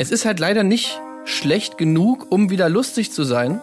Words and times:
es 0.00 0.10
ist 0.10 0.24
halt 0.24 0.40
leider 0.40 0.64
nicht 0.64 0.98
schlecht 1.26 1.76
genug, 1.76 2.28
um 2.30 2.48
wieder 2.48 2.70
lustig 2.70 3.12
zu 3.12 3.22
sein. 3.22 3.60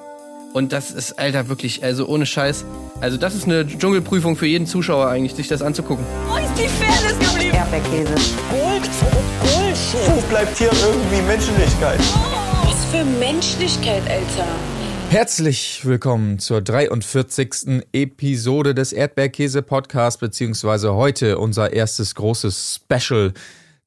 Und 0.54 0.71
das 0.71 0.92
ist, 0.92 1.17
Alter, 1.17 1.50
wirklich, 1.50 1.83
also 1.83 2.08
ohne 2.08 2.28
Scheiß. 2.28 2.63
Also 3.02 3.17
das 3.17 3.33
ist 3.33 3.46
eine 3.46 3.66
Dschungelprüfung 3.66 4.36
für 4.36 4.46
jeden 4.46 4.68
Zuschauer 4.68 5.08
eigentlich, 5.08 5.34
sich 5.34 5.47
das 5.47 5.63
anzugucken. 5.63 6.05
Wo 6.28 6.38
ist 6.38 6.54
die 6.55 6.68
Fairness 6.68 7.18
geblieben? 7.18 7.55
Erdbeerkäse. 7.55 8.13
Gold, 8.52 8.89
Bullshit. 9.42 10.15
Wo 10.15 10.21
bleibt 10.29 10.55
hier 10.60 10.70
irgendwie 10.71 11.21
Menschlichkeit? 11.23 12.00
Was 12.65 12.85
für 12.92 13.04
Menschlichkeit, 13.04 14.04
Alter. 14.08 14.47
Herzlich 15.10 15.85
willkommen 15.85 16.38
zur 16.38 16.62
43. 16.62 17.84
Episode 17.94 18.76
des 18.76 18.94
Erdbeerkäse 18.94 19.63
Podcast, 19.63 20.20
beziehungsweise 20.20 20.94
heute 20.94 21.40
unser 21.40 21.73
erstes 21.73 22.13
großes 22.13 22.80
Special 22.84 23.34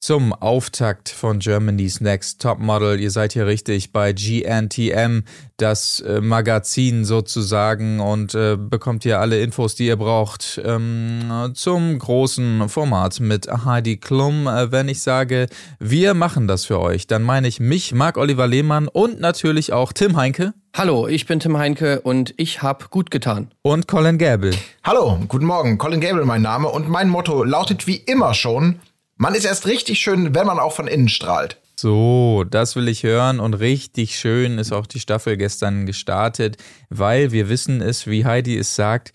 zum 0.01 0.33
Auftakt 0.33 1.09
von 1.09 1.37
Germany's 1.37 2.01
Next 2.01 2.41
Top 2.41 2.57
Model. 2.57 2.99
Ihr 2.99 3.11
seid 3.11 3.33
hier 3.33 3.45
richtig 3.45 3.91
bei 3.91 4.13
GNTM, 4.13 5.21
das 5.57 5.99
äh, 5.99 6.21
Magazin 6.21 7.05
sozusagen 7.05 7.99
und 7.99 8.33
äh, 8.33 8.57
bekommt 8.57 9.03
hier 9.03 9.19
alle 9.19 9.39
Infos, 9.41 9.75
die 9.75 9.85
ihr 9.85 9.97
braucht 9.97 10.59
ähm, 10.65 11.51
zum 11.53 11.99
großen 11.99 12.67
Format 12.67 13.19
mit 13.19 13.47
Heidi 13.47 13.97
Klum. 13.97 14.47
Äh, 14.47 14.71
wenn 14.71 14.89
ich 14.89 15.03
sage, 15.03 15.45
wir 15.77 16.15
machen 16.15 16.47
das 16.47 16.65
für 16.65 16.79
euch, 16.79 17.05
dann 17.05 17.21
meine 17.21 17.47
ich 17.47 17.59
mich, 17.59 17.93
Marc-Oliver 17.93 18.47
Lehmann 18.47 18.87
und 18.87 19.19
natürlich 19.19 19.71
auch 19.71 19.93
Tim 19.93 20.17
Heinke. 20.17 20.55
Hallo, 20.75 21.07
ich 21.07 21.27
bin 21.27 21.39
Tim 21.39 21.57
Heinke 21.57 22.01
und 22.01 22.33
ich 22.37 22.63
hab 22.63 22.89
gut 22.89 23.11
getan. 23.11 23.51
Und 23.61 23.87
Colin 23.87 24.17
Gable. 24.17 24.51
Hallo, 24.83 25.19
guten 25.27 25.45
Morgen. 25.45 25.77
Colin 25.77 26.01
Gable 26.01 26.25
mein 26.25 26.41
Name 26.41 26.69
und 26.69 26.89
mein 26.89 27.07
Motto 27.07 27.43
lautet 27.43 27.85
wie 27.85 27.97
immer 27.97 28.33
schon, 28.33 28.79
man 29.21 29.35
ist 29.35 29.45
erst 29.45 29.67
richtig 29.67 29.99
schön, 29.99 30.33
wenn 30.33 30.47
man 30.47 30.57
auch 30.59 30.73
von 30.73 30.87
innen 30.87 31.07
strahlt. 31.07 31.57
So, 31.79 32.43
das 32.49 32.75
will 32.75 32.87
ich 32.87 33.03
hören 33.03 33.39
und 33.39 33.53
richtig 33.53 34.17
schön 34.17 34.57
ist 34.57 34.71
auch 34.71 34.87
die 34.87 34.99
Staffel 34.99 35.37
gestern 35.37 35.85
gestartet, 35.85 36.57
weil 36.89 37.31
wir 37.31 37.47
wissen 37.47 37.81
es, 37.81 38.07
wie 38.07 38.25
Heidi 38.25 38.57
es 38.57 38.75
sagt, 38.75 39.13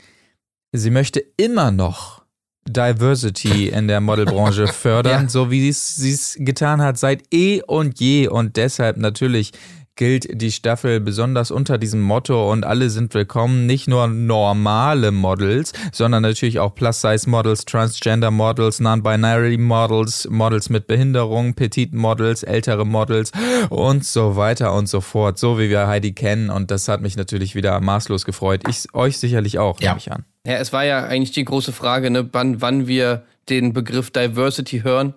sie 0.73 0.91
möchte 0.91 1.25
immer 1.37 1.71
noch 1.73 2.23
Diversity 2.69 3.69
in 3.69 3.89
der 3.89 4.01
Modelbranche 4.01 4.67
fördern, 4.85 5.25
Ja. 5.25 5.29
so 5.29 5.51
wie 5.51 5.71
sie 5.73 6.13
es 6.13 6.37
getan 6.39 6.81
hat 6.83 6.99
seit 6.99 7.23
eh 7.33 7.63
und 7.63 7.99
je 8.01 8.29
und 8.29 8.57
deshalb 8.57 8.97
natürlich 8.99 9.53
gilt 9.97 10.41
die 10.41 10.53
Staffel 10.53 11.01
besonders 11.01 11.51
unter 11.51 11.79
diesem 11.79 12.03
Motto 12.03 12.53
und 12.53 12.65
alle 12.67 12.91
sind 12.91 13.15
willkommen, 13.15 13.65
nicht 13.67 13.89
nur 13.89 14.07
normale 14.07 15.11
Models, 15.11 15.73
sondern 15.91 16.23
natürlich 16.23 16.59
auch 16.61 16.75
Plus-Size-Models, 16.75 17.65
Transgender-Models, 17.65 18.81
Non-Binary-Models, 18.81 20.29
Models 20.31 20.69
mit 20.69 20.87
Behinderung, 20.87 21.55
Petit-Models, 21.55 22.43
ältere 22.43 22.85
Models 22.87 23.33
und 23.71 24.05
so 24.05 24.37
weiter 24.37 24.75
und 24.75 24.87
so 24.89 25.01
fort, 25.01 25.39
so 25.39 25.59
wie 25.59 25.71
wir 25.71 25.87
Heidi 25.87 26.13
kennen 26.13 26.51
und 26.51 26.71
das 26.71 26.89
hat 26.89 27.01
mich 27.01 27.17
natürlich 27.17 27.55
wieder 27.55 27.81
maßlos 27.81 28.25
gefreut. 28.27 28.63
Ich 28.69 28.95
euch 28.95 29.19
sicherlich 29.19 29.59
auch, 29.59 29.81
Ja. 29.81 29.91
nehme 29.91 29.99
ich 29.99 30.13
an. 30.13 30.25
Ja, 30.47 30.55
es 30.59 30.73
war 30.73 30.85
ja 30.85 31.05
eigentlich 31.05 31.33
die 31.33 31.45
große 31.45 31.73
Frage, 31.73 32.11
ne, 32.11 32.29
wann, 32.33 32.61
wann 32.61 32.87
wir 32.87 33.25
den 33.49 33.73
Begriff 33.73 34.11
Diversity 34.11 34.81
hören. 34.81 35.15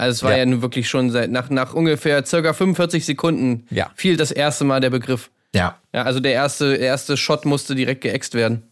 Also 0.00 0.12
es 0.16 0.22
war 0.22 0.32
ja, 0.32 0.38
Ja. 0.38 0.46
nun 0.46 0.62
wirklich 0.62 0.88
schon 0.88 1.10
seit 1.10 1.30
nach, 1.30 1.50
nach 1.50 1.74
ungefähr 1.74 2.24
circa 2.24 2.52
45 2.54 3.04
Sekunden 3.04 3.66
Ja. 3.70 3.90
fiel 3.94 4.16
das 4.16 4.30
erste 4.30 4.64
Mal 4.64 4.80
der 4.80 4.90
Begriff. 4.90 5.30
Ja. 5.54 5.76
Ja, 5.92 6.02
also 6.04 6.20
der 6.20 6.32
erste, 6.32 6.70
der 6.70 6.80
erste 6.80 7.16
Shot 7.16 7.44
musste 7.44 7.74
direkt 7.74 8.00
geäxt 8.02 8.34
werden. 8.34 8.62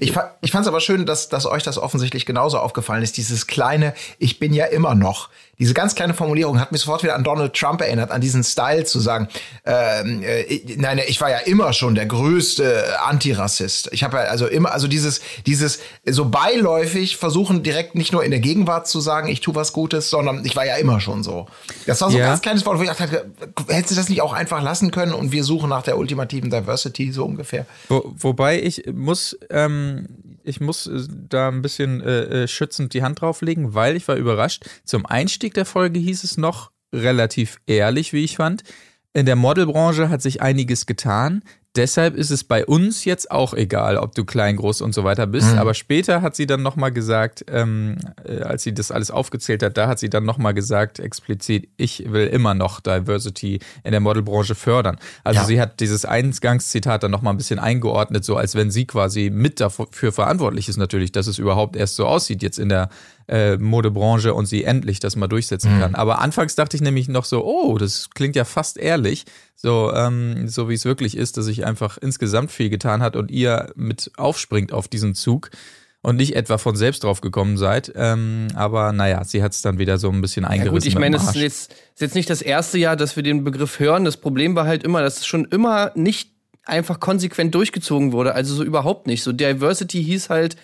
Ich, 0.00 0.12
fa 0.12 0.34
ich 0.40 0.50
fand 0.50 0.62
es 0.64 0.68
aber 0.68 0.80
schön, 0.80 1.06
dass, 1.06 1.28
dass 1.28 1.46
euch 1.46 1.62
das 1.62 1.78
offensichtlich 1.78 2.26
genauso 2.26 2.58
aufgefallen 2.58 3.02
ist. 3.02 3.16
Dieses 3.16 3.46
kleine, 3.46 3.94
ich 4.18 4.38
bin 4.38 4.52
ja 4.52 4.66
immer 4.66 4.94
noch. 4.94 5.28
Diese 5.58 5.74
ganz 5.74 5.96
kleine 5.96 6.14
Formulierung 6.14 6.60
hat 6.60 6.70
mich 6.70 6.82
sofort 6.82 7.02
wieder 7.02 7.16
an 7.16 7.24
Donald 7.24 7.52
Trump 7.52 7.80
erinnert, 7.80 8.12
an 8.12 8.20
diesen 8.20 8.44
Style 8.44 8.84
zu 8.84 9.00
sagen, 9.00 9.26
ähm, 9.64 10.22
äh, 10.22 10.42
ich, 10.42 10.76
nein, 10.78 11.00
ich 11.08 11.20
war 11.20 11.30
ja 11.30 11.38
immer 11.38 11.72
schon 11.72 11.96
der 11.96 12.06
größte 12.06 13.00
Antirassist. 13.04 13.88
Ich 13.90 14.04
habe 14.04 14.18
ja 14.18 14.22
also 14.24 14.46
immer, 14.46 14.70
also 14.72 14.86
dieses, 14.86 15.20
dieses 15.46 15.80
so 16.06 16.26
beiläufig 16.26 17.16
versuchen 17.16 17.64
direkt 17.64 17.96
nicht 17.96 18.12
nur 18.12 18.22
in 18.22 18.30
der 18.30 18.38
Gegenwart 18.38 18.86
zu 18.86 19.00
sagen, 19.00 19.28
ich 19.28 19.40
tue 19.40 19.56
was 19.56 19.72
Gutes, 19.72 20.10
sondern 20.10 20.44
ich 20.44 20.54
war 20.54 20.64
ja 20.64 20.76
immer 20.76 21.00
schon 21.00 21.24
so. 21.24 21.46
Das 21.86 22.00
war 22.02 22.10
so 22.10 22.16
ein 22.16 22.22
Ja. 22.22 22.28
ganz 22.28 22.40
kleines 22.42 22.64
Wort, 22.64 22.78
wo 22.78 22.82
ich 22.82 22.88
dachte, 22.88 23.26
hättest 23.66 23.90
du 23.92 23.96
das 23.96 24.08
nicht 24.08 24.22
auch 24.22 24.32
einfach 24.32 24.62
lassen 24.62 24.92
können 24.92 25.12
und 25.12 25.32
wir 25.32 25.42
suchen 25.42 25.70
nach 25.70 25.82
der 25.82 25.98
ultimativen 25.98 26.50
Diversity 26.50 27.10
so 27.10 27.24
ungefähr. 27.24 27.66
Wo, 27.88 28.14
wobei 28.16 28.62
ich 28.62 28.84
muss, 28.94 29.36
ähm, 29.50 29.77
ich 30.44 30.60
muss 30.60 30.86
äh, 30.86 31.06
da 31.28 31.48
ein 31.48 31.62
bisschen 31.62 32.00
äh, 32.00 32.44
äh, 32.44 32.48
schützend 32.48 32.94
die 32.94 33.02
Hand 33.02 33.20
drauflegen, 33.20 33.74
weil 33.74 33.96
ich 33.96 34.08
war 34.08 34.16
überrascht. 34.16 34.64
Zum 34.84 35.06
Einstieg 35.06 35.54
der 35.54 35.64
Folge 35.64 35.98
hieß 35.98 36.24
es 36.24 36.36
noch 36.36 36.70
relativ 36.92 37.58
ehrlich, 37.66 38.12
wie 38.12 38.24
ich 38.24 38.36
fand. 38.36 38.62
In 39.12 39.26
der 39.26 39.36
Modelbranche 39.36 40.08
hat 40.08 40.22
sich 40.22 40.42
einiges 40.42 40.86
getan. 40.86 41.42
Deshalb 41.78 42.16
ist 42.16 42.30
es 42.30 42.42
bei 42.42 42.66
uns 42.66 43.04
jetzt 43.04 43.30
auch 43.30 43.54
egal, 43.54 43.96
ob 43.98 44.12
du 44.16 44.24
klein, 44.24 44.56
groß 44.56 44.80
und 44.80 44.92
so 44.94 45.04
weiter 45.04 45.28
bist. 45.28 45.56
Aber 45.56 45.74
später 45.74 46.22
hat 46.22 46.34
sie 46.34 46.44
dann 46.46 46.60
nochmal 46.60 46.90
gesagt, 46.90 47.44
ähm, 47.48 47.98
äh, 48.24 48.40
als 48.42 48.64
sie 48.64 48.74
das 48.74 48.90
alles 48.90 49.12
aufgezählt 49.12 49.62
hat, 49.62 49.76
da 49.76 49.86
hat 49.86 50.00
sie 50.00 50.10
dann 50.10 50.24
nochmal 50.24 50.54
gesagt, 50.54 50.98
explizit, 50.98 51.68
ich 51.76 52.10
will 52.12 52.26
immer 52.26 52.54
noch 52.54 52.80
Diversity 52.80 53.60
in 53.84 53.92
der 53.92 54.00
Modelbranche 54.00 54.56
fördern. 54.56 54.98
Also 55.22 55.40
Ja. 55.40 55.46
sie 55.46 55.60
hat 55.60 55.78
dieses 55.78 56.04
Eingangszitat 56.04 57.04
dann 57.04 57.12
nochmal 57.12 57.32
ein 57.32 57.36
bisschen 57.36 57.60
eingeordnet, 57.60 58.24
so 58.24 58.36
als 58.36 58.56
wenn 58.56 58.72
sie 58.72 58.84
quasi 58.84 59.30
mit 59.32 59.60
dafür 59.60 60.10
verantwortlich 60.10 60.68
ist 60.68 60.78
natürlich, 60.78 61.12
dass 61.12 61.28
es 61.28 61.38
überhaupt 61.38 61.76
erst 61.76 61.94
so 61.94 62.06
aussieht 62.06 62.42
jetzt 62.42 62.58
in 62.58 62.68
der 62.70 62.88
äh, 63.28 63.56
Modebranche 63.58 64.34
und 64.34 64.46
sie 64.46 64.64
endlich 64.64 65.00
das 65.00 65.16
mal 65.16 65.28
durchsetzen 65.28 65.78
kann. 65.78 65.94
Aber 65.94 66.20
anfangs 66.20 66.54
dachte 66.54 66.76
ich 66.76 66.82
nämlich 66.82 67.08
noch 67.08 67.24
so, 67.24 67.44
oh, 67.44 67.78
das 67.78 68.10
klingt 68.10 68.36
ja 68.36 68.44
fast 68.44 68.78
ehrlich, 68.78 69.26
so, 69.54 69.92
ähm, 69.92 70.48
so 70.48 70.68
wie 70.68 70.74
es 70.74 70.84
wirklich 70.84 71.16
ist, 71.16 71.36
dass 71.36 71.44
sich 71.44 71.66
einfach 71.66 71.98
insgesamt 71.98 72.50
viel 72.50 72.70
getan 72.70 73.02
hat 73.02 73.16
und 73.16 73.30
ihr 73.30 73.72
mit 73.76 74.10
aufspringt 74.16 74.72
auf 74.72 74.88
diesen 74.88 75.14
Zug 75.14 75.50
und 76.00 76.16
nicht 76.16 76.36
etwa 76.36 76.58
von 76.58 76.76
selbst 76.76 77.04
drauf 77.04 77.20
gekommen 77.20 77.56
seid. 77.56 77.92
Ähm, 77.94 78.48
aber 78.54 78.92
naja, 78.92 79.24
sie 79.24 79.42
hat 79.42 79.52
es 79.52 79.62
dann 79.62 79.78
wieder 79.78 79.98
so 79.98 80.10
ein 80.10 80.20
bisschen 80.20 80.44
Ja 80.44 80.50
eingerissen. 80.50 80.74
gut, 80.74 80.86
ich 80.86 80.98
meine, 80.98 81.16
es 81.16 81.24
ist 81.24 81.34
jetzt, 81.34 81.72
ist 81.72 82.00
jetzt 82.00 82.14
nicht 82.14 82.30
das 82.30 82.40
erste 82.40 82.78
Jahr, 82.78 82.96
dass 82.96 83.16
wir 83.16 83.22
den 83.22 83.44
Begriff 83.44 83.78
hören. 83.78 84.04
Das 84.04 84.16
Problem 84.16 84.54
war 84.54 84.66
halt 84.66 84.84
immer, 84.84 85.02
dass 85.02 85.18
es 85.18 85.26
schon 85.26 85.44
immer 85.46 85.92
nicht 85.94 86.30
einfach 86.64 87.00
konsequent 87.00 87.54
durchgezogen 87.54 88.12
wurde. 88.12 88.34
Also 88.34 88.54
so 88.54 88.62
überhaupt 88.62 89.06
nicht. 89.06 89.22
So 89.22 89.32
Diversity 89.32 90.04
hieß 90.04 90.30
halt 90.30 90.56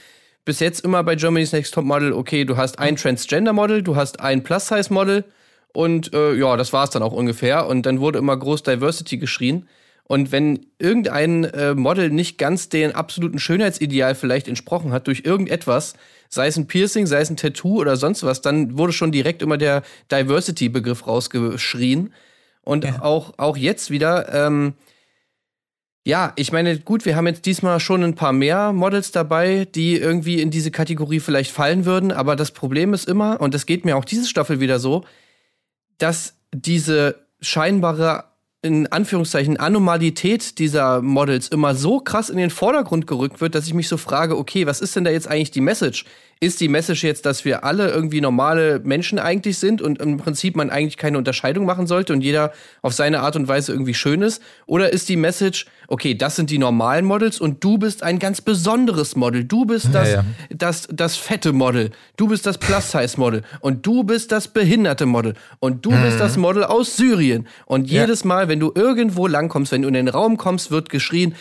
bis 0.44 0.60
jetzt 0.60 0.81
immer 0.84 1.03
bei 1.03 1.16
Germany's 1.16 1.53
Next 1.53 1.75
Top 1.75 1.84
Model, 1.84 2.12
okay, 2.12 2.44
du 2.44 2.56
hast 2.56 2.78
ein 2.78 2.97
Transgender-Model, 2.97 3.82
du 3.82 3.97
hast 3.97 4.21
ein 4.21 4.43
Plus-Size-Model 4.43 5.25
und 5.72 6.15
äh, 6.15 6.34
ja, 6.34 6.56
das 6.56 6.72
war's 6.72 6.91
dann 6.91 7.03
auch 7.03 7.12
ungefähr. 7.12 7.66
Und 7.66 7.84
dann 7.84 8.00
wurde 8.00 8.19
immer 8.19 8.37
groß 8.37 8.62
Diversity 8.62 9.19
geschrien. 9.19 9.69
Und 10.06 10.32
wenn 10.32 10.66
irgendein 10.78 11.44
äh, 11.44 11.75
Model 11.75 12.10
nicht 12.10 12.37
ganz 12.37 12.69
den 12.69 12.94
absoluten 12.94 13.38
Schönheitsideal 13.38 14.15
vielleicht 14.15 14.49
entsprochen 14.49 14.93
hat 14.93 15.06
durch 15.06 15.22
irgendetwas, 15.25 15.94
sei 16.28 16.47
es 16.47 16.56
ein 16.56 16.66
Piercing, 16.66 17.06
sei 17.06 17.21
es 17.21 17.31
ein 17.31 17.37
Tattoo 17.37 17.81
oder 17.81 17.97
sonst 17.97 18.22
was, 18.22 18.43
dann 18.43 18.76
wurde 18.76 18.93
schon 18.93 19.12
direkt 19.12 19.41
immer 19.41 19.56
der 19.56 19.82
Diversity-Begriff 20.12 21.06
rausgeschrien. 21.06 22.12
Und 22.62 23.00
auch, 23.03 23.34
auch 23.38 23.56
jetzt 23.56 23.91
wieder, 23.91 24.32
ähm, 24.32 24.75
ja, 26.07 26.35
ich 26.37 26.53
meine, 26.53 26.79
gut, 26.79 27.07
wir 27.07 27.17
haben 27.17 27.27
jetzt 27.27 27.47
diesmal 27.47 27.81
schon 27.81 28.05
ein 28.05 28.15
paar 28.15 28.35
mehr 28.35 28.75
Models 28.75 29.11
dabei, 29.11 29.67
die 29.75 29.97
irgendwie 29.97 30.43
in 30.43 30.51
diese 30.51 30.71
Kategorie 30.71 31.19
vielleicht 31.19 31.51
fallen 31.51 31.87
würden, 31.87 32.13
aber 32.13 32.37
das 32.37 32.51
Problem 32.51 32.93
ist 32.93 33.09
immer, 33.09 33.41
und 33.41 33.55
das 33.55 33.65
geht 33.65 33.87
mir 33.87 33.97
auch 33.97 34.05
diese 34.05 34.29
Staffel 34.29 34.61
wieder 34.61 34.79
so, 34.79 35.05
dass 35.97 36.35
diese 36.53 37.27
scheinbare, 37.41 38.25
in 38.61 38.87
Anführungszeichen, 38.87 39.57
Anomalität 39.57 40.59
dieser 40.59 41.01
Models 41.01 41.49
immer 41.49 41.75
so 41.75 42.01
krass 42.01 42.29
in 42.29 42.37
den 42.37 42.51
Vordergrund 42.51 43.07
gerückt 43.07 43.41
wird, 43.41 43.55
dass 43.55 43.67
ich 43.67 43.75
mich 43.75 43.89
so 43.89 43.97
frage, 43.97 44.37
okay, 44.37 44.67
was 44.67 44.83
ist 44.83 44.95
denn 44.97 45.05
da 45.05 45.11
jetzt 45.11 45.29
eigentlich 45.29 45.53
die 45.53 45.63
Message? 45.63 46.05
Ist 46.44 46.60
die 46.60 46.69
Message 46.69 47.03
jetzt, 47.05 47.25
dass 47.25 47.47
wir 47.47 47.65
alle 47.65 47.88
irgendwie 47.88 48.21
normale 48.21 48.78
Menschen 48.84 49.19
eigentlich 49.19 49.56
sind 49.56 49.81
und 49.81 49.99
im 49.99 50.19
Prinzip 50.19 50.56
man 50.56 50.69
eigentlich 50.69 50.99
keine 50.99 51.16
Unterscheidung 51.16 51.65
machen 51.65 51.87
sollte 51.87 52.12
und 52.12 52.21
jeder 52.21 52.53
auf 52.82 52.93
seine 52.93 53.21
Art 53.21 53.35
und 53.35 53.49
Weise 53.49 53.73
irgendwie 53.73 53.94
schön 53.94 54.20
ist? 54.20 54.43
Oder 54.67 54.93
ist 54.93 55.08
die 55.08 55.17
Message, 55.17 55.64
okay, 55.88 56.14
das 56.14 56.37
sind 56.37 56.50
die 56.50 56.58
normalen 56.58 57.06
Models 57.06 57.41
und 57.41 57.64
du 57.64 57.79
bist 57.79 58.02
ein 58.02 58.19
ganz 58.19 58.43
besonderes 58.43 59.17
Model. 59.17 59.44
Du 59.44 59.64
bist 59.64 59.88
das, 59.94 60.12
ja. 60.12 60.25
das, 60.50 60.87
das 60.93 61.17
fette 61.17 61.55
Model. 61.55 61.93
Du 62.19 62.29
bist 62.29 62.44
das 62.44 62.58
Plus-Size-Model. 62.58 63.40
Und 63.61 63.87
du 63.87 64.05
bist 64.05 64.31
das 64.31 64.49
behinderte 64.49 65.06
Model. 65.06 65.32
Und 65.61 65.87
du 65.87 65.93
bist 65.93 66.20
das 66.20 66.37
Model 66.37 66.64
aus 66.64 66.99
Syrien. 66.99 67.49
Und 67.64 67.90
jedes 67.90 68.23
Mal, 68.25 68.49
wenn 68.49 68.61
du 68.61 68.70
irgendwo 68.75 69.26
langkommst, 69.26 69.73
wenn 69.73 69.81
du 69.81 69.88
in 69.88 69.94
den 69.94 70.08
Raum 70.08 70.37
kommst, 70.37 70.70
wird 70.70 70.90
geschrien, 70.90 71.35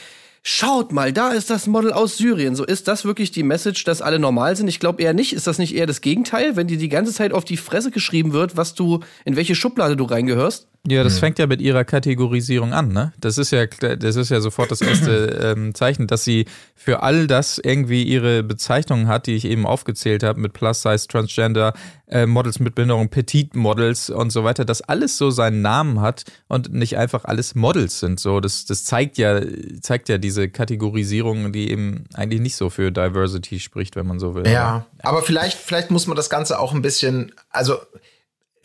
Schaut 0.45 0.92
mal, 0.92 1.13
da 1.13 1.30
ist 1.30 1.50
das 1.50 1.68
Model 1.68 1.94
aus 1.94 2.18
Syrien. 2.18 2.54
So 2.57 2.66
ist 2.66 2.90
das 2.90 3.06
wirklich 3.06 3.31
die 3.31 3.44
Message, 3.44 3.86
dass 3.86 4.01
alle 4.01 4.19
normal 4.19 4.57
sind? 4.57 4.68
Ich 4.68 4.81
glaube 4.81 5.01
eher 5.01 5.13
nicht. 5.13 5.31
Ist 5.31 5.48
das 5.48 5.57
nicht 5.57 5.74
eher 5.74 5.86
das 5.86 6.01
Gegenteil, 6.01 6.57
wenn 6.57 6.68
dir 6.68 6.78
die 6.78 6.90
ganze 6.90 7.13
Zeit 7.13 7.31
auf 7.31 7.45
die 7.45 7.56
Fresse 7.56 7.92
geschrieben 7.92 8.34
wird, 8.34 8.57
was 8.57 8.74
du, 8.75 9.00
in 9.24 9.38
welche 9.38 9.56
Schublade 9.56 9.95
du 9.95 10.04
reingehörst? 10.04 10.68
Ja, 10.86 11.01
das 11.06 11.19
fängt 11.19 11.40
ja 11.40 11.48
mit 11.48 11.62
ihrer 11.62 11.86
Kategorisierung 11.86 12.74
an, 12.74 12.90
ne? 12.90 13.13
Das 13.18 13.38
ist 13.38 13.51
ja, 13.51 13.66
das 13.68 14.18
ist 14.18 14.31
ja 14.31 14.42
sofort 14.42 14.69
das 14.69 14.81
erste 14.81 15.28
ähm, 15.56 15.74
Zeichen, 15.74 16.07
dass 16.07 16.25
sie 16.25 16.45
für 16.75 17.01
all 17.01 17.25
das 17.28 17.57
irgendwie 17.57 18.04
ihre 18.04 18.44
Bezeichnungen 18.44 19.07
hat, 19.07 19.28
die 19.28 19.36
ich 19.36 19.45
eben 19.45 19.66
aufgezählt 19.66 20.24
habe, 20.24 20.42
mit 20.42 20.51
Plus 20.51 20.81
Size, 20.81 21.07
Transgender, 21.07 21.72
äh, 22.13 22.27
Models 22.27 22.60
mit 22.60 22.75
Behinderung, 22.75 23.10
Petit 23.10 23.56
Models 23.56 24.12
und 24.12 24.30
so 24.30 24.44
weiter, 24.44 24.65
dass 24.65 24.81
alles 24.81 25.18
so 25.18 25.31
seinen 25.31 25.63
Namen 25.63 26.00
hat 26.00 26.25
und 26.48 26.71
nicht 26.71 26.95
einfach 26.95 27.25
alles 27.25 27.56
Models 27.56 28.00
sind. 28.00 28.19
So, 28.19 28.39
das, 28.39 28.65
das 28.65 28.86
zeigt 28.86 29.18
ja, 29.18 29.42
zeigt 29.81 30.10
ja 30.10 30.19
diese 30.19 30.48
Kategorisierung, 30.48 31.51
die 31.51 31.71
eben 31.71 32.06
eigentlich 32.13 32.39
nicht 32.39 32.56
so 32.56 32.69
für 32.69 32.92
Diversity 32.92 33.60
spricht, 33.60 33.95
wenn 33.95 34.06
man 34.06 34.19
so 34.19 34.36
will. 34.36 34.48
Ja, 34.48 34.86
aber 35.01 35.24
vielleicht, 35.24 35.57
vielleicht 35.57 35.89
muss 35.89 36.06
man 36.06 36.15
das 36.15 36.30
Ganze 36.30 36.60
auch 36.60 36.74
ein 36.74 36.83
bisschen, 36.83 37.33
also 37.50 37.80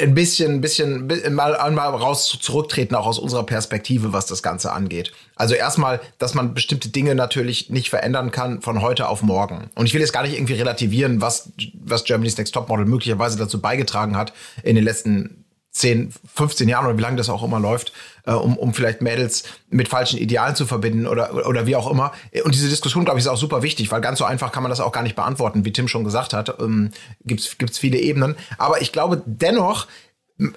ein 0.00 0.14
bisschen, 0.14 0.54
ein 0.54 0.60
bisschen 0.60 1.34
mal, 1.34 1.70
mal 1.72 1.88
raus 1.88 2.38
zurücktreten, 2.40 2.94
auch 2.94 3.06
aus 3.06 3.18
unserer 3.18 3.44
Perspektive, 3.44 4.12
was 4.12 4.26
das 4.26 4.42
Ganze 4.42 4.72
angeht. 4.72 5.12
Also 5.34 5.54
erstmal, 5.54 6.00
dass 6.18 6.34
man 6.34 6.54
bestimmte 6.54 6.88
Dinge 6.88 7.14
natürlich 7.14 7.70
nicht 7.70 7.90
verändern 7.90 8.30
kann 8.30 8.62
von 8.62 8.80
heute 8.80 9.08
auf 9.08 9.22
morgen. 9.22 9.70
Und 9.74 9.86
ich 9.86 9.94
will 9.94 10.00
jetzt 10.00 10.12
gar 10.12 10.22
nicht 10.22 10.34
irgendwie 10.34 10.54
relativieren, 10.54 11.20
was, 11.20 11.52
was 11.74 12.04
Germany's 12.04 12.38
Next 12.38 12.54
Topmodel 12.54 12.86
möglicherweise 12.86 13.38
dazu 13.38 13.60
beigetragen 13.60 14.16
hat 14.16 14.32
in 14.62 14.76
den 14.76 14.84
letzten 14.84 15.44
10, 15.70 16.12
15 16.34 16.68
Jahren 16.68 16.86
oder 16.86 16.96
wie 16.96 17.02
lange 17.02 17.16
das 17.16 17.28
auch 17.28 17.42
immer 17.42 17.60
läuft, 17.60 17.92
äh, 18.24 18.32
um, 18.32 18.56
um 18.56 18.74
vielleicht 18.74 19.02
Mädels 19.02 19.44
mit 19.68 19.88
falschen 19.88 20.18
Idealen 20.18 20.56
zu 20.56 20.66
verbinden 20.66 21.06
oder, 21.06 21.46
oder 21.46 21.66
wie 21.66 21.76
auch 21.76 21.90
immer. 21.90 22.12
Und 22.44 22.54
diese 22.54 22.68
Diskussion, 22.68 23.04
glaube 23.04 23.18
ich, 23.18 23.24
ist 23.24 23.30
auch 23.30 23.36
super 23.36 23.62
wichtig, 23.62 23.90
weil 23.92 24.00
ganz 24.00 24.18
so 24.18 24.24
einfach 24.24 24.50
kann 24.50 24.62
man 24.62 24.70
das 24.70 24.80
auch 24.80 24.92
gar 24.92 25.02
nicht 25.02 25.16
beantworten, 25.16 25.64
wie 25.64 25.72
Tim 25.72 25.88
schon 25.88 26.04
gesagt 26.04 26.32
hat. 26.32 26.58
Ähm, 26.60 26.90
Gibt 27.24 27.58
es 27.60 27.78
viele 27.78 27.98
Ebenen. 27.98 28.36
Aber 28.56 28.80
ich 28.80 28.92
glaube 28.92 29.22
dennoch, 29.26 29.86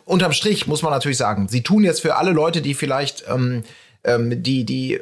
unterm 0.05 0.33
Strich 0.33 0.67
muss 0.67 0.81
man 0.81 0.91
natürlich 0.91 1.17
sagen, 1.17 1.47
sie 1.47 1.63
tun 1.63 1.83
jetzt 1.83 2.01
für 2.01 2.15
alle 2.15 2.31
Leute, 2.31 2.61
die 2.61 2.73
vielleicht 2.73 3.25
ähm, 3.27 3.63
ähm, 4.03 4.41
die, 4.41 4.65
die 4.65 4.99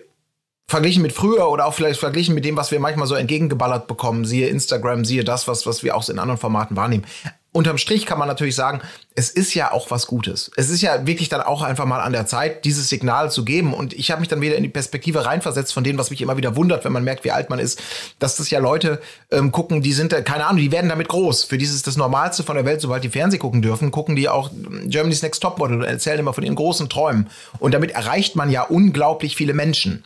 verglichen 0.67 1.01
mit 1.01 1.13
früher 1.13 1.49
oder 1.49 1.65
auch 1.65 1.73
vielleicht 1.73 1.99
verglichen 1.99 2.35
mit 2.35 2.45
dem, 2.45 2.55
was 2.55 2.71
wir 2.71 2.79
manchmal 2.79 3.07
so 3.07 3.15
entgegengeballert 3.15 3.87
bekommen, 3.87 4.25
siehe 4.25 4.47
Instagram, 4.47 5.03
siehe 5.03 5.23
das, 5.23 5.47
was, 5.47 5.65
was 5.65 5.83
wir 5.83 5.95
auch 5.95 6.07
in 6.09 6.19
anderen 6.19 6.39
Formaten 6.39 6.75
wahrnehmen 6.75 7.05
unterm 7.51 7.77
Strich 7.77 8.05
kann 8.05 8.19
man 8.19 8.27
natürlich 8.27 8.55
sagen, 8.55 8.81
es 9.15 9.29
ist 9.29 9.53
ja 9.53 9.71
auch 9.71 9.89
was 9.89 10.05
Gutes. 10.07 10.51
Es 10.55 10.69
ist 10.69 10.81
ja 10.81 11.07
wirklich 11.07 11.29
dann 11.29 11.41
auch 11.41 11.61
einfach 11.61 11.85
mal 11.85 11.99
an 11.99 12.13
der 12.13 12.25
Zeit, 12.25 12.63
dieses 12.63 12.89
Signal 12.89 13.31
zu 13.31 13.43
geben. 13.43 13.73
Und 13.73 13.93
ich 13.93 14.11
habe 14.11 14.19
mich 14.19 14.29
dann 14.29 14.41
wieder 14.41 14.55
in 14.55 14.63
die 14.63 14.69
Perspektive 14.69 15.25
reinversetzt 15.25 15.73
von 15.73 15.83
dem, 15.83 15.97
was 15.97 16.11
mich 16.11 16.21
immer 16.21 16.37
wieder 16.37 16.55
wundert, 16.55 16.85
wenn 16.85 16.91
man 16.91 17.03
merkt, 17.03 17.23
wie 17.23 17.31
alt 17.31 17.49
man 17.49 17.59
ist, 17.59 17.81
dass 18.19 18.35
das 18.35 18.49
ja 18.49 18.59
Leute 18.59 19.01
ähm, 19.31 19.51
gucken, 19.51 19.81
die 19.81 19.93
sind, 19.93 20.13
äh, 20.13 20.21
keine 20.21 20.45
Ahnung, 20.45 20.61
die 20.61 20.71
werden 20.71 20.89
damit 20.89 21.07
groß. 21.07 21.43
Für 21.43 21.57
dieses 21.57 21.81
das 21.81 21.97
Normalste 21.97 22.43
von 22.43 22.55
der 22.55 22.65
Welt, 22.65 22.81
sobald 22.81 23.03
die 23.03 23.09
Fernseh 23.09 23.39
gucken 23.39 23.61
dürfen, 23.61 23.91
gucken 23.91 24.15
die 24.15 24.29
auch 24.29 24.51
ähm, 24.51 24.89
Germany's 24.89 25.23
Next 25.23 25.41
Topmodel 25.41 25.77
und 25.77 25.83
erzählen 25.83 26.19
immer 26.19 26.33
von 26.33 26.43
ihren 26.43 26.55
großen 26.55 26.87
Träumen. 26.87 27.29
Und 27.57 27.73
damit 27.73 27.91
erreicht 27.91 28.35
man 28.35 28.51
ja 28.51 28.61
unglaublich 28.63 29.35
viele 29.35 29.53
Menschen. 29.53 30.03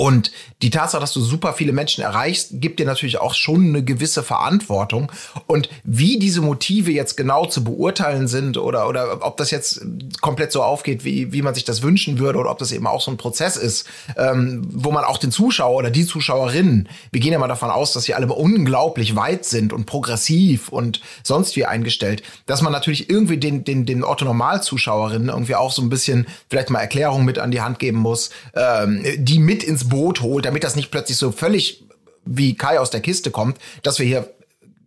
Und 0.00 0.32
die 0.62 0.70
Tatsache, 0.70 1.02
dass 1.02 1.12
du 1.12 1.20
super 1.20 1.52
viele 1.52 1.72
Menschen 1.72 2.02
erreichst, 2.02 2.52
gibt 2.54 2.80
dir 2.80 2.86
natürlich 2.86 3.20
auch 3.20 3.34
schon 3.34 3.66
eine 3.66 3.84
gewisse 3.84 4.22
Verantwortung. 4.22 5.12
Und 5.46 5.68
wie 5.84 6.18
diese 6.18 6.40
Motive 6.40 6.90
jetzt 6.90 7.18
genau 7.18 7.44
zu 7.44 7.62
beurteilen 7.62 8.26
sind 8.26 8.56
oder, 8.56 8.88
oder 8.88 9.18
ob 9.20 9.36
das 9.36 9.50
jetzt 9.50 9.82
komplett 10.22 10.52
so 10.52 10.62
aufgeht, 10.62 11.04
wie, 11.04 11.34
wie 11.34 11.42
man 11.42 11.54
sich 11.54 11.66
das 11.66 11.82
wünschen 11.82 12.18
würde 12.18 12.38
oder 12.38 12.50
ob 12.50 12.56
das 12.56 12.72
eben 12.72 12.86
auch 12.86 13.02
so 13.02 13.10
ein 13.10 13.18
Prozess 13.18 13.58
ist, 13.58 13.86
ähm, 14.16 14.66
wo 14.72 14.90
man 14.90 15.04
auch 15.04 15.18
den 15.18 15.32
Zuschauer 15.32 15.76
oder 15.76 15.90
die 15.90 16.06
Zuschauerinnen, 16.06 16.88
wir 17.12 17.20
gehen 17.20 17.32
ja 17.32 17.38
mal 17.38 17.46
davon 17.46 17.68
aus, 17.68 17.92
dass 17.92 18.04
sie 18.04 18.14
alle 18.14 18.26
unglaublich 18.32 19.16
weit 19.16 19.44
sind 19.44 19.74
und 19.74 19.84
progressiv 19.84 20.70
und 20.70 21.02
sonst 21.22 21.56
wie 21.56 21.66
eingestellt, 21.66 22.22
dass 22.46 22.62
man 22.62 22.72
natürlich 22.72 23.10
irgendwie 23.10 23.36
den, 23.36 23.64
den, 23.64 23.84
den 23.84 24.02
Otto-Normal-Zuschauerinnen 24.02 25.28
irgendwie 25.28 25.56
auch 25.56 25.72
so 25.72 25.82
ein 25.82 25.90
bisschen 25.90 26.26
vielleicht 26.48 26.70
mal 26.70 26.80
Erklärungen 26.80 27.26
mit 27.26 27.38
an 27.38 27.50
die 27.50 27.60
Hand 27.60 27.78
geben 27.78 27.98
muss, 27.98 28.30
ähm, 28.54 29.04
die 29.18 29.38
mit 29.38 29.62
ins 29.62 29.89
Boot 29.90 30.22
holt, 30.22 30.46
damit 30.46 30.64
das 30.64 30.76
nicht 30.76 30.90
plötzlich 30.90 31.18
so 31.18 31.30
völlig 31.32 31.84
wie 32.24 32.56
Kai 32.56 32.80
aus 32.80 32.90
der 32.90 33.00
Kiste 33.00 33.30
kommt, 33.30 33.58
dass 33.82 33.98
wir 33.98 34.06
hier 34.06 34.30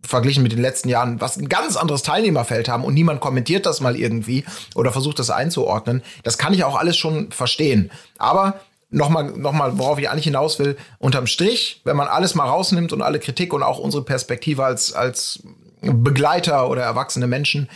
verglichen 0.02 0.42
mit 0.42 0.52
den 0.52 0.60
letzten 0.60 0.88
Jahren 0.88 1.20
was 1.20 1.36
ein 1.36 1.48
ganz 1.48 1.76
anderes 1.76 2.02
Teilnehmerfeld 2.02 2.68
haben 2.68 2.84
und 2.84 2.94
niemand 2.94 3.20
kommentiert 3.20 3.66
das 3.66 3.80
mal 3.80 3.96
irgendwie 3.96 4.44
oder 4.74 4.92
versucht 4.92 5.18
das 5.18 5.30
einzuordnen. 5.30 6.02
Das 6.24 6.38
kann 6.38 6.52
ich 6.52 6.64
auch 6.64 6.76
alles 6.76 6.96
schon 6.96 7.30
verstehen. 7.30 7.90
Aber 8.18 8.60
nochmal, 8.90 9.32
nochmal, 9.32 9.78
worauf 9.78 9.98
ich 9.98 10.10
eigentlich 10.10 10.24
hinaus 10.24 10.58
will, 10.58 10.76
unterm 10.98 11.26
Strich, 11.26 11.80
wenn 11.84 11.96
man 11.96 12.08
alles 12.08 12.34
mal 12.34 12.48
rausnimmt 12.48 12.92
und 12.92 13.02
alle 13.02 13.18
Kritik 13.18 13.52
und 13.52 13.62
auch 13.62 13.78
unsere 13.78 14.04
Perspektive 14.04 14.64
als, 14.64 14.92
als 14.92 15.42
Begleiter 15.80 16.68
oder 16.70 16.82
erwachsene 16.82 17.26
Menschen, 17.26 17.68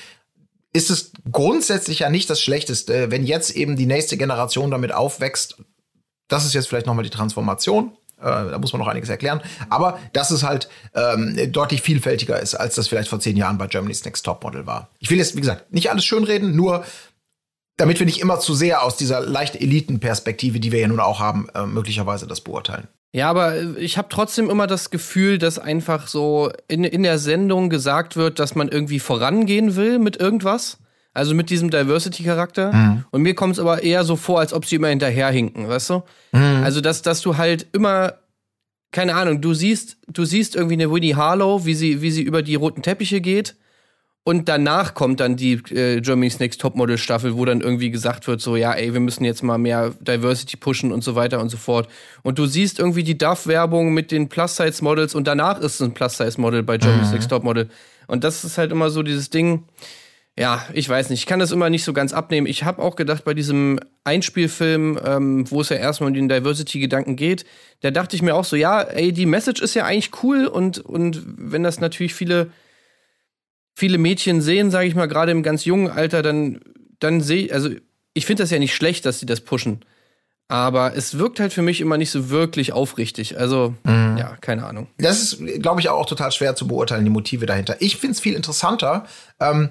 ist 0.73 0.91
es 0.91 1.13
grundsätzlich 1.31 2.01
ja 2.01 2.11
nicht 2.11 2.29
das 2.29 2.41
Schlechteste, 2.41 3.11
wenn 3.11 3.25
jetzt 3.25 3.51
eben 3.57 3.77
die 3.77 3.87
nächste 3.87 4.17
Generation 4.17 4.71
damit 4.71 4.93
aufwächst, 4.93 5.57
das 6.29 6.45
ist 6.45 6.55
jetzt 6.55 6.69
vielleicht 6.69 6.87
nochmal 6.87 7.05
die 7.05 7.11
Transformation. 7.11 7.93
Äh, 8.21 8.23
da 8.23 8.59
muss 8.59 8.73
man 8.73 8.81
noch 8.81 8.89
einiges 8.89 9.09
erklären. 9.09 9.41
Aber 9.69 9.99
dass 10.13 10.31
es 10.31 10.43
halt 10.43 10.69
ähm, 10.95 11.53
deutlich 11.53 11.83
vielfältiger 11.83 12.41
ist, 12.41 12.55
als 12.55 12.75
das 12.75 12.89
vielleicht 12.89 13.09
vor 13.09 13.21
zehn 13.21 13.37
Jahren 13.37 13.59
bei 13.59 13.67
Germany's 13.67 14.05
Next 14.05 14.25
Top 14.25 14.43
Model 14.43 14.67
war. 14.67 14.89
Ich 14.99 15.11
will 15.11 15.19
jetzt, 15.19 15.37
wie 15.37 15.41
gesagt, 15.41 15.73
nicht 15.73 15.91
alles 15.91 16.05
schönreden, 16.05 16.57
nur 16.57 16.85
damit 17.77 18.01
wir 18.01 18.07
nicht 18.07 18.21
immer 18.21 18.41
zu 18.41 18.55
sehr 18.55 18.83
aus 18.83 18.97
dieser 18.97 19.21
leicht 19.21 19.55
Elitenperspektive, 19.55 20.59
die 20.59 20.73
wir 20.73 20.81
ja 20.81 20.89
nun 20.89 21.01
auch 21.01 21.21
haben, 21.21 21.49
äh, 21.55 21.65
möglicherweise 21.65 22.27
das 22.27 22.41
beurteilen. 22.41 22.89
Ja, 23.13 23.31
aber 23.31 23.55
äh, 23.55 23.79
ich 23.79 23.97
habe 23.97 24.09
trotzdem 24.11 24.51
immer 24.51 24.67
das 24.67 24.91
Gefühl, 24.91 25.39
dass 25.39 25.59
einfach 25.59 26.09
so 26.09 26.51
in, 26.67 26.85
in 26.85 27.05
der 27.05 27.19
Sendung 27.19 27.71
gesagt 27.71 28.17
wird, 28.17 28.39
dass 28.39 28.55
man 28.55 28.69
irgendwie 28.69 28.99
vorangehen 28.99 29.77
will 29.77 29.99
mit 29.99 30.17
irgendwas. 30.17 30.79
Also 31.19 31.35
mit 31.35 31.51
diesem 31.51 31.69
Diversity-Charakter. 31.71 32.73
Mhm. 32.73 33.05
Und 33.11 33.23
mir 33.23 33.35
kommt 33.35 33.55
es 33.55 33.59
aber 33.59 33.83
eher 33.83 34.05
so 34.05 34.15
vor, 34.15 34.39
als 34.39 34.53
ob 34.53 34.65
sie 34.65 34.77
immer 34.77 34.89
hinterherhinken, 34.89 35.69
weißt 35.69 35.91
du? 35.91 36.03
Mhm. 36.33 36.63
Also, 36.63 36.81
dass, 36.81 37.03
dass 37.03 37.21
du 37.21 37.37
halt 37.37 37.67
immer, 37.73 38.15
keine 38.93 39.17
Ahnung, 39.17 39.41
du 39.41 39.53
siehst, 39.53 39.99
du 40.07 40.25
siehst 40.25 40.55
irgendwie 40.55 40.75
eine 40.75 40.93
Winnie 40.93 41.17
Harlow, 41.17 41.67
wie 41.67 41.75
sie, 41.75 42.03
wie 42.03 42.13
sie 42.13 42.23
über 42.23 42.43
die 42.43 42.55
roten 42.55 42.83
Teppiche 42.83 43.21
geht. 43.21 43.57
Und 44.23 44.49
danach 44.49 44.93
kommt 44.93 45.21
dann 45.21 45.37
die 45.37 45.55
äh, 45.75 46.01
Germany's 46.03 46.39
Next 46.39 46.61
Topmodel 46.61 46.99
Staffel, 46.99 47.35
wo 47.35 47.47
dann 47.47 47.63
irgendwie 47.63 47.91
gesagt 47.91 48.29
wird, 48.29 48.41
so, 48.41 48.57
ja, 48.57 48.75
ey, 48.75 48.93
wir 48.93 49.01
müssen 49.01 49.25
jetzt 49.25 49.43
mal 49.43 49.57
mehr 49.57 49.95
Diversity 50.01 50.57
pushen 50.59 50.93
und 50.93 51.03
so 51.03 51.15
weiter 51.15 51.41
und 51.41 51.49
so 51.49 51.57
fort. 51.57 51.89
Und 52.23 52.39
du 52.39 52.47
siehst 52.47 52.79
irgendwie 52.79 53.03
die 53.03 53.17
Duff-Werbung 53.17 53.95
mit 53.95 54.13
den 54.13 54.29
Plus-Size-Models 54.29 55.15
und 55.15 55.27
danach 55.27 55.59
ist 55.59 55.77
es 55.77 55.83
ein 55.83 55.95
Plus-Size-Model 55.95 56.63
bei 56.63 56.77
Germany's 56.77 57.09
mhm. 57.09 57.15
Next 57.15 57.31
Topmodel. 57.31 57.71
Und 58.07 58.23
das 58.23 58.45
ist 58.45 58.59
halt 58.59 58.71
immer 58.71 58.91
so 58.91 59.03
dieses 59.03 59.31
Ding, 59.31 59.65
ja, 60.39 60.65
ich 60.73 60.89
weiß 60.89 61.11
nicht. 61.11 61.19
Ich 61.19 61.27
kann 61.27 61.41
das 61.41 61.51
immer 61.51 61.69
nicht 61.69 61.83
so 61.83 61.93
ganz 61.93 62.13
abnehmen. 62.13 62.47
Ich 62.47 62.63
habe 62.63 62.81
auch 62.81 62.95
gedacht, 62.95 63.25
bei 63.25 63.35
diesem 63.35 63.81
Einspielfilm, 64.05 64.97
ähm, 65.05 65.51
wo 65.51 65.63
es 65.63 65.69
ja 65.69 65.77
erstmal 65.77 66.11
um 66.11 66.15
den 66.15 66.29
Diversity-Gedanken 66.29 67.17
geht, 67.17 67.45
da 67.81 67.91
dachte 67.91 68.15
ich 68.15 68.23
mir 68.23 68.37
auch 68.37 68.45
so, 68.45 68.55
ja, 68.55 68.81
ey, 68.83 69.13
die 69.13 69.27
Message 69.27 69.61
ist 69.61 69.75
ja 69.75 69.85
eigentlich 69.85 70.23
cool 70.23 70.47
und, 70.47 70.79
und 70.79 71.25
wenn 71.27 71.65
das 71.65 71.81
natürlich 71.81 72.15
viele, 72.15 72.53
viele 73.75 73.99
Mädchen 73.99 74.41
sehen, 74.41 74.71
sage 74.71 74.87
ich 74.87 74.95
mal, 74.95 75.09
gerade 75.09 75.33
im 75.33 75.43
ganz 75.43 75.65
jungen 75.65 75.91
Alter, 75.91 76.23
dann, 76.23 76.61
dann 77.01 77.21
sehe 77.21 77.53
also 77.53 77.71
ich 78.15 78.25
finde 78.25 78.45
das 78.45 78.53
ja 78.53 78.61
nicht 78.61 78.77
schlecht, 78.77 79.07
dass 79.07 79.19
sie 79.19 79.27
das 79.27 79.41
pushen. 79.41 79.85
Aber 80.47 80.97
es 80.97 81.19
wirkt 81.19 81.41
halt 81.41 81.53
für 81.53 81.63
mich 81.63 81.81
immer 81.81 81.99
nicht 81.99 82.11
so 82.11 82.31
wirklich 82.31 82.73
aufrichtig. 82.73 83.39
Also, 83.39 83.75
mhm. 83.85 84.17
ja, 84.17 84.37
keine 84.41 84.65
Ahnung. 84.67 84.87
Das 84.97 85.21
ist, 85.21 85.63
glaube 85.63 85.81
ich, 85.81 85.91
auch 85.91 86.07
total 86.07 86.33
schwer 86.33 86.57
zu 86.57 86.67
beurteilen, 86.67 87.05
die 87.05 87.11
Motive 87.11 87.45
dahinter. 87.45 87.77
Ich 87.81 87.99
finde 87.99 88.13
es 88.13 88.21
viel 88.21 88.35
interessanter, 88.35 89.05
ähm, 89.41 89.69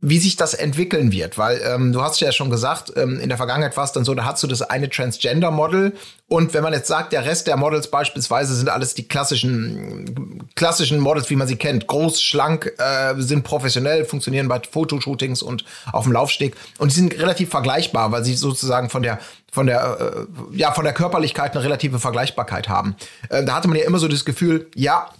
wie 0.00 0.18
sich 0.18 0.36
das 0.36 0.54
entwickeln 0.54 1.10
wird, 1.10 1.38
weil 1.38 1.60
ähm, 1.64 1.92
du 1.92 2.00
hast 2.02 2.20
ja 2.20 2.30
schon 2.30 2.50
gesagt, 2.50 2.92
ähm, 2.94 3.18
in 3.18 3.28
der 3.28 3.36
Vergangenheit 3.36 3.76
war 3.76 3.82
es 3.82 3.90
dann 3.90 4.04
so, 4.04 4.14
da 4.14 4.24
hast 4.24 4.40
du 4.44 4.46
das 4.46 4.62
eine 4.62 4.88
Transgender-Model. 4.88 5.92
Und 6.28 6.54
wenn 6.54 6.62
man 6.62 6.72
jetzt 6.72 6.86
sagt, 6.86 7.12
der 7.12 7.24
Rest 7.24 7.48
der 7.48 7.56
Models 7.56 7.88
beispielsweise 7.90 8.54
sind 8.54 8.68
alles 8.68 8.94
die 8.94 9.08
klassischen 9.08 10.48
klassischen 10.54 11.00
Models, 11.00 11.30
wie 11.30 11.36
man 11.36 11.48
sie 11.48 11.56
kennt, 11.56 11.88
groß, 11.88 12.22
schlank, 12.22 12.72
äh, 12.78 13.20
sind 13.20 13.42
professionell, 13.42 14.04
funktionieren 14.04 14.46
bei 14.46 14.60
Fotoshootings 14.70 15.42
und 15.42 15.64
auf 15.92 16.04
dem 16.04 16.12
Laufsteg. 16.12 16.54
Und 16.78 16.92
die 16.92 16.96
sind 16.96 17.18
relativ 17.18 17.50
vergleichbar, 17.50 18.12
weil 18.12 18.24
sie 18.24 18.34
sozusagen 18.34 18.90
von 18.90 19.02
der 19.02 19.18
von 19.50 19.66
der 19.66 20.26
äh, 20.52 20.56
ja 20.56 20.70
von 20.72 20.84
der 20.84 20.92
Körperlichkeit 20.92 21.56
eine 21.56 21.64
relative 21.64 21.98
Vergleichbarkeit 21.98 22.68
haben. 22.68 22.94
Äh, 23.30 23.44
da 23.44 23.56
hatte 23.56 23.66
man 23.66 23.78
ja 23.78 23.84
immer 23.84 23.98
so 23.98 24.06
das 24.06 24.24
Gefühl, 24.24 24.70
ja 24.76 25.10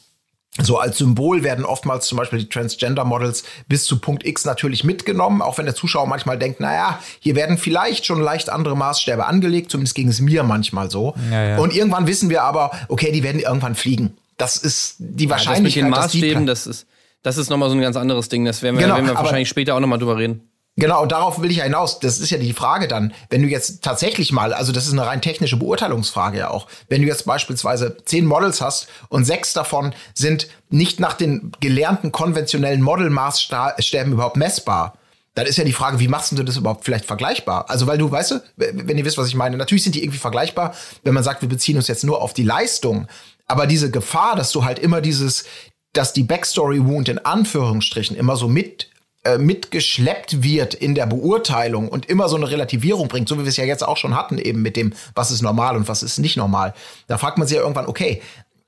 so 0.62 0.78
als 0.78 0.98
Symbol 0.98 1.42
werden 1.42 1.64
oftmals 1.64 2.06
zum 2.06 2.18
Beispiel 2.18 2.40
die 2.40 2.48
Transgender-Models 2.48 3.44
bis 3.68 3.84
zu 3.84 3.98
Punkt 3.98 4.26
X 4.26 4.44
natürlich 4.44 4.84
mitgenommen, 4.84 5.42
auch 5.42 5.58
wenn 5.58 5.66
der 5.66 5.74
Zuschauer 5.74 6.06
manchmal 6.06 6.38
denkt, 6.38 6.60
naja, 6.60 6.98
hier 7.20 7.36
werden 7.36 7.58
vielleicht 7.58 8.06
schon 8.06 8.20
leicht 8.20 8.50
andere 8.50 8.76
Maßstäbe 8.76 9.26
angelegt, 9.26 9.70
zumindest 9.70 9.94
ging 9.94 10.08
es 10.08 10.20
mir 10.20 10.42
manchmal 10.42 10.90
so. 10.90 11.14
Ja, 11.30 11.44
ja. 11.50 11.58
Und 11.58 11.74
irgendwann 11.74 12.06
wissen 12.06 12.30
wir 12.30 12.42
aber, 12.42 12.70
okay, 12.88 13.12
die 13.12 13.22
werden 13.22 13.40
irgendwann 13.40 13.74
fliegen. 13.74 14.16
Das 14.36 14.56
ist 14.56 14.96
die 14.98 15.28
Wahrscheinlichkeit. 15.30 15.82
Ja, 15.82 15.90
das 15.90 16.14
mit 16.14 16.22
den 16.22 16.30
Maßstäben, 16.30 16.46
das 16.46 16.66
ist, 16.66 16.86
das 17.22 17.38
ist 17.38 17.50
nochmal 17.50 17.70
so 17.70 17.74
ein 17.76 17.80
ganz 17.80 17.96
anderes 17.96 18.28
Ding. 18.28 18.44
Das 18.44 18.62
werden 18.62 18.76
wir, 18.76 18.82
genau, 18.82 18.96
werden 18.96 19.06
wir 19.06 19.14
wahrscheinlich 19.14 19.48
später 19.48 19.74
auch 19.74 19.80
nochmal 19.80 19.98
drüber 19.98 20.16
reden. 20.16 20.48
Genau, 20.78 21.02
und 21.02 21.10
darauf 21.10 21.42
will 21.42 21.50
ich 21.50 21.56
ja 21.56 21.64
hinaus. 21.64 21.98
Das 21.98 22.20
ist 22.20 22.30
ja 22.30 22.38
die 22.38 22.52
Frage 22.52 22.86
dann, 22.86 23.12
wenn 23.30 23.42
du 23.42 23.48
jetzt 23.48 23.82
tatsächlich 23.82 24.30
mal, 24.30 24.52
also 24.52 24.70
das 24.70 24.86
ist 24.86 24.92
eine 24.92 25.04
rein 25.04 25.20
technische 25.20 25.56
Beurteilungsfrage 25.56 26.38
ja 26.38 26.50
auch, 26.50 26.68
wenn 26.88 27.02
du 27.02 27.08
jetzt 27.08 27.26
beispielsweise 27.26 27.96
zehn 28.04 28.24
Models 28.24 28.60
hast 28.60 28.86
und 29.08 29.24
sechs 29.24 29.52
davon 29.52 29.92
sind 30.14 30.46
nicht 30.70 31.00
nach 31.00 31.14
den 31.14 31.50
gelernten 31.58 32.12
konventionellen 32.12 32.80
Modelmaßstäben 32.80 34.12
überhaupt 34.12 34.36
messbar, 34.36 34.96
dann 35.34 35.46
ist 35.46 35.58
ja 35.58 35.64
die 35.64 35.72
Frage, 35.72 35.98
wie 35.98 36.06
machst 36.06 36.30
du 36.30 36.44
das 36.44 36.56
überhaupt 36.56 36.84
vielleicht 36.84 37.06
vergleichbar? 37.06 37.68
Also, 37.68 37.88
weil 37.88 37.98
du, 37.98 38.08
weißt 38.08 38.30
du, 38.30 38.42
wenn 38.56 38.98
ihr 38.98 39.04
wisst, 39.04 39.18
was 39.18 39.26
ich 39.26 39.34
meine, 39.34 39.56
natürlich 39.56 39.82
sind 39.82 39.96
die 39.96 40.04
irgendwie 40.04 40.18
vergleichbar, 40.18 40.76
wenn 41.02 41.14
man 41.14 41.24
sagt, 41.24 41.42
wir 41.42 41.48
beziehen 41.48 41.76
uns 41.76 41.88
jetzt 41.88 42.04
nur 42.04 42.22
auf 42.22 42.34
die 42.34 42.44
Leistung. 42.44 43.08
Aber 43.46 43.66
diese 43.66 43.90
Gefahr, 43.90 44.36
dass 44.36 44.52
du 44.52 44.64
halt 44.64 44.78
immer 44.78 45.00
dieses, 45.00 45.44
dass 45.92 46.12
die 46.12 46.22
Backstory 46.22 46.86
Wound 46.86 47.08
in 47.08 47.18
Anführungsstrichen 47.18 48.16
immer 48.16 48.36
so 48.36 48.46
mit 48.46 48.90
äh, 49.24 49.38
mitgeschleppt 49.38 50.42
wird 50.42 50.74
in 50.74 50.94
der 50.94 51.06
Beurteilung 51.06 51.88
und 51.88 52.06
immer 52.06 52.28
so 52.28 52.36
eine 52.36 52.50
Relativierung 52.50 53.08
bringt, 53.08 53.28
so 53.28 53.36
wie 53.36 53.42
wir 53.42 53.48
es 53.48 53.56
ja 53.56 53.64
jetzt 53.64 53.86
auch 53.86 53.96
schon 53.96 54.14
hatten, 54.14 54.38
eben 54.38 54.62
mit 54.62 54.76
dem, 54.76 54.92
was 55.14 55.30
ist 55.30 55.42
normal 55.42 55.76
und 55.76 55.88
was 55.88 56.02
ist 56.02 56.18
nicht 56.18 56.36
normal. 56.36 56.74
Da 57.08 57.18
fragt 57.18 57.38
man 57.38 57.46
sich 57.46 57.56
ja 57.56 57.62
irgendwann, 57.62 57.86
okay, 57.86 58.22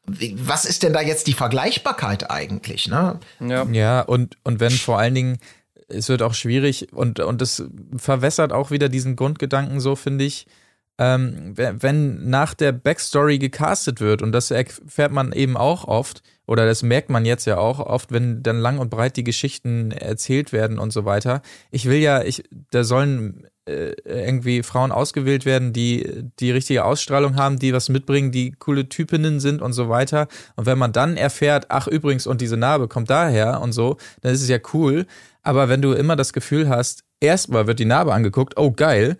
was 0.07 0.65
ist 0.65 0.83
denn 0.83 0.93
da 0.93 1.01
jetzt 1.03 1.27
die 1.27 1.35
Vergleichbarkeit 1.35 2.31
eigentlich? 2.31 2.89
Ne? 2.89 3.21
Ja. 3.41 3.65
Ja, 3.71 4.01
und, 4.01 4.39
und 4.43 4.59
wenn 4.61 4.73
vor 4.73 4.99
allen 4.99 5.15
Dingen, 5.15 5.39
es 5.89 6.09
wird 6.09 6.23
auch 6.23 6.35
schwierig 6.35 6.93
und, 6.93 7.21
und 7.21 7.41
das 7.41 7.63
verwässert 7.97 8.53
auch 8.53 8.71
wieder 8.71 8.89
diesen 8.89 9.17
Grundgedanken 9.17 9.81
so, 9.81 9.95
finde 9.95 10.25
ich, 10.25 10.47
ähm, 10.99 11.53
wenn 11.57 11.83
wenn 11.83 12.29
nach 12.29 12.55
der 12.55 12.73
Backstory 12.73 13.39
gecastet 13.39 14.01
wird, 14.01 14.21
und 14.21 14.33
das 14.33 14.51
erfährt 14.51 15.13
man 15.13 15.33
eben 15.33 15.57
auch 15.57 15.85
oft, 15.85 16.23
oder 16.51 16.67
das 16.67 16.83
merkt 16.83 17.11
man 17.11 17.25
jetzt 17.25 17.45
ja 17.45 17.59
auch 17.59 17.79
oft, 17.79 18.11
wenn 18.11 18.43
dann 18.43 18.59
lang 18.59 18.79
und 18.79 18.91
breit 18.91 19.17
die 19.17 19.23
Geschichten 19.23 19.93
erzählt 19.93 20.53
werden 20.53 20.81
und 20.81 20.93
so 20.93 21.05
weiter. 21.05 21.43
Ich 21.71 21.87
will 21.87 21.99
ja, 21.99 22.25
ich, 22.25 22.43
da 22.73 22.83
sollen 22.83 23.47
äh, 23.67 23.93
irgendwie 24.05 24.65
Frauen 24.65 24.91
ausgewählt 24.91 25.45
werden, 25.45 25.73
die 25.73 26.25
die 26.41 26.51
richtige 26.51 26.85
Ausstrahlung 26.85 27.37
haben, 27.37 27.61
die 27.61 27.73
was 27.73 27.89
mitbringen, 27.89 28.33
die 28.33 28.51
coole 28.51 28.89
Typinnen 28.89 29.39
sind 29.39 29.63
und 29.63 29.75
so 29.75 29.89
weiter. 29.89 30.27
Und 30.57 30.67
wenn 30.67 30.77
man 30.77 30.91
dann 30.91 31.17
erfährt, 31.17 31.67
ach 31.69 31.87
übrigens, 31.87 32.27
und 32.27 32.41
diese 32.41 32.57
Narbe 32.57 32.89
kommt 32.89 33.11
daher 33.11 33.61
und 33.61 33.71
so, 33.71 33.97
dann 34.23 34.35
ist 34.35 34.43
es 34.43 34.49
ja 34.49 34.59
cool. 34.75 35.07
Aber 35.45 35.69
wenn 35.69 35.83
du 35.83 35.93
immer 35.93 36.17
das 36.17 36.33
Gefühl 36.33 36.69
hast, 36.69 37.05
erstmal 37.21 37.69
wird 37.69 37.79
die 37.79 37.85
Narbe 37.85 38.13
angeguckt, 38.13 38.55
oh 38.57 38.73
geil, 38.73 39.19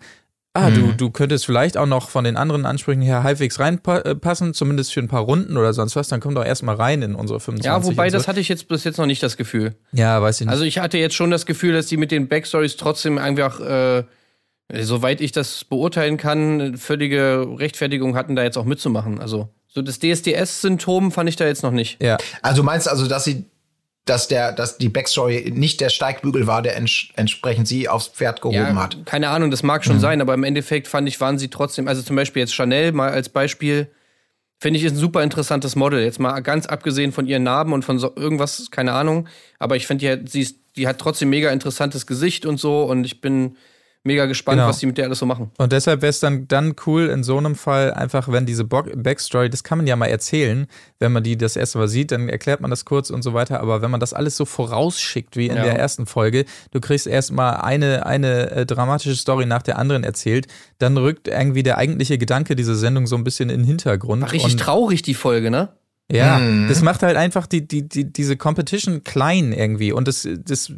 Ah, 0.53 0.69
Mhm. 0.69 0.75
du, 0.75 0.91
du 0.97 1.11
könntest 1.11 1.45
vielleicht 1.45 1.77
auch 1.77 1.85
noch 1.85 2.09
von 2.09 2.25
den 2.25 2.35
anderen 2.35 2.65
Ansprüchen 2.65 3.01
her 3.01 3.23
halbwegs 3.23 3.57
reinpassen, 3.59 4.53
zumindest 4.53 4.91
für 4.93 4.99
ein 4.99 5.07
paar 5.07 5.21
Runden 5.21 5.55
oder 5.55 5.73
sonst 5.73 5.95
was, 5.95 6.09
dann 6.09 6.19
komm 6.19 6.35
doch 6.35 6.43
erstmal 6.43 6.75
rein 6.75 7.01
in 7.01 7.15
unsere 7.15 7.39
25. 7.39 7.65
Ja, 7.65 7.83
wobei, 7.85 8.09
so. 8.09 8.17
das 8.17 8.27
hatte 8.27 8.41
ich 8.41 8.49
jetzt 8.49 8.67
bis 8.67 8.83
jetzt 8.83 8.97
noch 8.97 9.05
nicht 9.05 9.23
das 9.23 9.37
Gefühl. 9.37 9.75
Ja, 9.93 10.21
weiß 10.21 10.41
ich 10.41 10.47
nicht. 10.47 10.51
Also 10.51 10.65
ich 10.65 10.79
hatte 10.79 10.97
jetzt 10.97 11.15
schon 11.15 11.31
das 11.31 11.45
Gefühl, 11.45 11.71
dass 11.73 11.85
die 11.85 11.95
mit 11.95 12.11
den 12.11 12.27
Backstories 12.27 12.75
trotzdem 12.75 13.17
einfach, 13.17 13.61
äh, 13.61 14.03
soweit 14.81 15.21
ich 15.21 15.31
das 15.31 15.63
beurteilen 15.63 16.17
kann, 16.17 16.59
eine 16.61 16.77
völlige 16.77 17.45
Rechtfertigung 17.57 18.15
hatten, 18.17 18.35
da 18.35 18.43
jetzt 18.43 18.57
auch 18.57 18.65
mitzumachen. 18.65 19.19
Also 19.21 19.47
so 19.67 19.81
das 19.81 19.99
DSDS-Symptom 19.99 21.11
fand 21.13 21.29
ich 21.29 21.37
da 21.37 21.45
jetzt 21.45 21.63
noch 21.63 21.71
nicht. 21.71 22.01
ja. 22.03 22.17
Also 22.41 22.61
meinst 22.63 22.87
du 22.87 22.91
also, 22.91 23.07
dass 23.07 23.23
sie, 23.23 23.45
dass 24.05 24.27
der, 24.27 24.51
dass 24.51 24.77
die 24.77 24.89
Backstory 24.89 25.51
nicht 25.53 25.79
der 25.79 25.89
Steigbügel 25.89 26.47
war, 26.47 26.61
der 26.61 26.75
ents 26.75 27.09
entsprechend 27.15 27.67
sie 27.67 27.87
aufs 27.87 28.07
Pferd 28.07 28.41
gehoben 28.41 28.57
Ja, 28.57 28.75
hat? 28.75 28.97
keine 29.05 29.29
Ahnung, 29.29 29.51
das 29.51 29.61
mag 29.63 29.85
schon 29.85 29.99
sein, 29.99 30.21
aber 30.21 30.33
im 30.33 30.43
Endeffekt 30.43 30.87
fand 30.87 31.07
ich, 31.07 31.21
waren 31.21 31.37
sie 31.37 31.49
trotzdem, 31.49 31.87
also 31.87 32.01
zum 32.01 32.15
Beispiel 32.15 32.41
jetzt 32.41 32.55
Chanel 32.55 32.93
mal 32.93 33.11
als 33.11 33.29
Beispiel, 33.29 33.91
finde 34.59 34.79
ich, 34.79 34.85
ist 34.85 34.93
ein 34.93 34.97
super 34.97 35.23
interessantes 35.23 35.75
Model. 35.75 36.03
Jetzt 36.03 36.19
mal 36.19 36.39
ganz 36.41 36.65
abgesehen 36.65 37.11
von 37.11 37.27
ihren 37.27 37.43
Narben 37.43 37.73
und 37.73 37.85
von 37.85 37.99
so 37.99 38.11
irgendwas, 38.15 38.69
keine 38.71 38.93
Ahnung. 38.93 39.27
Aber 39.59 39.75
ich 39.75 39.87
finde, 39.87 40.17
die, 40.17 40.47
die 40.75 40.87
hat 40.87 40.99
trotzdem 40.99 41.29
mega 41.29 41.51
interessantes 41.51 42.07
Gesicht 42.07 42.45
und 42.45 42.59
so 42.59 42.83
und 42.83 43.03
ich 43.03 43.21
bin 43.21 43.57
mega 44.03 44.25
gespannt, 44.25 44.57
Genau. 44.57 44.67
was 44.67 44.79
die 44.79 44.87
mit 44.87 44.97
der 44.97 45.05
alles 45.05 45.19
so 45.19 45.25
machen. 45.27 45.51
Und 45.57 45.71
deshalb 45.71 46.01
wäre 46.01 46.09
es 46.09 46.19
dann, 46.19 46.47
dann 46.47 46.75
cool 46.87 47.07
in 47.07 47.23
so 47.23 47.37
einem 47.37 47.53
Fall 47.55 47.93
einfach, 47.93 48.31
wenn 48.31 48.45
diese 48.47 48.63
Bo 48.63 48.81
Backstory, 48.95 49.49
das 49.49 49.63
kann 49.63 49.77
man 49.77 49.85
ja 49.85 49.95
mal 49.95 50.07
erzählen, 50.07 50.65
wenn 50.99 51.11
man 51.11 51.21
die 51.23 51.37
das 51.37 51.55
erste 51.55 51.77
Mal 51.77 51.87
sieht, 51.87 52.11
dann 52.11 52.27
erklärt 52.27 52.61
man 52.61 52.71
das 52.71 52.83
kurz 52.85 53.09
und 53.11 53.21
so 53.21 53.33
weiter. 53.33 53.59
Aber 53.59 53.81
wenn 53.83 53.91
man 53.91 53.99
das 53.99 54.13
alles 54.13 54.35
so 54.37 54.45
vorausschickt 54.45 55.37
wie 55.37 55.47
in 55.47 55.55
Ja. 55.55 55.63
der 55.63 55.77
ersten 55.77 56.05
Folge, 56.07 56.45
du 56.71 56.79
kriegst 56.79 57.05
erstmal 57.05 57.57
eine, 57.57 58.05
eine 58.05 58.49
äh, 58.51 58.65
dramatische 58.65 59.15
Story 59.15 59.45
nach 59.45 59.61
der 59.61 59.77
anderen 59.77 60.03
erzählt, 60.03 60.47
dann 60.79 60.97
rückt 60.97 61.27
irgendwie 61.27 61.61
der 61.63 61.77
eigentliche 61.77 62.17
Gedanke 62.17 62.55
dieser 62.55 62.75
Sendung 62.75 63.05
so 63.05 63.15
ein 63.15 63.23
bisschen 63.23 63.49
in 63.51 63.59
den 63.59 63.65
Hintergrund. 63.67 64.21
War 64.23 64.31
richtig 64.31 64.53
und, 64.53 64.59
traurig, 64.59 65.03
die 65.03 65.13
Folge, 65.13 65.51
ne? 65.51 65.69
Ja, 66.11 66.39
Mhm. 66.39 66.67
das 66.67 66.81
macht 66.81 67.03
halt 67.03 67.15
einfach 67.15 67.45
die, 67.47 67.65
die, 67.67 67.87
die, 67.87 68.11
diese 68.11 68.35
Competition 68.35 69.03
klein 69.03 69.53
irgendwie 69.53 69.91
und 69.93 70.07
das, 70.09 70.27
das 70.43 70.73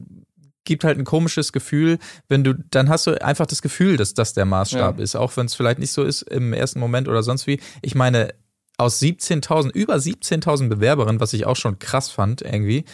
gibt 0.65 0.83
halt 0.83 0.97
ein 0.97 1.03
komisches 1.05 1.51
Gefühl, 1.51 1.99
wenn 2.29 2.43
du, 2.43 2.53
dann 2.71 2.89
hast 2.89 3.07
du 3.07 3.21
einfach 3.21 3.45
das 3.45 3.61
Gefühl, 3.61 3.97
dass 3.97 4.13
das 4.13 4.33
der 4.33 4.45
Maßstab 4.45 4.97
Ja. 4.97 5.03
ist, 5.03 5.15
auch 5.15 5.35
wenn 5.37 5.45
es 5.45 5.55
vielleicht 5.55 5.79
nicht 5.79 5.91
so 5.91 6.03
ist 6.03 6.21
im 6.23 6.53
ersten 6.53 6.79
Moment 6.79 7.07
oder 7.07 7.23
sonst 7.23 7.47
wie. 7.47 7.59
Ich 7.81 7.95
meine, 7.95 8.33
aus 8.77 8.99
17.000, 9.01 9.71
über 9.71 9.95
17.000 9.95 10.69
Bewerberinnen, 10.69 11.19
was 11.19 11.33
ich 11.33 11.45
auch 11.45 11.55
schon 11.55 11.79
krass 11.79 12.09
fand 12.09 12.41
irgendwie, 12.41 12.85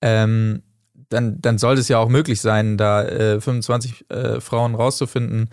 ähm, 0.00 0.62
dann, 1.08 1.40
dann 1.40 1.58
sollte 1.58 1.80
es 1.80 1.88
ja 1.88 1.98
auch 1.98 2.08
möglich 2.08 2.40
sein, 2.40 2.76
da 2.76 3.02
äh, 3.04 3.40
25 3.40 4.10
äh, 4.10 4.40
Frauen 4.40 4.74
rauszufinden, 4.74 5.50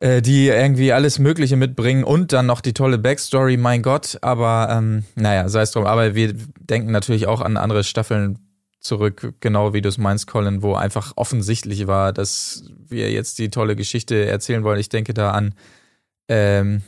äh, 0.00 0.22
die 0.22 0.48
irgendwie 0.48 0.92
alles 0.92 1.18
Mögliche 1.18 1.56
mitbringen 1.56 2.04
und 2.04 2.32
dann 2.32 2.46
noch 2.46 2.60
die 2.60 2.72
tolle 2.74 2.98
Backstory, 2.98 3.56
mein 3.56 3.82
Gott. 3.82 4.18
Aber 4.22 4.68
ähm, 4.70 5.04
naja, 5.14 5.48
sei 5.48 5.62
es 5.62 5.72
drum. 5.72 5.86
Aber 5.86 6.14
wir 6.14 6.32
denken 6.58 6.90
natürlich 6.90 7.26
auch 7.26 7.40
an 7.40 7.56
andere 7.56 7.84
Staffeln 7.84 8.38
zurück, 8.80 9.34
genau 9.40 9.72
wie 9.74 9.82
du 9.82 9.88
es 9.88 9.98
meinst, 9.98 10.26
Colin, 10.26 10.62
wo 10.62 10.74
einfach 10.74 11.12
offensichtlich 11.16 11.86
war, 11.86 12.12
dass 12.12 12.64
wir 12.88 13.10
jetzt 13.10 13.38
die 13.38 13.50
tolle 13.50 13.76
Geschichte 13.76 14.26
erzählen 14.26 14.64
wollen. 14.64 14.80
Ich 14.80 14.88
denke 14.88 15.14
da 15.14 15.32
an 15.32 15.54
ähm, 16.28 16.82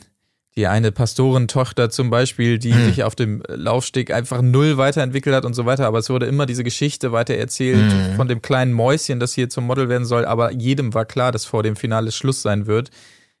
die 0.55 0.67
eine 0.67 0.91
Pastorentochter 0.91 1.89
zum 1.89 2.09
Beispiel, 2.09 2.59
die 2.59 2.73
Hm. 2.73 2.85
sich 2.85 3.03
auf 3.03 3.15
dem 3.15 3.41
Laufsteg 3.47 4.11
einfach 4.11 4.41
null 4.41 4.77
weiterentwickelt 4.77 5.35
hat 5.35 5.45
und 5.45 5.53
so 5.53 5.65
weiter. 5.65 5.87
Aber 5.87 5.97
es 5.99 6.09
wurde 6.09 6.25
immer 6.27 6.45
diese 6.45 6.63
Geschichte 6.63 7.11
weiter 7.11 7.35
erzählt 7.35 7.91
Hm. 7.91 8.15
von 8.15 8.27
dem 8.27 8.41
kleinen 8.41 8.73
Mäuschen, 8.73 9.19
das 9.19 9.33
hier 9.33 9.49
zum 9.49 9.65
Model 9.65 9.89
werden 9.89 10.05
soll. 10.05 10.25
Aber 10.25 10.51
jedem 10.51 10.93
war 10.93 11.05
klar, 11.05 11.31
dass 11.31 11.45
vor 11.45 11.63
dem 11.63 11.75
Finale 11.75 12.11
Schluss 12.11 12.41
sein 12.41 12.67
wird. 12.67 12.91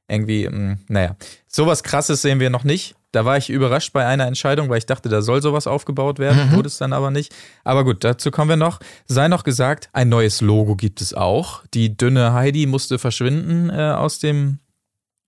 Irgendwie, 0.07 0.47
mh, 0.47 0.77
naja. 0.87 1.15
Sowas 1.47 1.83
krasses 1.83 2.21
sehen 2.21 2.39
wir 2.39 2.49
noch 2.49 2.63
nicht. 2.63 2.95
Da 3.11 3.25
war 3.25 3.37
ich 3.37 3.49
überrascht 3.51 3.93
bei 3.93 4.05
einer 4.07 4.25
Entscheidung, 4.25 4.69
weil 4.69 4.79
ich 4.79 4.87
dachte, 4.87 5.07
da 5.07 5.21
soll 5.21 5.41
sowas 5.41 5.67
aufgebaut 5.67 6.17
werden, 6.17 6.51
wurde 6.51 6.67
es 6.67 6.79
dann 6.79 6.93
aber 6.93 7.11
nicht. 7.11 7.33
Aber 7.63 7.83
gut, 7.83 8.03
dazu 8.03 8.31
kommen 8.31 8.49
wir 8.49 8.55
noch. 8.57 8.79
Sei 9.05 9.27
noch 9.27 9.43
gesagt, 9.43 9.89
ein 9.93 10.09
neues 10.09 10.41
Logo 10.41 10.75
gibt 10.75 10.99
es 10.99 11.13
auch. 11.13 11.63
Die 11.75 11.95
dünne 11.95 12.33
Heidi 12.33 12.65
musste 12.65 12.97
verschwinden 12.97 13.69
äh, 13.69 13.91
aus 13.91 14.17
dem 14.17 14.57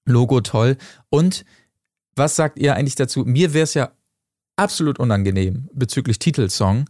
Logo, 0.06 0.42
toll. 0.42 0.78
Und 1.10 1.46
was 2.16 2.36
sagt 2.36 2.58
ihr 2.58 2.76
eigentlich 2.76 2.96
dazu? 2.96 3.24
Mir 3.24 3.54
wäre 3.54 3.64
es 3.64 3.76
ja 3.76 3.92
absolut 4.56 5.00
unangenehm 5.00 5.70
bezüglich 5.74 6.18
Titelsong. 6.18 6.90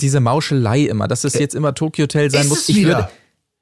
Diese 0.00 0.20
Mauschelei 0.20 0.82
immer, 0.82 1.08
dass 1.08 1.24
es 1.24 1.34
jetzt 1.34 1.54
immer 1.54 1.74
Tokyo 1.74 2.04
Hotel 2.04 2.30
sein 2.30 2.42
Ist 2.42 2.48
muss. 2.48 2.68
ich 2.68 2.76
wieder? 2.76 2.88
würde. 2.88 3.08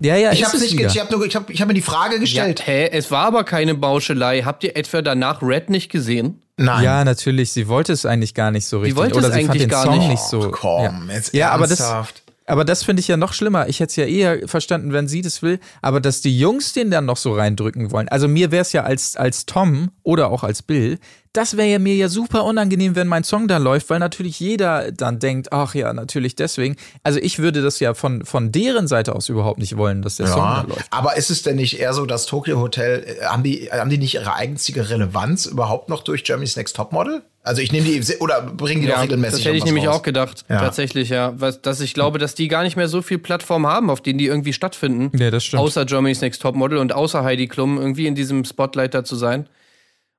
Ja, 0.02 0.16
ja, 0.16 0.32
Ich 0.32 0.44
habe 0.44 0.58
nicht, 0.58 0.76
wieder. 0.76 0.88
ich 0.88 0.98
habe 0.98 1.12
nur, 1.12 1.24
ich 1.26 1.36
habe, 1.36 1.52
ich 1.52 1.60
habe 1.60 1.68
mir 1.68 1.74
die 1.74 1.82
Frage 1.82 2.14
Ja, 2.14 2.20
gestellt. 2.20 2.66
hä? 2.66 2.88
Es 2.92 3.10
war 3.10 3.26
aber 3.26 3.44
keine 3.44 3.74
Bauschelei. 3.74 4.42
Habt 4.42 4.64
ihr 4.64 4.76
etwa 4.76 5.00
danach 5.02 5.42
Red 5.42 5.70
nicht 5.70 5.90
gesehen? 5.90 6.42
Nein. 6.56 6.84
Ja, 6.84 7.04
natürlich. 7.04 7.52
Sie 7.52 7.68
wollte 7.68 7.92
es 7.92 8.04
eigentlich 8.06 8.34
gar 8.34 8.50
nicht 8.50 8.66
so 8.66 8.80
richtig. 8.80 8.96
wollte 8.96 9.16
Oder 9.16 9.28
es 9.28 9.34
sie 9.34 9.40
fand 9.40 9.50
eigentlich 9.50 9.62
den 9.62 9.70
gar 9.70 9.84
Song 9.84 9.98
nicht. 9.98 10.08
nicht 10.08 10.22
so. 10.22 10.40
Oh, 10.40 10.50
komm, 10.50 11.08
ja. 11.08 11.14
jetzt 11.14 11.34
Ja, 11.34 11.50
aber 11.50 11.66
das- 11.66 11.80
ernsthaft. 11.80 12.22
Aber 12.44 12.64
das 12.64 12.82
finde 12.82 12.98
ich 13.00 13.06
ja 13.08 13.16
noch 13.16 13.32
schlimmer. 13.34 13.68
Ich 13.68 13.78
hätte 13.78 13.90
es 13.90 13.96
ja 13.96 14.04
eher 14.04 14.48
verstanden, 14.48 14.92
wenn 14.92 15.06
sie 15.06 15.22
das 15.22 15.42
will. 15.42 15.60
Aber 15.80 16.00
dass 16.00 16.20
die 16.22 16.36
Jungs 16.36 16.72
den 16.72 16.90
dann 16.90 17.04
noch 17.06 17.16
so 17.16 17.32
reindrücken 17.34 17.92
wollen. 17.92 18.08
Also 18.08 18.26
mir 18.26 18.50
wäre 18.50 18.62
es 18.62 18.72
ja 18.72 18.82
als, 18.82 19.16
als 19.16 19.46
Tom 19.46 19.92
oder 20.02 20.28
auch 20.28 20.42
als 20.42 20.60
Bill, 20.60 20.98
das 21.32 21.56
wäre 21.56 21.68
ja 21.68 21.78
mir 21.78 21.94
ja 21.94 22.08
super 22.08 22.44
unangenehm, 22.44 22.94
wenn 22.94 23.08
mein 23.08 23.24
Song 23.24 23.48
da 23.48 23.56
läuft, 23.58 23.88
weil 23.90 23.98
natürlich 23.98 24.38
jeder 24.40 24.92
dann 24.92 25.18
denkt, 25.18 25.52
ach 25.52 25.74
ja, 25.74 25.92
natürlich 25.92 26.36
deswegen. 26.36 26.76
Also 27.02 27.18
ich 27.20 27.38
würde 27.38 27.62
das 27.62 27.80
ja 27.80 27.94
von, 27.94 28.24
von 28.24 28.52
deren 28.52 28.86
Seite 28.86 29.14
aus 29.14 29.28
überhaupt 29.28 29.58
nicht 29.58 29.76
wollen, 29.76 30.02
dass 30.02 30.16
der 30.16 30.26
Song 30.26 30.36
da 30.42 30.60
Ja, 30.62 30.66
läuft. 30.68 30.86
aber 30.90 31.16
ist 31.16 31.30
es 31.30 31.42
denn 31.42 31.56
nicht 31.56 31.80
eher 31.80 31.94
so, 31.94 32.04
dass 32.06 32.26
Tokyo 32.26 32.60
Hotel, 32.60 33.04
äh, 33.20 33.24
haben 33.24 33.42
die, 33.42 33.68
haben 33.72 33.88
die 33.90 33.98
nicht 33.98 34.14
ihre 34.14 34.34
einzige 34.34 34.90
Relevanz 34.90 35.46
überhaupt 35.46 35.88
noch 35.88 36.02
durch 36.02 36.24
Germany's 36.24 36.56
Next 36.56 36.76
Topmodel? 36.76 37.22
Also 37.44 37.60
ich 37.60 37.72
nehme 37.72 37.86
die, 37.88 38.16
oder 38.18 38.40
bringen 38.42 38.82
die 38.82 38.88
doch 38.88 39.02
regelmäßig 39.02 39.38
das 39.38 39.46
hätte 39.46 39.56
ich 39.56 39.64
nämlich 39.64 39.88
raus? 39.88 39.96
auch 39.96 40.02
gedacht. 40.02 40.44
Ja. 40.48 40.60
Tatsächlich, 40.60 41.08
ja. 41.08 41.32
Was, 41.36 41.60
dass 41.60 41.80
ich 41.80 41.92
glaube, 41.92 42.18
dass 42.18 42.34
die 42.36 42.46
gar 42.46 42.62
nicht 42.62 42.76
mehr 42.76 42.86
so 42.88 43.02
viel 43.02 43.18
Plattform 43.18 43.66
haben, 43.66 43.90
auf 43.90 44.00
denen 44.00 44.18
die 44.18 44.26
irgendwie 44.26 44.52
stattfinden. 44.52 45.10
Ja, 45.18 45.30
das 45.32 45.44
stimmt. 45.44 45.60
Außer 45.62 45.84
Germany's 45.84 46.20
Next 46.20 46.40
Topmodel 46.42 46.78
und 46.78 46.92
außer 46.92 47.24
Heidi 47.24 47.48
Klum 47.48 47.78
irgendwie 47.78 48.06
in 48.06 48.14
diesem 48.14 48.44
Spotlight 48.44 48.94
da 48.94 49.02
zu 49.02 49.16
sein. 49.16 49.48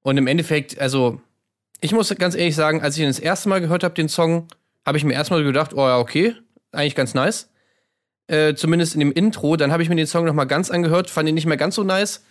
Und 0.04 0.18
im 0.18 0.28
Endeffekt, 0.28 0.80
also, 0.80 1.22
ich 1.82 1.92
muss 1.92 2.14
ganz 2.16 2.36
ehrlich 2.36 2.56
sagen, 2.56 2.82
als 2.82 2.96
ich 2.96 3.02
ihn 3.02 3.10
das 3.10 3.20
erste 3.20 3.50
Mal 3.50 3.62
gehört 3.62 3.84
habe, 3.84 3.96
den 3.96 4.10
Song, 4.10 4.48
habe 4.86 4.98
ich 4.98 5.04
mir 5.04 5.14
erstmal 5.14 5.44
gedacht, 5.44 5.74
oh 5.74 5.88
ja, 5.88 5.98
okay, 5.98 6.36
eigentlich 6.72 6.96
ganz 6.96 7.14
nice. 7.14 7.50
Äh, 8.28 8.54
zumindest 8.56 8.94
in 8.94 9.00
dem 9.00 9.12
Intro. 9.12 9.56
Dann 9.56 9.72
habe 9.72 9.84
ich 9.84 9.90
mir 9.90 9.96
den 9.96 10.08
Song 10.08 10.26
noch 10.26 10.34
mal 10.34 10.46
ganz 10.46 10.70
angehört, 10.70 11.10
fand 11.10 11.28
ihn 11.28 11.36
nicht 11.36 11.46
mehr 11.46 11.58
ganz 11.58 11.76
so 11.76 11.84
nice. 11.84 12.24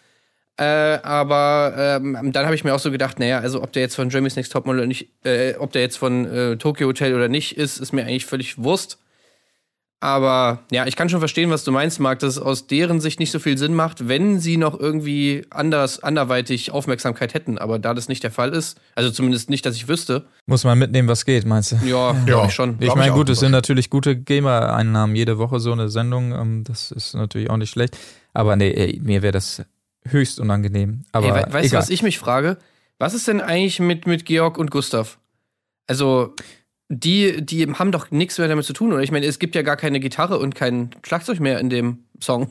Äh, 0.58 0.64
aber 0.64 1.74
ähm, 1.76 2.32
dann 2.32 2.44
habe 2.44 2.54
ich 2.54 2.62
mir 2.62 2.74
auch 2.74 2.78
so 2.78 2.90
gedacht, 2.90 3.18
naja, 3.18 3.38
also 3.38 3.62
ob 3.62 3.72
der 3.72 3.82
jetzt 3.82 3.94
von 3.94 4.10
Jeremy's 4.10 4.36
Next 4.36 4.52
Topmodel 4.52 4.80
oder 4.80 4.86
nicht, 4.86 5.08
äh, 5.24 5.54
ob 5.56 5.72
der 5.72 5.80
jetzt 5.82 5.96
von 5.96 6.26
äh, 6.26 6.56
Tokyo 6.56 6.88
Hotel 6.88 7.14
oder 7.14 7.28
nicht 7.28 7.56
ist, 7.56 7.78
ist 7.78 7.92
mir 7.92 8.02
eigentlich 8.02 8.26
völlig 8.26 8.62
Wurst. 8.62 9.01
Aber 10.02 10.58
ja, 10.72 10.84
ich 10.84 10.96
kann 10.96 11.08
schon 11.08 11.20
verstehen, 11.20 11.50
was 11.50 11.62
du 11.62 11.70
meinst, 11.70 12.00
Marc, 12.00 12.18
dass 12.18 12.34
es 12.36 12.42
aus 12.42 12.66
deren 12.66 13.00
Sicht 13.00 13.20
nicht 13.20 13.30
so 13.30 13.38
viel 13.38 13.56
Sinn 13.56 13.72
macht, 13.72 14.08
wenn 14.08 14.40
sie 14.40 14.56
noch 14.56 14.76
irgendwie 14.78 15.46
anders, 15.50 16.02
anderweitig 16.02 16.72
Aufmerksamkeit 16.72 17.34
hätten. 17.34 17.56
Aber 17.56 17.78
da 17.78 17.94
das 17.94 18.08
nicht 18.08 18.24
der 18.24 18.32
Fall 18.32 18.52
ist, 18.52 18.80
also 18.96 19.12
zumindest 19.12 19.48
nicht, 19.48 19.64
dass 19.64 19.76
ich 19.76 19.86
wüsste, 19.86 20.26
Muss 20.46 20.64
man 20.64 20.76
mitnehmen, 20.76 21.06
was 21.06 21.24
geht, 21.24 21.46
meinst 21.46 21.70
du? 21.70 21.76
ja, 21.86 22.12
glaube 22.26 22.48
ich 22.48 22.52
schon. 22.52 22.78
Ich 22.80 22.92
meine, 22.96 23.12
gut, 23.12 23.28
es 23.30 23.38
sind 23.38 23.52
natürlich 23.52 23.90
gute 23.90 24.16
Gamer-Einnahmen 24.16 25.14
jede 25.14 25.38
Woche 25.38 25.60
so 25.60 25.70
eine 25.70 25.88
Sendung. 25.88 26.32
ähm, 26.32 26.64
Das 26.64 26.90
ist 26.90 27.14
natürlich 27.14 27.48
auch 27.48 27.56
nicht 27.56 27.70
schlecht. 27.70 27.96
Aber 28.34 28.56
nee, 28.56 28.72
ey, 28.72 29.00
mir 29.04 29.22
wäre 29.22 29.32
das 29.32 29.62
höchst 30.08 30.40
unangenehm. 30.40 31.04
Aber 31.12 31.26
Ey, 31.28 31.32
we 31.32 31.52
weißt 31.52 31.64
du, 31.64 31.68
egal. 31.68 31.78
was 31.80 31.90
ich 31.90 32.02
mich 32.02 32.18
frage? 32.18 32.56
Was 32.98 33.14
ist 33.14 33.28
denn 33.28 33.40
eigentlich 33.40 33.78
mit, 33.78 34.08
mit 34.08 34.24
Georg 34.24 34.58
und 34.58 34.72
Gustav? 34.72 35.18
Also, 35.86 36.34
die, 36.94 37.44
die 37.44 37.66
haben 37.72 37.90
doch 37.90 38.10
nichts 38.10 38.38
mehr 38.38 38.48
damit 38.48 38.64
zu 38.66 38.72
tun, 38.74 38.92
oder? 38.92 39.02
Ich 39.02 39.10
meine, 39.10 39.24
es 39.26 39.38
gibt 39.38 39.54
ja 39.54 39.62
gar 39.62 39.76
keine 39.76 39.98
Gitarre 39.98 40.38
und 40.38 40.54
kein 40.54 40.90
Schlagzeug 41.02 41.40
mehr 41.40 41.58
in 41.58 41.70
dem 41.70 42.04
Song. 42.20 42.50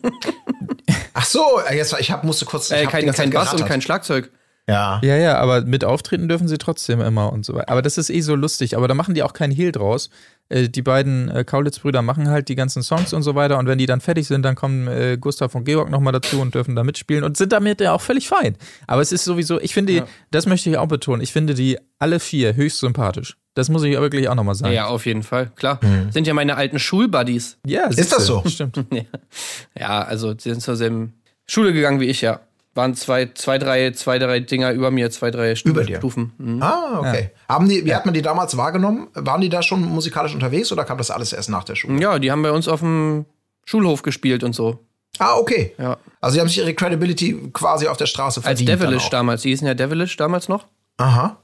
Ach 1.13 1.25
so, 1.25 1.43
äh, 1.69 1.75
jetzt, 1.77 1.95
ich 1.99 2.11
hab, 2.11 2.23
musste 2.23 2.45
kurz. 2.45 2.71
äh, 2.71 2.85
kein 2.85 3.11
kein 3.11 3.29
Bass 3.29 3.53
und 3.53 3.65
kein 3.65 3.81
Schlagzeug. 3.81 4.31
Ja. 4.67 4.99
Ja, 5.03 5.17
ja, 5.17 5.37
aber 5.37 5.61
mit 5.61 5.83
auftreten 5.83 6.27
dürfen 6.27 6.47
sie 6.47 6.57
trotzdem 6.57 7.01
immer 7.01 7.33
und 7.33 7.45
so 7.45 7.53
weiter. 7.55 7.69
Aber 7.69 7.81
das 7.81 7.97
ist 7.97 8.09
eh 8.09 8.21
so 8.21 8.35
lustig. 8.35 8.77
Aber 8.77 8.87
da 8.87 8.93
machen 8.93 9.13
die 9.15 9.23
auch 9.23 9.33
keinen 9.33 9.51
Hehl 9.51 9.71
draus. 9.71 10.09
Äh, 10.49 10.69
die 10.69 10.81
beiden 10.81 11.29
äh, 11.29 11.43
Kaulitz-Brüder 11.43 12.01
machen 12.01 12.29
halt 12.29 12.47
die 12.47 12.55
ganzen 12.55 12.81
Songs 12.81 13.11
und 13.13 13.23
so 13.23 13.35
weiter. 13.35 13.57
Und 13.57 13.67
wenn 13.67 13.77
die 13.79 13.85
dann 13.87 14.01
fertig 14.01 14.27
sind, 14.27 14.43
dann 14.43 14.55
kommen 14.55 14.87
äh, 14.87 15.17
Gustav 15.19 15.53
und 15.55 15.65
Georg 15.65 15.89
nochmal 15.89 16.13
dazu 16.13 16.39
und 16.41 16.55
dürfen 16.55 16.75
da 16.75 16.83
mitspielen 16.83 17.23
und 17.23 17.37
sind 17.37 17.51
damit 17.51 17.81
ja 17.81 17.91
auch 17.93 18.01
völlig 18.01 18.27
fein. 18.27 18.55
Aber 18.87 19.01
es 19.01 19.11
ist 19.11 19.23
sowieso, 19.25 19.59
ich 19.59 19.73
finde, 19.73 19.93
Ja. 19.93 20.07
das 20.29 20.45
möchte 20.45 20.69
ich 20.69 20.77
auch 20.77 20.87
betonen, 20.87 21.21
ich 21.21 21.33
finde 21.33 21.53
die 21.53 21.77
alle 21.99 22.19
vier 22.19 22.55
höchst 22.55 22.79
sympathisch. 22.79 23.37
Das 23.53 23.67
muss 23.69 23.83
ich 23.83 23.91
wirklich 23.99 24.29
auch 24.29 24.35
nochmal 24.35 24.55
sagen. 24.55 24.73
Ja, 24.73 24.87
auf 24.87 25.05
jeden 25.05 25.23
Fall, 25.23 25.51
klar. 25.55 25.79
Sind 26.11 26.25
ja 26.25 26.33
meine 26.33 26.55
alten 26.55 26.79
Schulbuddies. 26.79 27.57
ja 27.65 27.87
Ist 27.87 28.11
das 28.13 28.25
so? 28.25 28.43
Stimmt. 28.47 28.83
Ja, 29.77 30.01
also 30.03 30.33
die 30.33 30.49
sind 30.49 30.61
zur 30.61 30.75
selben 30.75 31.13
Schule 31.47 31.73
gegangen 31.73 31.99
wie 31.99 32.05
ich, 32.05 32.21
ja. 32.21 32.39
Waren 32.73 32.95
zwei, 32.95 33.25
zwei, 33.33 33.57
drei, 33.57 33.91
zwei, 33.91 34.17
drei 34.17 34.39
Dinger 34.39 34.71
über 34.71 34.91
mir, 34.91 35.11
zwei, 35.11 35.29
drei 35.29 35.55
Stu 35.55 35.69
Über 35.69 35.83
dir. 35.83 35.97
Stufen. 35.97 36.31
Mhm. 36.37 36.63
Ah, 36.63 36.99
okay. 36.99 37.31
Haben 37.49 37.67
die, 37.67 37.83
wie 37.85 37.93
hat 37.93 38.05
man 38.05 38.13
die 38.13 38.21
damals 38.21 38.55
wahrgenommen? 38.55 39.09
Waren 39.13 39.41
die 39.41 39.49
da 39.49 39.61
schon 39.61 39.81
musikalisch 39.81 40.33
unterwegs 40.33 40.71
oder 40.71 40.85
kam 40.85 40.97
das 40.97 41.11
alles 41.11 41.33
erst 41.33 41.49
nach 41.49 41.65
der 41.65 41.75
Schule? 41.75 41.99
Ja, 42.01 42.17
die 42.19 42.31
haben 42.31 42.41
bei 42.43 42.51
uns 42.51 42.69
auf 42.69 42.79
dem 42.79 43.25
Schulhof 43.65 44.03
gespielt 44.03 44.45
und 44.45 44.53
so. 44.55 44.79
Ah, 45.19 45.35
okay. 45.35 45.73
Ja. 45.77 45.97
Also, 46.21 46.35
sie 46.35 46.39
haben 46.39 46.47
sich 46.47 46.59
ihre 46.59 46.73
Credibility 46.73 47.49
quasi 47.51 47.87
auf 47.87 47.97
der 47.97 48.05
Straße 48.05 48.39
Als 48.39 48.45
verdient. 48.45 48.69
dann 48.69 48.79
Devilish 48.79 49.09
damals. 49.09 49.41
Die 49.41 49.49
hießen 49.49 49.67
ja 49.67 49.73
Devilish 49.73 50.15
damals 50.15 50.47
noch. 50.47 50.65
Aha. 50.95 51.40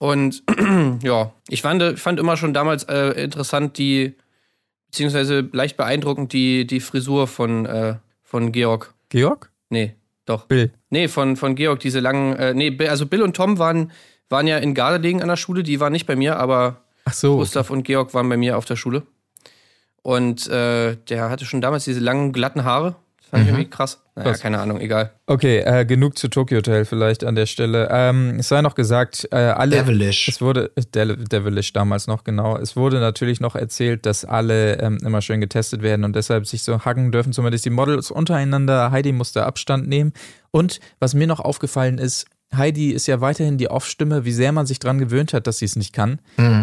Und 0.00 0.42
ja, 1.02 1.30
ich 1.48 1.60
fand, 1.60 2.00
fand 2.00 2.18
immer 2.18 2.38
schon 2.38 2.54
damals 2.54 2.84
äh, 2.84 3.22
interessant 3.22 3.76
die, 3.76 4.14
beziehungsweise 4.86 5.46
leicht 5.52 5.76
beeindruckend 5.76 6.32
die, 6.32 6.66
die 6.66 6.80
Frisur 6.80 7.26
von, 7.26 7.66
äh, 7.66 7.96
von 8.22 8.50
Georg. 8.50 8.94
Georg? 9.10 9.52
Nee, 9.68 9.94
doch. 10.24 10.46
Bill. 10.46 10.70
Nee, 10.88 11.08
von, 11.08 11.36
von 11.36 11.54
Georg, 11.54 11.80
diese 11.80 12.00
langen, 12.00 12.34
äh, 12.36 12.54
nee, 12.54 12.74
also 12.88 13.04
Bill 13.04 13.20
und 13.20 13.36
Tom 13.36 13.58
waren, 13.58 13.92
waren 14.30 14.46
ja 14.46 14.56
in 14.56 14.72
Gardelegen 14.72 15.20
an 15.20 15.28
der 15.28 15.36
Schule, 15.36 15.62
die 15.62 15.80
waren 15.80 15.92
nicht 15.92 16.06
bei 16.06 16.16
mir, 16.16 16.38
aber 16.38 16.80
Ach 17.04 17.12
so. 17.12 17.36
Gustav 17.36 17.68
und 17.68 17.82
Georg 17.82 18.14
waren 18.14 18.30
bei 18.30 18.38
mir 18.38 18.56
auf 18.56 18.64
der 18.64 18.76
Schule. 18.76 19.02
Und 20.00 20.48
äh, 20.48 20.96
der 20.96 21.28
hatte 21.28 21.44
schon 21.44 21.60
damals 21.60 21.84
diese 21.84 22.00
langen, 22.00 22.32
glatten 22.32 22.64
Haare. 22.64 22.96
Das 23.30 23.38
fand 23.38 23.42
ich 23.44 23.48
irgendwie 23.50 23.70
krass. 23.70 24.02
Naja, 24.16 24.30
Krass. 24.30 24.40
keine 24.40 24.58
Ahnung, 24.58 24.80
egal. 24.80 25.12
Okay, 25.26 25.58
äh, 25.60 25.84
genug 25.86 26.18
zu 26.18 26.28
Tokyo 26.28 26.58
Hotel 26.58 26.84
vielleicht 26.84 27.22
an 27.22 27.36
der 27.36 27.46
Stelle. 27.46 27.88
Ähm, 27.90 28.36
es 28.40 28.48
sei 28.48 28.60
noch 28.60 28.74
gesagt, 28.74 29.28
äh, 29.30 29.36
alle. 29.36 29.76
Devilish. 29.76 30.28
Es 30.28 30.40
wurde, 30.40 30.72
De 30.94 31.16
Devilish 31.16 31.72
damals 31.72 32.08
noch, 32.08 32.24
genau. 32.24 32.56
Es 32.56 32.74
wurde 32.76 32.98
natürlich 32.98 33.40
noch 33.40 33.54
erzählt, 33.54 34.04
dass 34.06 34.24
alle 34.24 34.80
ähm, 34.80 34.98
immer 35.04 35.22
schön 35.22 35.40
getestet 35.40 35.82
werden 35.82 36.04
und 36.04 36.16
deshalb 36.16 36.46
sich 36.46 36.64
so 36.64 36.80
hacken 36.84 37.12
dürfen, 37.12 37.32
zumindest 37.32 37.64
die 37.64 37.70
Models 37.70 38.10
untereinander. 38.10 38.90
Heidi 38.90 39.12
musste 39.12 39.46
Abstand 39.46 39.88
nehmen. 39.88 40.12
Und 40.50 40.80
was 40.98 41.14
mir 41.14 41.28
noch 41.28 41.38
aufgefallen 41.40 41.98
ist, 41.98 42.26
Heidi 42.54 42.90
ist 42.90 43.06
ja 43.06 43.20
weiterhin 43.20 43.58
die 43.58 43.68
Off-Stimme, 43.70 44.24
wie 44.24 44.32
sehr 44.32 44.50
man 44.50 44.66
sich 44.66 44.80
dran 44.80 44.98
gewöhnt 44.98 45.32
hat, 45.32 45.46
dass 45.46 45.58
sie 45.58 45.66
es 45.66 45.76
nicht 45.76 45.92
kann. 45.92 46.18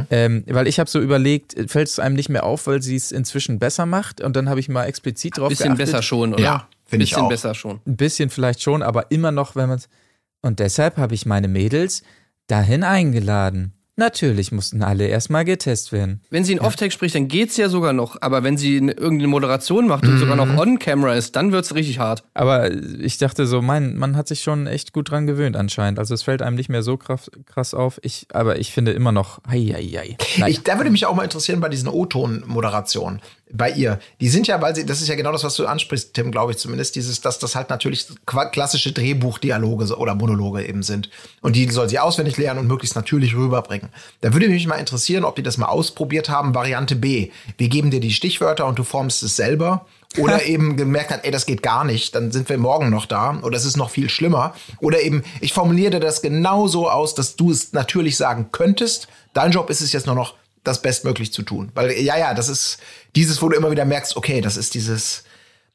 Ähm, 0.10 0.44
weil 0.48 0.68
ich 0.68 0.80
habe 0.80 0.90
so 0.90 1.00
überlegt, 1.00 1.56
fällt 1.72 1.88
es 1.88 2.00
einem 2.00 2.16
nicht 2.16 2.30
mehr 2.30 2.44
auf, 2.44 2.68
weil 2.68 2.82
sie 2.82 2.96
es 2.96 3.12
inzwischen 3.12 3.58
besser 3.58 3.86
macht. 3.86 4.20
Und 4.20 4.36
dann 4.36 4.50
habe 4.50 4.60
ich 4.60 4.68
mal 4.68 4.86
explizit 4.86 5.38
drauf 5.38 5.50
Bisschen 5.50 5.76
geachtet. 5.76 5.86
besser 5.86 6.02
schon, 6.02 6.34
oder? 6.34 6.44
Ja, 6.44 6.68
finde 6.86 7.06
ich 7.06 7.12
Bisschen 7.12 7.30
besser 7.30 7.56
schon. 7.56 7.80
Ein 7.86 7.96
bisschen 7.96 8.30
vielleicht 8.30 8.62
schon, 8.62 8.84
aber 8.84 9.12
immer 9.12 9.32
noch, 9.32 9.56
wenn 9.56 9.70
man 9.70 9.82
Und 10.42 10.60
deshalb 10.60 10.98
habe 10.98 11.16
ich 11.16 11.26
meine 11.26 11.48
Mädels 11.48 12.04
dahin 12.48 12.84
eingeladen. 12.84 13.74
Natürlich 14.00 14.52
mussten 14.52 14.84
alle 14.84 15.08
erstmal 15.08 15.44
getestet 15.44 15.92
werden. 15.92 16.22
Wenn 16.30 16.44
sie 16.44 16.54
in 16.54 16.60
Off-Tag 16.60 16.94
spricht, 16.94 17.16
dann 17.16 17.28
geht's 17.28 17.58
ja 17.58 17.68
sogar 17.68 17.94
noch. 17.94 18.16
Aber 18.22 18.44
wenn 18.44 18.56
sie 18.56 18.78
eine, 18.78 18.92
irgendeine 18.92 19.28
Moderation 19.28 19.88
macht 19.88 20.06
und 20.06 20.20
sogar 20.20 20.36
noch 20.36 20.46
Mhm. 20.46 20.60
on-camera 20.60 21.16
ist, 21.16 21.36
dann 21.36 21.52
wird's 21.52 21.74
richtig 21.74 21.98
hart. 21.98 22.24
Aber 22.36 22.70
ich 22.72 23.18
dachte 23.18 23.48
so, 23.48 23.64
mein, 23.64 23.98
man 23.98 24.16
hat 24.16 24.28
sich 24.28 24.42
schon 24.44 24.68
echt 24.68 24.94
gut 24.94 25.10
dran 25.10 25.26
gewöhnt 25.26 25.58
anscheinend. 25.58 25.98
Also 25.98 26.14
es 26.14 26.22
fällt 26.22 26.44
einem 26.44 26.56
nicht 26.56 26.70
mehr 26.70 26.84
so 26.84 26.98
krass, 26.98 27.74
auf. 27.74 28.00
Ich, 28.04 28.28
aber 28.34 28.60
ich 28.60 28.72
finde 28.72 28.92
immer 28.92 29.12
noch, 29.12 29.40
hei, 29.50 29.62
hei, 29.74 29.84
hei. 29.98 30.18
Naja. 30.38 30.48
Ich, 30.52 30.62
da 30.62 30.78
würde 30.78 30.92
mich 30.92 31.08
auch 31.08 31.16
mal 31.16 31.24
interessieren 31.24 31.60
bei 31.60 31.70
diesen 31.70 31.90
O-Ton-Moderationen 31.90 33.20
bei 33.52 33.72
ihr. 33.72 34.00
Die 34.20 34.30
sind 34.30 34.48
ja, 34.48 34.62
weil 34.62 34.76
sie, 34.76 34.86
das 34.86 35.02
ist 35.02 35.08
ja 35.08 35.16
genau 35.16 35.32
das, 35.32 35.44
was 35.44 35.56
du 35.56 35.66
ansprichst, 35.66 36.14
Tim, 36.14 36.32
glaube 36.32 36.52
ich 36.52 36.58
zumindest, 36.58 36.96
dieses, 36.96 37.22
dass 37.22 37.40
das 37.40 37.56
halt 37.56 37.70
natürlich 37.70 38.08
klassische 38.26 38.92
Drehbuchdialoge 38.92 39.96
oder 39.98 40.16
Monologe 40.16 40.66
eben 40.66 40.84
sind. 40.84 41.10
Und 41.42 41.56
die 41.56 41.70
soll 41.70 41.90
sie 41.90 42.00
auswendig 42.00 42.38
lernen 42.38 42.62
und 42.62 42.68
möglichst 42.68 42.96
natürlich 42.96 43.36
rüberbringen. 43.36 43.90
Da 44.22 44.34
würde 44.34 44.50
mich 44.50 44.68
mal 44.68 44.76
interessieren, 44.76 45.24
ob 45.24 45.36
die 45.36 45.44
das 45.44 45.58
mal 45.58 45.68
ausprobiert 45.68 46.30
haben. 46.30 46.56
Variante 46.56 46.96
B. 46.96 47.32
Wir 47.58 47.70
geben 47.70 47.92
dir 47.92 48.00
die 48.00 48.12
Stichwörter 48.12 48.66
und 48.66 48.78
du 48.80 48.84
formst 48.84 49.24
es 49.24 49.36
selber. 49.36 49.86
Oder 50.18 50.44
eben 50.46 50.76
gemerkt 50.76 51.12
hat, 51.12 51.24
ey, 51.24 51.32
das 51.32 51.46
geht 51.46 51.64
gar 51.64 51.84
nicht, 51.84 52.16
dann 52.16 52.32
sind 52.32 52.50
wir 52.50 52.58
morgen 52.58 52.90
noch 52.90 53.06
da. 53.06 53.40
Oder 53.44 53.58
es 53.58 53.66
ist 53.66 53.78
noch 53.78 53.90
viel 53.90 54.10
schlimmer. 54.10 54.54
Oder 54.80 55.02
eben, 55.02 55.24
ich 55.42 55.54
formuliere 55.54 56.00
das 56.00 56.22
genau 56.22 56.68
so 56.68 56.90
aus, 56.90 57.16
dass 57.16 57.36
du 57.36 57.52
es 57.52 57.74
natürlich 57.74 58.18
sagen 58.18 58.50
könntest. 58.52 59.08
Dein 59.34 59.52
Job 59.52 59.70
ist 59.70 59.82
es 59.82 59.94
jetzt 59.94 60.06
nur 60.06 60.16
noch, 60.16 60.36
das 60.64 60.82
bestmöglich 60.82 61.32
zu 61.34 61.44
tun. 61.44 61.72
Weil, 61.76 61.92
ja, 61.92 62.18
ja, 62.18 62.34
das 62.34 62.50
ist 62.50 62.80
dieses, 63.16 63.42
wo 63.42 63.50
du 63.50 63.56
immer 63.58 63.72
wieder 63.72 63.86
merkst, 63.86 64.16
okay, 64.18 64.42
das 64.42 64.58
ist 64.58 64.74
dieses. 64.74 65.24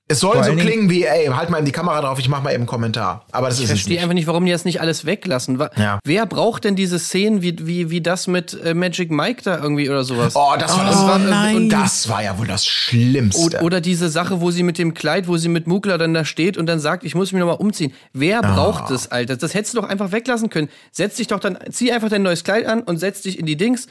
Es 0.09 0.18
soll 0.21 0.35
Vor 0.35 0.45
so 0.45 0.55
klingen 0.57 0.90
wie, 0.90 1.05
ey, 1.05 1.27
halt 1.29 1.49
mal 1.49 1.59
eben 1.59 1.64
die 1.64 1.73
Kamera 1.73 2.01
drauf, 2.03 2.18
ich 2.18 2.29
mach 2.29 2.42
mal 2.42 2.51
eben 2.51 2.62
einen 2.62 2.66
Kommentar. 2.66 3.25
Aber 3.31 3.49
das 3.49 3.59
Ich 3.59 3.64
ist 3.64 3.71
verstehe 3.71 3.95
nicht. 3.95 4.03
einfach 4.03 4.14
nicht, 4.14 4.27
warum 4.27 4.45
die 4.45 4.51
das 4.51 4.64
nicht 4.66 4.81
alles 4.81 5.07
weglassen. 5.07 5.59
Wa- 5.61 5.71
Ja. 5.77 6.01
Wer 6.05 6.27
braucht 6.27 6.64
denn 6.64 6.75
diese 6.77 6.99
Szenen 6.99 7.40
wie, 7.40 7.57
wie, 7.66 7.88
wie 7.88 8.01
das 8.03 8.27
mit 8.27 8.53
äh, 8.62 8.75
Magic 8.75 9.11
Mike 9.11 9.42
da 9.45 9.59
irgendwie 9.62 9.88
oder 9.88 10.03
sowas? 10.05 10.35
Oh, 10.35 10.55
das 10.59 10.77
war, 10.77 10.85
das, 10.87 10.97
Oh, 10.97 11.07
war, 11.07 11.18
nein. 11.18 11.57
Und 11.57 11.68
das 11.71 12.09
war 12.11 12.23
ja 12.23 12.37
wohl 12.37 12.49
das 12.49 12.66
Schlimmste. 12.66 13.40
Oder, 13.42 13.62
oder 13.62 13.81
diese 13.81 14.11
Sache, 14.11 14.40
wo 14.42 14.51
sie 14.51 14.64
mit 14.64 14.77
dem 14.77 14.92
Kleid, 14.92 15.29
wo 15.29 15.37
sie 15.38 15.49
mit 15.49 15.66
Mugler 15.68 15.97
dann 15.97 16.12
da 16.12 16.25
steht 16.27 16.59
und 16.59 16.66
dann 16.66 16.81
sagt, 16.81 17.05
ich 17.05 17.14
muss 17.14 17.33
mich 17.33 17.38
nochmal 17.40 17.57
umziehen. 17.57 17.95
Wer 18.12 18.45
Ah. 18.45 18.55
braucht 18.55 18.90
das, 18.90 19.11
Alter? 19.11 19.37
Das 19.37 19.55
hättest 19.55 19.75
du 19.75 19.81
doch 19.81 19.88
einfach 19.88 20.12
weglassen 20.12 20.51
können. 20.51 20.68
Setz 20.90 21.14
dich 21.16 21.29
doch 21.29 21.40
dann, 21.40 21.57
zieh 21.71 21.90
einfach 21.92 22.11
dein 22.11 22.23
neues 22.23 22.45
Kleid 22.45 22.66
an 22.66 22.83
und 22.83 22.99
setz 22.99 23.23
dich 23.23 23.38
in 23.38 23.47
die 23.47 23.57
Dings. 23.57 23.87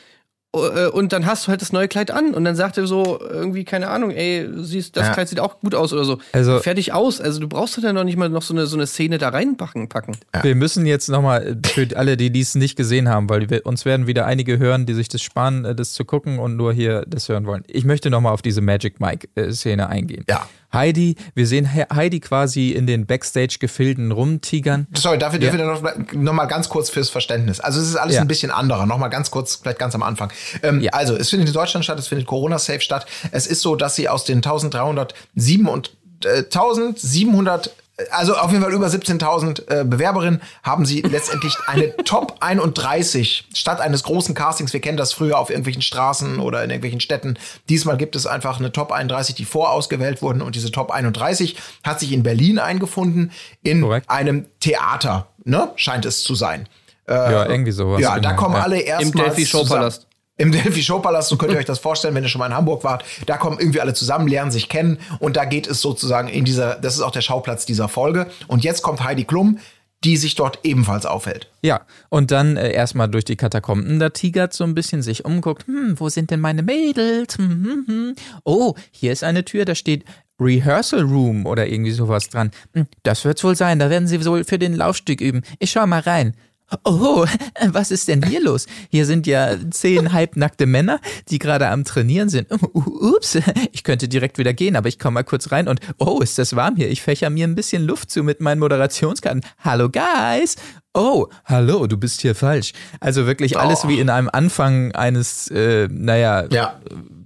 Äh, 0.54 0.88
Und 0.88 1.14
dann 1.14 1.26
hast 1.26 1.46
du 1.46 1.50
halt 1.50 1.62
das 1.62 1.72
neue 1.72 1.88
Kleid 1.88 2.12
an 2.12 2.34
und 2.34 2.44
dann 2.44 2.56
sagt 2.56 2.78
er 2.78 2.86
so 2.88 3.20
irgendwie, 3.22 3.64
keine 3.64 3.90
Ahnung, 3.90 4.12
ey, 4.12 4.50
siehst, 4.58 4.98
das 4.98 5.08
Ja. 5.08 5.14
Kleid 5.14 5.30
sieht 5.30 5.40
auch 5.40 5.60
gut 5.60 5.76
aus 5.76 5.94
oder 5.94 6.04
so. 6.04 6.18
Also- 6.34 6.60
Fertig 6.60 6.94
aus. 6.94 7.22
Also 7.22 7.40
du 7.40 7.48
brauchst 7.48 7.78
doch 7.78 7.82
dann 7.82 7.96
noch 7.96 8.04
nicht 8.04 8.18
mal 8.18 8.30
noch 8.30 8.42
so 8.42 8.54
eine, 8.54 8.66
so 8.66 8.76
eine 8.76 8.88
Szene 8.88 9.18
da 9.18 9.30
reinpacken. 9.30 9.88
Packen. 9.90 10.18
Wir 10.42 10.56
müssen 10.56 10.86
jetzt 10.86 11.08
nochmal 11.10 11.58
für 11.66 11.88
alle, 11.96 12.18
die 12.18 12.32
dies 12.32 12.56
nicht 12.56 12.76
gesehen 12.76 13.08
haben, 13.10 13.30
weil 13.30 13.50
wir, 13.50 13.66
uns 13.66 13.86
werden 13.86 14.08
wieder 14.08 14.26
einige 14.26 14.60
hören, 14.60 14.86
die 14.86 14.94
sich 14.94 15.08
das 15.10 15.22
sparen, 15.22 15.64
äh, 15.66 15.76
das 15.76 15.94
zu 15.94 16.06
gucken 16.06 16.40
und 16.40 16.56
nur 16.58 16.74
hier 16.74 17.04
das 17.08 17.30
hören 17.30 17.46
wollen. 17.46 17.64
Ich 17.68 17.86
möchte 17.86 18.10
nochmal 18.10 18.34
auf 18.34 18.42
diese 18.42 18.62
Magic 18.62 19.00
Mike-Szene 19.00 19.88
eingehen. 19.88 20.26
Ja. 20.30 20.48
Heidi, 20.74 21.16
wir 21.36 21.48
sehen 21.48 21.66
He- 21.74 21.86
Heidi 21.94 22.20
quasi 22.20 22.70
in 22.72 22.88
den 22.88 23.06
Backstage-Gefilden 23.06 24.12
rumtigern. 24.12 24.88
Sorry, 24.96 25.18
dafür 25.18 25.40
Ja. 25.40 25.52
dürfen 25.52 25.60
wir 25.60 25.66
noch, 25.66 26.14
noch 26.14 26.34
mal 26.34 26.46
ganz 26.46 26.70
kurz 26.70 26.90
fürs 26.90 27.10
Verständnis. 27.10 27.60
Also 27.60 27.80
es 27.80 27.88
ist 27.90 27.96
alles 27.96 28.16
Ja. 28.16 28.22
ein 28.22 28.28
bisschen 28.28 28.52
anderer. 28.52 28.86
Noch 28.86 28.98
mal 28.98 29.10
ganz 29.10 29.32
kurz, 29.32 29.56
vielleicht 29.56 29.80
ganz 29.80 29.96
am 29.96 30.04
Anfang. 30.04 30.32
Ähm, 30.64 30.82
Ja. 30.82 30.92
Also 30.94 31.16
es 31.16 31.30
findet 31.30 31.50
in 31.50 31.54
Deutschland 31.54 31.84
statt, 31.84 32.00
es 32.00 32.08
findet 32.08 32.28
Corona-safe 32.28 32.82
statt. 32.82 33.06
Es 33.32 33.48
ist 33.48 33.62
so, 33.62 33.76
dass 33.76 33.96
sie 33.96 34.08
aus 34.10 34.24
den 34.26 34.42
1307 34.42 35.68
und 35.68 35.92
äh, 36.24 36.44
1700 36.50 37.72
also 38.12 38.36
auf 38.36 38.52
jeden 38.52 38.64
Fall 38.64 38.74
über 38.74 38.88
17.000 38.88 39.70
äh, 39.70 39.84
Bewerberinnen 39.86 40.42
haben 40.64 40.86
sie 40.86 41.02
letztendlich 41.02 41.56
eine 41.68 41.96
Top 42.06 42.38
31 42.40 43.46
statt 43.54 43.80
eines 43.82 44.04
großen 44.04 44.34
Castings. 44.36 44.74
Wir 44.74 44.82
kennen 44.82 44.98
das 44.98 45.14
früher 45.14 45.38
auf 45.38 45.50
irgendwelchen 45.50 45.82
Straßen 45.82 46.40
oder 46.40 46.64
in 46.64 46.70
irgendwelchen 46.70 47.00
Städten. 47.02 47.38
Diesmal 47.70 47.98
gibt 47.98 48.16
es 48.16 48.26
einfach 48.26 48.60
eine 48.60 48.72
Top 48.72 48.92
31, 48.92 49.36
die 49.36 49.46
vorausgewählt 49.46 50.22
wurden 50.22 50.42
und 50.42 50.56
diese 50.56 50.72
Top 50.72 50.92
31 50.92 51.56
hat 51.84 52.00
sich 52.00 52.12
in 52.12 52.24
Berlin 52.24 52.60
eingefunden 52.60 53.32
in 53.64 53.82
Korrekt. 53.82 54.10
einem 54.10 54.46
Theater, 54.60 55.28
ne? 55.44 55.70
Scheint 55.76 56.06
es 56.06 56.24
zu 56.24 56.36
sein. 56.36 56.68
ja, 57.08 57.46
irgendwie 57.48 57.72
sowas. 57.72 58.00
ja, 58.02 58.20
da 58.20 58.30
genau. 58.32 58.42
kommen 58.42 58.56
Ja. 58.56 58.62
alle 58.64 58.80
erstmals 58.80 59.36
Delphi 59.36 59.46
Showpalast. 59.46 60.08
Im 60.42 60.52
Delphi 60.52 60.82
Showpalast, 60.82 61.30
so 61.30 61.38
könnt 61.38 61.52
ihr 61.52 61.60
euch 61.60 61.66
das 61.66 61.78
vorstellen, 61.78 62.16
wenn 62.16 62.24
ihr 62.24 62.30
schon 62.30 62.40
mal 62.40 62.48
in 62.48 62.56
Hamburg 62.56 62.84
wart. 62.84 63.06
Da 63.28 63.38
kommen 63.38 63.60
irgendwie 63.60 63.80
alle 63.80 63.94
zusammen, 63.94 64.28
lernen 64.28 64.50
sich 64.50 64.70
kennen 64.70 64.98
und 65.20 65.38
da 65.38 65.46
geht 65.46 65.68
es 65.68 65.82
sozusagen 65.82 66.30
in 66.30 66.46
dieser, 66.46 66.78
das 66.78 66.96
ist 66.96 67.02
auch 67.02 67.12
der 67.12 67.22
Schauplatz 67.22 67.68
dieser 67.68 67.88
Folge. 67.88 68.26
Und 68.48 68.64
jetzt 68.64 68.82
kommt 68.82 69.04
Heidi 69.04 69.24
Klum 69.24 69.60
die 70.04 70.18
sich 70.18 70.34
dort 70.34 70.58
ebenfalls 70.64 71.06
aufhält. 71.06 71.48
Ja, 71.62 71.82
und 72.10 72.32
dann 72.32 72.58
äh, 72.58 72.72
erstmal 72.72 73.08
durch 73.08 73.24
die 73.24 73.36
Katakomben 73.36 74.00
da 74.00 74.10
tigert 74.10 74.52
so 74.52 74.64
ein 74.64 74.74
bisschen, 74.74 75.04
sich 75.04 75.26
umguckt, 75.26 75.68
hm, 75.68 76.00
wo 76.00 76.10
sind 76.10 76.32
denn 76.32 76.40
meine 76.40 76.64
Mädels? 76.64 77.38
Hm, 77.38 77.48
hm, 77.48 77.86
hm. 77.86 78.16
Oh, 78.44 78.74
hier 78.90 79.12
ist 79.12 79.24
eine 79.24 79.46
Tür, 79.46 79.64
da 79.64 79.76
steht 79.76 80.04
Rehearsal 80.40 81.02
Room 81.02 81.46
oder 81.46 81.68
irgendwie 81.68 81.92
sowas 81.92 82.30
dran. 82.30 82.50
Hm, 82.74 82.88
das 83.04 83.24
wird's 83.26 83.44
wohl 83.44 83.56
sein, 83.56 83.78
da 83.78 83.92
werden 83.92 84.08
sie 84.08 84.26
wohl 84.26 84.44
für 84.44 84.58
den 84.58 84.74
Laufstück 84.74 85.22
üben. 85.22 85.44
Ich 85.60 85.70
schau 85.70 85.86
mal 85.86 86.02
rein. 86.02 86.36
Oh, 86.84 87.26
was 87.68 87.92
ist 87.92 88.08
denn 88.08 88.24
hier 88.24 88.42
los? 88.42 88.66
Hier 88.90 89.06
sind 89.06 89.28
ja 89.28 89.56
zehn 89.72 90.14
halbnackte 90.14 90.66
Männer, 90.66 91.00
die 91.30 91.40
gerade 91.40 91.68
am 91.68 91.84
Trainieren 91.84 92.30
sind. 92.30 92.48
Ups, 92.74 93.38
ich 93.72 93.84
könnte 93.84 94.08
direkt 94.08 94.38
wieder 94.38 94.54
gehen, 94.54 94.76
aber 94.76 94.88
ich 94.88 95.00
komme 95.00 95.16
mal 95.16 95.24
kurz 95.24 95.52
rein 95.52 95.68
und 95.68 95.80
oh, 95.98 96.20
ist 96.22 96.38
das 96.38 96.56
warm 96.56 96.76
hier. 96.76 96.90
Ich 96.90 97.02
fächer 97.02 97.30
mir 97.30 97.48
ein 97.48 97.56
bisschen 97.56 97.84
Luft 97.86 98.10
zu 98.12 98.24
mit 98.24 98.42
meinen 98.42 98.60
Moderationskarten. 98.60 99.42
Hallo 99.64 99.90
Guys. 99.90 100.56
Oh, 100.94 101.28
hallo, 101.46 101.88
du 101.88 101.98
bist 101.98 102.22
hier 102.22 102.36
falsch. 102.36 102.74
Also 103.00 103.26
wirklich 103.26 103.58
alles 103.58 103.86
Oh. 103.86 103.88
wie 103.88 104.00
in 104.00 104.10
einem 104.10 104.30
Anfang 104.32 104.92
eines, 104.94 105.48
äh, 105.50 105.88
naja, 105.90 106.46
Ja. 106.52 106.80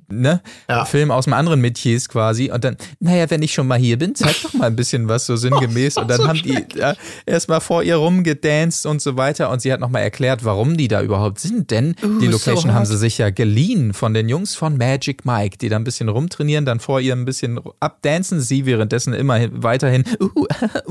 Ne? 0.09 0.41
Ja. 0.69 0.85
Film 0.85 1.11
aus 1.11 1.27
einem 1.27 1.33
anderen 1.33 1.61
Metiers 1.61 2.09
quasi. 2.09 2.51
Und 2.51 2.63
dann, 2.63 2.77
naja, 2.99 3.29
wenn 3.29 3.41
ich 3.41 3.53
schon 3.53 3.67
mal 3.67 3.77
hier 3.79 3.97
bin, 3.97 4.15
zeig 4.15 4.41
doch 4.43 4.53
mal 4.53 4.67
ein 4.67 4.75
bisschen 4.75 5.07
was 5.07 5.25
so 5.25 5.35
sinngemäß. 5.35 5.97
Und 6.05 6.09
dann 6.09 6.17
so 6.21 6.27
haben 6.27 6.41
die 6.41 6.65
ja, 6.75 6.95
erstmal 7.25 7.61
vor 7.61 7.83
ihr 7.83 7.95
rumgedanced 7.95 8.85
und 8.85 9.01
so 9.01 9.17
weiter. 9.17 9.49
Und 9.49 9.61
sie 9.61 9.71
hat 9.71 9.79
nochmal 9.79 10.03
erklärt, 10.03 10.43
warum 10.45 10.77
die 10.77 10.87
da 10.87 11.01
überhaupt 11.01 11.39
sind. 11.39 11.71
Denn 11.71 11.95
die 12.21 12.25
so 12.25 12.31
Location 12.31 12.73
haben 12.73 12.81
hot. 12.81 12.87
sie 12.87 12.97
sich 12.97 13.17
ja 13.17 13.29
geliehen 13.29 13.93
von 13.93 14.13
den 14.13 14.29
Jungs 14.29 14.55
von 14.55 14.77
Magic 14.77 15.25
Mike, 15.25 15.57
die 15.57 15.69
da 15.69 15.75
ein 15.77 15.83
bisschen 15.83 16.09
rumtrainieren, 16.09 16.65
dann 16.65 16.79
vor 16.79 16.99
ihr 16.99 17.13
ein 17.13 17.25
bisschen 17.25 17.59
abdancen. 17.79 18.39
Sie 18.41 18.65
währenddessen 18.65 19.13
immer 19.13 19.39
weiterhin, 19.51 20.03
uh, 20.19 20.45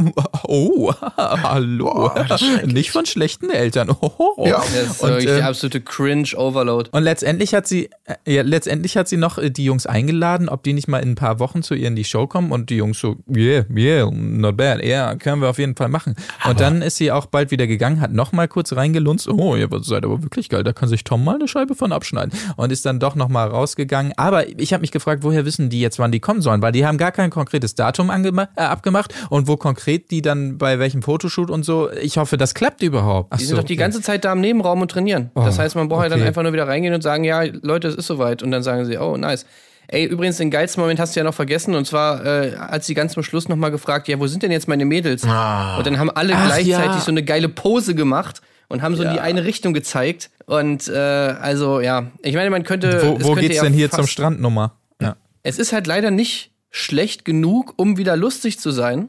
oh, 0.48 0.92
hallo. 1.16 2.10
Schrecklich. 2.36 2.72
Nicht 2.74 2.90
von 2.90 3.06
schlechten 3.06 3.50
Eltern. 3.50 3.90
Oh, 4.36 4.46
Ja. 4.46 4.62
Das 4.74 4.90
ist 4.96 5.00
Und, 5.02 5.24
der 5.24 5.46
absolute 5.46 5.80
Cringe-Overload. 5.80 6.90
und 6.92 7.02
letztendlich 7.02 7.54
hat 7.54 7.66
sie, 7.66 7.90
äh, 8.04 8.34
ja, 8.34 8.42
letztendlich 8.42 8.96
hat 8.96 9.03
sie 9.08 9.16
noch 9.16 9.38
äh, 9.38 9.50
die 9.50 9.64
Jungs 9.64 9.86
eingeladen, 9.86 10.48
ob 10.48 10.62
die 10.62 10.72
nicht 10.72 10.88
mal 10.88 10.98
in 10.98 11.10
ein 11.10 11.14
paar 11.14 11.38
Wochen 11.38 11.62
zu 11.62 11.74
ihr 11.74 11.88
in 11.88 11.96
die 11.96 12.04
Show 12.04 12.26
kommen 12.26 12.52
und 12.52 12.70
die 12.70 12.76
Jungs 12.76 12.98
so, 12.98 13.16
yeah, 13.34 13.64
yeah, 13.74 14.10
not 14.10 14.56
bad, 14.56 14.82
ja, 14.82 15.08
yeah, 15.08 15.14
können 15.16 15.42
wir 15.42 15.48
auf 15.48 15.58
jeden 15.58 15.76
Fall 15.76 15.88
machen. 15.88 16.14
und 16.48 16.60
dann 16.60 16.82
ist 16.82 16.96
sie 16.96 17.12
auch 17.12 17.26
bald 17.26 17.50
wieder 17.50 17.66
gegangen, 17.66 18.00
hat 18.00 18.12
noch 18.12 18.32
mal 18.32 18.48
kurz 18.48 18.72
reingelunzt, 18.72 19.28
oh, 19.28 19.56
ihr 19.56 19.68
seid 19.82 20.04
aber 20.04 20.22
wirklich 20.22 20.48
geil, 20.48 20.62
da 20.62 20.72
kann 20.72 20.88
sich 20.88 21.04
Tom 21.04 21.24
mal 21.24 21.36
eine 21.36 21.48
Scheibe 21.48 21.74
von 21.74 21.92
abschneiden 21.92 22.32
und 22.56 22.72
ist 22.72 22.86
dann 22.86 23.00
doch 23.00 23.14
noch 23.14 23.28
mal 23.28 23.48
rausgegangen. 23.48 24.12
Aber 24.16 24.48
ich 24.48 24.72
habe 24.72 24.80
mich 24.80 24.92
gefragt, 24.92 25.22
woher 25.22 25.44
wissen 25.44 25.70
die 25.70 25.80
jetzt, 25.80 25.98
wann 25.98 26.12
die 26.12 26.20
kommen 26.20 26.40
sollen, 26.40 26.62
weil 26.62 26.72
die 26.72 26.86
haben 26.86 26.98
gar 26.98 27.12
kein 27.12 27.30
konkretes 27.30 27.74
Datum 27.74 28.10
äh, 28.10 28.46
abgemacht 28.60 29.14
und 29.30 29.48
wo 29.48 29.56
konkret 29.56 30.10
die 30.10 30.22
dann 30.22 30.58
bei 30.58 30.78
welchem 30.78 31.02
Fotoshoot 31.02 31.50
und 31.50 31.64
so. 31.64 31.90
Ich 31.92 32.16
hoffe, 32.16 32.36
das 32.36 32.54
klappt 32.54 32.82
überhaupt. 32.82 33.28
Ach 33.32 33.38
Die 33.38 33.44
so, 33.44 33.48
sind 33.48 33.58
doch 33.58 33.64
die 33.64 33.74
okay. 33.74 33.80
ganze 33.80 34.00
Zeit 34.00 34.24
da 34.24 34.32
im 34.32 34.40
Nebenraum 34.40 34.82
und 34.82 34.90
trainieren. 34.90 35.30
das 35.34 35.58
heißt, 35.58 35.76
man 35.76 35.88
braucht 35.88 36.02
halt 36.02 36.12
dann 36.12 36.20
okay. 36.20 36.28
einfach 36.28 36.42
nur 36.42 36.52
wieder 36.52 36.66
reingehen 36.66 36.94
und 36.94 37.02
sagen, 37.02 37.24
ja, 37.24 37.42
Leute, 37.42 37.88
es 37.88 37.94
ist 37.94 38.06
soweit. 38.06 38.42
Und 38.42 38.50
dann 38.50 38.62
sagen 38.62 38.84
sie, 38.84 38.93
oh, 38.98 39.16
nice. 39.16 39.46
Ey, 39.88 40.06
übrigens, 40.06 40.38
den 40.38 40.50
geilsten 40.50 40.80
Moment 40.80 40.98
hast 40.98 41.14
du 41.14 41.20
ja 41.20 41.24
noch 41.24 41.34
vergessen. 41.34 41.74
Und 41.74 41.86
zwar 41.86 42.24
äh, 42.24 42.56
hat 42.56 42.84
sie 42.84 42.94
ganz 42.94 43.12
zum 43.12 43.22
Schluss 43.22 43.48
nochmal 43.48 43.70
gefragt, 43.70 44.08
ja, 44.08 44.18
wo 44.18 44.26
sind 44.26 44.42
denn 44.42 44.50
jetzt 44.50 44.66
meine 44.66 44.84
Mädels? 44.84 45.24
Ah. 45.24 45.76
Und 45.76 45.86
dann 45.86 45.98
haben 45.98 46.10
alle 46.10 46.34
Ach, 46.34 46.46
gleichzeitig 46.46 46.96
ja. 46.96 47.00
so 47.00 47.10
eine 47.10 47.22
geile 47.22 47.48
Pose 47.48 47.94
gemacht 47.94 48.40
und 48.68 48.82
haben 48.82 48.96
so 48.96 49.02
in 49.02 49.12
die 49.12 49.20
eine 49.20 49.44
Richtung 49.44 49.74
gezeigt. 49.74 50.30
Und 50.46 50.88
äh, 50.88 50.94
also, 50.94 51.80
ja, 51.80 52.10
ich 52.22 52.34
meine, 52.34 52.50
man 52.50 52.64
könnte. 52.64 53.02
Wo, 53.02 53.16
es 53.16 53.24
wo 53.24 53.28
könnte 53.34 53.48
geht's 53.48 53.56
ja 53.56 53.62
denn 53.64 53.72
hier 53.72 53.90
zum 53.90 54.06
Strand 54.06 54.40
Nummer? 54.40 54.72
Ja. 55.00 55.16
Es 55.42 55.58
ist 55.58 55.72
halt 55.72 55.86
leider 55.86 56.10
nicht 56.10 56.52
schlecht 56.70 57.24
genug, 57.24 57.74
um 57.76 57.98
wieder 57.98 58.16
lustig 58.16 58.58
zu 58.58 58.70
sein, 58.70 59.08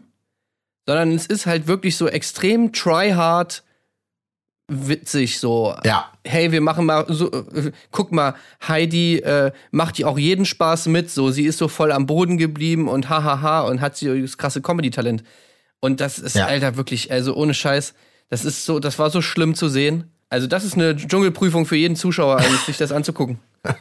sondern 0.85 1.13
es 1.13 1.25
ist 1.25 1.45
halt 1.45 1.67
wirklich 1.67 1.97
so 1.97 2.07
extrem 2.07 2.73
tryhard 2.73 3.63
witzig 4.67 5.39
so. 5.39 5.75
Ja. 5.83 6.11
Hey, 6.23 6.51
wir 6.51 6.61
machen 6.61 6.85
mal 6.85 7.05
so, 7.07 7.31
äh, 7.31 7.71
guck 7.91 8.11
mal, 8.11 8.35
Heidi 8.67 9.17
äh, 9.19 9.51
macht 9.71 9.97
die 9.97 10.05
auch 10.05 10.17
jeden 10.17 10.45
Spaß 10.45 10.87
mit, 10.87 11.11
so, 11.11 11.29
sie 11.31 11.45
ist 11.45 11.59
so 11.59 11.67
voll 11.67 11.91
am 11.91 12.05
Boden 12.07 12.37
geblieben 12.37 12.87
und 12.87 13.09
hahaha 13.09 13.61
und 13.61 13.81
hat 13.81 13.95
sie 13.95 14.21
das 14.21 14.37
krasse 14.37 14.61
Comedy-Talent. 14.61 15.23
Und 15.79 16.01
das 16.01 16.17
ist, 16.17 16.35
Ja. 16.35 16.47
Alter, 16.47 16.77
wirklich, 16.77 17.11
also 17.11 17.35
ohne 17.35 17.53
Scheiß, 17.53 17.93
das 18.29 18.43
ist 18.43 18.65
so, 18.65 18.79
das 18.79 18.97
war 18.97 19.11
so 19.11 19.21
schlimm 19.21 19.53
zu 19.53 19.69
sehen. 19.69 20.14
Also, 20.35 20.47
das 20.47 20.65
ist 20.65 20.73
eine 20.75 20.97
Dschungelprüfung 20.97 21.65
für 21.65 21.77
jeden 21.77 21.95
Zuschauer, 21.95 22.35
eigentlich, 22.39 22.59
sich 22.61 22.75
das 22.77 22.91
anzugucken. 22.91 23.39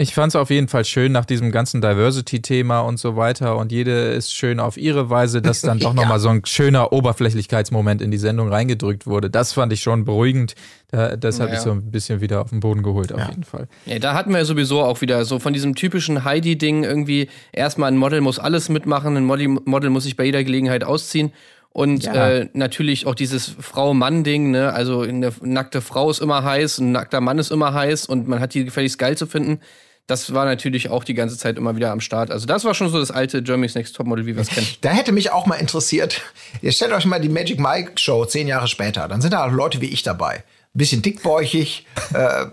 Ich 0.00 0.14
fand 0.14 0.30
es 0.30 0.36
auf 0.36 0.48
jeden 0.50 0.68
Fall 0.68 0.84
schön 0.84 1.10
nach 1.10 1.24
diesem 1.24 1.50
ganzen 1.50 1.80
Diversity-Thema 1.80 2.82
und 2.82 3.00
so 3.00 3.16
weiter 3.16 3.56
und 3.56 3.72
jede 3.72 3.90
ist 4.12 4.32
schön 4.32 4.60
auf 4.60 4.76
ihre 4.76 5.10
Weise, 5.10 5.42
dass 5.42 5.60
dann 5.60 5.80
doch 5.80 5.88
Ja. 5.96 6.02
nochmal 6.02 6.20
so 6.20 6.28
ein 6.28 6.42
schöner 6.46 6.92
Oberflächlichkeitsmoment 6.92 8.00
in 8.00 8.12
die 8.12 8.16
Sendung 8.16 8.48
reingedrückt 8.48 9.08
wurde. 9.08 9.28
Das 9.28 9.52
fand 9.54 9.72
ich 9.72 9.80
schon 9.82 10.04
beruhigend. 10.04 10.54
Da, 10.92 11.16
das 11.16 11.40
hat 11.40 11.48
Ja. 11.48 11.54
mich 11.54 11.62
so 11.62 11.72
ein 11.72 11.90
bisschen 11.90 12.20
wieder 12.20 12.42
auf 12.42 12.50
den 12.50 12.60
Boden 12.60 12.84
geholt, 12.84 13.12
auf 13.12 13.28
jeden 13.28 13.42
Fall. 13.42 13.66
Ja, 13.86 13.98
da 13.98 14.14
hatten 14.14 14.30
wir 14.30 14.38
ja 14.38 14.44
sowieso 14.44 14.82
auch 14.82 15.00
wieder 15.00 15.24
so 15.24 15.40
von 15.40 15.52
diesem 15.52 15.74
typischen 15.74 16.22
Heidi-Ding 16.22 16.84
irgendwie 16.84 17.28
erstmal 17.52 17.90
ein 17.90 17.96
Model 17.96 18.20
muss 18.20 18.38
alles 18.38 18.68
mitmachen, 18.68 19.16
ein 19.16 19.24
Model, 19.24 19.48
Model 19.48 19.90
muss 19.90 20.04
sich 20.04 20.16
bei 20.16 20.26
jeder 20.26 20.44
Gelegenheit 20.44 20.84
ausziehen. 20.84 21.32
Und 21.78 22.02
Ja. 22.06 22.28
äh, 22.28 22.48
natürlich 22.54 23.06
auch 23.06 23.14
dieses 23.14 23.54
Frau-Mann-Ding, 23.60 24.50
ne? 24.50 24.72
Also 24.72 25.02
eine 25.02 25.32
nackte 25.42 25.80
Frau 25.80 26.10
ist 26.10 26.20
immer 26.20 26.42
heiß, 26.42 26.78
ein 26.78 26.90
nackter 26.90 27.20
Mann 27.20 27.38
ist 27.38 27.52
immer 27.52 27.72
heiß 27.72 28.06
und 28.06 28.26
man 28.26 28.40
hat 28.40 28.52
die 28.54 28.64
gefälligst 28.64 28.98
geil 28.98 29.16
zu 29.16 29.28
finden. 29.28 29.60
Das 30.08 30.34
war 30.34 30.44
natürlich 30.44 30.90
auch 30.90 31.04
die 31.04 31.14
ganze 31.14 31.38
Zeit 31.38 31.56
immer 31.56 31.76
wieder 31.76 31.92
am 31.92 32.00
Start. 32.00 32.32
Also 32.32 32.46
das 32.46 32.64
war 32.64 32.74
schon 32.74 32.88
so 32.88 32.98
das 32.98 33.12
alte 33.12 33.44
Germany's 33.44 33.76
Next 33.76 33.94
Topmodel, 33.94 34.26
wie 34.26 34.34
wir 34.34 34.42
es 34.42 34.48
kennen. 34.48 34.66
Da 34.80 34.90
hätte 34.90 35.12
mich 35.12 35.30
auch 35.30 35.46
mal 35.46 35.54
interessiert, 35.54 36.20
ihr 36.62 36.72
stellt 36.72 36.90
euch 36.90 37.04
mal 37.04 37.20
die 37.20 37.28
Magic 37.28 37.60
Mike 37.60 37.92
Show 37.94 38.24
zehn 38.24 38.48
Jahre 38.48 38.66
später, 38.66 39.06
dann 39.06 39.20
sind 39.20 39.32
da 39.32 39.46
Leute 39.46 39.80
wie 39.80 39.86
ich 39.86 40.02
dabei. 40.02 40.42
Ein 40.74 40.78
bisschen 40.78 41.00
dickbäuchig, 41.02 41.86
äh, 42.12 42.46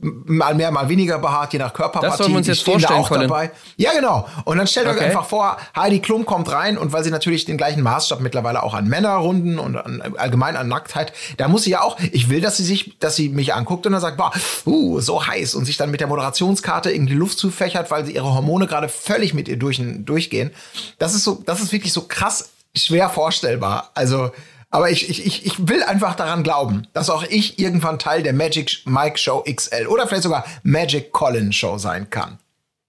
mal 0.00 0.54
mehr, 0.54 0.70
mal 0.70 0.88
weniger 0.88 1.18
behaart, 1.18 1.52
je 1.52 1.58
nach 1.58 1.72
Körperpartie. 1.72 2.06
Das 2.08 2.18
sollen 2.18 2.30
wir 2.30 2.36
uns 2.38 2.46
Die 2.46 2.52
jetzt 2.52 2.66
da 2.66 2.70
vorstellen, 2.72 3.00
auch 3.00 3.08
Colin. 3.08 3.28
dabei. 3.28 3.50
Ja, 3.76 3.92
genau. 3.92 4.28
Und 4.44 4.58
dann 4.58 4.66
stellt 4.66 4.86
euch 4.86 4.96
Okay. 4.96 5.06
einfach 5.06 5.26
vor, 5.26 5.56
Heidi 5.76 6.00
Klum 6.00 6.24
kommt 6.26 6.50
rein 6.50 6.78
und 6.78 6.92
weil 6.92 7.04
sie 7.04 7.10
natürlich 7.10 7.44
den 7.44 7.56
gleichen 7.56 7.82
Maßstab 7.82 8.20
mittlerweile 8.20 8.62
auch 8.62 8.74
an 8.74 8.86
Männerrunden 8.88 9.58
und 9.58 9.76
an, 9.76 10.02
allgemein 10.16 10.56
an 10.56 10.68
Nacktheit, 10.68 11.12
da 11.36 11.48
muss 11.48 11.64
sie 11.64 11.70
ja 11.70 11.82
auch, 11.82 11.98
ich 12.12 12.28
will, 12.28 12.40
dass 12.40 12.56
sie 12.56 12.64
sich, 12.64 12.98
dass 12.98 13.16
sie 13.16 13.28
mich 13.28 13.54
anguckt 13.54 13.86
und 13.86 13.92
dann 13.92 14.00
sagt, 14.00 14.16
boah, 14.16 14.32
uh, 14.66 15.00
so 15.00 15.26
heiß 15.26 15.54
und 15.54 15.64
sich 15.64 15.76
dann 15.76 15.90
mit 15.90 16.00
der 16.00 16.06
Moderationskarte 16.06 16.90
irgendwie 16.92 17.14
Luft 17.14 17.38
zufächert, 17.38 17.90
weil 17.90 18.04
sie 18.04 18.12
ihre 18.14 18.34
Hormone 18.34 18.66
gerade 18.66 18.88
völlig 18.88 19.34
mit 19.34 19.48
ihr 19.48 19.56
durch, 19.58 19.82
durchgehen. 20.04 20.52
Das 20.98 21.14
ist 21.14 21.24
so, 21.24 21.42
das 21.44 21.60
ist 21.60 21.72
wirklich 21.72 21.92
so 21.92 22.02
krass 22.02 22.50
schwer 22.76 23.08
vorstellbar. 23.08 23.90
Also, 23.94 24.30
aber 24.70 24.90
ich, 24.90 25.08
ich, 25.08 25.24
ich, 25.26 25.46
ich 25.46 25.68
will 25.68 25.82
einfach 25.82 26.14
daran 26.14 26.42
glauben, 26.42 26.86
dass 26.92 27.08
auch 27.10 27.24
ich 27.24 27.58
irgendwann 27.58 27.98
Teil 27.98 28.22
der 28.22 28.32
Magic 28.32 28.80
Mike 28.84 29.18
Show 29.18 29.42
XL 29.50 29.86
oder 29.86 30.06
vielleicht 30.06 30.24
sogar 30.24 30.44
Magic 30.62 31.12
Colin 31.12 31.52
Show 31.52 31.78
sein 31.78 32.10
kann. 32.10 32.38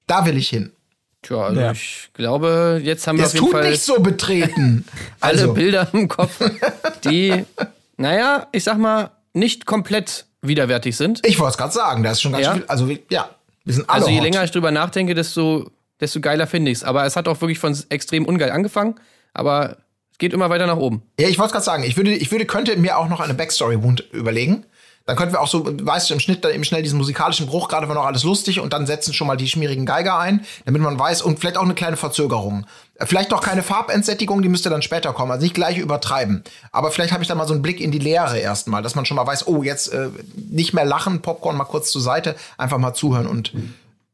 Da 0.08 0.26
will 0.26 0.38
ich 0.38 0.50
hin. 0.50 0.72
Tja, 1.22 1.38
also 1.38 1.60
Ja. 1.60 1.72
ich 1.74 2.10
glaube, 2.14 2.80
jetzt 2.84 3.06
haben 3.08 3.18
wir 3.18 3.24
Das 3.24 3.32
auf 3.32 3.36
jeden 3.36 3.46
tut 3.48 3.54
Fall 3.54 3.70
nicht 3.72 3.82
so 3.84 4.00
betreten. 4.02 4.86
alle 5.20 5.42
Also, 5.42 5.54
Bilder 5.54 5.88
im 5.94 6.08
Kopf, 6.08 6.40
die, 7.04 7.46
naja, 7.98 8.48
ich 8.52 8.64
sag 8.64 8.78
mal, 8.78 9.12
nicht 9.34 9.66
komplett 9.66 10.26
widerwärtig 10.42 10.96
sind. 10.96 11.26
ich 11.26 11.38
wollte 11.40 11.52
es 11.52 11.58
gerade 11.58 11.74
sagen, 11.74 12.04
da 12.04 12.12
ist 12.12 12.22
schon 12.22 12.32
ganz 12.32 12.46
Ja? 12.46 12.54
viel. 12.54 12.64
Also, 12.68 12.88
ja, 13.10 13.30
wir 13.66 13.74
sind 13.74 13.90
alle 13.90 14.00
Also 14.02 14.10
je 14.10 14.18
hot. 14.18 14.24
länger 14.24 14.44
ich 14.46 14.52
drüber 14.52 14.72
nachdenke, 14.72 15.14
desto, 15.14 15.70
desto 16.00 16.22
geiler 16.22 16.48
finde 16.48 16.72
ich's. 16.72 16.84
Aber 16.84 17.06
es 17.06 17.16
hat 17.18 17.28
auch 17.28 17.40
wirklich 17.42 17.60
von 17.60 17.78
extrem 17.90 18.26
ungeil 18.26 18.52
angefangen. 18.52 18.96
Aber 19.34 19.72
es 19.72 19.78
geht 20.20 20.34
immer 20.34 20.50
weiter 20.50 20.68
nach 20.68 20.78
oben. 20.78 21.02
Ja, 21.20 21.28
ich 21.28 21.40
wollte 21.40 21.54
gerade 21.54 21.66
sagen, 21.66 21.84
ich 21.84 21.98
würde, 21.98 22.14
ich 22.14 22.32
würde, 22.32 22.46
könnte 22.46 22.78
mir 22.78 22.98
auch 22.98 23.10
noch 23.10 23.20
eine 23.20 23.34
Backstory-Wound 23.34 24.12
überlegen. 24.12 24.66
Dann 25.06 25.18
könnten 25.18 25.34
wir 25.34 25.42
auch 25.42 25.48
so, 25.48 25.66
weißt 25.66 26.08
du, 26.08 26.14
im 26.14 26.20
Schnitt 26.20 26.46
dann 26.46 26.54
eben 26.54 26.64
schnell 26.64 26.84
diesen 26.84 27.00
musikalischen 27.00 27.48
Bruch, 27.48 27.68
gerade 27.68 27.88
war 27.88 27.96
noch 27.96 28.06
alles 28.06 28.24
lustig 28.24 28.60
und 28.60 28.74
dann 28.74 28.86
setzen 28.86 29.12
schon 29.12 29.26
mal 29.26 29.38
die 29.38 29.48
schmierigen 29.48 29.88
Geiger 29.88 30.20
ein, 30.20 30.46
damit 30.66 30.84
man 30.84 31.00
weiß 31.00 31.24
und 31.24 31.40
vielleicht 31.40 31.58
auch 31.58 31.64
eine 31.64 31.74
kleine 31.74 31.98
Verzögerung. 31.98 32.68
Äh, 32.94 33.08
Vielleicht 33.08 33.34
auch 33.34 33.42
keine 33.42 33.64
Farbentsättigung, 33.64 34.44
die 34.44 34.50
müsste 34.50 34.70
dann 34.70 34.84
später 34.84 35.12
kommen, 35.14 35.32
also 35.32 35.42
nicht 35.42 35.56
gleich 35.56 35.80
übertreiben. 35.80 36.44
Aber 36.72 36.92
vielleicht 36.92 37.12
habe 37.12 37.24
ich 37.24 37.28
dann 37.28 37.40
mal 37.40 37.48
so 37.48 37.54
einen 37.54 37.64
Blick 37.64 37.82
in 37.82 37.90
die 37.90 37.98
Leere 37.98 38.38
erstmal, 38.38 38.84
dass 38.84 38.94
man 38.94 39.06
schon 39.06 39.16
mal 39.16 39.26
weiß, 39.26 39.48
oh, 39.48 39.64
jetzt 39.64 39.92
äh, 39.94 40.10
nicht 40.36 40.74
mehr 40.74 40.86
lachen, 40.86 41.24
Popcorn 41.24 41.58
mal 41.58 41.64
kurz 41.64 41.90
zur 41.90 42.02
Seite, 42.02 42.36
einfach 42.60 42.78
mal 42.78 42.94
zuhören 42.94 43.26
und 43.26 43.52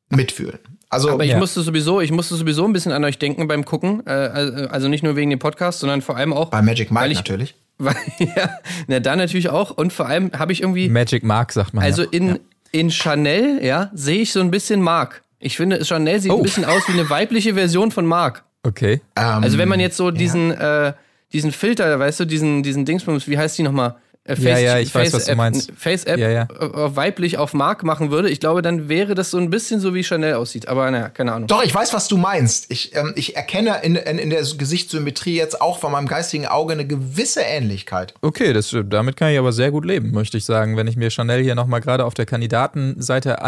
mitfühlen. 0.09 0.59
Also, 0.89 1.09
Aber 1.11 1.23
ich 1.23 1.31
Ja. 1.31 1.37
musste 1.39 1.61
sowieso, 1.61 1.99
ich 2.01 2.11
musste 2.11 2.35
sowieso 2.35 2.65
ein 2.65 2.73
bisschen 2.73 2.91
an 2.91 3.03
euch 3.03 3.17
denken 3.17 3.47
beim 3.47 3.65
Gucken. 3.65 4.03
Äh, 4.05 4.09
also 4.11 4.67
also 4.69 4.87
nicht 4.87 5.03
nur 5.03 5.15
wegen 5.15 5.29
dem 5.29 5.39
Podcast, 5.39 5.79
sondern 5.79 6.01
vor 6.01 6.15
allem 6.17 6.31
auch. 6.33 6.49
bei 6.49 6.61
Magic 6.61 6.91
Mike 6.91 7.07
ich- 7.11 7.17
natürlich. 7.17 7.55
Weil, 7.77 7.95
ja, 8.19 8.49
na, 8.87 8.99
da 9.01 9.15
natürlich 9.17 9.49
auch. 9.49 9.71
Und 9.71 9.91
vor 9.91 10.05
allem 10.07 10.31
habe 10.37 10.53
ich 10.53 10.61
irgendwie. 10.61 10.87
Magic 10.87 11.23
Mark, 11.23 11.51
sagt 11.51 11.73
man. 11.73 11.83
Also 11.83 12.03
ja. 12.03 12.09
in, 12.11 12.39
in 12.71 12.89
Chanel, 12.91 13.59
ja, 13.63 13.89
sehe 13.93 14.21
ich 14.21 14.31
so 14.31 14.39
ein 14.39 14.49
bisschen 14.51 14.81
Mark. 14.81 15.23
Ich 15.39 15.57
finde, 15.57 15.83
Chanel 15.83 16.19
sieht 16.21 16.31
Oh. 16.31 16.37
ein 16.37 16.43
bisschen 16.43 16.63
aus 16.65 16.87
wie 16.87 16.93
eine 16.93 17.09
weibliche 17.09 17.53
Version 17.55 17.91
von 17.91 18.05
Mark. 18.05 18.43
Okay. 18.63 19.01
Ähm, 19.17 19.43
Also 19.43 19.57
wenn 19.57 19.67
man 19.67 19.79
jetzt 19.81 19.97
so 19.97 20.09
diesen, 20.11 20.51
äh, 20.51 20.93
diesen 21.33 21.51
Filter, 21.51 21.99
weißt 21.99 22.21
du, 22.21 22.25
diesen, 22.25 22.63
diesen 22.63 22.85
Dingsbums, 22.85 23.27
wie 23.27 23.37
heißt 23.37 23.57
die 23.57 23.63
nochmal? 23.63 23.95
Äh, 24.25 24.35
Ja, 24.37 24.57
ja, 24.57 24.79
ich 24.79 24.93
weiß, 24.93 25.13
was 25.13 25.25
du 25.25 25.35
meinst. 25.35 25.71
Face-App 25.77 26.17
Ja, 26.17 26.29
ja. 26.29 26.43
äh, 26.43 26.95
weiblich 26.95 27.37
auf 27.37 27.53
Mark 27.53 27.83
machen 27.83 28.11
würde, 28.11 28.29
ich 28.29 28.39
glaube, 28.39 28.61
dann 28.61 28.89
wäre 28.89 29.15
das 29.15 29.31
so 29.31 29.37
ein 29.37 29.49
bisschen 29.49 29.79
so, 29.79 29.93
wie 29.93 30.03
Chanel 30.03 30.33
aussieht. 30.33 30.67
Aber 30.67 30.89
naja, 30.91 31.09
keine 31.09 31.33
Ahnung. 31.33 31.47
Doch, 31.47 31.63
ich 31.63 31.73
weiß, 31.73 31.93
was 31.93 32.07
du 32.07 32.17
meinst. 32.17 32.65
Ich, 32.69 32.95
ähm, 32.95 33.13
ich 33.15 33.35
erkenne 33.35 33.81
in, 33.83 33.95
in, 33.95 34.17
in 34.17 34.29
der 34.29 34.41
Gesichtssymmetrie 34.41 35.35
jetzt 35.35 35.61
auch 35.61 35.79
von 35.79 35.91
meinem 35.91 36.07
geistigen 36.07 36.47
Auge 36.47 36.73
eine 36.73 36.85
gewisse 36.85 37.41
Ähnlichkeit. 37.41 38.13
Okay, 38.21 38.53
das, 38.53 38.75
damit 38.85 39.15
kann 39.15 39.31
ich 39.31 39.39
aber 39.39 39.53
sehr 39.53 39.71
gut 39.71 39.85
leben, 39.85 40.11
möchte 40.11 40.37
ich 40.37 40.45
sagen, 40.45 40.77
wenn 40.77 40.87
ich 40.87 40.97
mir 40.97 41.09
Chanel 41.09 41.41
hier 41.41 41.55
nochmal 41.55 41.81
gerade 41.81 42.05
auf 42.05 42.13
der 42.13 42.25
Kandidatenseite 42.25 43.41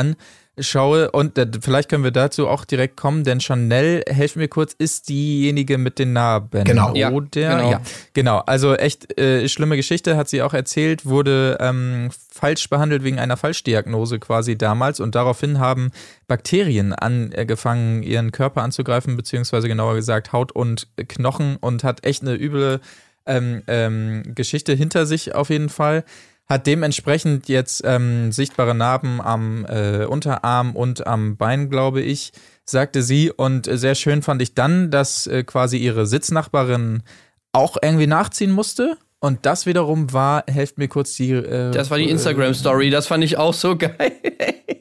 anschaue. 0.57 1.11
Und 1.11 1.37
äh, 1.37 1.47
vielleicht 1.61 1.89
können 1.89 2.03
wir 2.03 2.11
dazu 2.11 2.47
auch 2.47 2.65
direkt 2.65 2.97
kommen, 2.97 3.23
denn 3.23 3.39
Chanel, 3.39 4.03
helfen 4.07 4.39
mir 4.39 4.47
kurz, 4.47 4.73
ist 4.73 5.09
diejenige 5.09 5.77
mit 5.77 5.99
den 5.99 6.13
Narben. 6.13 6.63
Genau. 6.63 6.93
Ja, 6.95 7.11
Oder? 7.11 7.27
genau. 7.31 7.71
Ja, 7.71 7.81
genau. 8.13 8.39
Also 8.39 8.75
echt 8.75 9.17
äh, 9.19 9.47
schlimme 9.47 9.75
Geschichte, 9.75 10.17
hat 10.17 10.29
sie 10.29 10.41
auch 10.41 10.53
erzählt, 10.53 11.05
wurde 11.05 11.57
ähm, 11.59 12.09
falsch 12.31 12.69
behandelt 12.69 13.03
wegen 13.03 13.19
einer 13.19 13.37
Falschdiagnose 13.37 14.19
quasi 14.19 14.57
damals 14.57 14.99
und 14.99 15.15
daraufhin 15.15 15.59
haben 15.59 15.91
Bakterien 16.27 16.93
angefangen, 16.93 18.03
ihren 18.03 18.31
Körper 18.31 18.61
anzugreifen, 18.61 19.17
beziehungsweise 19.17 19.67
genauer 19.67 19.95
gesagt 19.95 20.33
Haut 20.33 20.51
und 20.51 20.87
Knochen 21.07 21.57
und 21.57 21.83
hat 21.83 22.05
echt 22.05 22.21
eine 22.21 22.35
üble 22.35 22.79
ähm, 23.25 23.63
ähm, 23.67 24.23
Geschichte 24.35 24.73
hinter 24.73 25.05
sich 25.05 25.35
auf 25.35 25.49
jeden 25.49 25.69
Fall. 25.69 26.03
Hat 26.49 26.65
dementsprechend 26.65 27.49
jetzt 27.49 27.81
ähm, 27.85 28.31
sichtbare 28.31 28.73
Narben 28.73 29.19
am 29.21 29.65
äh, 29.65 30.05
Unterarm 30.05 30.75
und 30.75 31.05
am 31.05 31.35
Bein, 31.35 31.69
glaube 31.69 32.01
ich, 32.01 32.31
sagte 32.65 33.03
sie. 33.03 33.31
Und 33.31 33.67
äh, 33.67 33.77
sehr 33.77 33.95
schön 33.95 34.21
fand 34.21 34.41
ich 34.41 34.53
dann, 34.53 34.89
dass 34.89 35.27
äh, 35.27 35.43
quasi 35.43 35.77
ihre 35.77 36.07
Sitznachbarin 36.07 37.03
auch 37.51 37.75
irgendwie 37.81 38.07
nachziehen 38.07 38.51
musste. 38.51 38.97
Und 39.19 39.45
das 39.45 39.65
wiederum 39.65 40.13
war, 40.13 40.43
helft 40.47 40.77
mir 40.77 40.87
kurz 40.87 41.15
die. 41.15 41.31
Äh, 41.31 41.71
Das 41.71 41.89
war 41.89 41.97
die 41.97 42.09
Instagram-Story, 42.09 42.91
das 42.91 43.07
fand 43.07 43.23
ich 43.23 43.37
auch 43.37 43.53
so 43.53 43.75
geil. 43.77 43.93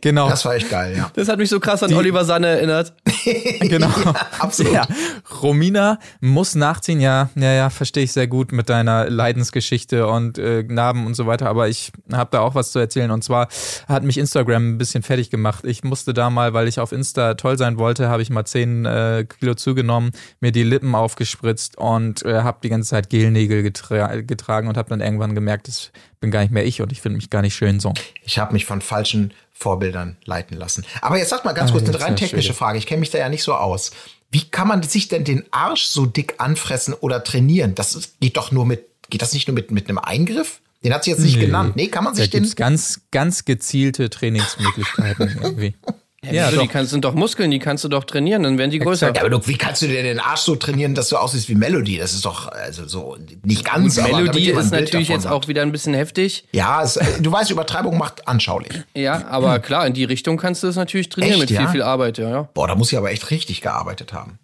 Genau. 0.06 0.28
Das 0.28 0.44
war 0.44 0.54
echt 0.54 0.70
geil, 0.70 0.96
ja. 0.96 1.10
Das 1.14 1.28
hat 1.28 1.36
mich 1.36 1.50
so 1.50 1.58
krass 1.58 1.82
an 1.82 1.92
Oliver 1.92 2.24
Sanne 2.24 2.46
erinnert. 2.46 2.94
genau. 3.60 3.90
absolut. 4.38 4.72
Ja. 4.72 4.86
Romina 5.42 5.98
muss 6.20 6.54
nachziehen, 6.54 7.00
ja, 7.00 7.28
ja, 7.34 7.52
ja, 7.52 7.70
verstehe 7.70 8.04
ich 8.04 8.12
sehr 8.12 8.28
gut 8.28 8.52
mit 8.52 8.68
deiner 8.68 9.10
Leidensgeschichte 9.10 10.06
und 10.06 10.38
äh, 10.38 10.62
Narben 10.62 11.06
und 11.06 11.14
so 11.14 11.26
weiter, 11.26 11.48
aber 11.48 11.68
ich 11.68 11.90
habe 12.12 12.30
da 12.30 12.38
auch 12.38 12.54
was 12.54 12.70
zu 12.70 12.78
erzählen 12.78 13.10
und 13.10 13.24
zwar 13.24 13.48
hat 13.88 14.04
mich 14.04 14.16
Instagram 14.16 14.74
ein 14.74 14.78
bisschen 14.78 15.02
fertig 15.02 15.28
gemacht. 15.28 15.64
Ich 15.64 15.82
musste 15.82 16.14
da 16.14 16.30
mal, 16.30 16.54
weil 16.54 16.68
ich 16.68 16.78
auf 16.78 16.92
Insta 16.92 17.34
toll 17.34 17.58
sein 17.58 17.76
wollte, 17.76 18.08
habe 18.08 18.22
ich 18.22 18.30
mal 18.30 18.44
10 18.44 18.84
äh, 18.84 19.26
Kilo 19.40 19.54
zugenommen, 19.54 20.12
mir 20.38 20.52
die 20.52 20.62
Lippen 20.62 20.94
aufgespritzt 20.94 21.78
und 21.78 22.24
äh, 22.24 22.42
habe 22.42 22.58
die 22.62 22.68
ganze 22.68 22.90
Zeit 22.90 23.10
Gelnägel 23.10 23.64
getra 23.64 24.20
getragen 24.20 24.68
und 24.68 24.76
habe 24.76 24.88
dann 24.88 25.00
irgendwann 25.00 25.34
gemerkt, 25.34 25.66
das 25.66 25.90
bin 26.20 26.30
gar 26.30 26.40
nicht 26.40 26.52
mehr 26.52 26.64
ich 26.64 26.80
und 26.82 26.92
ich 26.92 27.00
finde 27.00 27.16
mich 27.16 27.30
gar 27.30 27.42
nicht 27.42 27.54
schön 27.54 27.80
so. 27.80 27.92
Ich 28.22 28.38
habe 28.38 28.52
mich 28.52 28.64
von 28.64 28.80
falschen 28.80 29.32
Vorbildern 29.52 30.16
leiten 30.24 30.56
lassen. 30.56 30.84
Aber 31.00 31.18
jetzt 31.18 31.30
sag 31.30 31.44
mal 31.44 31.52
ganz 31.52 31.70
Ah, 31.70 31.74
kurz 31.74 31.88
eine 31.88 32.00
rein 32.00 32.16
technische 32.16 32.42
Schwede. 32.48 32.54
Frage. 32.58 32.78
Ich 32.78 32.86
kenne 32.86 33.00
mich 33.00 33.10
da 33.10 33.18
ja 33.18 33.28
nicht 33.28 33.42
so 33.42 33.54
aus. 33.54 33.90
Wie 34.30 34.42
kann 34.48 34.68
man 34.68 34.82
sich 34.82 35.08
denn 35.08 35.24
den 35.24 35.44
Arsch 35.52 35.84
so 35.86 36.04
dick 36.04 36.34
anfressen 36.38 36.94
oder 36.94 37.22
trainieren? 37.24 37.74
Das 37.74 38.12
geht 38.20 38.36
doch 38.36 38.50
nur 38.52 38.66
mit, 38.66 38.84
geht 39.08 39.22
das 39.22 39.32
nicht 39.32 39.46
nur 39.48 39.54
mit, 39.54 39.70
mit 39.70 39.88
einem 39.88 39.98
Eingriff? 39.98 40.60
Den 40.84 40.92
hat 40.92 41.04
sie 41.04 41.10
jetzt 41.10 41.20
nicht 41.20 41.36
Nee. 41.36 41.46
genannt. 41.46 41.74
Nee, 41.76 41.88
kann 41.88 42.04
man 42.04 42.12
Da 42.12 42.20
sich 42.20 42.30
den. 42.30 42.42
gibt 42.42 42.50
es 42.50 42.56
ganz, 42.56 43.00
ganz 43.10 43.44
gezielte 43.44 44.10
Trainingsmöglichkeiten 44.10 45.38
irgendwie. 45.42 45.74
Ja, 46.24 46.50
wieso, 46.50 46.62
die 46.62 46.68
kannst, 46.68 46.90
sind 46.90 47.04
doch 47.04 47.14
Muskeln, 47.14 47.50
die 47.50 47.58
kannst 47.58 47.84
du 47.84 47.88
doch 47.88 48.04
trainieren, 48.04 48.42
dann 48.42 48.58
werden 48.58 48.70
die 48.70 48.78
größer. 48.78 49.14
Ja, 49.14 49.20
aber 49.20 49.30
du, 49.30 49.46
wie 49.46 49.56
kannst 49.56 49.82
du 49.82 49.86
dir 49.86 50.02
den 50.02 50.18
Arsch 50.18 50.40
so 50.40 50.56
trainieren, 50.56 50.94
dass 50.94 51.10
du 51.10 51.16
aussiehst 51.16 51.48
wie 51.48 51.54
Melody? 51.54 51.98
Das 51.98 52.14
ist 52.14 52.24
doch, 52.24 52.48
also 52.48 52.86
so, 52.86 53.16
nicht 53.44 53.64
ganz, 53.64 53.96
jemand 53.96 54.34
ist 54.34 54.72
natürlich 54.72 55.08
jetzt 55.08 55.26
hat. 55.26 55.32
auch 55.32 55.46
wieder 55.46 55.62
ein 55.62 55.72
bisschen 55.72 55.94
heftig. 55.94 56.44
Ja, 56.52 56.82
es, 56.82 56.98
du 57.20 57.30
weißt, 57.30 57.50
Übertreibung 57.50 57.98
macht 57.98 58.26
anschaulich. 58.26 58.72
Ja, 58.94 59.26
aber 59.28 59.58
klar, 59.60 59.86
in 59.86 59.92
die 59.92 60.04
Richtung 60.04 60.36
kannst 60.36 60.62
du 60.62 60.68
es 60.68 60.76
natürlich 60.76 61.10
trainieren 61.10 61.34
Echt, 61.34 61.40
mit 61.42 61.50
viel, 61.50 61.60
ja? 61.60 61.68
viel 61.68 61.82
Arbeit, 61.82 62.18
ja, 62.18 62.28
ja. 62.28 62.48
Boah, 62.54 62.66
da 62.66 62.74
muss 62.74 62.90
ich 62.90 62.98
aber 62.98 63.10
echt 63.10 63.30
richtig 63.30 63.60
gearbeitet 63.60 64.12
haben. 64.12 64.38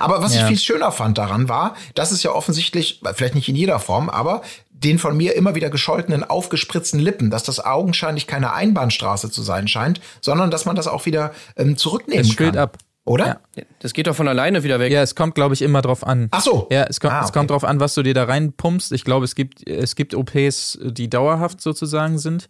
Aber 0.00 0.22
was 0.22 0.34
ich 0.34 0.40
Ja. 0.40 0.46
viel 0.46 0.58
schöner 0.58 0.92
fand 0.92 1.18
daran 1.18 1.48
war, 1.48 1.74
dass 1.94 2.10
es 2.10 2.22
ja 2.22 2.30
offensichtlich, 2.32 3.00
vielleicht 3.14 3.34
nicht 3.34 3.48
in 3.48 3.56
jeder 3.56 3.78
Form, 3.78 4.08
aber 4.08 4.42
den 4.70 4.98
von 4.98 5.16
mir 5.16 5.34
immer 5.36 5.54
wieder 5.54 5.70
gescholtenen, 5.70 6.24
aufgespritzten 6.24 7.00
Lippen, 7.00 7.30
dass 7.30 7.42
das 7.42 7.64
augenscheinlich 7.64 8.26
keine 8.26 8.52
Einbahnstraße 8.52 9.30
zu 9.30 9.42
sein 9.42 9.68
scheint, 9.68 10.00
sondern 10.20 10.50
dass 10.50 10.64
man 10.66 10.76
das 10.76 10.88
auch 10.88 11.06
wieder 11.06 11.32
ähm, 11.56 11.76
zurücknehmen 11.76 12.24
Es 12.26 12.32
schwillt 12.32 12.54
kann. 12.54 12.62
ab. 12.62 12.78
Oder? 13.06 13.40
Ja. 13.56 13.62
Das 13.80 13.92
geht 13.92 14.06
doch 14.06 14.16
von 14.16 14.28
alleine 14.28 14.62
wieder 14.64 14.80
weg. 14.80 14.90
Ja, 14.90 15.02
es 15.02 15.14
kommt, 15.14 15.34
glaube 15.34 15.52
ich, 15.54 15.60
immer 15.60 15.82
drauf 15.82 16.06
an. 16.06 16.28
Ach 16.30 16.40
so. 16.40 16.66
Ja, 16.70 16.84
es, 16.84 17.00
kommt, 17.00 17.12
Ah, 17.12 17.20
es 17.20 17.26
okay. 17.28 17.38
kommt 17.38 17.50
drauf 17.50 17.62
an, 17.64 17.78
was 17.78 17.92
du 17.94 18.02
dir 18.02 18.14
da 18.14 18.24
reinpumpst. 18.24 18.92
Ich 18.92 19.04
glaube, 19.04 19.26
es 19.26 19.34
gibt, 19.34 19.68
es 19.68 19.94
gibt 19.94 20.14
OPs, 20.14 20.78
die 20.82 21.10
dauerhaft 21.10 21.60
sozusagen 21.60 22.16
sind. 22.18 22.46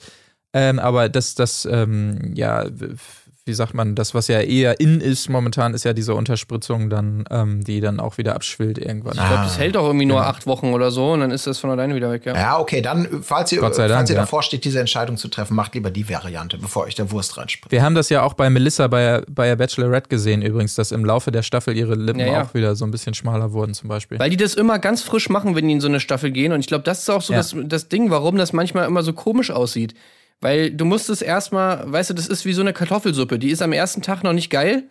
Ähm, 0.52 0.78
aber 0.78 1.08
das, 1.08 1.34
das, 1.34 1.64
ähm, 1.68 2.32
ja, 2.36 2.66
wie 3.46 3.52
sagt 3.52 3.74
man, 3.74 3.94
das, 3.94 4.14
was 4.14 4.28
ja 4.28 4.40
eher 4.40 4.80
in 4.80 5.02
ist 5.02 5.28
momentan, 5.28 5.74
ist 5.74 5.84
ja 5.84 5.92
diese 5.92 6.14
Unterspritzung 6.14 6.88
dann, 6.88 7.24
ähm, 7.30 7.62
die 7.62 7.82
dann 7.82 8.00
auch 8.00 8.16
wieder 8.16 8.34
abschwillt 8.34 8.78
irgendwann. 8.78 9.12
Ich 9.12 9.18
glaube, 9.18 9.42
das 9.44 9.58
hält 9.58 9.74
doch 9.74 9.84
irgendwie 9.84 10.06
nur 10.06 10.16
Genau. 10.20 10.28
acht 10.30 10.46
Wochen 10.46 10.72
oder 10.72 10.90
so 10.90 11.12
und 11.12 11.20
dann 11.20 11.30
ist 11.30 11.46
das 11.46 11.58
von 11.58 11.68
alleine 11.68 11.94
wieder 11.94 12.10
weg, 12.10 12.24
ja. 12.24 12.34
Ja, 12.34 12.58
okay, 12.58 12.80
dann, 12.80 13.04
äh, 13.04 13.08
falls 13.20 13.52
ihr, 13.52 13.60
Gott 13.60 13.74
sei 13.74 13.82
falls 13.82 13.92
Dank, 13.92 14.08
ihr 14.08 14.14
ja. 14.14 14.20
davor 14.22 14.42
steht, 14.42 14.64
diese 14.64 14.80
Entscheidung 14.80 15.18
zu 15.18 15.28
treffen, 15.28 15.54
macht 15.54 15.74
lieber 15.74 15.90
die 15.90 16.08
Variante, 16.08 16.56
bevor 16.56 16.84
euch 16.84 16.94
der 16.94 17.10
Wurst 17.10 17.36
reinspringt. 17.36 17.70
Wir 17.70 17.82
haben 17.82 17.94
das 17.94 18.08
ja 18.08 18.22
auch 18.22 18.32
bei 18.32 18.48
Melissa 18.48 18.86
bei, 18.88 19.20
bei 19.28 19.46
der 19.48 19.56
Bachelorette 19.56 20.08
gesehen 20.08 20.40
übrigens, 20.40 20.74
dass 20.74 20.90
im 20.90 21.04
Laufe 21.04 21.30
der 21.30 21.42
Staffel 21.42 21.76
ihre 21.76 21.96
Lippen 21.96 22.20
Ja, 22.20 22.26
ja. 22.26 22.42
auch 22.44 22.54
wieder 22.54 22.74
so 22.76 22.86
ein 22.86 22.90
bisschen 22.92 23.12
schmaler 23.12 23.52
wurden 23.52 23.74
zum 23.74 23.90
Beispiel. 23.90 24.18
Weil 24.18 24.30
die 24.30 24.38
das 24.38 24.54
immer 24.54 24.78
ganz 24.78 25.02
frisch 25.02 25.28
machen, 25.28 25.54
wenn 25.54 25.66
die 25.68 25.74
in 25.74 25.80
so 25.82 25.88
eine 25.88 26.00
Staffel 26.00 26.30
gehen. 26.30 26.52
Und 26.52 26.60
ich 26.60 26.66
glaube, 26.66 26.84
das 26.84 27.00
ist 27.00 27.10
auch 27.10 27.20
so 27.20 27.34
Ja. 27.34 27.40
das, 27.40 27.54
das 27.64 27.88
Ding, 27.88 28.10
warum 28.10 28.36
das 28.36 28.54
manchmal 28.54 28.86
immer 28.86 29.02
so 29.02 29.12
komisch 29.12 29.50
aussieht. 29.50 29.92
Weil 30.44 30.72
du 30.72 30.84
musst 30.84 31.08
es 31.08 31.22
erstmal, 31.22 31.90
weißt 31.90 32.10
du, 32.10 32.14
das 32.14 32.26
ist 32.26 32.44
wie 32.44 32.52
so 32.52 32.60
eine 32.60 32.74
Kartoffelsuppe. 32.74 33.38
Die 33.38 33.48
ist 33.48 33.62
am 33.62 33.72
ersten 33.72 34.02
Tag 34.02 34.22
noch 34.22 34.34
nicht 34.34 34.50
geil. 34.50 34.82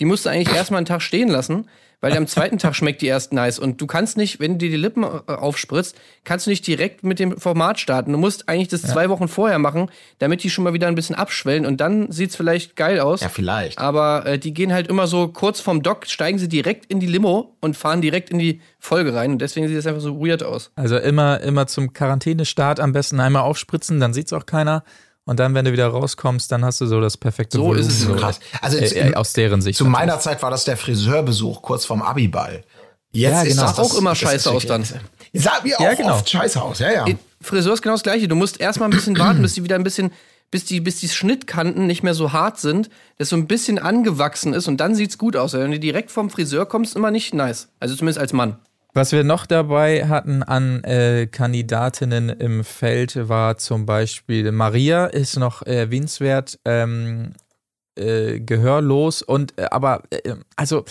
Die 0.00 0.06
musst 0.06 0.26
du 0.26 0.30
eigentlich 0.30 0.54
erstmal 0.54 0.78
einen 0.78 0.86
Tag 0.86 1.02
stehen 1.02 1.28
lassen, 1.28 1.66
weil 2.00 2.16
am 2.16 2.26
zweiten 2.26 2.56
Tag 2.56 2.74
schmeckt 2.74 3.02
die 3.02 3.06
erst 3.06 3.34
nice. 3.34 3.58
Und 3.58 3.80
du 3.80 3.86
kannst 3.86 4.16
nicht, 4.16 4.40
wenn 4.40 4.52
du 4.52 4.58
dir 4.58 4.70
die 4.70 4.76
Lippen 4.76 5.04
äh, 5.04 5.32
aufspritzt, 5.32 5.94
kannst 6.24 6.46
du 6.46 6.50
nicht 6.50 6.66
direkt 6.66 7.04
mit 7.04 7.18
dem 7.18 7.36
Format 7.36 7.78
starten. 7.78 8.12
Du 8.12 8.18
musst 8.18 8.48
eigentlich 8.48 8.68
das 8.68 8.82
zwei 8.82 9.10
Wochen 9.10 9.28
vorher 9.28 9.58
machen, 9.58 9.90
damit 10.18 10.42
die 10.42 10.48
schon 10.48 10.64
mal 10.64 10.72
wieder 10.72 10.88
ein 10.88 10.94
bisschen 10.94 11.14
abschwellen. 11.14 11.66
Und 11.66 11.82
dann 11.82 12.10
sieht's 12.10 12.36
vielleicht 12.36 12.74
geil 12.76 13.00
aus. 13.00 13.20
Ja, 13.20 13.28
vielleicht. 13.28 13.78
Aber 13.78 14.24
äh, 14.24 14.38
die 14.38 14.54
gehen 14.54 14.72
halt 14.72 14.88
immer 14.88 15.06
so 15.06 15.28
kurz 15.28 15.60
vom 15.60 15.82
Dock, 15.82 16.06
steigen 16.06 16.38
sie 16.38 16.48
direkt 16.48 16.86
in 16.86 17.00
die 17.00 17.06
Limo 17.06 17.56
und 17.60 17.76
fahren 17.76 18.00
direkt 18.00 18.30
in 18.30 18.38
die 18.38 18.62
Folge 18.78 19.14
rein. 19.14 19.32
Und 19.32 19.42
deswegen 19.42 19.68
sieht 19.68 19.76
das 19.76 19.86
einfach 19.86 20.00
so 20.00 20.18
weird 20.24 20.42
aus. 20.42 20.70
Also 20.76 20.96
immer, 20.96 21.40
immer 21.40 21.66
zum 21.66 21.92
Quarantänestart 21.92 22.80
am 22.80 22.92
besten 22.92 23.20
einmal 23.20 23.42
aufspritzen, 23.42 24.00
dann 24.00 24.14
sieht's 24.14 24.32
auch 24.32 24.46
keiner. 24.46 24.84
Und 25.24 25.38
dann, 25.38 25.54
wenn 25.54 25.64
du 25.64 25.72
wieder 25.72 25.86
rauskommst, 25.88 26.50
dann 26.50 26.64
hast 26.64 26.80
du 26.80 26.86
so 26.86 27.00
das 27.00 27.16
perfekte 27.16 27.58
So 27.58 27.64
Volumen. 27.64 27.80
ist 27.80 27.88
es 27.92 28.00
so. 28.02 28.14
Krass. 28.14 28.40
Also 28.60 28.78
äh, 28.78 29.10
äh, 29.10 29.14
aus 29.14 29.32
deren 29.32 29.60
Sicht. 29.62 29.76
Zu 29.78 29.84
natürlich. 29.84 30.06
meiner 30.06 30.20
Zeit 30.20 30.42
war 30.42 30.50
das 30.50 30.64
der 30.64 30.76
Friseurbesuch 30.76 31.62
kurz 31.62 31.84
vorm 31.84 32.02
Abiball. 32.02 32.64
Jetzt 33.12 33.32
Ja, 33.32 33.42
genau. 33.44 33.62
das, 33.62 33.76
Sah 33.76 33.82
auch 33.82 33.94
immer 33.98 34.14
scheiße 34.14 34.36
ist 34.36 34.46
aus 34.48 34.66
dann. 34.66 34.84
Sah 35.34 35.60
mir 35.62 35.76
auch 35.78 35.84
Ja, 35.84 35.94
genau. 35.94 36.14
oft 36.14 36.28
scheiße 36.30 36.60
aus, 36.62 36.78
ja, 36.78 36.90
ja. 36.92 37.04
Friseur 37.40 37.74
ist 37.74 37.82
genau 37.82 37.94
das 37.94 38.02
gleiche. 38.02 38.28
Du 38.28 38.36
musst 38.36 38.60
erstmal 38.60 38.88
ein 38.88 38.92
bisschen 38.92 39.18
warten, 39.18 39.42
bis 39.42 39.54
die 39.54 39.64
wieder 39.64 39.74
ein 39.76 39.82
bisschen, 39.84 40.12
bis 40.50 40.64
die, 40.64 40.80
bis 40.80 41.00
die 41.00 41.08
Schnittkanten 41.08 41.86
nicht 41.86 42.02
mehr 42.02 42.14
so 42.14 42.32
hart 42.32 42.58
sind, 42.60 42.88
dass 43.18 43.28
so 43.30 43.36
ein 43.36 43.46
bisschen 43.46 43.78
angewachsen 43.78 44.52
ist 44.52 44.68
und 44.68 44.78
dann 44.78 44.94
sieht's 44.94 45.18
gut 45.18 45.36
aus. 45.36 45.52
Wenn 45.54 45.70
du 45.70 45.78
direkt 45.80 46.10
vom 46.10 46.30
Friseur 46.30 46.66
kommst, 46.66 46.96
immer 46.96 47.10
nicht 47.10 47.34
nice. 47.34 47.68
Also 47.80 47.94
zumindest 47.94 48.18
als 48.20 48.32
Mann. 48.32 48.58
Was 48.92 49.12
wir 49.12 49.22
noch 49.22 49.46
dabei 49.46 50.08
hatten 50.08 50.42
an 50.42 50.82
äh, 50.82 51.28
Kandidatinnen 51.28 52.28
im 52.28 52.64
Feld 52.64 53.28
war 53.28 53.56
zum 53.56 53.86
Beispiel 53.86 54.50
Maria, 54.50 55.06
ist 55.06 55.38
noch 55.38 55.62
erwähnenswert, 55.62 56.58
ähm, 56.64 57.34
äh, 57.96 58.40
gehörlos 58.40 59.22
und 59.22 59.56
äh, 59.58 59.66
aber 59.70 60.02
äh, 60.10 60.34
also 60.56 60.84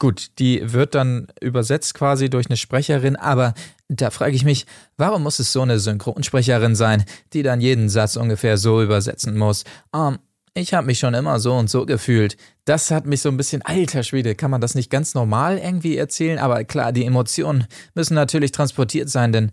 gut, 0.00 0.38
die 0.38 0.72
wird 0.72 0.94
dann 0.94 1.28
übersetzt 1.40 1.94
quasi 1.94 2.30
durch 2.30 2.46
eine 2.48 2.56
Sprecherin, 2.56 3.16
aber 3.16 3.54
da 3.88 4.10
frage 4.10 4.34
ich 4.34 4.44
mich, 4.44 4.66
warum 4.96 5.22
muss 5.22 5.38
es 5.38 5.52
so 5.52 5.62
eine 5.62 5.78
Synchronsprecherin 5.78 6.74
sein, 6.74 7.04
die 7.32 7.42
dann 7.42 7.60
jeden 7.60 7.88
Satz 7.88 8.16
ungefähr 8.16 8.58
so 8.58 8.82
übersetzen 8.82 9.36
muss? 9.36 9.64
Ähm, 9.94 10.18
ich 10.58 10.74
habe 10.74 10.86
mich 10.86 10.98
schon 10.98 11.14
immer 11.14 11.40
so 11.40 11.54
und 11.54 11.70
so 11.70 11.86
gefühlt. 11.86 12.36
Das 12.64 12.90
hat 12.90 13.06
mich 13.06 13.22
so 13.22 13.28
ein 13.28 13.36
bisschen, 13.36 13.62
alter 13.62 14.02
Schwede, 14.02 14.34
kann 14.34 14.50
man 14.50 14.60
das 14.60 14.74
nicht 14.74 14.90
ganz 14.90 15.14
normal 15.14 15.58
irgendwie 15.58 15.96
erzählen? 15.96 16.38
Aber 16.38 16.64
klar, 16.64 16.92
die 16.92 17.04
Emotionen 17.04 17.66
müssen 17.94 18.14
natürlich 18.14 18.52
transportiert 18.52 19.08
sein, 19.08 19.32
denn 19.32 19.50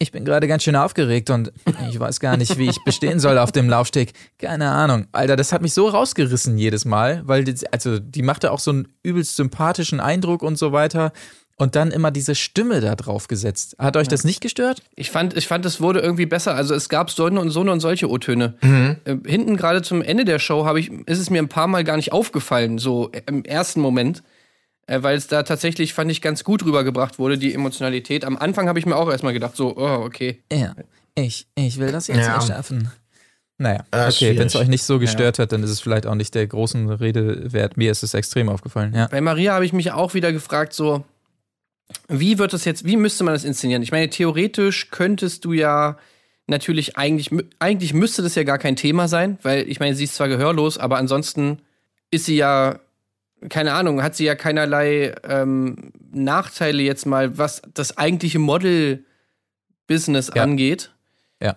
ich 0.00 0.12
bin 0.12 0.24
gerade 0.24 0.46
ganz 0.46 0.62
schön 0.62 0.76
aufgeregt 0.76 1.28
und 1.30 1.52
ich 1.90 1.98
weiß 1.98 2.20
gar 2.20 2.36
nicht, 2.36 2.56
wie 2.56 2.68
ich 2.68 2.82
bestehen 2.84 3.18
soll 3.18 3.36
auf 3.36 3.50
dem 3.50 3.68
Laufsteg. 3.68 4.12
Keine 4.38 4.70
Ahnung. 4.70 5.06
Alter, 5.12 5.34
das 5.34 5.52
hat 5.52 5.60
mich 5.60 5.74
so 5.74 5.88
rausgerissen 5.88 6.56
jedes 6.56 6.84
Mal, 6.84 7.22
weil 7.24 7.42
die, 7.42 7.54
also 7.72 7.98
die 7.98 8.22
machte 8.22 8.52
auch 8.52 8.60
so 8.60 8.70
einen 8.70 8.88
übelst 9.02 9.34
sympathischen 9.36 9.98
Eindruck 9.98 10.42
und 10.42 10.56
so 10.56 10.72
weiter. 10.72 11.12
Und 11.60 11.74
dann 11.74 11.90
immer 11.90 12.10
diese 12.12 12.36
Stimme 12.36 12.80
da 12.80 12.94
drauf 12.94 13.26
gesetzt. 13.26 13.74
Hat 13.80 13.96
euch 13.96 14.06
das 14.06 14.22
nicht 14.22 14.40
gestört? 14.40 14.80
Ich 14.94 15.10
fand, 15.10 15.36
ich 15.36 15.48
fand, 15.48 15.66
es 15.66 15.80
wurde 15.80 15.98
irgendwie 15.98 16.24
besser. 16.26 16.54
Also 16.54 16.72
es 16.74 16.88
gab 16.88 17.10
so 17.10 17.24
eine 17.26 17.40
und 17.40 17.50
so 17.50 17.60
eine 17.62 17.72
und 17.72 17.80
solche 17.80 18.08
O-Töne. 18.08 18.54
Äh, 19.04 19.16
hinten 19.26 19.56
gerade 19.56 19.82
zum 19.82 20.00
Ende 20.00 20.24
der 20.24 20.38
Show 20.38 20.64
habe 20.64 20.78
ich, 20.78 20.90
ist 21.06 21.18
es 21.18 21.30
mir 21.30 21.42
ein 21.42 21.48
paar 21.48 21.66
Mal 21.66 21.82
gar 21.82 21.96
nicht 21.96 22.12
aufgefallen, 22.12 22.78
so 22.78 23.10
im 23.26 23.44
ersten 23.44 23.80
Moment. 23.80 24.22
Äh, 24.86 25.02
weil 25.02 25.16
es 25.16 25.26
da 25.26 25.42
tatsächlich, 25.42 25.94
fand 25.94 26.10
ich, 26.12 26.22
ganz 26.22 26.44
gut 26.44 26.64
rübergebracht 26.64 27.18
wurde, 27.18 27.36
die 27.38 27.52
Emotionalität. 27.52 28.24
Am 28.24 28.36
Anfang 28.38 28.68
habe 28.68 28.78
ich 28.78 28.86
mir 28.86 28.94
auch 28.96 29.10
erstmal 29.10 29.32
gedacht, 29.32 29.56
so, 29.56 29.76
oh, 29.76 30.04
okay. 30.04 30.42
Ja. 30.52 30.74
ich, 31.16 31.48
ich 31.56 31.78
will 31.78 31.90
das 31.90 32.06
jetzt 32.06 32.18
Ja. 32.24 32.34
erschaffen. 32.36 32.90
Naja, 33.58 33.84
Äh, 33.90 34.06
okay, 34.06 34.38
wenn 34.38 34.46
es 34.46 34.54
euch 34.54 34.68
nicht 34.68 34.84
so 34.84 35.00
gestört 35.00 35.40
hat, 35.40 35.50
dann 35.50 35.64
ist 35.64 35.70
es 35.70 35.80
vielleicht 35.80 36.06
auch 36.06 36.14
nicht 36.14 36.36
der 36.36 36.46
großen 36.46 36.88
Rede 36.88 37.52
wert. 37.52 37.76
Mir 37.76 37.90
ist 37.90 38.04
es 38.04 38.14
extrem 38.14 38.48
aufgefallen, 38.48 38.94
ja. 38.94 39.08
Bei 39.08 39.20
Maria 39.20 39.54
habe 39.54 39.64
ich 39.64 39.72
mich 39.72 39.90
auch 39.90 40.14
wieder 40.14 40.30
gefragt, 40.32 40.72
so, 40.72 41.04
wie 42.08 42.38
wird 42.38 42.52
das 42.52 42.64
jetzt, 42.64 42.84
wie 42.84 42.96
müsste 42.96 43.24
man 43.24 43.34
das 43.34 43.44
inszenieren? 43.44 43.82
Ich 43.82 43.92
meine, 43.92 44.10
theoretisch 44.10 44.90
könntest 44.90 45.44
du 45.44 45.52
ja 45.52 45.98
natürlich 46.46 46.96
eigentlich, 46.96 47.30
eigentlich 47.58 47.92
müsste 47.94 48.22
das 48.22 48.34
ja 48.34 48.42
gar 48.42 48.58
kein 48.58 48.76
Thema 48.76 49.08
sein, 49.08 49.38
weil 49.42 49.68
ich 49.68 49.80
meine, 49.80 49.94
sie 49.94 50.04
ist 50.04 50.14
zwar 50.14 50.28
gehörlos, 50.28 50.78
aber 50.78 50.96
ansonsten 50.96 51.60
ist 52.10 52.24
sie 52.24 52.36
ja, 52.36 52.80
keine 53.48 53.72
Ahnung, 53.72 54.02
hat 54.02 54.16
sie 54.16 54.24
ja 54.24 54.34
keinerlei 54.34 55.14
ähm, 55.24 55.92
Nachteile 56.10 56.82
jetzt 56.82 57.06
mal, 57.06 57.36
was 57.38 57.62
das 57.74 57.98
eigentliche 57.98 58.38
Model-Business 58.38 60.30
Ja. 60.34 60.42
angeht. 60.42 60.90
Ja. 61.40 61.56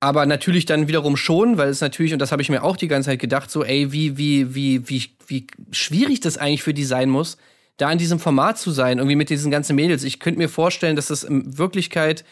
Aber 0.00 0.26
natürlich 0.26 0.66
dann 0.66 0.88
wiederum 0.88 1.16
schon, 1.16 1.56
weil 1.56 1.68
es 1.68 1.80
natürlich, 1.80 2.12
und 2.12 2.18
das 2.18 2.32
habe 2.32 2.42
ich 2.42 2.50
mir 2.50 2.62
auch 2.62 2.76
die 2.76 2.88
ganze 2.88 3.10
Zeit 3.10 3.20
gedacht, 3.20 3.50
so, 3.50 3.64
ey, 3.64 3.92
wie, 3.92 4.18
wie, 4.18 4.54
wie, 4.54 4.88
wie, 4.88 5.10
wie 5.26 5.46
schwierig 5.70 6.20
das 6.20 6.38
eigentlich 6.38 6.62
für 6.62 6.74
die 6.74 6.84
sein 6.84 7.08
muss, 7.08 7.36
da 7.78 7.90
in 7.90 7.98
diesem 7.98 8.18
Format 8.20 8.58
zu 8.58 8.70
sein, 8.70 8.98
irgendwie 8.98 9.16
mit 9.16 9.30
diesen 9.30 9.50
ganzen 9.50 9.74
Mädels. 9.76 10.04
Ich 10.04 10.20
könnte 10.20 10.38
mir 10.38 10.48
vorstellen, 10.48 10.94
dass 10.96 11.06
das 11.08 11.22
in 11.24 11.56
Wirklichkeit 11.58 12.24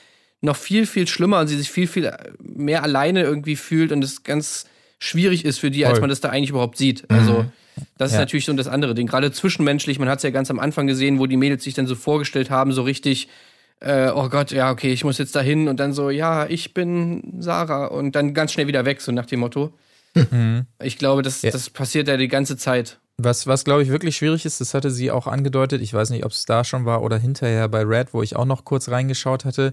noch 0.43 0.57
viel, 0.57 0.87
viel 0.87 1.07
schlimmer 1.07 1.41
und 1.41 1.47
sie 1.49 1.57
sich 1.57 1.71
viel, 1.71 1.87
viel 1.87 2.13
mehr 2.41 2.83
alleine 2.83 3.23
irgendwie 3.23 3.57
fühlt 3.57 3.91
und 3.93 4.05
es 4.05 4.23
ganz 4.23 4.67
schwierig 4.99 5.45
ist 5.45 5.59
für 5.59 5.71
die, 5.71 5.87
als 5.87 6.01
man 6.01 6.11
das 6.11 6.21
da 6.21 6.29
eigentlich 6.29 6.51
überhaupt 6.51 6.77
sieht. 6.77 7.09
Also, 7.11 7.47
das 7.97 8.11
ist 8.11 8.15
Ja. 8.15 8.21
natürlich 8.21 8.45
so 8.45 8.53
das 8.53 8.67
andere 8.69 8.95
Ding. 8.95 9.07
Gerade 9.07 9.33
zwischenmenschlich, 9.33 9.99
man 9.99 10.09
hat 10.09 10.19
es 10.19 10.23
ja 10.25 10.31
ganz 10.31 10.51
am 10.51 10.59
Anfang 10.59 10.87
gesehen, 10.87 11.19
wo 11.19 11.27
die 11.27 11.37
Mädels 11.37 11.65
sich 11.65 11.75
dann 11.75 11.87
so 11.87 11.95
vorgestellt 11.95 12.51
haben, 12.51 12.73
so 12.73 12.83
richtig, 12.83 13.29
äh, 13.81 14.09
oh 14.15 14.29
Gott, 14.29 14.51
ja, 14.53 14.71
okay, 14.71 14.93
ich 14.93 15.05
muss 15.05 15.19
jetzt 15.19 15.37
dahin 15.37 15.69
und 15.69 15.79
dann 15.81 15.93
so, 15.93 16.11
ja, 16.11 16.47
ich 16.49 16.73
bin 16.75 17.35
Sarah 17.41 17.87
und 17.87 18.13
dann 18.17 18.33
ganz 18.35 18.53
schnell 18.53 18.67
wieder 18.67 18.85
weg, 18.85 19.01
so 19.01 19.13
nach 19.13 19.27
dem 19.27 19.41
Motto. 19.41 19.73
Ich 20.83 20.97
glaube, 20.99 21.23
das, 21.23 21.43
Ja. 21.43 21.51
das 21.51 21.69
passiert 21.71 22.09
ja 22.09 22.17
die 22.17 22.29
ganze 22.29 22.57
Zeit. 22.57 22.99
Was, 23.19 23.47
was 23.47 23.65
glaube 23.65 23.83
ich 23.83 23.89
wirklich 23.91 24.17
schwierig 24.17 24.45
ist, 24.45 24.61
das 24.61 24.75
hatte 24.75 24.91
sie 24.91 25.11
auch 25.11 25.27
angedeutet, 25.27 25.81
ich 25.81 25.95
weiß 25.95 26.11
nicht, 26.11 26.25
ob 26.25 26.33
es 26.33 26.45
da 26.45 26.65
schon 26.65 26.85
war 26.85 27.03
oder 27.03 27.17
hinterher 27.17 27.67
bei 27.69 27.83
Red, 27.83 28.13
wo 28.13 28.23
ich 28.23 28.37
auch 28.37 28.45
noch 28.45 28.65
kurz 28.65 28.91
reingeschaut 28.91 29.47
hatte, 29.47 29.73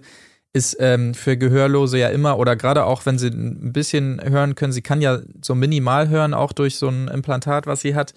ist 0.54 0.78
ähm, 0.80 1.14
für 1.14 1.36
Gehörlose 1.36 1.98
ja 1.98 2.10
immer, 2.10 2.38
oder 2.38 2.56
gerade 2.56 2.86
auch 2.86 3.06
wenn 3.06 3.18
sie 3.18 3.30
ein 3.30 3.74
bisschen 3.74 4.22
hören 4.24 4.56
können, 4.56 4.72
sie 4.72 4.84
kann 4.84 5.02
ja 5.02 5.20
so 5.42 5.56
minimal 5.56 6.08
hören, 6.10 6.34
auch 6.34 6.54
durch 6.54 6.78
so 6.78 6.88
ein 6.88 7.10
Implantat, 7.10 7.68
was 7.68 7.82
sie 7.82 7.96
hat, 7.96 8.14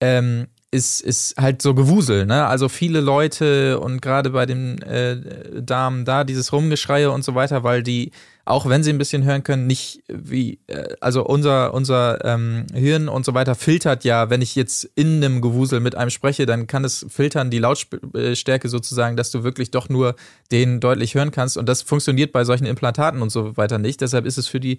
ähm, 0.00 0.48
ist, 0.70 1.00
ist 1.00 1.36
halt 1.38 1.62
so 1.62 1.74
Gewusel, 1.74 2.26
ne? 2.26 2.46
Also 2.46 2.68
viele 2.68 3.00
Leute 3.00 3.80
und 3.80 4.02
gerade 4.02 4.30
bei 4.30 4.44
den 4.44 4.82
äh, 4.82 5.62
Damen 5.62 6.04
da 6.04 6.24
dieses 6.24 6.52
Rumgeschreie 6.52 7.10
und 7.10 7.24
so 7.24 7.34
weiter, 7.34 7.64
weil 7.64 7.82
die, 7.82 8.10
auch 8.48 8.66
wenn 8.66 8.82
sie 8.82 8.90
ein 8.90 8.98
bisschen 8.98 9.24
hören 9.24 9.42
können, 9.42 9.66
nicht 9.66 10.02
wie, 10.08 10.58
äh, 10.68 10.94
also 11.00 11.24
unser, 11.24 11.74
unser 11.74 12.24
ähm, 12.24 12.66
Hirn 12.72 13.08
und 13.08 13.26
so 13.26 13.34
weiter 13.34 13.54
filtert 13.54 14.04
ja, 14.04 14.30
wenn 14.30 14.40
ich 14.40 14.54
jetzt 14.54 14.84
in 14.94 15.22
einem 15.22 15.42
Gewusel 15.42 15.80
mit 15.80 15.94
einem 15.94 16.10
spreche, 16.10 16.46
dann 16.46 16.66
kann 16.66 16.84
es 16.84 17.04
filtern, 17.10 17.50
die 17.50 17.58
Lautstärke 17.58 18.68
sozusagen, 18.68 19.16
dass 19.16 19.30
du 19.30 19.44
wirklich 19.44 19.70
doch 19.70 19.90
nur 19.90 20.16
den 20.50 20.80
deutlich 20.80 21.14
hören 21.14 21.30
kannst. 21.30 21.58
Und 21.58 21.68
das 21.68 21.82
funktioniert 21.82 22.32
bei 22.32 22.44
solchen 22.44 22.64
Implantaten 22.64 23.20
und 23.20 23.30
so 23.30 23.56
weiter 23.58 23.78
nicht. 23.78 24.00
Deshalb 24.00 24.24
ist 24.24 24.38
es 24.38 24.48
für 24.48 24.60
die 24.60 24.78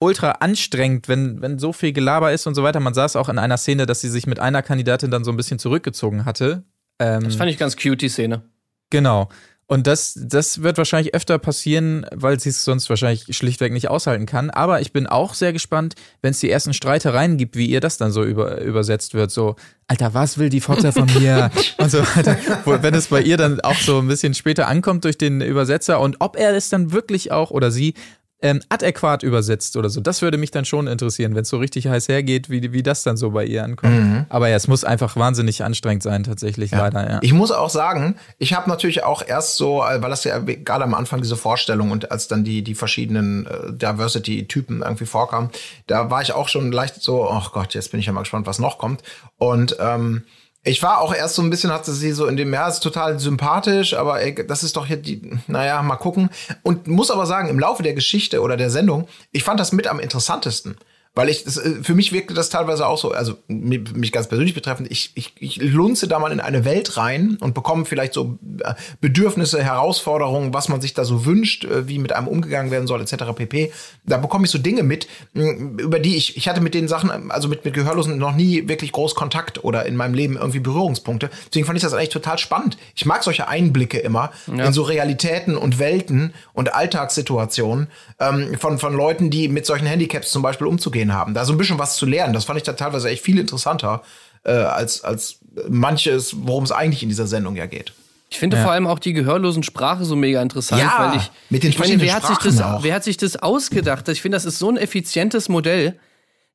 ultra 0.00 0.32
anstrengend, 0.32 1.08
wenn, 1.08 1.40
wenn 1.40 1.58
so 1.58 1.72
viel 1.72 1.92
Gelaber 1.92 2.32
ist 2.32 2.46
und 2.46 2.54
so 2.54 2.62
weiter. 2.62 2.78
Man 2.78 2.92
sah 2.92 3.06
es 3.06 3.16
auch 3.16 3.30
in 3.30 3.38
einer 3.38 3.56
Szene, 3.56 3.86
dass 3.86 4.02
sie 4.02 4.10
sich 4.10 4.26
mit 4.26 4.38
einer 4.38 4.62
Kandidatin 4.62 5.10
dann 5.10 5.24
so 5.24 5.30
ein 5.30 5.36
bisschen 5.36 5.58
zurückgezogen 5.58 6.26
hatte. 6.26 6.64
Ähm, 6.98 7.24
Das 7.24 7.36
fand 7.36 7.50
ich 7.50 7.56
ganz 7.56 7.74
cute, 7.76 8.02
die 8.02 8.10
Szene. 8.10 8.42
Genau. 8.90 9.28
Und 9.70 9.86
das, 9.86 10.18
das 10.18 10.62
wird 10.62 10.78
wahrscheinlich 10.78 11.14
öfter 11.14 11.38
passieren, 11.38 12.06
weil 12.10 12.40
sie 12.40 12.48
es 12.48 12.64
sonst 12.64 12.88
wahrscheinlich 12.88 13.36
schlichtweg 13.36 13.70
nicht 13.70 13.90
aushalten 13.90 14.24
kann. 14.24 14.48
Aber 14.48 14.80
ich 14.80 14.94
bin 14.94 15.06
auch 15.06 15.34
sehr 15.34 15.52
gespannt, 15.52 15.94
wenn 16.22 16.30
es 16.30 16.40
die 16.40 16.50
ersten 16.50 16.72
Streitereien 16.72 17.36
gibt, 17.36 17.54
wie 17.54 17.66
ihr 17.66 17.80
das 17.80 17.98
dann 17.98 18.10
so 18.10 18.24
über, 18.24 18.62
übersetzt 18.62 19.12
wird. 19.12 19.30
So, 19.30 19.56
Alter, 19.86 20.14
was 20.14 20.38
will 20.38 20.48
die 20.48 20.62
Fotze 20.62 20.90
von 20.90 21.06
mir? 21.20 21.50
und 21.76 21.90
so 21.90 21.98
weiter. 21.98 22.38
Wenn 22.64 22.94
es 22.94 23.08
bei 23.08 23.20
ihr 23.20 23.36
dann 23.36 23.60
auch 23.60 23.76
so 23.76 23.98
ein 23.98 24.08
bisschen 24.08 24.32
später 24.32 24.68
ankommt 24.68 25.04
durch 25.04 25.18
den 25.18 25.42
Übersetzer 25.42 26.00
und 26.00 26.16
ob 26.20 26.36
er 26.36 26.56
es 26.56 26.70
dann 26.70 26.92
wirklich 26.92 27.30
auch 27.30 27.50
oder 27.50 27.70
sie 27.70 27.92
ähm, 28.40 28.60
adäquat 28.68 29.22
übersetzt 29.22 29.76
oder 29.76 29.90
so. 29.90 30.00
Das 30.00 30.22
würde 30.22 30.38
mich 30.38 30.50
dann 30.50 30.64
schon 30.64 30.86
interessieren, 30.86 31.34
wenn 31.34 31.42
es 31.42 31.48
so 31.48 31.58
richtig 31.58 31.88
heiß 31.88 32.08
hergeht, 32.08 32.50
wie, 32.50 32.72
wie 32.72 32.82
das 32.82 33.02
dann 33.02 33.16
so 33.16 33.30
bei 33.30 33.44
ihr 33.44 33.64
ankommt. 33.64 34.26
Aber 34.28 34.48
ja, 34.48 34.56
es 34.56 34.68
muss 34.68 34.84
einfach 34.84 35.16
wahnsinnig 35.16 35.64
anstrengend 35.64 36.02
sein, 36.02 36.22
tatsächlich, 36.22 36.70
leider, 36.70 37.10
ja. 37.10 37.18
Ich 37.22 37.32
muss 37.32 37.50
auch 37.50 37.70
sagen, 37.70 38.16
ich 38.38 38.54
habe 38.54 38.68
natürlich 38.70 39.02
auch 39.02 39.22
erst 39.26 39.56
so, 39.56 39.82
äh, 39.82 40.00
weil 40.00 40.10
das 40.10 40.24
ja 40.24 40.38
gerade 40.38 40.84
am 40.84 40.94
Anfang 40.94 41.20
diese 41.20 41.36
Vorstellung 41.36 41.90
und 41.90 42.12
als 42.12 42.28
dann 42.28 42.44
die, 42.44 42.62
die 42.62 42.74
verschiedenen 42.74 43.46
äh, 43.46 43.72
Diversity-Typen 43.72 44.82
irgendwie 44.82 45.06
vorkamen, 45.06 45.50
da 45.86 46.10
war 46.10 46.22
ich 46.22 46.32
auch 46.32 46.48
schon 46.48 46.70
leicht 46.70 47.02
so, 47.02 47.28
oh 47.28 47.42
Gott, 47.52 47.74
jetzt 47.74 47.90
bin 47.90 48.00
ich 48.00 48.06
ja 48.06 48.12
mal 48.12 48.20
gespannt, 48.20 48.46
was 48.46 48.58
noch 48.58 48.78
kommt. 48.78 49.02
Und 49.38 49.76
ähm, 49.80 50.22
ich 50.68 50.82
war 50.82 51.00
auch 51.00 51.14
erst 51.14 51.34
so 51.34 51.42
ein 51.42 51.50
bisschen, 51.50 51.72
hatte 51.72 51.92
sie 51.92 52.12
so 52.12 52.26
in 52.26 52.36
dem, 52.36 52.52
ja, 52.52 52.68
ist 52.68 52.80
total 52.80 53.18
sympathisch, 53.18 53.94
aber 53.94 54.20
ey, 54.20 54.34
das 54.46 54.62
ist 54.62 54.76
doch 54.76 54.86
hier 54.86 54.98
die, 54.98 55.38
naja, 55.46 55.82
mal 55.82 55.96
gucken. 55.96 56.30
Und 56.62 56.86
muss 56.86 57.10
aber 57.10 57.26
sagen, 57.26 57.48
im 57.48 57.58
Laufe 57.58 57.82
der 57.82 57.94
Geschichte 57.94 58.40
oder 58.40 58.56
der 58.56 58.70
Sendung, 58.70 59.08
ich 59.32 59.44
fand 59.44 59.58
das 59.58 59.72
mit 59.72 59.86
am 59.86 59.98
interessantesten. 59.98 60.76
Weil 61.18 61.30
ich, 61.30 61.42
das, 61.42 61.56
äh, 61.56 61.82
für 61.82 61.96
mich 61.96 62.12
wirkte 62.12 62.32
das 62.32 62.48
teilweise 62.48 62.86
auch 62.86 62.96
so, 62.96 63.10
also 63.10 63.38
mi- 63.48 63.82
mich 63.92 64.12
ganz 64.12 64.28
persönlich 64.28 64.54
betreffend, 64.54 64.88
ich, 64.88 65.10
ich, 65.16 65.32
ich 65.40 65.56
lunze 65.60 66.06
da 66.06 66.20
mal 66.20 66.30
in 66.30 66.38
eine 66.38 66.64
Welt 66.64 66.96
rein 66.96 67.38
und 67.40 67.54
bekomme 67.54 67.86
vielleicht 67.86 68.12
so 68.14 68.38
äh, 68.62 68.74
Bedürfnisse, 69.00 69.60
Herausforderungen, 69.60 70.54
was 70.54 70.68
man 70.68 70.80
sich 70.80 70.94
da 70.94 71.04
so 71.04 71.26
wünscht, 71.26 71.64
äh, 71.64 71.88
wie 71.88 71.98
mit 71.98 72.12
einem 72.12 72.28
umgegangen 72.28 72.70
werden 72.70 72.86
soll, 72.86 73.00
etc. 73.00 73.16
pp. 73.34 73.72
Da 74.06 74.18
bekomme 74.18 74.44
ich 74.44 74.52
so 74.52 74.58
Dinge 74.58 74.84
mit, 74.84 75.08
über 75.34 75.98
die 75.98 76.14
ich, 76.14 76.36
ich 76.36 76.48
hatte 76.48 76.60
mit 76.60 76.74
den 76.74 76.86
Sachen, 76.86 77.32
also 77.32 77.48
mit, 77.48 77.64
mit 77.64 77.74
Gehörlosen 77.74 78.16
noch 78.16 78.36
nie 78.36 78.68
wirklich 78.68 78.92
groß 78.92 79.16
Kontakt 79.16 79.64
oder 79.64 79.86
in 79.86 79.96
meinem 79.96 80.14
Leben 80.14 80.36
irgendwie 80.36 80.60
Berührungspunkte. 80.60 81.30
Deswegen 81.48 81.66
fand 81.66 81.76
ich 81.78 81.82
das 81.82 81.94
eigentlich 81.94 82.10
total 82.10 82.38
spannend. 82.38 82.78
Ich 82.94 83.06
mag 83.06 83.24
solche 83.24 83.48
Einblicke 83.48 83.98
immer 83.98 84.30
in 84.66 84.72
so 84.72 84.82
Realitäten 84.82 85.56
und 85.56 85.80
Welten 85.80 86.32
und 86.52 86.72
Alltagssituationen 86.74 87.88
ähm, 88.20 88.56
von, 88.58 88.78
von 88.78 88.94
Leuten, 88.94 89.30
die 89.30 89.48
mit 89.48 89.66
solchen 89.66 89.86
Handicaps 89.86 90.30
zum 90.30 90.42
Beispiel 90.42 90.66
umzugehen 90.68 91.07
haben. 91.12 91.34
Da 91.34 91.44
so 91.44 91.52
ein 91.52 91.58
bisschen 91.58 91.78
was 91.78 91.96
zu 91.96 92.06
lernen. 92.06 92.32
Das 92.34 92.44
fand 92.44 92.56
ich 92.58 92.62
da 92.64 92.72
teilweise 92.74 93.08
echt 93.08 93.22
viel 93.24 93.38
interessanter 93.38 94.02
äh, 94.44 94.52
als, 94.52 95.02
als 95.04 95.38
manches, 95.68 96.34
worum 96.40 96.64
es 96.64 96.72
eigentlich 96.72 97.02
in 97.02 97.08
dieser 97.08 97.26
Sendung 97.26 97.56
ja 97.56 97.66
geht. 97.66 97.92
Ich 98.30 98.38
finde 98.38 98.56
Ja. 98.58 98.62
vor 98.62 98.72
allem 98.72 98.86
auch 98.86 98.98
die 98.98 99.14
gehörlosen 99.14 99.62
Sprache 99.62 100.04
so 100.04 100.14
mega 100.14 100.42
interessant, 100.42 100.82
Ja, 100.82 100.94
weil 100.98 101.16
ich 101.16 101.30
mit 101.50 101.62
den 101.62 101.70
ich 101.70 101.78
meine, 101.78 101.98
wer 102.00 102.12
hat 102.14 102.26
sich 102.26 102.36
verschiedenen 102.36 102.56
das 102.58 102.60
Sprachen 102.66 102.76
auch. 102.80 102.84
wer 102.84 102.94
hat 102.94 103.04
sich 103.04 103.16
das 103.16 103.36
ausgedacht? 103.36 104.08
Ich 104.08 104.20
finde, 104.22 104.36
das 104.36 104.44
ist 104.44 104.58
so 104.58 104.68
ein 104.70 104.76
effizientes 104.76 105.48
Modell, 105.48 105.98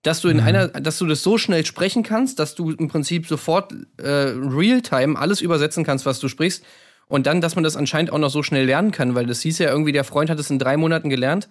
dass 0.03 0.21
du 0.21 0.27
in 0.29 0.37
Mhm. 0.37 0.43
einer 0.43 0.67
dass 0.67 0.97
du 0.99 1.07
das 1.07 1.23
so 1.23 1.37
schnell 1.37 1.65
sprechen 1.65 2.03
kannst, 2.03 2.37
dass 2.37 2.53
du 2.55 2.71
im 2.71 2.89
Prinzip 2.89 3.27
sofort 3.27 3.73
äh, 3.97 4.07
Realtime 4.07 5.17
alles 5.17 5.41
übersetzen 5.41 5.83
kannst, 5.83 6.05
was 6.05 6.19
du 6.19 6.27
sprichst 6.27 6.63
und 7.07 7.25
dann, 7.25 7.41
dass 7.41 7.55
man 7.55 7.63
das 7.63 7.75
anscheinend 7.75 8.11
auch 8.13 8.17
noch 8.19 8.29
so 8.29 8.43
schnell 8.43 8.65
lernen 8.65 8.91
kann, 8.91 9.15
weil 9.15 9.25
das 9.25 9.41
hieß 9.41 9.57
ja 9.59 9.69
irgendwie, 9.69 9.91
der 9.93 10.03
Freund 10.03 10.29
hat 10.29 10.39
es 10.39 10.49
in 10.49 10.59
drei 10.59 10.77
Monaten 10.77 11.09
gelernt. 11.09 11.49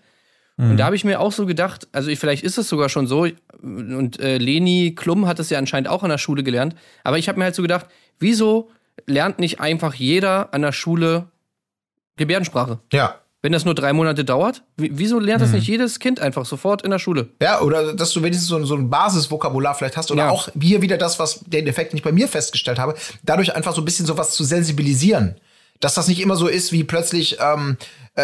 Und 0.59 0.77
da 0.77 0.85
habe 0.85 0.95
ich 0.97 1.05
mir 1.05 1.19
auch 1.19 1.33
so 1.33 1.47
gedacht, 1.47 1.89
also 1.93 2.09
ich, 2.11 2.19
vielleicht 2.19 2.45
ist 2.45 2.59
es 2.59 2.69
sogar 2.69 2.89
schon 2.89 3.07
so, 3.07 3.27
und 3.63 4.21
äh, 4.21 4.37
Leni 4.39 4.95
Klum 4.95 5.27
hat 5.27 5.39
es 5.41 5.51
ja 5.51 5.59
anscheinend 5.59 5.89
auch 5.89 6.03
an 6.03 6.11
der 6.11 6.19
Schule 6.19 6.43
gelernt, 6.45 6.77
aber 7.05 7.19
ich 7.19 7.29
habe 7.29 7.39
mir 7.39 7.45
halt 7.47 7.55
so 7.55 7.63
gedacht, 7.63 7.87
wieso 8.19 8.71
lernt 9.07 9.39
nicht 9.39 9.61
einfach 9.61 9.95
jeder 9.95 10.53
an 10.55 10.63
der 10.63 10.73
Schule 10.73 11.27
Gebärdensprache? 12.17 12.79
Ja. 12.93 13.17
Wenn 13.41 13.51
das 13.53 13.65
nur 13.65 13.75
drei 13.75 13.93
Monate 13.93 14.25
dauert, 14.25 14.63
wie- 14.77 14.91
wieso 14.93 15.19
lernt 15.19 15.43
das 15.43 15.51
nicht 15.51 15.67
jedes 15.67 15.99
Kind 15.99 16.21
einfach 16.21 16.45
sofort 16.45 16.83
in 16.83 16.93
der 16.93 17.01
Schule? 17.01 17.31
Ja, 17.41 17.61
oder 17.61 17.93
dass 17.95 18.13
du 18.13 18.23
wenigstens 18.23 18.47
so, 18.49 18.57
ein- 18.57 18.65
so 18.67 18.77
ein 18.77 18.89
Basisvokabular 18.89 19.75
vielleicht 19.75 19.97
hast 19.97 20.13
oder 20.13 20.25
Ja. 20.27 20.31
auch 20.31 20.49
hier 20.61 20.81
wieder 20.81 20.97
das, 20.97 21.19
was 21.19 21.41
den 21.41 21.67
Effekt 21.67 21.93
nicht 21.93 22.05
bei 22.05 22.13
mir 22.13 22.29
festgestellt 22.29 22.79
habe, 22.79 22.95
dadurch 23.25 23.57
einfach 23.57 23.75
so 23.75 23.81
ein 23.83 23.85
bisschen 23.85 24.07
sowas 24.07 24.33
zu 24.35 24.45
sensibilisieren. 24.45 25.37
Dass 25.83 25.95
das 25.95 26.09
nicht 26.09 26.21
immer 26.21 26.37
so 26.37 26.47
ist, 26.49 26.73
wie 26.73 26.85
plötzlich, 26.85 27.37
ähm, 27.41 27.77
äh, 28.15 28.23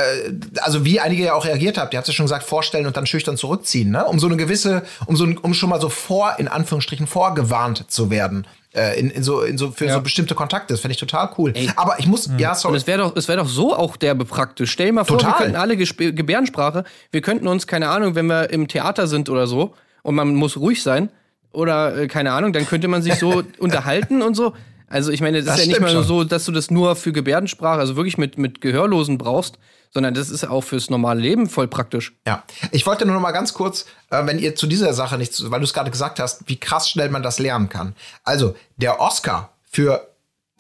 also 0.62 0.85
wie 0.85 1.01
einige 1.01 1.25
ja 1.25 1.35
auch 1.35 1.44
reagiert 1.44 1.77
habt, 1.77 1.92
ihr 1.92 1.99
habt 1.99 2.07
ja 2.09 2.14
schon 2.14 2.25
gesagt, 2.27 2.44
vorstellen 2.44 2.87
und 2.87 2.97
dann 2.97 3.05
schüchtern 3.05 3.37
zurückziehen, 3.37 3.90
ne? 3.90 4.05
Um 4.07 4.18
so 4.18 4.27
eine 4.29 4.37
gewisse, 4.37 4.83
um 5.07 5.16
so 5.16 5.25
ein, 5.25 5.37
um 5.37 5.53
schon 5.55 5.68
mal 5.68 5.81
so 5.81 5.88
vor, 5.88 6.37
in 6.38 6.49
Anführungsstrichen, 6.49 7.07
vorgewarnt 7.07 7.85
zu 7.90 8.11
werden. 8.11 8.47
Äh, 8.75 9.01
in, 9.01 9.11
in 9.11 9.23
so, 9.23 9.42
in 9.42 9.59
so, 9.59 9.71
für 9.73 9.87
Ja. 9.87 9.94
so 9.94 10.01
bestimmte 10.03 10.35
Kontakte. 10.35 10.73
Das 10.75 10.81
finde 10.83 10.92
ich 10.92 11.01
total 11.01 11.31
cool. 11.38 11.53
Aber 11.77 11.99
ich 11.99 12.07
muss, 12.07 12.31
ja, 12.38 12.51
Und 12.53 12.59
sorry. 12.59 12.77
es 12.77 12.87
wäre 12.87 12.99
doch, 13.01 13.16
es 13.16 13.27
wäre 13.27 13.38
doch 13.38 13.49
so 13.49 13.75
auch 13.75 13.97
derbe 13.97 14.25
praktisch. 14.25 14.71
Stell 14.71 14.87
dir 14.87 14.92
mal 14.92 15.05
vor, 15.05 15.18
Total. 15.18 15.33
wir 15.33 15.38
könnten 15.44 15.57
alle 15.57 15.77
Gesp 15.77 15.99
Gebärdensprache, 16.14 16.85
wir 17.11 17.21
könnten 17.23 17.49
uns, 17.49 17.66
keine 17.66 17.88
Ahnung, 17.88 18.14
wenn 18.14 18.27
wir 18.27 18.51
im 18.51 18.68
Theater 18.68 19.07
sind 19.07 19.29
oder 19.31 19.47
so 19.47 19.75
und 20.03 20.14
man 20.14 20.35
muss 20.35 20.57
ruhig 20.59 20.83
sein 20.83 21.09
oder 21.51 21.97
äh, 21.97 22.07
keine 22.09 22.33
Ahnung, 22.33 22.53
dann 22.53 22.66
könnte 22.66 22.88
man 22.88 23.03
sich 23.03 23.14
so 23.16 23.42
unterhalten 23.59 24.23
und 24.23 24.35
so. 24.35 24.53
Also 24.90 25.11
ich 25.12 25.20
meine, 25.20 25.38
das, 25.38 25.46
Das 25.46 25.59
ist 25.61 25.66
ja 25.66 25.72
nicht 25.72 25.81
mal 25.81 25.90
schon. 25.90 26.05
so, 26.05 26.24
dass 26.24 26.44
du 26.44 26.53
das 26.53 26.70
nur 26.70 26.96
für 26.96 27.12
Gebärdensprache, 27.12 27.79
also 27.81 27.96
wirklich 27.96 28.18
mit, 28.18 28.38
mit 28.38 28.61
Gehörlosen 28.61 29.18
brauchst, 29.18 29.59
sondern 29.90 30.14
das 30.14 30.31
ist 30.31 30.44
auch 30.48 30.62
fürs 30.62 30.90
normale 30.90 31.20
Leben 31.20 31.48
voll 31.48 31.68
praktisch. 31.68 32.12
Ja, 32.27 32.42
ich 32.72 32.87
wollte 32.87 33.05
nur 33.07 33.14
noch 33.14 33.22
mal 33.22 33.33
ganz 33.33 33.55
kurz, 33.55 33.87
äh, 34.11 34.24
wenn 34.27 34.38
ihr 34.38 34.55
zu 34.55 34.66
dieser 34.66 34.92
Sache 34.94 35.16
nichts, 35.18 35.51
weil 35.51 35.61
du 35.61 35.64
es 35.64 35.72
gerade 35.74 35.90
gesagt 35.90 36.20
hast, 36.20 36.42
wie 36.48 36.57
krass 36.57 36.88
schnell 36.90 37.09
man 37.11 37.22
das 37.22 37.38
lernen 37.38 37.68
kann. 37.68 37.94
Also, 38.24 38.55
der 38.77 39.01
Oscar 39.01 39.53
für 39.70 40.09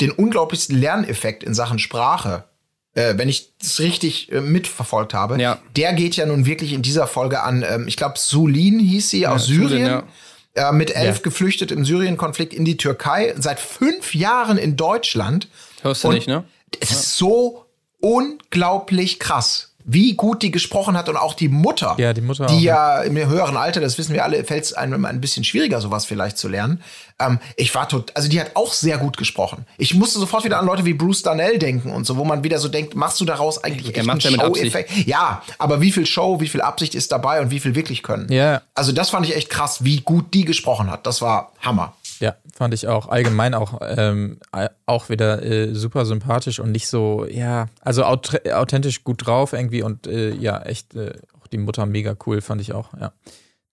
den 0.00 0.10
unglaublichsten 0.12 0.78
Lerneffekt 0.78 1.42
in 1.42 1.54
Sachen 1.54 1.78
Sprache 1.78 2.44
äh, 2.94 3.16
wenn 3.18 3.28
ich 3.28 3.52
das 3.58 3.78
richtig 3.80 4.32
äh, 4.32 4.40
mitverfolgt 4.40 5.12
habe, 5.14 5.40
Ja. 5.40 5.58
der 5.76 5.92
geht 5.92 6.16
ja 6.16 6.24
nun 6.26 6.46
wirklich 6.46 6.72
in 6.72 6.82
dieser 6.82 7.06
Folge 7.06 7.42
an, 7.42 7.62
ähm, 7.68 7.86
ich 7.86 7.96
glaube, 7.96 8.14
Sulin 8.18 8.78
hieß 8.80 9.10
sie 9.10 9.26
aus 9.26 9.44
Sulin, 9.44 9.68
Syrien. 9.68 9.86
ja. 9.86 10.02
Äh, 10.58 10.72
mit 10.72 10.94
elf 10.94 11.16
Ja. 11.16 11.22
geflüchtet 11.22 11.70
im 11.70 11.84
Syrien-Konflikt 11.84 12.52
in 12.52 12.64
die 12.64 12.76
Türkei, 12.76 13.34
seit 13.38 13.60
fünf 13.60 14.14
Jahren 14.14 14.58
in 14.58 14.76
Deutschland. 14.76 15.48
Hörst 15.82 16.04
du 16.04 16.08
Und 16.08 16.14
nicht, 16.14 16.28
ne? 16.28 16.44
Es 16.80 16.90
ist 16.90 17.16
so 17.16 17.64
unglaublich 18.00 19.18
krass, 19.18 19.74
wie 19.88 20.14
gut 20.14 20.42
die 20.42 20.50
gesprochen 20.50 20.96
hat 20.96 21.08
und 21.08 21.16
auch 21.16 21.32
die 21.32 21.48
Mutter. 21.48 21.94
Ja, 21.98 22.12
die 22.12 22.20
Mutter 22.20 22.46
Die 22.46 22.56
auch, 22.56 22.60
ja 22.60 23.02
im 23.02 23.16
höheren 23.16 23.56
Alter, 23.56 23.80
das 23.80 23.96
wissen 23.96 24.12
wir 24.12 24.22
alle, 24.22 24.44
fällt 24.44 24.64
es 24.64 24.74
einem 24.74 24.92
immer 24.92 25.08
ein 25.08 25.20
bisschen 25.20 25.44
schwieriger, 25.44 25.80
sowas 25.80 26.04
vielleicht 26.04 26.36
zu 26.36 26.46
lernen. 26.46 26.82
Ähm, 27.18 27.38
ich 27.56 27.74
war 27.74 27.88
tot, 27.88 28.12
also 28.14 28.28
die 28.28 28.38
hat 28.38 28.50
auch 28.54 28.74
sehr 28.74 28.98
gut 28.98 29.16
gesprochen. 29.16 29.64
Ich 29.78 29.94
musste 29.94 30.18
sofort 30.18 30.44
wieder 30.44 30.58
an 30.58 30.66
Leute 30.66 30.84
wie 30.84 30.92
Bruce 30.92 31.22
Darnell 31.22 31.58
denken 31.58 31.90
und 31.90 32.04
so, 32.04 32.18
wo 32.18 32.24
man 32.24 32.44
wieder 32.44 32.58
so 32.58 32.68
denkt, 32.68 32.94
machst 32.96 33.18
du 33.20 33.24
daraus 33.24 33.64
eigentlich 33.64 33.96
echt 33.96 34.06
ja 34.06 34.12
einen. 34.12 34.20
Show-Effekt? 34.20 34.90
Ja, 35.06 35.42
aber 35.56 35.80
wie 35.80 35.90
viel 35.90 36.04
Show, 36.04 36.38
wie 36.40 36.48
viel 36.48 36.60
Absicht 36.60 36.94
ist 36.94 37.10
dabei 37.10 37.40
und 37.40 37.50
wie 37.50 37.58
viel 37.58 37.74
wirklich 37.74 38.02
können? 38.02 38.30
Ja. 38.30 38.60
Also 38.74 38.92
das 38.92 39.08
fand 39.08 39.26
ich 39.26 39.34
echt 39.34 39.48
krass, 39.48 39.84
wie 39.84 40.00
gut 40.00 40.34
die 40.34 40.44
gesprochen 40.44 40.90
hat. 40.90 41.06
Das 41.06 41.22
war 41.22 41.52
Hammer. 41.62 41.94
Ja, 42.20 42.36
fand 42.52 42.74
ich 42.74 42.88
auch 42.88 43.08
allgemein 43.08 43.54
auch, 43.54 43.80
ähm, 43.82 44.38
äh, 44.52 44.68
auch 44.86 45.08
wieder 45.08 45.42
äh, 45.42 45.74
super 45.74 46.04
sympathisch 46.04 46.58
und 46.58 46.72
nicht 46.72 46.88
so, 46.88 47.26
ja, 47.26 47.66
also 47.80 48.04
aut 48.04 48.46
authentisch 48.50 49.04
gut 49.04 49.26
drauf 49.26 49.52
irgendwie 49.52 49.82
und 49.82 50.06
äh, 50.06 50.34
ja, 50.34 50.60
echt 50.62 50.94
äh, 50.94 51.12
auch 51.40 51.46
die 51.46 51.58
Mutter 51.58 51.86
mega 51.86 52.16
cool, 52.26 52.40
fand 52.40 52.60
ich 52.60 52.72
auch, 52.72 52.92
ja, 52.98 53.12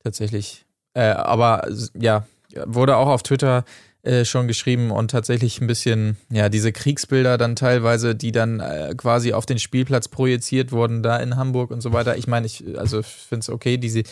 tatsächlich. 0.03 0.65
Äh, 0.93 1.09
aber 1.09 1.67
ja, 1.99 2.25
wurde 2.65 2.97
auch 2.97 3.07
auf 3.07 3.23
Twitter 3.23 3.65
äh, 4.05 4.23
schon 4.23 4.47
geschrieben 4.47 4.91
und 4.91 5.09
tatsächlich 5.09 5.59
ein 5.61 5.67
bisschen, 5.67 6.17
ja, 6.29 6.47
diese 6.47 6.71
Kriegsbilder 6.71 7.39
dann 7.39 7.55
teilweise, 7.55 8.13
die 8.13 8.31
dann 8.31 8.59
äh, 8.59 8.93
quasi 8.95 9.33
auf 9.33 9.47
den 9.47 9.57
Spielplatz 9.57 10.07
projiziert 10.07 10.71
wurden, 10.71 11.01
da 11.01 11.17
in 11.17 11.37
Hamburg 11.37 11.71
und 11.71 11.81
so 11.81 11.91
weiter. 11.91 12.15
Ich 12.15 12.27
meine, 12.27 12.45
ich, 12.45 12.63
also 12.77 13.01
finde 13.01 13.39
es 13.39 13.49
okay, 13.49 13.79
diese 13.79 14.03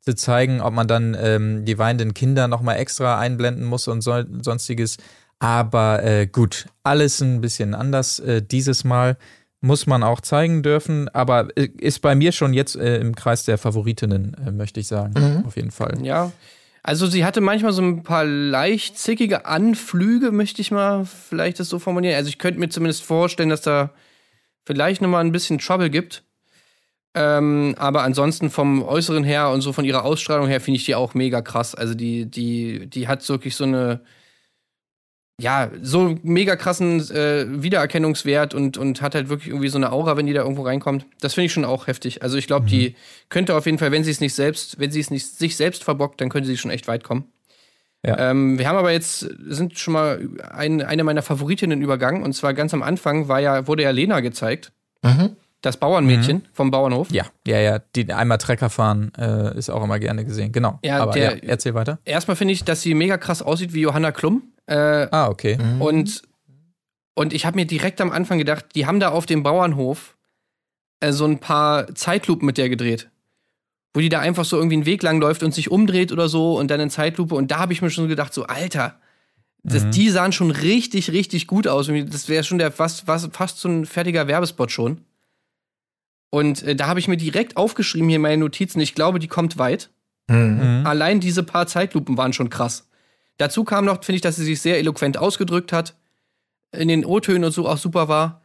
zu 0.00 0.14
zeigen, 0.14 0.60
ob 0.60 0.72
man 0.72 0.88
dann 0.88 1.16
ähm, 1.20 1.64
die 1.64 1.78
weinenden 1.78 2.14
Kinder 2.14 2.48
nochmal 2.48 2.76
extra 2.76 3.18
einblenden 3.18 3.64
muss 3.64 3.88
und 3.88 4.00
so, 4.00 4.22
sonstiges. 4.42 4.96
Aber 5.38 6.02
äh, 6.02 6.26
gut, 6.26 6.66
alles 6.82 7.20
ein 7.20 7.40
bisschen 7.40 7.74
anders 7.74 8.18
äh, 8.18 8.42
dieses 8.42 8.84
Mal. 8.84 9.16
Muss 9.60 9.88
man 9.88 10.04
auch 10.04 10.20
zeigen 10.20 10.62
dürfen, 10.62 11.08
aber 11.08 11.48
äh, 11.56 11.68
ist 11.80 12.00
bei 12.00 12.14
mir 12.14 12.30
schon 12.30 12.52
jetzt 12.54 12.76
äh, 12.76 12.98
im 12.98 13.16
Kreis 13.16 13.44
der 13.44 13.58
Favoritinnen, 13.58 14.36
äh, 14.46 14.52
möchte 14.52 14.78
ich 14.78 14.86
sagen. 14.86 15.42
Auf 15.44 15.56
jeden 15.56 15.72
Fall. 15.72 15.98
Ja. 16.02 16.30
Also 16.84 17.06
sie 17.06 17.24
hatte 17.24 17.40
manchmal 17.40 17.72
so 17.72 17.82
ein 17.82 18.02
paar 18.02 18.24
leicht 18.24 18.98
zickige 18.98 19.46
Anflüge, 19.46 20.30
möchte 20.30 20.62
ich 20.62 20.70
mal 20.70 21.04
vielleicht 21.04 21.58
das 21.58 21.68
so 21.68 21.78
formulieren. 21.78 22.16
Also 22.16 22.28
ich 22.28 22.38
könnte 22.38 22.60
mir 22.60 22.68
zumindest 22.68 23.02
vorstellen, 23.02 23.48
dass 23.48 23.62
da 23.62 23.90
vielleicht 24.64 25.02
noch 25.02 25.08
mal 25.08 25.20
ein 25.20 25.32
bisschen 25.32 25.58
Trouble 25.58 25.90
gibt. 25.90 26.22
Ähm, 27.14 27.74
aber 27.78 28.02
ansonsten 28.02 28.50
vom 28.50 28.82
Äußeren 28.82 29.24
her 29.24 29.50
und 29.50 29.60
so 29.60 29.72
von 29.72 29.84
ihrer 29.84 30.04
Ausstrahlung 30.04 30.46
her 30.46 30.60
finde 30.60 30.76
ich 30.76 30.84
die 30.84 30.94
auch 30.94 31.14
mega 31.14 31.42
krass. 31.42 31.74
Also 31.74 31.94
die, 31.94 32.26
die, 32.26 32.86
die 32.86 33.08
hat 33.08 33.26
wirklich 33.28 33.56
so 33.56 33.64
eine, 33.64 34.00
ja, 35.40 35.70
so 35.82 36.18
mega 36.22 36.56
krassen 36.56 37.00
äh, 37.10 37.46
Wiedererkennungswert 37.62 38.54
und, 38.54 38.76
und 38.76 39.00
hat 39.00 39.14
halt 39.14 39.28
wirklich 39.28 39.48
irgendwie 39.48 39.68
so 39.68 39.78
eine 39.78 39.92
Aura, 39.92 40.16
wenn 40.16 40.26
die 40.26 40.32
da 40.32 40.42
irgendwo 40.42 40.62
reinkommt. 40.62 41.06
Das 41.20 41.34
finde 41.34 41.46
ich 41.46 41.52
schon 41.52 41.64
auch 41.64 41.86
heftig. 41.86 42.22
Also 42.22 42.36
ich 42.36 42.46
glaube, 42.46 42.66
die 42.66 42.96
könnte 43.28 43.54
auf 43.54 43.66
jeden 43.66 43.78
Fall, 43.78 43.92
wenn 43.92 44.04
sie 44.04 44.10
es 44.10 44.20
nicht 44.20 44.34
selbst, 44.34 44.80
wenn 44.80 44.90
sie 44.90 45.00
es 45.00 45.10
nicht 45.10 45.26
sich 45.26 45.56
selbst 45.56 45.84
verbockt, 45.84 46.20
dann 46.20 46.28
könnte 46.28 46.48
sie 46.48 46.56
schon 46.56 46.72
echt 46.72 46.88
weit 46.88 47.04
kommen. 47.04 47.32
Ja. 48.04 48.30
Ähm, 48.30 48.58
wir 48.58 48.68
haben 48.68 48.76
aber 48.76 48.92
jetzt, 48.92 49.20
sind 49.20 49.78
schon 49.78 49.94
mal 49.94 50.28
ein, 50.50 50.82
eine 50.82 51.04
meiner 51.04 51.22
Favoritinnen 51.22 51.82
übergangen. 51.82 52.22
Und 52.22 52.32
zwar 52.32 52.52
ganz 52.52 52.74
am 52.74 52.82
Anfang 52.82 53.28
war 53.28 53.40
ja, 53.40 53.66
wurde 53.66 53.84
ja 53.84 53.90
Lena 53.90 54.20
gezeigt. 54.20 54.72
Das 55.60 55.76
Bauernmädchen 55.76 56.46
vom 56.52 56.70
Bauernhof. 56.70 57.10
Ja, 57.10 57.24
ja, 57.46 57.58
ja. 57.58 57.78
Die 57.96 58.12
einmal 58.12 58.38
Trecker 58.38 58.70
fahren 58.70 59.10
äh, 59.18 59.58
ist 59.58 59.70
auch 59.70 59.82
immer 59.82 59.98
gerne 59.98 60.24
gesehen. 60.24 60.52
Genau. 60.52 60.78
Ja, 60.84 61.00
aber 61.02 61.12
der- 61.12 61.36
ja, 61.38 61.42
erzähl 61.48 61.74
weiter. 61.74 61.98
Erstmal 62.04 62.36
finde 62.36 62.54
ich, 62.54 62.62
dass 62.64 62.82
sie 62.82 62.94
mega 62.94 63.18
krass 63.18 63.42
aussieht 63.42 63.72
wie 63.74 63.80
Johanna 63.80 64.12
Klum. 64.12 64.52
Äh, 64.66 65.08
Ah, 65.10 65.28
okay. 65.28 65.58
Und, 65.80 66.22
und 67.14 67.32
ich 67.32 67.44
habe 67.44 67.56
mir 67.56 67.66
direkt 67.66 68.00
am 68.00 68.12
Anfang 68.12 68.38
gedacht, 68.38 68.66
die 68.76 68.86
haben 68.86 69.00
da 69.00 69.08
auf 69.08 69.26
dem 69.26 69.42
Bauernhof 69.42 70.16
äh, 71.00 71.10
so 71.12 71.24
ein 71.24 71.38
paar 71.40 71.92
Zeitlupen 71.94 72.46
mit 72.46 72.56
der 72.56 72.68
gedreht. 72.68 73.10
Wo 73.94 74.00
die 74.00 74.10
da 74.10 74.20
einfach 74.20 74.44
so 74.44 74.58
irgendwie 74.58 74.76
einen 74.76 74.86
Weg 74.86 75.02
lang 75.02 75.20
läuft 75.20 75.42
und 75.42 75.52
sich 75.52 75.72
umdreht 75.72 76.12
oder 76.12 76.28
so 76.28 76.56
und 76.56 76.70
dann 76.70 76.78
in 76.78 76.90
Zeitlupe. 76.90 77.34
Und 77.34 77.50
da 77.50 77.58
habe 77.58 77.72
ich 77.72 77.82
mir 77.82 77.90
schon 77.90 78.06
gedacht, 78.06 78.32
so, 78.32 78.44
Alter, 78.44 79.00
das, 79.64 79.90
die 79.90 80.08
sahen 80.10 80.30
schon 80.32 80.52
richtig, 80.52 81.10
richtig 81.10 81.48
gut 81.48 81.66
aus. 81.66 81.88
Das 82.10 82.28
wäre 82.28 82.44
schon 82.44 82.58
der 82.58 82.70
fast, 82.70 83.06
fast, 83.06 83.34
fast 83.34 83.58
so 83.58 83.68
ein 83.68 83.86
fertiger 83.86 84.28
Werbespot 84.28 84.70
schon. 84.70 85.00
Und 86.30 86.62
äh, 86.62 86.76
da 86.76 86.86
habe 86.86 87.00
ich 87.00 87.08
mir 87.08 87.16
direkt 87.16 87.56
aufgeschrieben 87.56 88.08
hier 88.08 88.16
in 88.16 88.22
meine 88.22 88.38
Notizen, 88.38 88.80
ich 88.80 88.94
glaube, 88.94 89.18
die 89.18 89.28
kommt 89.28 89.58
weit. 89.58 89.90
Mhm. 90.28 90.82
Allein 90.84 91.20
diese 91.20 91.42
paar 91.42 91.66
Zeitlupen 91.66 92.16
waren 92.16 92.32
schon 92.32 92.50
krass. 92.50 92.88
Dazu 93.38 93.64
kam 93.64 93.84
noch, 93.84 94.04
finde 94.04 94.16
ich, 94.16 94.22
dass 94.22 94.36
sie 94.36 94.44
sich 94.44 94.60
sehr 94.60 94.78
eloquent 94.78 95.16
ausgedrückt 95.16 95.72
hat. 95.72 95.96
In 96.72 96.88
den 96.88 97.04
O-Tönen 97.04 97.44
und 97.44 97.52
so 97.52 97.66
auch 97.66 97.78
super 97.78 98.08
war. 98.08 98.42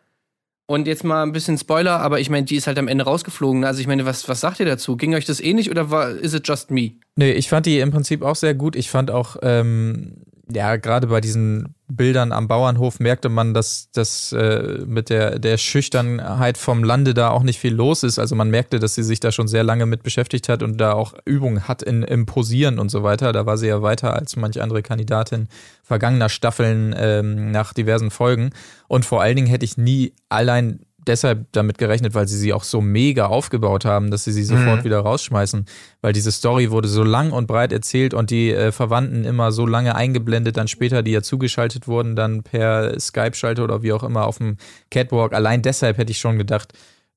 Und 0.65 0.87
jetzt 0.87 1.03
mal 1.03 1.23
ein 1.23 1.33
bisschen 1.33 1.57
Spoiler, 1.57 1.99
aber 1.99 2.21
ich 2.21 2.29
meine, 2.29 2.45
die 2.45 2.55
ist 2.55 2.67
halt 2.67 2.79
am 2.79 2.87
Ende 2.87 3.03
rausgeflogen. 3.03 3.65
Also 3.65 3.81
ich 3.81 3.87
meine, 3.87 4.05
was, 4.05 4.29
was 4.29 4.39
sagt 4.39 4.61
ihr 4.61 4.65
dazu? 4.65 4.95
Ging 4.95 5.13
euch 5.13 5.25
das 5.25 5.41
ähnlich 5.41 5.69
oder 5.69 5.91
war, 5.91 6.09
is 6.11 6.33
it 6.33 6.47
just 6.47 6.71
me? 6.71 6.93
Nee, 7.17 7.33
ich 7.33 7.49
fand 7.49 7.65
die 7.65 7.79
im 7.79 7.91
Prinzip 7.91 8.21
auch 8.21 8.37
sehr 8.37 8.53
gut. 8.53 8.77
Ich 8.77 8.89
fand 8.89 9.11
auch, 9.11 9.35
ähm, 9.41 10.23
ja, 10.51 10.75
gerade 10.75 11.07
bei 11.07 11.21
diesen 11.21 11.75
Bildern 11.87 12.31
am 12.33 12.47
Bauernhof 12.47 12.99
merkte 12.99 13.29
man, 13.29 13.53
dass 13.53 13.89
das 13.91 14.33
äh, 14.33 14.79
mit 14.85 15.09
der, 15.09 15.39
der 15.39 15.57
Schüchternheit 15.57 16.57
vom 16.57 16.83
Lande 16.83 17.13
da 17.13 17.29
auch 17.29 17.43
nicht 17.43 17.59
viel 17.59 17.73
los 17.73 18.03
ist. 18.03 18.19
Also 18.19 18.35
man 18.35 18.49
merkte, 18.49 18.79
dass 18.79 18.95
sie 18.95 19.03
sich 19.03 19.19
da 19.21 19.31
schon 19.31 19.47
sehr 19.47 19.63
lange 19.63 19.85
mit 19.85 20.03
beschäftigt 20.03 20.49
hat 20.49 20.61
und 20.61 20.77
da 20.77 20.93
auch 20.93 21.13
Übung 21.23 21.61
hat 21.67 21.81
in, 21.81 22.03
im 22.03 22.25
Posieren 22.25 22.79
und 22.79 22.89
so 22.89 23.03
weiter. 23.03 23.31
Da 23.31 23.45
war 23.45 23.57
sie 23.57 23.67
ja 23.67 23.81
weiter 23.81 24.13
als 24.15 24.35
manche 24.35 24.61
andere 24.61 24.81
Kandidatin 24.81 25.47
vergangener 25.83 26.29
Staffeln 26.29 26.93
ähm, 26.97 27.51
nach 27.51 27.73
diversen 27.73 28.11
Folgen. 28.11 28.49
Und 28.87 29.05
vor 29.05 29.21
allen 29.21 29.37
Dingen 29.37 29.47
hätte 29.47 29.65
ich 29.65 29.77
nie 29.77 30.13
allein 30.27 30.81
deshalb 31.07 31.51
damit 31.51 31.77
gerechnet, 31.77 32.13
weil 32.13 32.27
sie 32.27 32.37
sie 32.37 32.53
auch 32.53 32.63
so 32.63 32.81
mega 32.81 33.27
aufgebaut 33.27 33.85
haben, 33.85 34.11
dass 34.11 34.23
sie 34.23 34.31
sie 34.31 34.43
sofort 34.43 34.83
wieder 34.83 34.99
rausschmeißen. 34.99 35.65
Weil 36.01 36.13
diese 36.13 36.31
Story 36.31 36.71
wurde 36.71 36.87
so 36.87 37.03
lang 37.03 37.31
und 37.31 37.47
breit 37.47 37.71
erzählt 37.71 38.13
und 38.13 38.29
die 38.31 38.51
äh, 38.51 38.71
Verwandten 38.71 39.25
immer 39.25 39.51
so 39.51 39.65
lange 39.65 39.95
eingeblendet, 39.95 40.57
dann 40.57 40.67
später, 40.67 41.03
die 41.03 41.11
ja 41.11 41.21
zugeschaltet 41.21 41.87
wurden, 41.87 42.15
dann 42.15 42.43
per 42.43 42.99
Skype-Schalte 42.99 43.63
oder 43.63 43.83
wie 43.83 43.93
auch 43.93 44.03
immer 44.03 44.25
auf 44.25 44.37
dem 44.37 44.57
Catwalk. 44.91 45.33
Allein 45.33 45.61
deshalb 45.61 45.97
hätte 45.97 46.11
ich 46.11 46.19
schon 46.19 46.37
gedacht, 46.37 46.73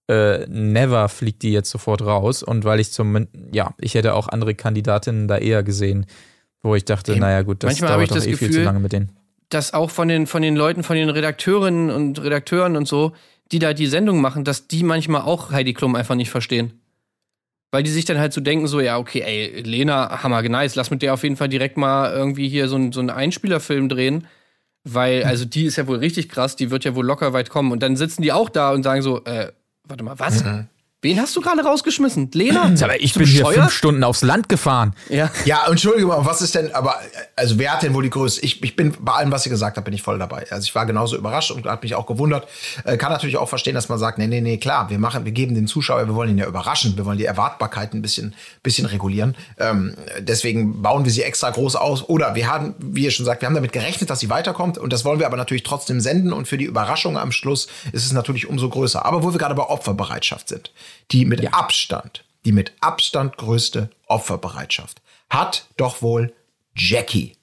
äh, 0.09 0.47
never 0.49 1.09
fliegt 1.09 1.43
die 1.43 1.53
jetzt 1.53 1.71
sofort 1.71 2.03
raus. 2.03 2.43
Und 2.43 2.65
weil 2.65 2.81
ich 2.81 2.93
zum, 2.93 3.27
ja, 3.53 3.75
ich 3.79 3.95
hätte 3.95 4.15
auch 4.15 4.29
andere 4.29 4.55
Kandidatinnen 4.55 5.29
da 5.29 5.39
eher 5.39 5.63
gesehen, 5.63 6.07
wo 6.63 6.75
ich 6.75 6.85
dachte, 6.85 7.13
Ey, 7.13 7.21
naja 7.21 7.43
gut, 7.43 7.63
das 7.63 7.71
manchmal 7.71 7.91
habe 7.91 8.01
dauert 8.01 8.05
ich 8.05 8.09
doch 8.11 8.17
das 8.17 8.27
eh 8.27 8.37
viel 8.37 8.49
zu 8.49 8.53
Gefühl, 8.53 8.65
lange 8.65 8.81
mit 8.81 8.93
denen. 8.93 9.13
Dass 9.49 9.75
auch 9.75 9.91
von 9.91 10.09
den, 10.09 10.27
von 10.27 10.43
den 10.43 10.57
Leuten, 10.57 10.83
von 10.83 10.97
den 10.97 11.09
Redakteurinnen 11.09 11.91
und 11.91 12.23
Redakteuren 12.23 12.77
und 12.77 12.87
so, 12.89 13.13
die 13.53 13.59
da 13.59 13.73
die 13.73 13.87
Sendung 13.87 14.21
machen, 14.21 14.45
dass 14.45 14.69
die 14.69 14.83
manchmal 14.83 15.23
auch 15.23 15.51
Heidi 15.51 15.73
Klum 15.75 15.95
einfach 15.95 16.15
nicht 16.15 16.31
verstehen. 16.31 16.81
Weil 17.73 17.83
die 17.83 17.91
sich 17.91 18.05
dann 18.05 18.19
halt 18.19 18.33
so 18.33 18.41
denken, 18.41 18.69
so, 18.69 18.81
ja, 18.81 18.97
okay, 18.99 19.21
ey, 19.21 19.61
Lena, 19.63 20.23
hammer 20.23 20.43
nice, 20.43 20.77
lass 20.77 20.91
mit 20.91 21.03
der 21.03 21.15
auf 21.15 21.23
jeden 21.23 21.37
Fall 21.37 21.49
direkt 21.49 21.77
mal 21.77 22.13
irgendwie 22.13 22.49
hier 22.49 22.69
so, 22.69 22.77
ein, 22.77 22.93
so 22.93 23.01
einen 23.01 23.11
Einspielerfilm 23.11 23.89
drehen. 23.89 24.27
Weil, 24.85 25.25
also 25.25 25.45
die 25.45 25.65
ist 25.65 25.77
ja 25.77 25.89
wohl 25.89 25.99
richtig 25.99 26.29
krass, 26.29 26.55
die 26.55 26.71
wird 26.71 26.85
ja 26.85 26.95
wohl 26.95 27.05
locker 27.05 27.33
weit 27.33 27.51
kommen. 27.51 27.73
Und 27.73 27.83
dann 27.83 27.97
sitzen 27.97 28.23
die 28.23 28.33
auch 28.33 28.49
da 28.49 28.71
und 28.73 28.85
sagen 28.85 29.03
so, 29.03 29.25
äh, 29.25 29.51
warte 29.85 30.05
mal, 30.05 30.19
was? 30.19 30.45
Wen 31.03 31.21
hast 31.21 31.37
du 31.37 31.43
gerade 31.43 31.63
rausgeschmissen? 31.63 32.31
Lena? 32.33 32.73
Aber 32.83 33.01
ich 33.01 33.13
bin 33.13 33.27
hier 33.27 33.45
bescheuert? 33.45 33.65
fünf 33.67 33.73
Stunden 33.73 34.03
aufs 34.03 34.23
Land 34.23 34.49
gefahren. 34.49 34.95
Ja. 35.11 35.31
Ja, 35.45 35.67
Entschuldigung, 35.69 36.11
aber 36.11 36.25
was 36.25 36.41
ist 36.41 36.55
denn, 36.55 36.75
aber, 36.75 36.97
also 37.37 37.59
wer 37.59 37.75
hat 37.75 37.83
denn 37.83 37.93
wohl 37.93 38.03
die 38.03 38.11
Größe? 38.11 38.41
Ich, 38.41 38.63
ich 38.65 38.75
bin 38.77 38.93
bei 38.99 39.13
allem, 39.13 39.31
was 39.31 39.45
ihr 39.45 39.51
gesagt 39.51 39.77
habt, 39.77 39.85
bin 39.85 39.93
ich 39.93 40.03
voll 40.03 40.19
dabei. 40.19 40.47
Also 40.51 40.65
ich 40.65 40.75
war 40.75 40.87
genauso 40.87 41.17
überrascht 41.17 41.51
und 41.51 41.67
hat 41.67 41.83
mich 41.83 41.95
auch 41.95 42.07
gewundert. 42.07 42.49
Äh, 42.85 42.97
kann 42.97 43.13
natürlich 43.13 43.37
auch 43.37 43.49
verstehen, 43.49 43.75
dass 43.75 43.91
man 43.91 43.99
sagt, 43.99 44.17
nee, 44.17 44.27
nee, 44.27 44.41
nee, 44.41 44.57
klar, 44.57 44.89
wir 44.89 44.99
machen, 44.99 45.27
wir 45.27 45.33
geben 45.33 45.55
den 45.55 45.67
Zuschauer, 45.67 46.07
wir 46.09 46.15
wollen 46.15 46.31
ihn 46.31 46.39
ja 46.39 46.47
überraschen, 46.47 46.97
wir 46.97 47.05
wollen 47.05 47.19
die 47.19 47.27
Erwartbarkeit 47.27 47.93
ein 47.93 48.01
bisschen, 48.01 48.35
bisschen 48.63 48.87
regulieren. 48.87 49.37
Ähm, 49.59 49.95
deswegen 50.21 50.81
bauen 50.81 51.05
wir 51.05 51.13
sie 51.13 51.23
extra 51.23 51.51
groß 51.51 51.77
aus. 51.77 52.09
Oder 52.09 52.35
wir 52.35 52.51
haben, 52.51 52.75
wie 52.79 53.05
ihr 53.05 53.11
schon 53.11 53.27
sagt, 53.27 53.43
wir 53.43 53.47
haben 53.47 53.55
damit 53.55 53.73
gerechnet, 53.73 54.09
dass 54.09 54.21
sie 54.21 54.31
weiterkommt 54.31 54.79
und 54.79 54.93
das 54.95 55.05
wollen 55.05 55.19
wir 55.19 55.27
aber 55.27 55.37
natürlich 55.37 55.63
trotzdem 55.63 56.01
senden 56.01 56.33
und 56.33 56.49
für 56.49 56.57
die 56.57 56.65
Überraschung 56.65 57.19
am 57.19 57.33
Schluss 57.33 57.69
ist 57.93 58.07
es 58.07 58.13
natürlich 58.13 58.49
umso 58.49 58.71
größer. 58.71 59.05
Aber 59.05 59.23
wo 59.23 59.33
wir 59.33 59.39
gerade 59.39 59.55
bei 59.55 59.63
Opferbereitschaft 59.63 60.49
sind, 60.49 60.73
die 61.11 61.25
mit 61.25 61.53
Abstand, 61.53 62.25
die 62.45 62.53
mit 62.53 62.73
Abstand 62.81 63.37
größte 63.37 63.91
Opferbereitschaft 64.07 65.01
hat 65.31 65.67
doch 65.77 66.03
wohl 66.03 66.33
Jackie 66.75 67.37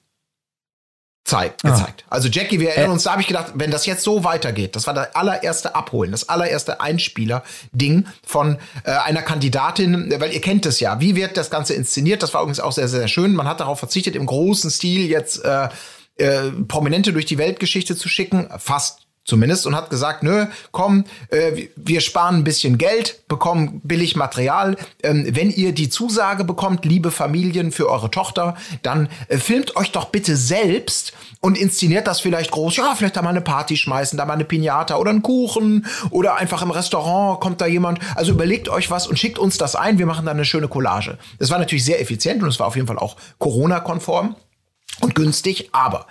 zeigt, 1.24 1.62
gezeigt. 1.62 2.04
Also 2.08 2.28
Jackie, 2.28 2.60
wir 2.60 2.70
erinnern 2.70 2.92
uns, 2.92 3.04
da 3.04 3.12
habe 3.12 3.22
ich 3.22 3.26
gedacht, 3.26 3.52
wenn 3.54 3.70
das 3.70 3.86
jetzt 3.86 4.04
so 4.04 4.24
weitergeht, 4.24 4.76
das 4.76 4.86
war 4.86 4.94
der 4.94 5.16
allererste 5.16 5.74
Abholen, 5.74 6.12
das 6.12 6.28
allererste 6.28 6.80
Einspieler-Ding 6.80 8.06
von 8.26 8.58
äh, 8.84 8.90
einer 8.90 9.22
Kandidatin, 9.22 10.12
weil 10.18 10.32
ihr 10.32 10.40
kennt 10.40 10.66
es 10.66 10.80
ja. 10.80 11.00
Wie 11.00 11.16
wird 11.16 11.36
das 11.36 11.50
Ganze 11.50 11.74
inszeniert? 11.74 12.22
Das 12.22 12.34
war 12.34 12.42
übrigens 12.42 12.60
auch 12.60 12.72
sehr, 12.72 12.88
sehr 12.88 13.08
schön. 13.08 13.34
Man 13.34 13.48
hat 13.48 13.60
darauf 13.60 13.78
verzichtet, 13.78 14.16
im 14.16 14.26
großen 14.26 14.70
Stil 14.70 15.08
jetzt 15.08 15.44
äh, 15.44 15.68
äh, 16.16 16.50
Prominente 16.68 17.12
durch 17.12 17.26
die 17.26 17.38
Weltgeschichte 17.38 17.96
zu 17.96 18.08
schicken. 18.08 18.48
Fast 18.58 19.06
zumindest 19.24 19.66
und 19.66 19.74
hat 19.74 19.90
gesagt, 19.90 20.22
nö, 20.22 20.46
komm, 20.70 21.04
äh, 21.28 21.68
wir 21.76 22.00
sparen 22.00 22.36
ein 22.36 22.44
bisschen 22.44 22.78
Geld, 22.78 23.26
bekommen 23.26 23.80
billig 23.82 24.16
Material. 24.16 24.76
Ähm, 25.02 25.26
wenn 25.30 25.50
ihr 25.50 25.72
die 25.72 25.88
Zusage 25.88 26.44
bekommt, 26.44 26.84
liebe 26.84 27.10
Familien, 27.10 27.72
für 27.72 27.88
eure 27.88 28.10
Tochter, 28.10 28.54
dann 28.82 29.08
äh, 29.28 29.38
filmt 29.38 29.76
euch 29.76 29.92
doch 29.92 30.06
bitte 30.06 30.36
selbst 30.36 31.14
und 31.40 31.56
inszeniert 31.56 32.06
das 32.06 32.20
vielleicht 32.20 32.50
groß. 32.50 32.76
Ja, 32.76 32.94
vielleicht 32.94 33.16
da 33.16 33.22
mal 33.22 33.30
eine 33.30 33.40
Party 33.40 33.76
schmeißen, 33.76 34.18
da 34.18 34.26
mal 34.26 34.34
eine 34.34 34.44
Pinata 34.44 34.96
oder 34.96 35.10
einen 35.10 35.22
Kuchen 35.22 35.86
oder 36.10 36.36
einfach 36.36 36.62
im 36.62 36.70
Restaurant 36.70 37.40
kommt 37.40 37.60
da 37.60 37.66
jemand. 37.66 38.00
Also 38.14 38.32
überlegt 38.32 38.68
euch 38.68 38.90
was 38.90 39.06
und 39.06 39.18
schickt 39.18 39.38
uns 39.38 39.56
das 39.56 39.74
ein. 39.74 39.98
Wir 39.98 40.06
machen 40.06 40.26
dann 40.26 40.36
eine 40.36 40.44
schöne 40.44 40.68
Collage. 40.68 41.18
Das 41.38 41.50
war 41.50 41.58
natürlich 41.58 41.84
sehr 41.84 42.00
effizient 42.00 42.42
und 42.42 42.48
es 42.48 42.60
war 42.60 42.66
auf 42.66 42.76
jeden 42.76 42.88
Fall 42.88 42.98
auch 42.98 43.16
Corona-konform 43.38 44.36
und 45.00 45.14
günstig, 45.14 45.70
aber 45.72 46.06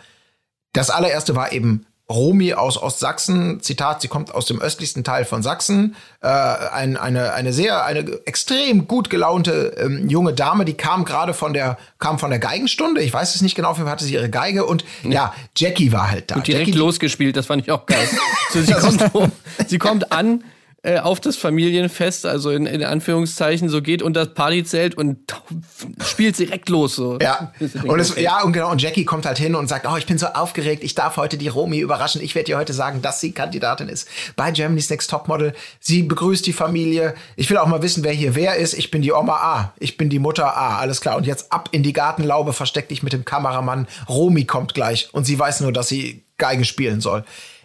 das 0.74 0.90
allererste 0.90 1.36
war 1.36 1.52
eben 1.52 1.86
Romy 2.14 2.54
aus 2.54 2.82
Ostsachsen, 2.82 3.62
Zitat, 3.62 4.02
sie 4.02 4.08
kommt 4.08 4.34
aus 4.34 4.46
dem 4.46 4.62
östlichsten 4.62 5.04
Teil 5.04 5.26
von 5.26 5.42
Sachsen, 5.44 5.96
äh, 6.22 6.28
ein, 6.28 6.98
eine, 6.98 7.34
eine 7.34 7.54
sehr, 7.54 7.86
eine 7.86 8.20
extrem 8.26 8.88
gut 8.88 9.10
gelaunte 9.10 9.76
ähm, 9.80 10.08
junge 10.08 10.34
Dame, 10.34 10.66
die 10.66 10.76
kam 10.76 11.06
gerade 11.06 11.34
von 11.34 11.54
der, 11.54 11.78
kam 12.00 12.20
von 12.20 12.30
der 12.30 12.40
Geigenstunde, 12.40 13.02
ich 13.02 13.14
weiß 13.14 13.36
es 13.36 13.42
nicht 13.42 13.56
genau, 13.56 13.70
auf 13.70 13.80
hatte 13.80 14.06
sie 14.06 14.14
ihre 14.14 14.30
Geige 14.30 14.66
und 14.66 14.86
ja, 15.04 15.34
Jackie 15.58 15.92
war 15.92 16.10
halt 16.10 16.32
da. 16.32 16.36
Und 16.36 16.48
direkt 16.48 16.68
Jackie, 16.68 16.80
losgespielt, 16.80 17.36
das 17.36 17.48
fand 17.48 17.64
ich 17.64 17.72
auch 17.72 17.86
geil. 17.86 18.08
so, 18.52 18.62
sie, 18.62 18.74
kommt, 18.74 19.32
sie 19.68 19.78
kommt 19.80 20.12
an, 20.12 20.44
äh, 20.86 21.00
auf 21.00 21.22
das 21.22 21.38
Familienfest, 21.38 22.26
also 22.26 22.52
in, 22.52 22.66
in 22.66 22.84
Anführungszeichen, 22.84 23.70
so 23.70 23.82
geht 23.82 24.02
unter 24.02 24.26
das 24.26 24.34
Partyzelt 24.34 24.96
und 24.96 25.18
spielt 26.06 26.38
direkt 26.38 26.68
los. 26.68 26.96
So. 26.96 27.18
Ja. 27.22 27.54
Und 27.84 28.00
es, 28.00 28.16
ja, 28.18 28.42
und 28.44 28.54
genau, 28.54 28.72
und 28.72 28.82
Jackie 28.82 29.06
kommt 29.06 29.26
halt 29.26 29.38
hin 29.38 29.56
und 29.56 29.68
sagt, 29.68 29.86
oh, 29.88 29.96
ich 29.98 30.06
bin 30.06 30.18
so 30.18 30.28
aufgeregt, 30.28 30.84
ich 30.84 30.96
darf 30.96 31.18
heute 31.18 31.38
die 31.38 31.48
Romy 31.48 31.80
überraschen. 31.80 32.22
Ich 32.22 32.36
werde 32.36 32.46
dir 32.46 32.58
heute 32.58 32.74
sagen, 32.74 33.02
dass 33.02 33.20
sie 33.20 33.32
Kandidatin 33.32 33.90
ist 33.90 34.08
bei 34.36 34.52
Germany's 34.52 34.90
Next 34.90 35.10
Topmodel. 35.10 35.54
Sie 35.80 36.04
begrüßt 36.04 36.46
die 36.46 36.54
Familie. 36.54 37.14
Ich 37.36 37.50
will 37.50 37.58
auch 37.58 37.68
mal 37.68 37.82
wissen, 37.82 38.04
wer 38.04 38.12
hier 38.12 38.36
wer 38.36 38.56
ist. 38.56 38.74
Ich 38.74 38.92
bin 38.92 39.02
die 39.02 39.12
Oma 39.12 39.36
A. 39.36 39.74
Ich 39.80 39.98
bin 39.98 40.10
die 40.10 40.20
Mutter 40.20 40.56
A. 40.58 40.78
Alles 40.78 41.02
klar. 41.02 41.18
Und 41.18 41.26
jetzt 41.26 41.52
ab 41.52 41.70
in 41.72 41.84
die 41.84 41.94
Gartenlaube, 41.94 42.54
versteck 42.54 42.90
dich 42.90 43.04
mit 43.04 43.14
dem 43.14 43.26
Kameramann. 43.26 43.88
Romy 44.10 44.46
kommt 44.46 44.74
gleich 44.74 45.10
und 45.14 45.26
sie 45.26 45.38
weiß 45.38 45.62
nur, 45.62 45.72
dass 45.72 45.88
sie 45.88 46.24
Geige 46.38 46.66
spielen 46.66 47.00
soll. 47.00 47.24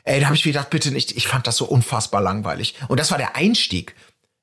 Ey, 0.09 0.21
da 0.21 0.27
habe 0.27 0.37
ich 0.37 0.45
mir 0.47 0.53
gedacht, 0.53 0.71
bitte 0.71 0.91
nicht. 0.91 1.17
Ich 1.17 1.29
fand 1.29 1.47
das 1.47 1.57
so 1.57 1.67
unfassbar 1.67 2.23
langweilig. 2.23 2.75
Und 2.89 2.99
das 2.99 3.11
war 3.11 3.19
der 3.19 3.37
Einstieg. 3.37 3.95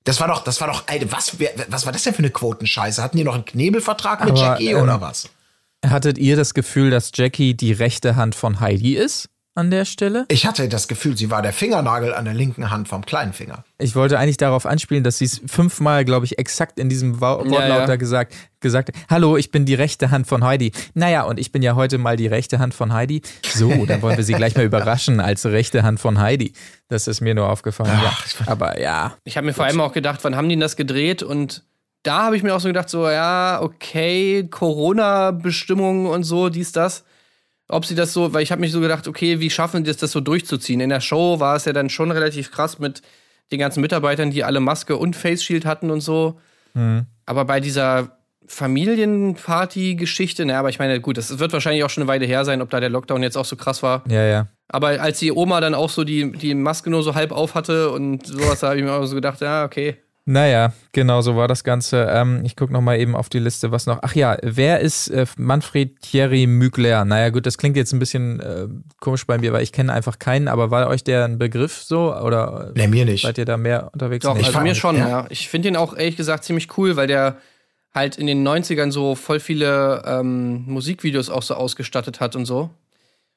Das 0.03 0.20
war 0.20 0.28
doch, 0.28 0.43
das 0.43 0.61
war 0.61 0.68
doch, 0.68 0.84
ey, 0.86 1.11
was, 1.11 1.38
was 1.70 1.86
war 1.86 1.91
das 1.91 2.03
denn 2.03 2.13
für 2.13 2.20
eine 2.20 2.30
Quotenscheiße? 2.30 3.01
Hatten 3.01 3.18
die 3.18 3.24
noch 3.24 3.34
einen 3.34 3.45
Knebelvertrag 3.45 4.24
mit 4.24 4.34
Aber, 4.34 4.39
Jackie 4.39 4.70
ähm, 4.70 4.84
oder 4.84 5.01
was? 5.01 5.30
Hattet 5.84 6.20
ihr 6.20 6.36
das 6.36 6.53
Gefühl, 6.53 6.91
dass 6.91 7.11
Jackie 7.16 7.55
die 7.55 7.72
rechte 7.72 8.16
Hand 8.16 8.36
von 8.36 8.59
Heidi 8.59 8.95
ist 8.95 9.30
an 9.56 9.72
der 9.72 9.86
Stelle? 9.86 10.26
Ich 10.28 10.45
hatte 10.45 10.68
das 10.68 10.88
Gefühl, 10.88 11.18
sie 11.18 11.32
war 11.32 11.41
der 11.41 11.53
Fingernagel 11.53 12.14
an 12.14 12.26
der 12.26 12.34
linken 12.34 12.70
Hand 12.70 12.89
vom 12.89 13.06
kleinen 13.06 13.34
Finger. 13.34 13.64
Ich 13.78 13.95
wollte 13.95 14.20
eigentlich 14.20 14.38
darauf 14.38 14.66
anspielen, 14.66 15.03
dass 15.03 15.18
sie 15.18 15.26
es 15.26 15.41
fünfmal, 15.47 16.03
glaube 16.03 16.26
ich, 16.26 16.38
exakt 16.38 16.78
in 16.78 16.89
diesem 16.89 17.22
Wortlaut 17.22 17.60
ja. 17.60 17.86
da 17.88 17.95
gesagt, 17.95 18.36
gesagt 18.60 18.89
hat, 18.89 18.95
hallo, 19.10 19.38
ich 19.38 19.51
bin 19.51 19.66
die 19.66 19.74
rechte 19.74 20.12
Hand 20.12 20.28
von 20.28 20.43
Heidi. 20.43 20.74
Naja, 20.93 21.24
und 21.24 21.39
ich 21.39 21.53
bin 21.53 21.62
ja 21.62 21.76
heute 21.76 21.97
mal 21.97 22.18
die 22.18 22.28
rechte 22.28 22.60
Hand 22.60 22.74
von 22.74 22.93
Heidi. 22.93 23.22
So, 23.45 23.86
dann 23.86 24.01
wollen 24.01 24.18
wir 24.18 24.24
sie 24.26 24.34
gleich 24.34 24.56
mal 24.56 24.66
überraschen 24.66 25.22
als 25.22 25.45
rechte 25.45 25.84
Hand 25.84 26.01
von 26.01 26.20
Heidi. 26.20 26.51
Das 26.89 27.08
ist 27.08 27.22
mir 27.22 27.34
nur 27.34 27.49
aufgefallen. 27.49 27.93
Ach, 27.95 28.28
ja. 28.28 28.47
Aber 28.47 28.80
ja, 28.80 29.18
Ich 29.24 29.38
habe 29.38 29.47
mir 29.47 29.53
vor 29.53 29.66
allem 29.66 29.80
auch 29.80 29.93
gedacht, 29.93 30.20
wann 30.24 30.36
haben 30.36 30.49
die 30.49 30.56
denn 30.56 30.62
das 30.62 30.76
gedreht? 30.76 31.24
Und 31.24 31.64
da 32.03 32.24
habe 32.24 32.36
ich 32.36 32.43
mir 32.43 32.53
auch 32.53 32.60
so 32.60 32.68
gedacht, 32.68 32.89
so, 32.89 33.10
ja, 33.10 33.60
okay, 33.62 34.47
Corona-Bestimmungen 34.49 36.08
und 36.08 36.24
so, 36.24 36.49
dies, 36.49 36.72
das. 36.74 37.06
Ob 37.68 37.86
sie 37.86 37.95
das 37.95 38.13
so, 38.13 38.34
weil 38.34 38.43
ich 38.43 38.51
habe 38.51 38.61
mich 38.61 38.72
so 38.72 38.80
gedacht, 38.80 39.07
okay, 39.07 39.39
wie 39.39 39.49
schaffen 39.49 39.84
die 39.84 39.89
es, 39.89 39.97
das 39.97 40.11
so 40.11 40.22
durchzuziehen? 40.22 40.80
In 40.82 40.89
der 40.89 41.01
Show 41.01 41.39
war 41.39 41.55
es 41.55 41.66
ja 41.66 41.74
dann 41.74 41.89
schon 41.89 42.11
relativ 42.11 42.51
krass 42.51 42.78
mit 42.80 43.01
den 43.51 43.59
ganzen 43.59 43.82
Mitarbeitern, 43.82 44.32
die 44.32 44.43
alle 44.43 44.59
Maske 44.59 44.97
und 44.97 45.16
Face 45.16 45.43
Shield 45.43 45.66
hatten 45.66 45.89
und 45.89 46.01
so. 46.01 46.39
Aber 47.26 47.45
bei 47.45 47.59
dieser 47.59 48.18
Familienparty-Geschichte, 48.47 50.45
naja, 50.45 50.59
aber 50.59 50.70
ich 50.70 50.78
meine, 50.80 50.99
gut, 51.01 51.18
das 51.18 51.39
wird 51.39 51.53
wahrscheinlich 51.53 51.84
auch 51.84 51.89
schon 51.89 52.03
eine 52.03 52.07
Weile 52.09 52.26
her 52.26 52.45
sein, 52.45 52.61
ob 52.61 52.70
da 52.70 52.80
der 52.80 52.89
Lockdown 52.89 53.24
jetzt 53.24 53.38
auch 53.38 53.45
so 53.45 53.55
krass 53.55 53.82
war. 53.82 54.03
ja, 54.09 54.24
ja. 54.24 54.47
Aber 54.68 54.99
als 54.99 55.20
die 55.20 55.32
Oma 55.32 55.61
dann 55.61 55.76
auch 55.76 55.91
so 55.91 56.03
die, 56.03 56.32
die 56.32 56.55
Maske 56.55 56.89
nur 56.89 57.03
so 57.03 57.13
halb 57.13 57.32
auf 57.32 57.53
hatte 57.53 57.91
und 57.91 58.26
sowas, 58.26 58.61
da 58.61 58.70
habe 58.70 58.78
ich 58.78 58.84
mir 58.84 58.93
auch 58.93 59.05
so 59.05 59.13
gedacht, 59.13 59.39
ja, 59.41 59.63
okay. 59.63 59.97
Naja, 60.28 60.74
genau 60.92 61.22
so 61.22 61.36
war 61.36 61.48
das 61.48 61.64
Ganze. 61.64 62.08
Ähm, 62.10 62.42
ich 62.44 62.56
gucke 62.56 62.74
noch 62.74 62.82
mal 62.82 63.00
eben 63.00 63.16
auf 63.16 63.30
die 63.30 63.38
Liste, 63.38 63.72
was 63.72 63.86
noch. 63.86 64.00
Ach 64.02 64.16
ja, 64.16 64.38
wer 64.42 64.80
ist 64.80 65.08
äh, 65.10 65.28
Manfred 65.38 66.02
Thierry 66.02 66.48
Mugler? 66.48 67.06
Naja, 67.06 67.30
gut, 67.30 67.46
das 67.46 67.60
klingt 67.60 67.78
jetzt 67.78 67.94
ein 67.94 68.00
bisschen 68.00 68.40
äh, 68.40 68.68
komisch 69.00 69.28
bei 69.28 69.38
mir, 69.38 69.54
weil 69.54 69.62
ich 69.62 69.72
kenne 69.72 69.94
einfach 69.94 70.18
keinen, 70.18 70.48
aber 70.48 70.72
war 70.72 70.88
euch 70.88 71.04
der 71.04 71.26
ein 71.26 71.38
Begriff 71.38 71.84
so? 71.84 72.12
Oder 72.16 72.72
Nee, 72.76 72.88
mir 72.88 73.06
nicht. 73.06 73.22
seid 73.22 73.38
ihr 73.38 73.46
da 73.46 73.56
mehr 73.58 73.90
unterwegs? 73.94 74.24
Doch, 74.24 74.34
Nee. 74.34 74.40
also 74.40 74.52
fand- 74.52 74.64
mir 74.68 74.74
schon, 74.74 74.98
ja. 74.98 75.08
ja. 75.10 75.26
Ich 75.30 75.48
finde 75.48 75.68
den 75.70 75.76
auch 75.78 75.96
ehrlich 75.96 76.18
gesagt 76.18 76.44
ziemlich 76.44 76.76
cool, 76.76 76.96
weil 76.96 77.06
der 77.06 77.38
halt 77.94 78.18
in 78.18 78.26
den 78.26 78.46
90ern 78.46 78.92
so 78.92 79.14
voll 79.14 79.40
viele 79.40 80.02
ähm, 80.08 80.64
Musikvideos 80.66 81.30
auch 81.30 81.44
so 81.44 81.54
ausgestattet 81.54 82.20
hat 82.20 82.36
und 82.36 82.46
so. 82.46 82.72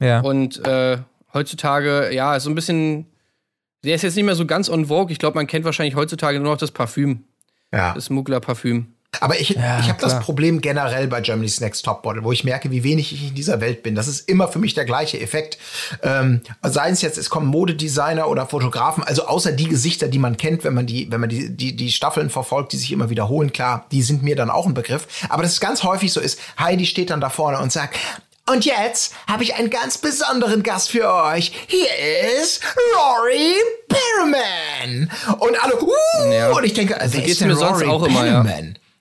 ja. 0.01 0.21
Und 0.21 0.65
äh, 0.67 0.97
heutzutage, 1.35 2.15
ja, 2.15 2.41
so 2.41 2.49
ein 2.49 2.55
bisschen. 2.55 3.05
Der 3.85 3.95
ist 3.95 4.03
jetzt 4.03 4.17
nicht 4.17 4.25
mehr 4.25 4.35
so 4.35 4.45
ganz 4.47 4.69
on 4.69 4.87
vogue. 4.87 5.13
Ich 5.13 5.19
glaube, 5.19 5.37
man 5.37 5.47
kennt 5.47 5.65
wahrscheinlich 5.65 5.95
heutzutage 5.95 6.41
nur 6.41 6.53
noch 6.53 6.59
das 6.59 6.71
Parfüm, 6.73 7.25
Ja. 7.73 7.95
das 7.95 8.11
Muggler-Parfüm. 8.11 8.89
Aber 9.21 9.41
ich, 9.41 9.51
Ja, 9.51 9.81
ich 9.81 9.89
habe 9.89 9.99
das. 10.01 10.21
Problem 10.21 10.61
generell 10.61 11.09
bei 11.09 11.23
Germany's 11.23 11.61
Next 11.61 11.85
Topmodel, 11.85 12.25
wo 12.25 12.31
ich 12.33 12.45
merke, 12.45 12.71
wie 12.71 12.85
wenig 12.85 13.11
ich 13.13 13.29
in 13.29 13.35
dieser 13.35 13.59
Welt 13.61 13.83
bin. 13.83 13.95
Das 13.95 14.07
ist 14.07 14.29
immer 14.29 14.49
für 14.49 14.59
mich 14.59 14.75
der 14.75 14.85
gleiche 14.85 15.19
Effekt. 15.19 15.59
Ähm, 16.03 16.43
sei 16.63 16.91
es 16.91 17.01
jetzt, 17.01 17.17
es 17.17 17.31
kommen 17.31 17.47
Modedesigner 17.47 18.29
oder 18.29 18.47
Fotografen, 18.47 19.03
also 19.03 19.27
außer 19.27 19.53
die 19.53 19.67
Gesichter, 19.69 20.09
die 20.09 20.19
man 20.19 20.37
kennt, 20.37 20.63
wenn 20.63 20.75
man 20.75 20.87
die, 20.87 21.11
wenn 21.11 21.21
man 21.21 21.31
die, 21.31 21.49
die, 21.57 21.75
die 21.75 21.91
Staffeln 21.91 22.29
verfolgt, 22.29 22.73
die 22.73 22.77
sich 22.77 22.93
immer 22.93 23.09
wiederholen, 23.09 23.51
klar, 23.53 23.87
die 23.93 24.03
sind 24.03 24.23
mir 24.23 24.37
dann 24.37 24.51
auch 24.51 24.67
ein 24.67 24.75
Begriff. 24.75 25.07
Aber 25.31 25.43
dass 25.43 25.53
es 25.53 25.61
ganz 25.61 25.85
häufig 25.85 26.13
so 26.13 26.21
ist, 26.21 26.39
Heidi 26.59 26.85
steht 26.85 27.09
dann 27.09 27.23
da 27.23 27.31
vorne 27.31 27.59
und 27.61 27.73
sagt, 27.73 27.97
und 28.53 28.65
jetzt 28.65 29.15
habe 29.27 29.43
ich 29.43 29.55
einen 29.55 29.71
ganz 29.71 29.99
besonderen 29.99 30.63
Gast 30.63 30.91
für 30.91 31.13
euch. 31.13 31.53
Hier 31.67 31.89
ist 32.41 32.61
Rory 32.97 33.55
Perriman. 33.89 35.11
Und 35.39 35.63
alle, 35.63 35.81
uh, 35.83 36.33
Ja. 36.33 36.51
und 36.51 36.65
ich 36.65 36.75
denke, 36.75 36.95
geht's 37.19 37.33
ist 37.33 37.41
denn 37.41 37.49
mir 37.49 37.57
sonst 37.57 37.83
Rory 37.83 37.89
auch 37.89 38.05
immer, 38.05 38.27
ja. 38.27 38.45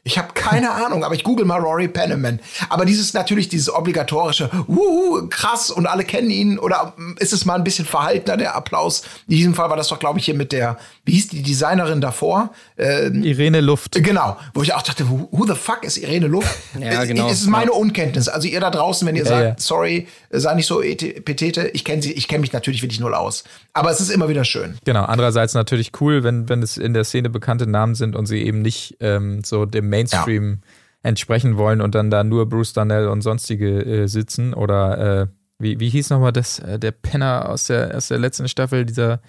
Ich 0.07 0.17
habe 0.17 0.29
keine 0.33 0.71
Ahnung, 0.71 1.03
aber 1.03 1.15
ich 1.15 1.23
google 1.25 1.45
mal 1.45 1.59
Rory 1.59 1.89
Penniman. 1.89 2.39
Aber 2.69 2.85
dieses 2.85 3.13
natürlich 3.13 3.49
dieses 3.49 3.69
obligatorische, 3.73 4.49
wuhu, 4.67 5.27
krass 5.29 5.69
und 5.69 5.85
alle 5.85 6.05
kennen 6.05 6.29
ihn 6.29 6.57
oder 6.57 6.93
mm, 6.95 7.15
ist 7.19 7.33
es 7.33 7.43
mal 7.43 7.55
ein 7.55 7.63
bisschen 7.65 7.85
verhaltener 7.85 8.37
der 8.37 8.55
Applaus? 8.55 9.03
In 9.27 9.35
diesem 9.35 9.53
Fall 9.53 9.69
war 9.69 9.75
das 9.75 9.89
doch, 9.89 9.99
glaube 9.99 10.19
ich, 10.19 10.25
hier 10.25 10.33
mit 10.33 10.53
der, 10.53 10.77
wie 11.03 11.11
hieß 11.11 11.27
die 11.27 11.41
Designerin 11.43 11.99
davor? 11.99 12.51
Ähm, 12.77 13.21
Irene 13.23 13.59
Luft. 13.59 14.01
Genau, 14.01 14.37
wo 14.53 14.63
ich 14.63 14.73
auch 14.73 14.81
dachte, 14.81 15.09
who, 15.09 15.27
who 15.31 15.45
the 15.45 15.55
fuck 15.55 15.83
ist 15.83 15.97
Irene 15.97 16.27
Luft? 16.27 16.47
Ja, 16.79 17.01
Es- 17.03 17.07
genau. 17.09 17.27
Es 17.29 17.41
ist 17.41 17.47
meine 17.47 17.73
Unkenntnis. 17.73 18.29
Also 18.29 18.47
ihr 18.47 18.59
da 18.61 18.69
draußen, 18.69 19.05
wenn 19.07 19.15
ihr 19.17 19.23
Ja, 19.23 19.29
sagt, 19.29 19.43
ja. 19.43 19.55
sorry, 19.57 20.07
sei 20.29 20.53
nicht 20.55 20.67
so 20.67 20.81
ete- 20.81 21.19
petete, 21.21 21.67
ich 21.73 21.83
kenne 21.83 22.01
sie, 22.01 22.13
ich 22.13 22.27
kenne 22.29 22.41
mich 22.41 22.53
natürlich 22.53 22.81
wirklich 22.81 22.99
null 23.01 23.13
aus. 23.13 23.43
Aber 23.73 23.91
es 23.91 23.99
ist 23.99 24.09
immer 24.09 24.29
wieder 24.29 24.45
schön. 24.45 24.77
Genau, 24.85 25.03
andererseits 25.03 25.53
natürlich 25.53 25.91
cool, 25.99 26.23
wenn, 26.23 26.47
wenn 26.47 26.61
es 26.63 26.77
in 26.77 26.93
der 26.93 27.03
Szene 27.03 27.29
bekannte 27.29 27.67
Namen 27.67 27.95
sind 27.95 28.15
und 28.15 28.25
sie 28.27 28.41
eben 28.43 28.61
nicht 28.61 28.95
ähm, 29.01 29.43
so 29.43 29.65
dem 29.65 29.89
Mainstream 29.97 30.61
entsprechen 31.03 31.57
wollen 31.57 31.81
und 31.81 31.95
dann 31.95 32.09
da 32.09 32.23
nur 32.23 32.49
Bruce 32.49 32.73
Darnell 32.73 33.07
und 33.07 33.21
sonstige 33.21 33.83
äh, 34.03 34.07
sitzen. 34.07 34.53
Oder 34.53 35.21
äh, 35.21 35.27
wie, 35.59 35.79
wie 35.79 35.89
hieß 35.89 36.09
nochmal 36.09 36.31
das, 36.33 36.59
äh, 36.59 36.77
der 36.79 36.91
Penner 36.91 37.49
aus 37.49 37.65
der, 37.65 37.95
aus 37.95 38.07
der 38.09 38.17
letzten 38.19 38.47
Staffel, 38.47 38.85
dieser 38.85 39.21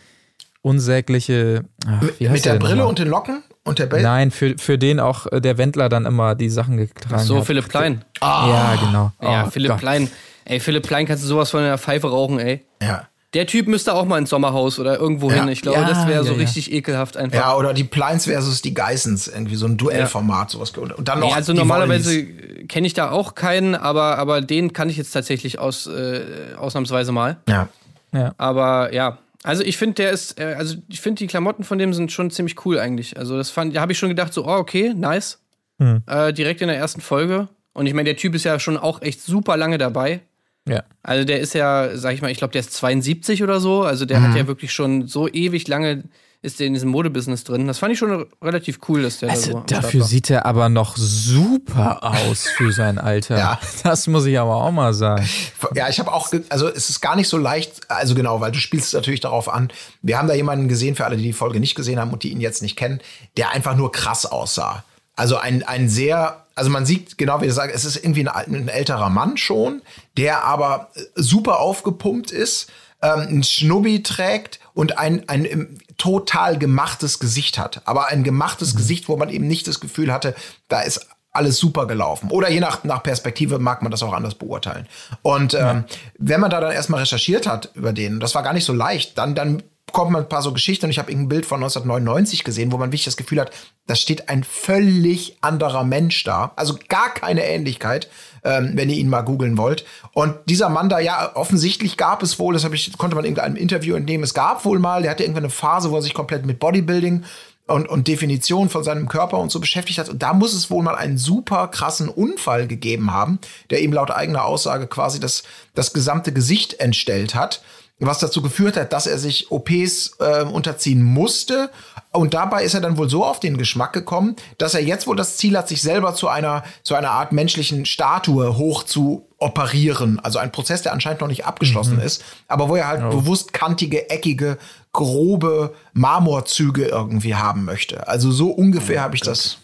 unsägliche. 0.63 1.65
Ach, 1.87 2.03
wie 2.19 2.29
heißt 2.29 2.33
Mit 2.39 2.45
der 2.45 2.53
denn 2.55 2.61
Brille 2.61 2.75
nochmal? 2.77 2.89
und 2.91 2.99
den 2.99 3.09
Locken 3.09 3.43
und 3.65 3.79
der 3.79 3.87
Bell. 3.87 4.03
Nein, 4.03 4.31
für, 4.31 4.57
für 4.59 4.79
den 4.79 5.01
auch 5.01 5.27
äh, 5.33 5.41
der 5.41 5.59
Wendler 5.59 5.89
dann 5.89 6.05
immer 6.07 6.35
die 6.35 6.51
Sachen 6.51 6.77
getragen 6.77 7.23
So, 7.23 7.39
hat. 7.39 7.45
Philipp 7.47 7.69
Plein. 7.69 8.05
Ja, 8.21 8.77
genau. 8.81 9.13
ja, 9.23 9.45
Oh 9.47 9.51
Philipp 9.51 9.71
Gott. 9.73 9.81
Plein. 9.81 10.11
Ey, 10.45 10.61
Philipp 10.61 10.85
Plein 10.87 11.07
kannst 11.07 11.23
du 11.25 11.29
sowas 11.29 11.51
von 11.51 11.61
einer 11.61 11.79
Pfeife 11.79 12.09
rauchen, 12.09 12.39
ey. 12.39 12.65
Ja. 12.83 13.09
Der 13.35 13.47
Typ 13.47 13.69
müsste 13.69 13.93
auch 13.93 14.07
mal 14.07 14.17
ins 14.19 14.31
Sommerhaus 14.31 14.79
oder 14.79 14.99
irgendwo 14.99 15.29
Ja. 15.31 15.41
hin. 15.41 15.49
Ich 15.49 15.61
glaube, 15.61 15.81
Ja, 15.81 15.89
das 15.89 16.07
wäre 16.07 16.23
so 16.25 16.31
ja, 16.33 16.37
ja. 16.39 16.43
richtig 16.43 16.73
ekelhaft 16.73 17.17
einfach. 17.19 17.39
Ja, 17.39 17.57
oder 17.57 17.75
die 17.75 17.85
Pleins 17.85 18.25
versus 18.25 18.63
die 18.63 18.73
Geissens, 18.73 19.29
irgendwie 19.29 19.57
so 19.57 19.67
ein 19.67 19.77
Duellformat, 19.77 20.51
sowas. 20.51 20.71
Und 20.71 21.07
dann 21.09 21.21
noch 21.21 21.29
Nee, 21.29 21.35
also 21.35 21.53
die 21.53 21.59
normalerweise 21.59 22.25
kenne 22.69 22.87
ich 22.87 22.95
da 22.95 23.11
auch 23.11 23.35
keinen, 23.35 23.75
aber, 23.75 24.17
aber 24.17 24.41
den 24.41 24.73
kann 24.73 24.89
ich 24.89 24.97
jetzt 24.97 25.11
tatsächlich 25.13 25.59
aus, 25.59 25.87
äh, 25.87 26.23
ausnahmsweise 26.57 27.13
mal. 27.13 27.37
Ja. 27.49 27.69
Ja. 28.13 28.35
Aber 28.39 28.95
ja, 28.95 29.19
also 29.43 29.63
ich 29.63 29.77
finde, 29.77 29.95
der 29.97 30.11
ist, 30.11 30.41
äh, 30.41 30.55
also 30.57 30.77
ich 30.89 31.03
finde, 31.03 31.19
die 31.19 31.27
Klamotten 31.27 31.65
von 31.65 31.77
dem 31.79 31.93
sind 31.93 32.11
schon 32.11 32.31
ziemlich 32.31 32.65
cool 32.65 32.79
eigentlich. 32.79 33.19
Also 33.19 33.37
das 33.37 33.51
fand, 33.51 33.77
da 33.77 33.83
habe 33.83 33.93
ich 33.93 33.99
schon 33.99 34.09
gedacht, 34.09 34.33
so, 34.33 34.47
oh, 34.47 34.53
okay, 34.57 34.95
nice. 34.97 35.39
Hm. 35.79 36.03
Äh, 36.07 36.33
direkt 36.33 36.63
in 36.63 36.69
der 36.69 36.79
ersten 36.79 37.03
Folge. 37.03 37.49
Und 37.75 37.87
ich 37.87 37.93
meine, 37.93 38.07
der 38.07 38.17
Typ 38.17 38.35
ist 38.35 38.45
ja 38.45 38.59
schon 38.59 38.79
auch 38.79 39.03
echt 39.03 39.21
super 39.23 39.57
lange 39.59 39.77
dabei. 39.79 40.21
Ja. 40.69 40.83
Also 41.03 41.25
der 41.25 41.41
ist 41.41 41.55
ja, 41.55 41.97
sag 41.97 42.15
ich 42.15 42.23
mal, 42.23 42.31
ich 42.31 42.39
glaube, 42.39 42.53
der 42.53 42.61
ist 42.61 42.73
72 42.75 43.43
oder 43.43 43.61
so. 43.61 43.83
Also 43.83 44.05
der 44.05 44.21
Mhm. 44.21 44.29
hat 44.29 44.37
ja 44.37 44.47
wirklich 44.47 44.73
schon 44.73 45.07
so 45.07 45.29
ewig 45.29 45.67
lange 45.69 46.05
ist 46.41 46.61
der 46.61 46.69
in 46.69 46.75
diesem 46.75 46.91
Modebusiness 46.91 47.43
drin. 47.43 47.67
Das 47.67 47.79
fand 47.81 47.93
ich 47.93 47.99
schon 47.99 48.25
relativ 48.41 48.79
cool, 48.89 49.03
dass 49.03 49.19
der 49.19 49.31
da 49.31 49.35
so 49.35 49.41
Also 49.41 49.59
am 49.59 49.67
Start 49.67 49.83
dafür 49.85 50.05
sieht 50.05 50.31
er 50.31 50.47
aber 50.47 50.69
noch 50.69 50.97
super 50.97 52.05
aus 52.05 52.47
für 52.57 52.71
sein 52.71 52.99
Alter. 52.99 53.37
Ja. 53.39 53.59
Das 53.83 54.07
muss 54.07 54.25
ich 54.25 54.39
aber 54.39 54.55
auch 54.55 54.71
mal 54.71 54.95
sagen. 54.95 55.29
Ja, 55.75 55.89
ich 55.89 55.99
habe 55.99 56.13
auch, 56.13 56.31
also 56.49 56.69
es 56.69 56.91
ist 56.91 57.01
gar 57.01 57.17
nicht 57.17 57.29
so 57.29 57.39
leicht, 57.39 57.91
also 57.91 58.15
genau, 58.15 58.41
weil 58.41 58.53
du 58.53 58.61
spielst 58.61 58.95
natürlich 58.95 59.19
darauf 59.19 59.49
an. 59.53 59.69
Wir 60.01 60.17
haben 60.17 60.29
da 60.29 60.35
jemanden 60.35 60.69
gesehen, 60.69 60.95
für 60.95 61.07
alle, 61.07 61.17
die 61.17 61.25
die 61.25 61.33
Folge 61.33 61.59
nicht 61.59 61.75
gesehen 61.75 61.99
haben 61.99 62.13
und 62.13 62.23
die 62.23 62.31
ihn 62.31 62.41
jetzt 62.41 62.63
nicht 62.63 62.77
kennen, 62.77 63.01
der 63.37 63.51
einfach 63.51 63.75
nur 63.77 63.91
krass 63.91 64.25
aussah. 64.25 64.85
Also 65.17 65.39
ein, 65.39 65.65
ein 65.65 65.89
sehr, 65.89 66.45
also 66.59 66.71
man 66.71 66.85
sieht 66.85 67.17
genau, 67.17 67.41
wie 67.41 67.47
du 67.47 67.53
sagst, 67.53 67.75
es 67.75 67.85
ist 67.85 67.97
irgendwie 67.97 68.29
ein, 68.29 68.55
ein 68.55 68.69
älterer 68.69 69.09
Mann 69.09 69.37
schon, 69.37 69.83
der 70.17 70.45
aber 70.45 70.91
äh, 70.95 71.03
super 71.15 71.61
aufgepumpt 71.61 72.31
ist, 72.31 72.71
ähm, 73.01 73.21
ein 73.29 73.43
Schnubbi 73.45 74.03
trägt 74.03 74.61
und 74.75 74.99
ein, 74.99 75.29
ein 75.29 75.45
ähm, 75.45 75.79
total 75.97 76.59
gemachtes 76.59 77.19
Gesicht 77.19 77.59
hat. 77.59 77.83
Aber 77.85 78.09
ein 78.09 78.25
gemachtes 78.25 78.77
Gesicht, 78.77 79.09
wo 79.09 79.17
man 79.17 79.31
eben 79.31 79.47
nicht 79.47 79.67
das 79.69 79.81
Gefühl 79.81 80.13
hatte, 80.13 80.35
da 80.69 80.81
ist 80.81 81.07
alles 81.31 81.59
super 81.59 81.87
gelaufen. 81.87 82.31
Oder 82.31 82.51
je 82.51 82.61
nach, 82.61 82.85
nach 82.85 83.03
Perspektive 83.03 83.59
mag 83.59 83.83
man 83.83 83.91
das 83.91 84.03
auch 84.03 84.13
anders 84.13 84.35
beurteilen. 84.35 84.89
Und 85.23 85.55
ähm, 85.55 85.85
wenn 86.19 86.41
man 86.41 86.51
da 86.51 86.61
dann 86.61 86.73
erstmal 86.73 87.01
recherchiert 87.01 87.47
hat 87.47 87.71
über 87.75 87.93
den, 87.93 88.19
das 88.19 88.35
war 88.35 88.43
gar 88.43 88.53
nicht 88.53 88.65
so 88.65 88.73
leicht, 88.73 89.17
dann, 89.19 89.35
dann 89.35 89.63
kommt 89.93 90.11
man 90.11 90.23
ein 90.23 90.29
paar 90.29 90.43
so 90.43 90.53
Geschichten 90.53 90.87
und 90.87 90.91
ich 90.91 90.99
habe 90.99 91.11
ein 91.11 91.29
Bild 91.29 91.47
von 91.47 91.63
1999 91.63 92.45
gesehen, 92.45 92.73
wo 92.73 92.79
man 92.79 92.89
wirklich 92.89 93.05
das 93.05 93.17
Gefühl 93.17 93.41
hat, 93.41 93.51
da 93.87 93.95
steht 93.95 94.29
ein 94.29 94.45
völlig 94.45 95.37
anderer 95.41 95.85
Mensch 95.85 96.25
da. 96.25 96.53
Also 96.57 96.79
gar 96.89 97.13
keine 97.13 97.45
Ähnlichkeit, 97.45 98.09
ähm, 98.45 98.73
wenn 98.75 98.91
ihr 98.91 98.97
ihn 98.97 99.09
mal 99.09 99.23
googeln 99.23 99.57
wollt. 99.57 99.85
Und 100.13 100.35
dieser 100.47 100.69
Mann 100.69 100.89
da, 100.89 100.99
ja, 100.99 101.35
offensichtlich 101.35 101.97
gab 101.97 102.23
es 102.23 102.39
wohl, 102.39 102.55
das 102.55 102.65
ich, 102.65 102.97
konnte 102.99 103.17
man 103.17 103.25
in 103.25 103.31
irgendeinem 103.33 103.57
Interview 103.57 103.95
entnehmen, 103.97 104.25
es 104.25 104.35
gab 104.35 104.65
wohl 104.65 104.79
mal, 104.79 105.03
der 105.03 105.11
hatte 105.11 105.23
irgendwann 105.23 105.45
eine 105.45 105.51
Phase, 105.51 105.91
wo 105.91 105.97
er 105.97 106.03
sich 106.03 106.15
komplett 106.15 106.47
mit 106.47 106.59
Bodybuilding 106.59 107.25
und, 107.69 107.89
und 107.89 108.09
Definition 108.09 108.69
von 108.69 108.83
seinem 108.83 109.09
Körper 109.09 109.39
und 109.39 109.51
so 109.51 109.61
beschäftigt 109.61 109.99
hat. 109.99 110.09
Und 110.09 110.23
da 110.23 110.33
muss 110.33 110.55
es 110.55 110.71
wohl 110.71 110.83
mal 110.83 110.97
einen 110.97 111.19
super 111.19 111.69
krassen 111.69 112.09
Unfall 112.09 112.67
gegeben 112.67 113.13
haben, 113.13 113.39
der 113.71 113.83
ihm 113.83 113.93
laut 113.93 114.11
eigener 114.11 114.45
Aussage 114.45 114.87
quasi 114.87 115.21
das, 115.21 115.43
das 115.75 115.93
gesamte 115.93 116.33
Gesicht 116.33 116.81
entstellt 116.81 117.35
hat, 117.35 117.63
was 118.07 118.19
dazu 118.19 118.43
geführt 118.43 118.77
hat, 118.77 118.93
dass 118.93 119.07
er 119.07 119.19
sich 119.19 119.51
OPs 119.51 120.17
äh, 120.21 120.43
unterziehen 120.45 121.03
musste. 121.03 121.71
Und 122.13 122.33
dabei 122.35 122.65
ist 122.65 122.75
er 122.75 122.81
dann 122.81 122.97
wohl 122.97 123.09
so 123.09 123.25
auf 123.25 123.41
den 123.41 123.59
Geschmack 123.59 123.93
gekommen, 123.93 124.37
dass 124.57 124.75
er 124.75 124.83
jetzt 124.83 125.07
wohl 125.07 125.17
das 125.17 125.37
Ziel 125.37 125.57
hat, 125.59 125.69
sich 125.69 125.83
selber 125.83 126.15
zu 126.15 126.29
einer, 126.29 126.65
zu 126.83 126.95
einer 126.95 127.11
Art 127.11 127.33
menschlichen 127.33 127.87
Statue 127.87 128.57
hoch 128.57 128.85
zu 128.85 129.27
operieren. 129.39 130.21
Also 130.21 130.39
ein 130.39 130.53
Prozess, 130.53 130.83
der 130.83 130.93
anscheinend 130.93 131.21
noch 131.21 131.29
nicht 131.29 131.45
abgeschlossen 131.45 132.01
ist, 132.01 132.25
aber 132.47 132.69
wo 132.69 132.77
er 132.77 132.89
halt 132.89 133.11
bewusst 133.11 133.53
kantige, 133.53 134.11
eckige, 134.11 134.59
grobe 134.93 135.75
Marmorzüge 135.93 136.87
irgendwie 136.87 137.35
haben 137.35 137.65
möchte. 137.65 138.09
Also 138.09 138.31
so 138.31 138.51
ungefähr 138.51 139.03
habe 139.03 139.15
ich 139.15 139.21
das 139.21 139.59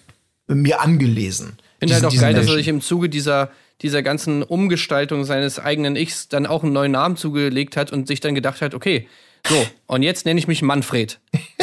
mir 0.47 0.80
angelesen. 0.80 1.59
Ich 1.80 1.91
finde 1.91 1.95
halt 1.95 2.05
auch 2.07 2.20
geil, 2.20 2.35
dass 2.35 2.47
er 2.47 2.55
sich 2.55 2.68
im 2.68 2.80
Zuge 2.80 3.09
dieser, 3.09 3.51
dieser 3.85 4.03
ganzen 4.03 4.43
Umgestaltung 4.43 5.24
seines 5.24 5.61
eigenen 5.61 5.95
Ichs 5.95 6.28
dann 6.28 6.47
auch 6.47 6.64
einen 6.64 6.72
neuen 6.72 6.91
Namen 6.93 7.16
zugelegt 7.16 7.76
hat 7.76 7.93
und 7.93 8.09
sich 8.09 8.18
dann 8.20 8.35
gedacht 8.35 8.61
hat, 8.62 8.74
okay, 8.74 9.07
so, 9.47 9.55
und 9.87 10.03
jetzt 10.03 10.24
nenne 10.24 10.41
ich 10.41 10.49
mich 10.49 10.62
Manfred. 10.62 11.20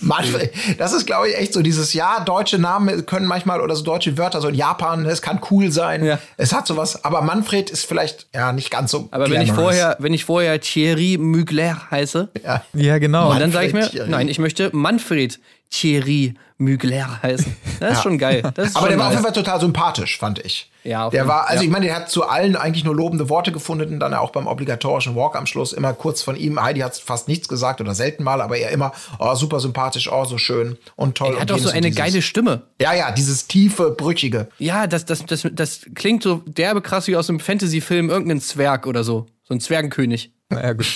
Manchmal, 0.00 0.50
das 0.78 0.92
ist, 0.92 1.06
glaube 1.06 1.28
ich, 1.28 1.36
echt 1.36 1.52
so 1.52 1.60
dieses 1.62 1.92
Ja, 1.92 2.20
deutsche 2.24 2.58
Namen 2.58 3.04
können 3.06 3.26
manchmal 3.26 3.60
oder 3.60 3.76
so 3.76 3.84
deutsche 3.84 4.16
Wörter, 4.16 4.40
so 4.40 4.48
in 4.48 4.54
Japan, 4.54 5.04
es 5.06 5.20
kann 5.22 5.40
cool 5.50 5.70
sein. 5.70 6.04
Ja. 6.04 6.18
Es 6.38 6.52
hat 6.54 6.66
sowas, 6.66 7.04
aber 7.04 7.20
Manfred 7.22 7.68
ist 7.70 7.84
vielleicht 7.84 8.26
ja 8.34 8.52
nicht 8.52 8.70
ganz 8.70 8.90
so. 8.90 9.08
Aber 9.10 9.30
wenn 9.30 9.42
ich 9.42 9.52
vorher, 9.52 9.96
wenn 9.98 10.14
ich 10.14 10.24
vorher 10.24 10.60
Thierry 10.60 11.18
Mugler 11.18 11.90
heiße, 11.90 12.30
Ja. 12.42 12.64
Ja, 12.72 12.98
genau. 12.98 13.30
und 13.30 13.38
dann 13.40 13.52
sage 13.52 13.66
ich 13.66 13.72
mir, 13.74 13.80
Manfred 13.80 13.96
Thierry. 13.98 14.10
nein, 14.10 14.28
ich 14.28 14.38
möchte 14.38 14.70
Manfred 14.74 15.38
Thierry 15.72 16.34
Mugler 16.58 17.20
heißen. 17.22 17.56
Das 17.80 17.94
ist 17.98 18.02
schon 18.04 18.18
geil. 18.18 18.42
Das 18.54 18.68
ist 18.68 18.76
Aber 18.76 18.86
schon 18.86 18.90
der 18.90 18.98
war 19.00 19.06
auf 19.06 19.12
jeden 19.12 19.24
Fall 19.24 19.32
total 19.32 19.58
sympathisch, 19.60 20.18
fand 20.18 20.38
ich. 20.44 20.70
Ja, 20.84 21.06
auf 21.06 21.10
der 21.10 21.22
jeden- 21.22 21.28
war, 21.28 21.48
also 21.48 21.62
ja. 21.62 21.66
ich 21.66 21.72
meine, 21.72 21.86
der 21.86 21.96
hat 21.96 22.10
zu 22.10 22.24
allen 22.28 22.54
eigentlich 22.54 22.84
nur 22.84 22.94
lobende 22.94 23.28
Worte 23.28 23.50
gefunden, 23.50 23.98
dann 23.98 24.14
auch 24.14 24.30
beim 24.30 24.46
obligatorischen 24.46 25.16
Walk 25.16 25.34
am 25.34 25.46
Schluss 25.46 25.72
immer 25.72 25.92
kurz 25.92 26.22
von 26.22 26.36
ihm. 26.36 26.62
Heidi 26.62 26.80
hat 26.80 26.96
fast 26.96 27.26
nichts 27.26 27.48
gesagt 27.48 27.80
oder 27.80 27.94
selten 27.94 28.22
mal, 28.22 28.40
aber 28.40 28.58
er 28.58 28.70
immer, 28.70 28.92
oh, 29.18 29.34
super 29.34 29.58
sympathisch, 29.60 30.10
oh, 30.12 30.24
so 30.24 30.38
schön 30.38 30.76
und 30.94 31.16
toll. 31.16 31.34
er 31.34 31.40
hat 31.40 31.50
und 31.50 31.58
doch 31.58 31.58
so 31.64 31.68
und 31.70 31.74
eine 31.74 31.88
dieses. 31.88 31.98
geile 32.04 32.22
Stimme. 32.22 32.62
Ja, 32.80 32.92
ja, 32.94 33.10
dieses 33.10 33.46
tiefe, 33.48 33.90
brüchige. 33.96 34.48
Ja, 34.58 34.86
das, 34.86 35.04
das, 35.04 35.24
das, 35.26 35.46
das 35.52 35.80
klingt 35.94 36.22
so 36.22 36.42
derbe 36.46 36.82
krass 36.82 37.06
wie 37.08 37.16
aus 37.16 37.28
einem 37.28 37.40
Fantasy-Film, 37.40 38.10
irgendein 38.10 38.40
Zwerg 38.40 38.86
oder 38.86 39.02
so. 39.02 39.26
So 39.44 39.54
ein 39.54 39.60
Zwergenkönig. 39.60 40.32
Ja, 40.52 40.72
gut. 40.74 40.86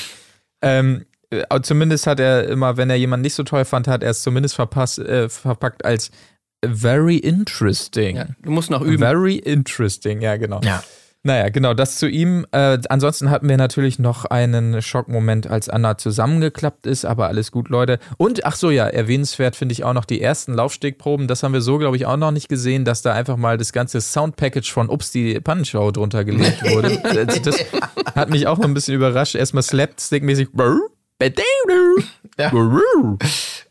ähm, 0.63 1.01
äh, 1.01 1.05
zumindest 1.63 2.07
hat 2.07 2.21
er 2.21 2.49
immer, 2.49 2.77
wenn 2.77 2.91
er 2.91 2.97
jemanden 2.97 3.23
nicht 3.23 3.35
so 3.35 3.43
toll 3.43 3.65
fand, 3.65 3.89
hat 3.89 4.03
er 4.03 4.11
es 4.11 4.23
zumindest 4.23 4.55
verpasst, 4.55 4.99
äh, 4.99 5.29
verpackt 5.29 5.85
als 5.85 6.11
very 6.65 7.17
interesting. 7.17 8.17
Ja, 8.17 8.27
du 8.43 8.51
musst 8.51 8.71
noch 8.71 8.83
üben. 8.83 8.99
Very 8.99 9.37
interesting, 9.37 10.21
ja, 10.21 10.37
genau. 10.37 10.61
Ja. 10.63 10.83
Naja, 11.27 11.49
genau, 11.49 11.75
das 11.75 11.99
zu 11.99 12.09
ihm. 12.09 12.47
Äh, 12.53 12.79
ansonsten 12.89 13.31
hatten 13.31 13.49
wir 13.49 13.57
natürlich 13.57 13.99
noch 13.99 14.27
einen 14.27 14.81
Schockmoment, 14.81 15.49
als 15.49 15.69
Anna 15.69 15.99
zusammengeklappt 15.99 16.87
ist, 16.87 17.05
aber 17.05 17.27
alles 17.27 17.51
gut, 17.51 17.69
Leute. 17.69 17.99
Und, 18.17 18.47
ach 18.47 18.55
so, 18.55 18.71
ja, 18.71 18.87
erwähnenswert 18.87 19.57
finde 19.57 19.73
ich 19.73 19.83
auch 19.83 19.93
noch 19.93 20.05
die 20.05 20.23
ersten 20.23 20.55
Laufstegproben. 20.55 21.27
Das 21.27 21.43
haben 21.43 21.53
wir 21.53 21.63
so, 21.63 21.79
glaube 21.79 21.97
ich, 21.97 22.07
auch 22.07 22.17
noch 22.17 22.31
nicht 22.31 22.49
gesehen, 22.49 22.85
dass 22.85 23.03
da 23.03 23.13
einfach 23.13 23.37
mal 23.37 23.59
das 23.59 23.73
ganze 23.73 24.01
Soundpackage 24.01 24.71
von 24.71 24.89
Ups, 24.89 25.11
die 25.11 25.41
Pannenshow 25.41 25.91
drunter 25.91 26.25
gelegt 26.25 26.63
wurde. 26.63 27.01
das, 27.27 27.43
das 27.43 27.65
hat 28.15 28.31
mich 28.31 28.47
auch 28.47 28.61
ein 28.61 28.73
bisschen 28.73 28.95
überrascht. 28.95 29.35
Erstmal 29.35 29.65
Slapstick-mäßig. 29.65 30.51
Ja. 32.39 32.51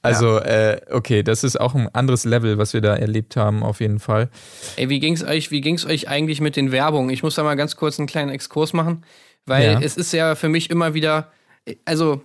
Also, 0.02 0.38
äh, 0.40 0.82
okay, 0.92 1.24
das 1.24 1.44
ist 1.44 1.60
auch 1.60 1.76
ein 1.76 1.88
anderes 1.94 2.26
Level, 2.26 2.58
was 2.58 2.74
wir 2.74 2.82
da 2.82 2.96
erlebt 2.96 3.36
haben, 3.36 3.64
auf 3.64 3.80
jeden 3.80 4.00
Fall. 4.00 4.30
Ey, 4.76 4.90
wie 4.90 5.00
ging's 5.00 5.24
euch, 5.24 5.52
wie 5.52 5.62
ging's 5.62 5.86
euch 5.86 6.08
eigentlich 6.10 6.42
mit 6.42 6.56
den 6.56 6.72
Werbungen? 6.72 7.10
Ich 7.12 7.24
muss 7.24 7.36
da 7.36 7.44
mal 7.44 7.56
ganz 7.56 7.76
kurz 7.76 8.00
einen 8.00 8.08
kleinen 8.08 8.30
Exkurs 8.32 8.74
machen, 8.74 9.04
weil 9.46 9.74
Ja. 9.74 9.80
es 9.82 9.98
ist 9.98 10.12
ja 10.14 10.36
für 10.36 10.50
mich 10.50 10.70
immer 10.70 10.94
wieder, 10.94 11.32
also 11.86 12.22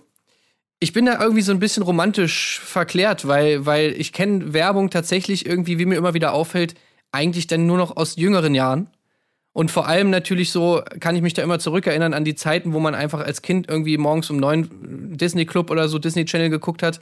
ich 0.79 0.93
bin 0.93 1.05
da 1.05 1.19
irgendwie 1.21 1.41
so 1.41 1.51
ein 1.51 1.59
bisschen 1.59 1.83
romantisch 1.83 2.59
verklärt, 2.63 3.27
weil, 3.27 3.65
weil 3.67 3.91
ich 3.91 4.13
kenne 4.13 4.53
Werbung 4.53 4.89
tatsächlich 4.89 5.45
irgendwie, 5.45 5.77
wie 5.77 5.85
mir 5.85 5.95
immer 5.95 6.15
wieder 6.15 6.33
auffällt, 6.33 6.73
eigentlich 7.11 7.45
dann 7.47 7.67
nur 7.67 7.77
noch 7.77 7.97
aus 7.97 8.15
jüngeren 8.15 8.55
Jahren. 8.55 8.89
Und 9.53 9.69
vor 9.69 9.85
allem 9.87 10.09
natürlich 10.09 10.49
so, 10.51 10.81
kann 11.01 11.15
ich 11.15 11.21
mich 11.21 11.33
da 11.33 11.43
immer 11.43 11.59
zurückerinnern 11.59 12.13
an 12.13 12.23
die 12.23 12.35
Zeiten, 12.35 12.71
wo 12.73 12.79
man 12.79 12.95
einfach 12.95 13.19
als 13.19 13.41
Kind 13.41 13.69
irgendwie 13.69 13.97
morgens 13.97 14.29
um 14.29 14.37
neun 14.37 14.69
Disney 15.17 15.45
Club 15.45 15.69
oder 15.69 15.87
so 15.87 15.99
Disney 15.99 16.25
Channel 16.25 16.49
geguckt 16.49 16.83
hat. 16.83 17.01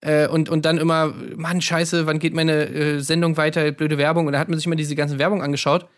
Äh, 0.00 0.28
und, 0.28 0.48
und 0.48 0.64
dann 0.64 0.78
immer, 0.78 1.14
Mann, 1.36 1.60
scheiße, 1.60 2.06
wann 2.06 2.18
geht 2.18 2.34
meine 2.34 2.66
äh, 2.68 3.00
Sendung 3.00 3.36
weiter, 3.36 3.72
blöde 3.72 3.98
Werbung. 3.98 4.26
Und 4.26 4.32
da 4.32 4.38
hat 4.38 4.48
man 4.48 4.58
sich 4.58 4.66
immer 4.66 4.76
diese 4.76 4.94
ganzen 4.94 5.18
Werbung 5.18 5.42
angeschaut. 5.42 5.88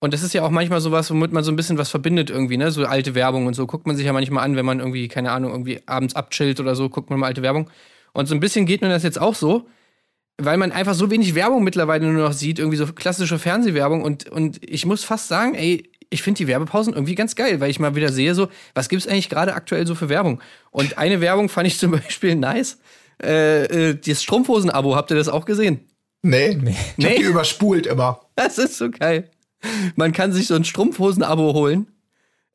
Und 0.00 0.14
das 0.14 0.22
ist 0.22 0.32
ja 0.32 0.42
auch 0.44 0.50
manchmal 0.50 0.80
sowas, 0.80 1.10
womit 1.10 1.32
man 1.32 1.42
so 1.42 1.50
ein 1.50 1.56
bisschen 1.56 1.76
was 1.76 1.90
verbindet 1.90 2.30
irgendwie, 2.30 2.56
ne? 2.56 2.70
So 2.70 2.86
alte 2.86 3.16
Werbung 3.16 3.46
und 3.46 3.54
so 3.54 3.66
guckt 3.66 3.86
man 3.86 3.96
sich 3.96 4.06
ja 4.06 4.12
manchmal 4.12 4.44
an, 4.44 4.54
wenn 4.54 4.64
man 4.64 4.78
irgendwie, 4.78 5.08
keine 5.08 5.32
Ahnung, 5.32 5.50
irgendwie 5.50 5.80
abends 5.86 6.14
abchillt 6.14 6.60
oder 6.60 6.76
so, 6.76 6.88
guckt 6.88 7.10
man 7.10 7.18
mal 7.18 7.26
alte 7.26 7.42
Werbung. 7.42 7.68
Und 8.12 8.26
so 8.26 8.34
ein 8.34 8.40
bisschen 8.40 8.64
geht 8.64 8.80
mir 8.80 8.88
das 8.88 9.02
jetzt 9.02 9.20
auch 9.20 9.34
so, 9.34 9.66
weil 10.36 10.56
man 10.56 10.70
einfach 10.70 10.94
so 10.94 11.10
wenig 11.10 11.34
Werbung 11.34 11.64
mittlerweile 11.64 12.06
nur 12.06 12.22
noch 12.22 12.32
sieht, 12.32 12.60
irgendwie 12.60 12.76
so 12.76 12.86
klassische 12.86 13.40
Fernsehwerbung. 13.40 14.02
Und, 14.02 14.28
und 14.28 14.60
ich 14.62 14.86
muss 14.86 15.02
fast 15.02 15.26
sagen, 15.26 15.54
ey, 15.54 15.90
ich 16.10 16.22
finde 16.22 16.38
die 16.38 16.46
Werbepausen 16.46 16.94
irgendwie 16.94 17.14
ganz 17.14 17.34
geil, 17.34 17.60
weil 17.60 17.70
ich 17.70 17.80
mal 17.80 17.94
wieder 17.94 18.10
sehe, 18.12 18.34
so, 18.34 18.48
was 18.74 18.88
gibt's 18.88 19.06
eigentlich 19.06 19.28
gerade 19.28 19.54
aktuell 19.54 19.86
so 19.86 19.94
für 19.94 20.08
Werbung? 20.08 20.40
Und 20.70 20.98
eine 20.98 21.20
Werbung 21.20 21.48
fand 21.48 21.66
ich 21.66 21.78
zum 21.78 21.90
Beispiel 22.00 22.34
nice. 22.34 22.78
Äh, 23.22 23.64
äh, 23.90 23.94
das 23.94 24.22
Strumpfhosen-Abo, 24.22 24.94
habt 24.96 25.10
ihr 25.10 25.16
das 25.16 25.28
auch 25.28 25.44
gesehen? 25.44 25.80
Nee, 26.22 26.54
nee. 26.60 26.70
ich 26.96 27.04
hab 27.04 27.12
Nee. 27.12 27.18
die 27.18 27.24
überspult 27.24 27.86
immer. 27.86 28.20
Das 28.36 28.58
ist 28.58 28.78
so 28.78 28.90
geil. 28.90 29.30
Man 29.96 30.12
kann 30.12 30.32
sich 30.32 30.46
so 30.46 30.54
ein 30.54 30.64
Strumpfhosen-Abo 30.64 31.52
holen. 31.52 31.88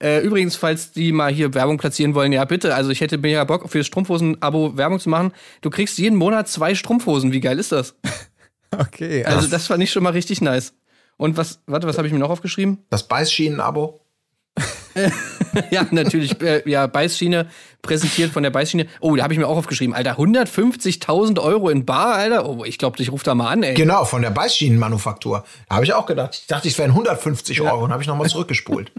Äh, 0.01 0.21
übrigens, 0.21 0.55
falls 0.55 0.91
die 0.91 1.11
mal 1.11 1.31
hier 1.33 1.53
Werbung 1.53 1.77
platzieren 1.77 2.13
wollen, 2.15 2.33
ja 2.33 2.43
bitte. 2.45 2.75
Also 2.75 2.89
ich 2.91 2.99
hätte 3.01 3.17
mir 3.17 3.31
ja 3.31 3.43
Bock, 3.43 3.69
für 3.69 3.77
das 3.77 3.87
Strumpfhosen-Abo 3.87 4.75
Werbung 4.75 4.99
zu 4.99 5.09
machen. 5.09 5.31
Du 5.61 5.69
kriegst 5.69 5.97
jeden 5.97 6.17
Monat 6.17 6.49
zwei 6.49 6.75
Strumpfhosen. 6.75 7.31
Wie 7.31 7.39
geil 7.41 7.59
ist 7.59 7.71
das? 7.71 7.95
Okay, 8.75 9.23
Also 9.23 9.47
das 9.47 9.67
fand 9.67 9.83
ich 9.83 9.91
schon 9.91 10.01
mal 10.01 10.13
richtig 10.13 10.41
nice. 10.41 10.73
Und 11.17 11.37
was, 11.37 11.61
warte, 11.67 11.87
was 11.87 11.97
habe 11.97 12.07
ich 12.07 12.13
mir 12.13 12.19
noch 12.19 12.29
aufgeschrieben? 12.29 12.85
Das 12.89 13.07
Beißschienen-Abo. 13.07 14.01
ja, 15.71 15.85
natürlich, 15.91 16.39
äh, 16.41 16.67
ja, 16.69 16.87
Beißschiene, 16.87 17.47
präsentiert 17.81 18.31
von 18.31 18.43
der 18.43 18.51
Beißschiene. 18.51 18.87
Oh, 18.99 19.15
da 19.15 19.23
habe 19.23 19.33
ich 19.33 19.39
mir 19.39 19.47
auch 19.47 19.57
aufgeschrieben, 19.57 19.95
Alter, 19.95 20.17
150.000 20.19 21.39
Euro 21.39 21.69
in 21.69 21.85
Bar, 21.85 22.15
Alter. 22.15 22.47
Oh, 22.47 22.63
ich 22.63 22.77
glaube, 22.77 23.01
ich 23.01 23.11
rufe 23.11 23.23
da 23.23 23.35
mal 23.35 23.49
an, 23.49 23.63
ey. 23.63 23.73
Genau, 23.73 24.05
von 24.05 24.21
der 24.21 24.31
Beißschienenmanufaktur. 24.31 25.43
Da 25.67 25.75
habe 25.75 25.85
ich 25.85 25.93
auch 25.93 26.05
gedacht. 26.05 26.37
Ich 26.41 26.47
dachte, 26.47 26.67
es 26.67 26.77
wären 26.77 26.91
150 26.91 27.61
Euro 27.61 27.83
und 27.83 27.91
habe 27.91 28.03
ich 28.03 28.07
nochmal 28.07 28.29
zurückgespult. 28.29 28.91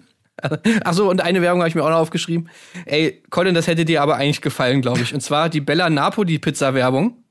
Ach 0.85 0.93
so, 0.93 1.09
und 1.09 1.21
eine 1.21 1.41
Werbung 1.43 1.61
habe 1.61 1.69
ich 1.69 1.75
mir 1.75 1.85
auch 1.85 1.91
noch 1.91 1.99
aufgeschrieben. 1.99 2.49
Ey, 2.87 3.23
Colin, 3.31 3.55
das 3.55 3.67
hätte 3.67 3.85
dir 3.85 4.03
aber 4.03 4.17
eigentlich 4.17 4.41
gefallen, 4.41 4.83
glaube 4.83 5.01
ich. 5.01 5.15
Und 5.15 5.21
zwar 5.21 5.49
die 5.49 5.61
Bella 5.61 5.89
Napoli 5.91 6.39
Pizza 6.39 6.75
Werbung. 6.75 7.25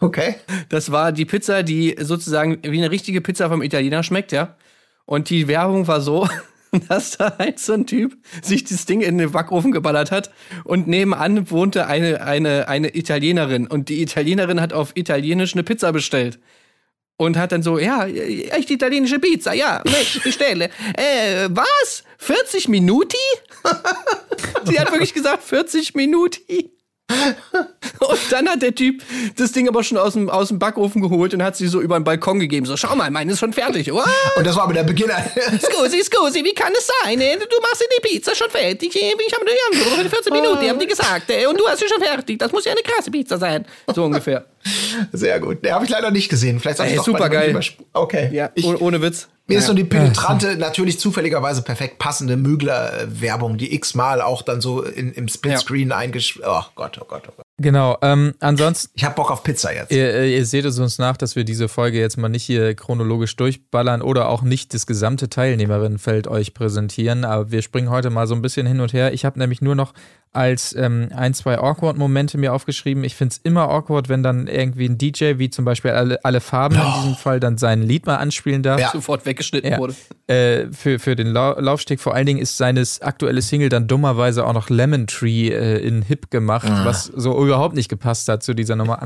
Okay. 0.00 0.36
Das 0.68 0.92
war 0.92 1.12
die 1.12 1.24
Pizza, 1.24 1.62
die 1.62 1.96
sozusagen 2.00 2.58
wie 2.62 2.78
eine 2.78 2.90
richtige 2.90 3.20
Pizza 3.20 3.48
vom 3.48 3.62
Italiener 3.62 4.02
schmeckt, 4.02 4.32
ja. 4.32 4.56
Und 5.04 5.30
die 5.30 5.48
Werbung 5.48 5.86
war 5.88 6.00
so, 6.00 6.28
dass 6.88 7.16
da 7.16 7.36
halt 7.38 7.58
so 7.58 7.72
ein 7.72 7.86
Typ 7.86 8.16
sich 8.42 8.64
das 8.64 8.86
Ding 8.86 9.00
in 9.00 9.18
den 9.18 9.32
Backofen 9.32 9.72
geballert 9.72 10.10
hat 10.10 10.30
und 10.64 10.86
nebenan 10.86 11.50
wohnte 11.50 11.86
eine, 11.86 12.22
eine, 12.22 12.68
eine 12.68 12.94
Italienerin 12.94 13.66
und 13.66 13.88
die 13.88 14.02
Italienerin 14.02 14.60
hat 14.60 14.72
auf 14.72 14.92
Italienisch 14.94 15.54
eine 15.54 15.64
Pizza 15.64 15.92
bestellt. 15.92 16.38
Und 17.20 17.36
hat 17.36 17.50
dann 17.50 17.64
so, 17.64 17.80
ja, 17.80 18.06
echt 18.06 18.70
italienische 18.70 19.18
Pizza, 19.18 19.52
ja, 19.52 19.82
ich 19.84 20.22
bestelle. 20.22 20.70
Äh, 20.94 21.48
was? 21.50 22.04
40 22.18 22.68
Minuti? 22.68 23.16
Sie 24.64 24.78
hat 24.78 24.92
wirklich 24.92 25.14
gesagt, 25.14 25.42
40 25.42 25.96
Minuti. 25.96 26.70
Und 28.08 28.18
dann 28.30 28.48
hat 28.48 28.62
der 28.62 28.74
Typ 28.74 29.02
das 29.36 29.52
Ding 29.52 29.68
aber 29.68 29.84
schon 29.84 29.98
aus 29.98 30.14
dem, 30.14 30.30
aus 30.30 30.48
dem 30.48 30.58
Backofen 30.58 31.02
geholt 31.02 31.34
und 31.34 31.42
hat 31.42 31.56
sie 31.56 31.66
so 31.68 31.80
über 31.80 31.98
den 31.98 32.04
Balkon 32.04 32.40
gegeben. 32.40 32.64
So, 32.64 32.76
schau 32.76 32.96
mal, 32.96 33.10
meine 33.10 33.32
ist 33.32 33.38
schon 33.38 33.52
fertig. 33.52 33.92
Wow. 33.92 34.06
Und 34.36 34.46
das 34.46 34.56
war 34.56 34.64
aber 34.64 34.72
der 34.72 34.84
Beginn. 34.84 35.10
Scusi, 35.10 36.02
scusi, 36.02 36.42
wie 36.44 36.54
kann 36.54 36.72
es 36.72 36.88
sein? 37.02 37.20
äh? 37.20 37.36
Du 37.36 37.60
machst 37.60 37.82
die 37.82 38.08
Pizza 38.08 38.34
schon 38.34 38.48
fertig. 38.50 38.94
äh? 38.96 39.12
Ich 39.26 39.34
habe 39.34 39.44
dir 39.44 39.80
angerufen, 39.80 40.08
14 40.08 40.32
Minuten, 40.32 40.68
haben 40.68 40.78
die 40.78 40.86
gesagt. 40.86 41.30
äh, 41.30 41.46
Und 41.46 41.58
du 41.60 41.68
hast 41.68 41.80
sie 41.80 41.88
schon 41.88 42.02
fertig. 42.02 42.38
Das 42.38 42.50
muss 42.52 42.64
ja 42.64 42.72
eine 42.72 42.80
krasse 42.82 43.10
Pizza 43.10 43.36
sein. 43.36 43.66
So 43.94 44.04
ungefähr. 44.04 44.46
Sehr 45.12 45.38
gut. 45.40 45.64
Den 45.64 45.72
habe 45.72 45.84
ich 45.84 45.90
leider 45.90 46.10
nicht 46.10 46.28
gesehen. 46.28 46.60
Vielleicht 46.60 46.78
soll 46.78 46.86
ich 46.86 46.92
Ey, 46.92 46.98
doch 46.98 47.04
super 47.04 47.28
geil. 47.28 47.58
Okay. 47.92 48.30
Ja, 48.32 48.50
ich, 48.54 48.64
ohne, 48.64 48.78
ohne 48.78 49.02
Witz. 49.02 49.28
mir 49.46 49.58
ist 49.58 49.66
so 49.66 49.74
die 49.74 49.84
penetrante, 49.84 50.56
natürlich 50.58 50.98
zufälligerweise 50.98 51.62
perfekt 51.62 51.98
passende 51.98 52.36
Mügler-Werbung, 52.36 53.58
die 53.58 53.74
x-mal 53.74 54.20
auch 54.20 54.42
dann 54.42 54.60
so 54.60 54.82
in, 54.82 55.12
im 55.12 55.28
Splitscreen 55.28 55.92
eingesch... 55.92 56.40
Oh 56.44 56.62
Gott, 56.74 56.98
oh 57.00 57.04
Gott, 57.06 57.22
oh 57.28 57.32
Gott. 57.36 57.44
Genau. 57.60 57.98
Ähm, 58.02 58.34
ansonsten, 58.40 58.92
Ich 58.94 59.04
habe 59.04 59.16
Bock 59.16 59.30
auf 59.32 59.42
Pizza 59.42 59.74
jetzt. 59.74 59.90
ihr, 59.90 60.14
äh, 60.14 60.36
ihr 60.36 60.46
seht 60.46 60.64
es 60.64 60.78
uns 60.78 60.98
nach, 60.98 61.16
dass 61.16 61.34
wir 61.34 61.44
diese 61.44 61.68
Folge 61.68 61.98
jetzt 61.98 62.16
mal 62.16 62.28
nicht 62.28 62.44
hier 62.44 62.74
chronologisch 62.74 63.34
durchballern 63.36 64.00
oder 64.00 64.28
auch 64.28 64.42
nicht 64.42 64.74
das 64.74 64.86
gesamte 64.86 65.28
Teilnehmerinnenfeld 65.28 66.28
euch 66.28 66.54
präsentieren. 66.54 67.24
Aber 67.24 67.50
wir 67.50 67.62
springen 67.62 67.90
heute 67.90 68.10
mal 68.10 68.26
so 68.28 68.34
ein 68.34 68.42
bisschen 68.42 68.66
hin 68.66 68.80
und 68.80 68.92
her. 68.92 69.12
Ich 69.12 69.24
habe 69.24 69.38
nämlich 69.38 69.60
nur 69.60 69.74
noch 69.74 69.92
als 70.34 70.76
ähm, 70.76 71.08
ein, 71.16 71.32
zwei 71.32 71.58
Awkward-Momente 71.58 72.36
mir 72.36 72.52
aufgeschrieben. 72.52 73.02
Ich 73.02 73.16
finde 73.16 73.32
es 73.32 73.40
immer 73.44 73.70
awkward, 73.70 74.10
wenn 74.10 74.22
dann 74.22 74.46
irgendwie 74.46 74.84
ein 74.86 74.98
DJ, 74.98 75.38
wie 75.38 75.48
zum 75.48 75.64
Beispiel 75.64 75.92
alle, 75.92 76.22
alle 76.22 76.40
Farben 76.42 76.76
in 76.76 76.82
diesem 77.00 77.14
Fall, 77.16 77.40
dann 77.40 77.56
sein 77.56 77.82
Lied 77.82 78.04
mal 78.04 78.16
anspielen 78.16 78.62
darf. 78.62 78.78
Ja. 78.78 78.90
Sofort 78.92 79.24
weggeschnitten 79.24 79.72
Ja. 79.72 79.78
wurde. 79.78 79.94
Äh, 80.26 80.66
für, 80.70 80.98
für 80.98 81.16
den 81.16 81.28
Lau 81.28 81.58
Laufsteg. 81.58 81.98
Vor 81.98 82.14
allen 82.14 82.26
Dingen 82.26 82.38
ist 82.40 82.58
seines 82.58 83.00
aktuelle 83.00 83.40
Single 83.40 83.70
dann 83.70 83.88
dummerweise 83.88 84.46
auch 84.46 84.52
noch 84.52 84.68
Lemon 84.68 85.06
Tree 85.06 85.48
äh, 85.48 85.78
in 85.78 86.02
Hip 86.02 86.30
gemacht, 86.30 86.68
was 86.84 87.06
so 87.06 87.34
überhaupt 87.48 87.74
nicht 87.74 87.88
gepasst 87.88 88.28
hat 88.28 88.42
zu 88.42 88.54
dieser 88.54 88.76
Nummer. 88.76 89.02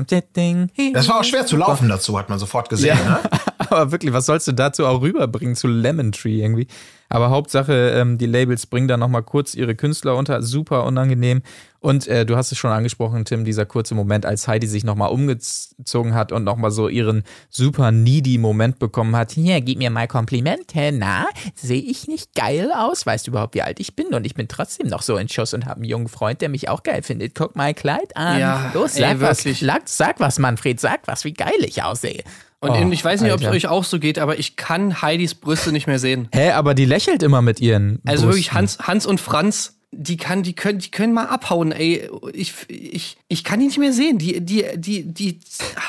Das 0.93 1.07
war 1.07 1.19
auch 1.19 1.23
schwer 1.23 1.45
zu 1.45 1.57
laufen 1.57 1.89
dazu, 1.89 2.17
hat 2.17 2.29
man 2.29 2.39
sofort 2.39 2.69
gesehen. 2.69 2.97
Ne? 3.05 3.19
Aber 3.57 3.91
wirklich, 3.91 4.13
was 4.13 4.25
sollst 4.25 4.47
du 4.47 4.51
dazu 4.51 4.85
auch 4.85 5.01
rüberbringen 5.01 5.55
zu 5.55 5.67
Lemon 5.67 6.11
Tree 6.11 6.41
irgendwie? 6.41 6.67
Aber 7.09 7.29
Hauptsache, 7.29 7.91
ähm, 7.91 8.17
die 8.17 8.25
Labels 8.25 8.65
bringen 8.65 8.87
da 8.87 8.97
nochmal 8.97 9.23
kurz 9.23 9.53
ihre 9.53 9.75
Künstler 9.75 10.15
unter, 10.15 10.41
super 10.41 10.83
unangenehm. 10.85 11.41
Und 11.83 12.07
äh, 12.07 12.25
du 12.25 12.37
hast 12.37 12.49
es 12.53 12.57
schon 12.57 12.71
angesprochen, 12.71 13.25
Tim, 13.25 13.43
dieser 13.43 13.65
kurze 13.65 13.93
Moment, 13.93 14.25
als 14.25 14.47
Heidi 14.47 14.67
sich 14.67 14.85
nochmal 14.85 15.09
umgezogen 15.11 16.13
hat 16.15 16.31
und 16.31 16.45
nochmal 16.45 16.71
so 16.71 16.87
ihren 16.87 17.23
super 17.49 17.91
needy 17.91 18.37
Moment 18.37 18.79
bekommen 18.79 19.13
hat. 19.17 19.33
Hier, 19.33 19.59
gib 19.59 19.79
mir 19.79 19.89
mal 19.89 20.07
Komplimente. 20.07 20.91
Na, 20.93 21.25
sehe 21.55 21.81
ich 21.81 22.07
nicht 22.07 22.35
geil 22.35 22.71
aus? 22.73 23.05
Weißt 23.05 23.27
du 23.27 23.31
überhaupt, 23.31 23.53
wie 23.53 23.63
alt 23.63 23.81
ich 23.81 23.97
bin? 23.97 24.07
Und 24.13 24.25
ich 24.25 24.33
bin 24.33 24.47
trotzdem 24.47 24.87
noch 24.87 25.01
so 25.01 25.17
in 25.17 25.27
Schuss 25.27 25.53
und 25.53 25.65
habe 25.65 25.81
einen 25.81 25.83
jungen 25.83 26.07
Freund, 26.07 26.39
der 26.39 26.47
mich 26.47 26.69
auch 26.69 26.83
geil 26.83 27.03
findet. 27.03 27.35
Guck 27.35 27.57
mal 27.57 27.73
Kleid 27.73 28.15
an. 28.15 28.39
Ja, 28.39 28.71
Los, 28.73 28.95
ey, 28.95 29.01
sag 29.01 29.19
was. 29.19 29.39
wirklich. 29.43 29.59
Sag, 29.59 29.81
sag 29.89 30.19
was, 30.21 30.39
Manfred, 30.39 30.79
sag 30.79 31.01
was, 31.05 31.25
wie 31.25 31.33
geil 31.33 31.51
ich 31.65 31.83
aussehe. 31.83 32.23
Und 32.61 32.71
Oh, 32.71 32.89
ich 32.93 33.03
weiß 33.03 33.19
nicht, 33.19 33.33
ob 33.33 33.41
es 33.41 33.47
euch 33.47 33.67
auch 33.67 33.83
so 33.83 33.99
geht, 33.99 34.19
aber 34.19 34.39
ich 34.39 34.55
kann 34.55 35.01
Heidis 35.01 35.35
Brüste 35.35 35.73
nicht 35.73 35.87
mehr 35.87 35.99
sehen. 35.99 36.29
Hä, 36.33 36.51
aber 36.51 36.75
die 36.75 36.85
lächelt 36.85 37.21
immer 37.23 37.41
mit 37.41 37.59
ihren. 37.59 37.99
Also 38.05 38.27
wirklich 38.27 38.51
Brüsten. 38.51 38.57
Hans, 38.57 38.79
Hans 38.87 39.05
und 39.05 39.19
Franz, 39.19 39.75
die 39.95 40.17
kann, 40.17 40.43
die 40.43 40.53
können, 40.53 40.79
die 40.79 40.91
können 40.91 41.13
mal 41.13 41.25
abhauen, 41.25 41.71
ey. 41.71 42.09
Ich, 42.33 42.53
ich, 42.67 43.17
ich 43.27 43.43
kann 43.43 43.59
die 43.59 43.67
nicht 43.67 43.77
mehr 43.77 43.93
sehen. 43.93 44.17
Die, 44.17 44.41
die, 44.41 44.65
die, 44.75 45.03
die 45.03 45.39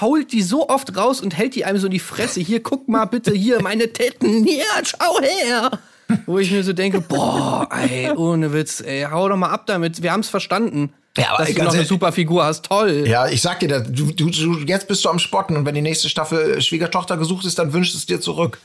hault 0.00 0.32
die 0.32 0.42
so 0.42 0.68
oft 0.68 0.96
raus 0.96 1.20
und 1.20 1.36
hält 1.36 1.54
die 1.54 1.64
einem 1.64 1.78
so 1.78 1.86
in 1.86 1.92
die 1.92 1.98
Fresse. 1.98 2.40
Hier, 2.40 2.62
guck 2.62 2.88
mal 2.88 3.04
bitte, 3.06 3.32
hier, 3.32 3.62
meine 3.62 3.92
Titten, 3.92 4.44
hier, 4.44 4.64
schau 4.84 5.20
her. 5.20 5.78
Wo 6.26 6.38
ich 6.38 6.50
mir 6.50 6.62
so 6.62 6.72
denke, 6.72 7.00
boah, 7.00 7.68
ey, 7.70 8.10
ohne 8.10 8.52
Witz, 8.52 8.80
ey, 8.80 9.06
hau 9.10 9.28
doch 9.28 9.36
mal 9.36 9.48
ab 9.50 9.66
damit. 9.66 10.02
Wir 10.02 10.12
haben's 10.12 10.28
verstanden. 10.28 10.92
Ja, 11.16 11.30
aber 11.30 11.44
dass 11.44 11.54
du 11.54 11.58
noch 11.60 11.68
eine 11.68 11.76
ehrlich- 11.76 11.88
super 11.88 12.12
Figur 12.12 12.44
hast, 12.44 12.64
toll. 12.66 13.04
Ja, 13.06 13.28
ich 13.28 13.40
sag 13.40 13.60
dir, 13.60 13.68
das, 13.68 13.84
du, 13.90 14.12
du, 14.12 14.28
du, 14.30 14.58
jetzt 14.66 14.88
bist 14.88 15.04
du 15.04 15.08
am 15.08 15.18
Spotten 15.18 15.56
und 15.56 15.64
wenn 15.64 15.74
die 15.74 15.80
nächste 15.80 16.08
Staffel 16.08 16.60
Schwiegertochter 16.60 17.16
gesucht 17.16 17.46
ist, 17.46 17.58
dann 17.58 17.72
wünschst 17.72 17.94
es 17.94 18.04
dir 18.06 18.20
zurück. 18.20 18.58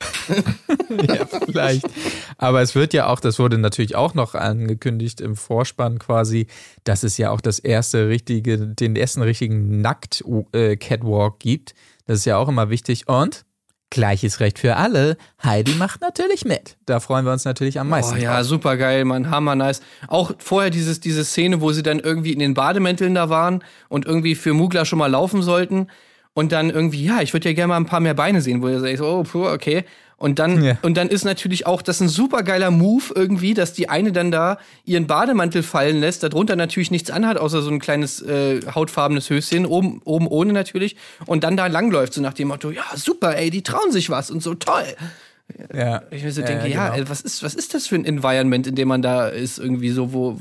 ja, 1.08 1.26
vielleicht. 1.44 1.86
Aber 2.36 2.62
es 2.62 2.74
wird 2.74 2.92
ja 2.92 3.08
auch, 3.08 3.20
das 3.20 3.38
wurde 3.38 3.58
natürlich 3.58 3.96
auch 3.96 4.14
noch 4.14 4.34
angekündigt 4.34 5.20
im 5.20 5.36
Vorspann 5.36 5.98
quasi, 5.98 6.46
dass 6.84 7.02
es 7.02 7.18
ja 7.18 7.30
auch 7.30 7.40
das 7.40 7.58
erste 7.58 8.08
richtige, 8.08 8.58
den 8.58 8.96
ersten 8.96 9.22
richtigen 9.22 9.80
Nackt-Catwalk 9.80 11.38
gibt. 11.40 11.74
Das 12.06 12.18
ist 12.18 12.24
ja 12.24 12.36
auch 12.36 12.48
immer 12.48 12.70
wichtig. 12.70 13.08
Und 13.08 13.44
gleiches 13.90 14.40
Recht 14.40 14.58
für 14.58 14.76
alle. 14.76 15.16
Heidi 15.42 15.72
macht 15.72 16.00
natürlich 16.00 16.44
mit. 16.44 16.76
Da 16.86 17.00
freuen 17.00 17.24
wir 17.24 17.32
uns 17.32 17.44
natürlich 17.44 17.80
am 17.80 17.88
meisten. 17.88 18.16
Oh 18.16 18.20
ja, 18.20 18.36
drauf. 18.36 18.46
super 18.46 18.76
geil, 18.76 19.04
Mann, 19.04 19.30
hammer 19.30 19.54
nice. 19.54 19.80
Auch 20.08 20.32
vorher 20.38 20.70
dieses, 20.70 21.00
diese 21.00 21.24
Szene, 21.24 21.60
wo 21.60 21.72
sie 21.72 21.82
dann 21.82 21.98
irgendwie 21.98 22.32
in 22.32 22.38
den 22.38 22.54
Bademänteln 22.54 23.14
da 23.14 23.30
waren 23.30 23.64
und 23.88 24.04
irgendwie 24.04 24.34
für 24.34 24.52
Mugler 24.52 24.84
schon 24.84 24.98
mal 24.98 25.10
laufen 25.10 25.42
sollten. 25.42 25.88
Und 26.34 26.52
dann 26.52 26.70
irgendwie, 26.70 27.04
ja, 27.04 27.20
ich 27.20 27.32
würde 27.32 27.48
ja 27.48 27.54
gerne 27.54 27.68
mal 27.68 27.76
ein 27.78 27.86
paar 27.86 28.00
mehr 28.00 28.14
Beine 28.14 28.40
sehen, 28.42 28.62
wo 28.62 28.68
ihr 28.68 28.78
sagt, 28.80 29.00
oh, 29.00 29.24
puh, 29.24 29.46
okay. 29.48 29.84
Und 30.16 30.38
dann, 30.40 30.62
Ja. 30.64 30.78
und 30.82 30.96
dann 30.96 31.08
ist 31.08 31.24
natürlich 31.24 31.66
auch 31.66 31.80
das 31.82 32.00
ein 32.00 32.08
super 32.08 32.42
geiler 32.42 32.70
Move 32.72 33.04
irgendwie, 33.14 33.54
dass 33.54 33.72
die 33.72 33.88
eine 33.88 34.10
dann 34.12 34.30
da 34.32 34.58
ihren 34.84 35.06
Bademantel 35.06 35.62
fallen 35.62 36.00
lässt, 36.00 36.22
darunter 36.24 36.56
natürlich 36.56 36.90
nichts 36.90 37.10
anhat, 37.10 37.38
außer 37.38 37.62
so 37.62 37.70
ein 37.70 37.78
kleines 37.78 38.20
äh, 38.22 38.60
hautfarbenes 38.74 39.30
Höschen, 39.30 39.64
oben, 39.66 40.00
oben 40.04 40.26
ohne 40.26 40.52
natürlich, 40.52 40.96
und 41.26 41.44
dann 41.44 41.56
da 41.56 41.66
langläuft, 41.68 42.14
so 42.14 42.20
nach 42.20 42.34
dem 42.34 42.48
Motto, 42.48 42.70
ja, 42.70 42.82
super, 42.96 43.36
ey, 43.36 43.50
die 43.50 43.62
trauen 43.62 43.92
sich 43.92 44.10
was 44.10 44.30
und 44.30 44.42
so 44.42 44.54
toll. 44.54 44.84
Ja. 45.72 46.02
Ich 46.10 46.22
mir 46.24 46.32
so 46.32 46.40
Ja, 46.40 46.46
denke, 46.48 46.68
ja, 46.68 46.74
ja, 46.74 46.84
genau. 46.90 46.98
ey, 47.04 47.08
was 47.08 47.20
ist, 47.20 47.42
was 47.42 47.54
ist 47.54 47.74
das 47.74 47.86
für 47.86 47.94
ein 47.94 48.04
Environment, 48.04 48.66
in 48.66 48.74
dem 48.74 48.88
man 48.88 49.02
da 49.02 49.28
ist, 49.28 49.58
irgendwie 49.58 49.90
so, 49.90 50.12
wo, 50.12 50.38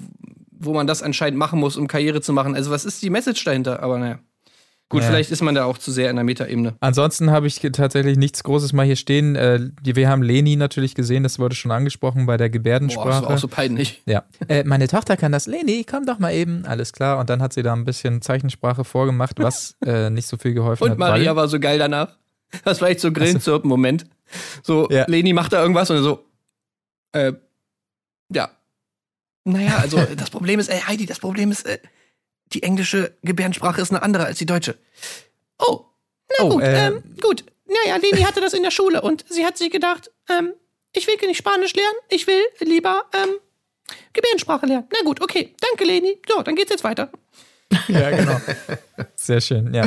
wo 0.60 0.74
man 0.74 0.88
das 0.88 1.02
anscheinend 1.04 1.38
machen 1.38 1.60
muss, 1.60 1.78
um 1.78 1.88
Karriere 1.88 2.20
zu 2.22 2.34
machen? 2.34 2.56
Also, 2.56 2.72
was 2.72 2.84
ist 2.84 3.02
die 3.04 3.10
Message 3.12 3.44
dahinter? 3.44 3.82
Aber 3.84 4.00
naja. 4.00 4.18
Gut, 4.90 5.02
Ja. 5.02 5.10
vielleicht 5.10 5.32
ist 5.32 5.42
man 5.42 5.54
da 5.54 5.66
auch 5.66 5.78
zu 5.78 5.92
sehr 5.92 6.10
in 6.10 6.16
der 6.16 6.24
Metaebene. 6.24 6.76
Ansonsten 6.80 7.30
habe 7.30 7.46
ich 7.48 7.60
tatsächlich 7.74 8.18
nichts 8.18 8.42
Großes 8.44 8.72
mal 8.72 8.86
hier 8.86 8.96
stehen. 8.96 9.36
Äh, 9.36 9.70
wir 9.84 10.08
haben 10.10 10.22
Leni 10.24 10.56
natürlich 10.56 10.96
gesehen, 10.96 11.24
das 11.24 11.40
wurde 11.40 11.56
schon 11.56 11.72
angesprochen 11.72 12.26
bei 12.26 12.38
der 12.38 12.48
Boah, 12.48 12.52
Gebärdensprache. 12.54 13.10
das 13.10 13.22
war 13.24 13.30
auch 13.32 13.38
so 13.38 13.50
peinlich. 13.50 14.02
Ja. 14.06 14.24
Äh, 14.48 14.64
meine 14.64 14.88
Tochter 14.88 15.18
kann 15.18 15.34
das. 15.34 15.46
Leni, 15.46 15.84
komm 15.84 16.06
doch 16.06 16.20
mal 16.20 16.32
eben. 16.34 16.66
Alles 16.66 16.94
klar. 16.94 17.18
Und 17.20 17.30
dann 17.30 17.42
hat 17.42 17.52
sie 17.52 17.64
da 17.64 17.74
ein 17.74 17.84
bisschen 17.84 18.22
Zeichensprache 18.22 18.86
vorgemacht, 18.86 19.40
was 19.40 19.76
äh, 19.86 20.10
nicht 20.10 20.28
so 20.28 20.38
viel 20.38 20.54
geholfen 20.54 20.84
Und 20.86 20.92
hat. 20.92 20.98
Maria 21.00 21.32
weil, 21.32 21.36
war 21.36 21.48
so 21.50 21.60
geil 21.60 21.80
danach. 21.80 22.16
Das 22.64 22.80
war 22.80 22.88
echt 22.90 23.02
so 23.02 23.12
Grillenzirpen-Moment. 23.12 24.06
So, 24.64 24.88
Ja. 24.90 25.04
Leni 25.10 25.34
macht 25.34 25.52
da 25.52 25.62
irgendwas 25.62 25.90
und 25.92 26.02
so, 26.02 26.24
äh, 27.12 27.34
ja. 28.34 28.50
Naja, 29.44 29.78
also 29.82 30.00
das 30.16 30.30
Problem 30.30 30.60
ist, 30.62 30.70
ey, 30.70 30.80
Heidi, 30.80 31.06
das 31.06 31.20
Problem 31.20 31.52
ist, 31.52 31.66
äh, 31.66 31.78
die 32.54 32.64
englische 32.64 33.16
Gebärdensprache 33.24 33.82
ist 33.82 33.92
eine 33.92 34.02
andere 34.02 34.26
als 34.26 34.38
die 34.38 34.46
deutsche. 34.46 34.78
Oh, 35.60 35.86
na 36.38 36.46
Oh, 36.46 36.50
gut, 36.50 36.64
äh, 36.64 36.88
ähm, 36.88 37.04
gut. 37.22 37.44
Naja, 37.66 37.98
Leni 37.98 38.22
hatte 38.22 38.42
das 38.42 38.54
in 38.54 38.64
der 38.64 38.72
Schule 38.72 39.02
und 39.02 39.26
sie 39.30 39.46
hat 39.46 39.58
sich 39.58 39.72
gedacht, 39.72 40.12
ähm, 40.30 40.54
ich 40.94 41.06
will 41.08 41.16
nicht 41.28 41.38
Spanisch 41.38 41.74
lernen, 41.74 41.98
ich 42.10 42.28
will 42.28 42.42
lieber, 42.60 43.04
ähm, 43.14 43.30
Gebärdensprache 44.14 44.66
lernen. 44.66 44.88
Na 44.92 45.00
gut, 45.04 45.22
okay, 45.22 45.54
danke 45.62 45.84
Leni. 45.86 46.20
So, 46.28 46.42
dann 46.42 46.56
geht's 46.56 46.72
jetzt 46.72 46.84
weiter. 46.84 47.12
Ja, 47.88 48.10
genau. 48.12 48.40
Sehr 49.16 49.42
schön, 49.42 49.74
ja. 49.74 49.86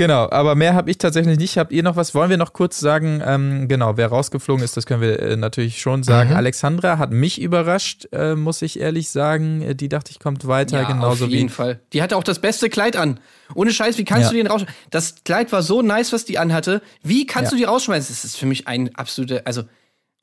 Genau, 0.00 0.30
aber 0.30 0.54
mehr 0.54 0.72
habe 0.72 0.90
ich 0.90 0.96
tatsächlich 0.96 1.38
nicht. 1.38 1.58
Habt 1.58 1.72
ihr 1.72 1.82
noch 1.82 1.94
was? 1.94 2.14
Wollen 2.14 2.30
wir 2.30 2.38
noch 2.38 2.54
kurz 2.54 2.80
sagen? 2.80 3.22
Ähm, 3.22 3.68
genau, 3.68 3.98
wer 3.98 4.06
rausgeflogen 4.08 4.64
ist, 4.64 4.74
das 4.74 4.86
können 4.86 5.02
wir 5.02 5.20
äh, 5.20 5.36
natürlich 5.36 5.82
schon 5.82 6.02
sagen. 6.04 6.32
Alexandra 6.32 6.96
hat 6.96 7.10
mich 7.10 7.38
überrascht, 7.38 8.08
äh, 8.10 8.34
muss 8.34 8.62
ich 8.62 8.80
ehrlich 8.80 9.10
sagen. 9.10 9.60
Äh, 9.60 9.74
Die 9.74 9.90
dachte 9.90 10.10
ich, 10.10 10.18
kommt 10.18 10.46
weiter, 10.46 10.86
genauso 10.86 11.26
auf 11.26 11.30
jeden 11.30 11.50
wie. 11.50 11.52
Fall. 11.52 11.80
Die 11.92 12.00
hatte 12.00 12.16
auch 12.16 12.24
das 12.24 12.38
beste 12.38 12.70
Kleid 12.70 12.96
an. 12.96 13.20
Ohne 13.54 13.72
Scheiß, 13.72 13.98
wie 13.98 14.04
kannst 14.06 14.24
Ja. 14.24 14.30
du 14.30 14.36
den 14.38 14.46
raus? 14.46 14.64
Das 14.88 15.16
Kleid 15.24 15.52
war 15.52 15.60
so 15.62 15.82
nice, 15.82 16.14
was 16.14 16.24
die 16.24 16.38
anhatte. 16.38 16.80
Wie 17.02 17.26
kannst 17.26 17.52
Ja. 17.52 17.56
du 17.58 17.62
die 17.62 17.64
rausschmeißen? 17.64 18.08
Das 18.14 18.24
ist 18.24 18.38
für 18.38 18.46
mich 18.46 18.66
ein 18.68 18.94
absoluter, 18.94 19.42
also 19.44 19.64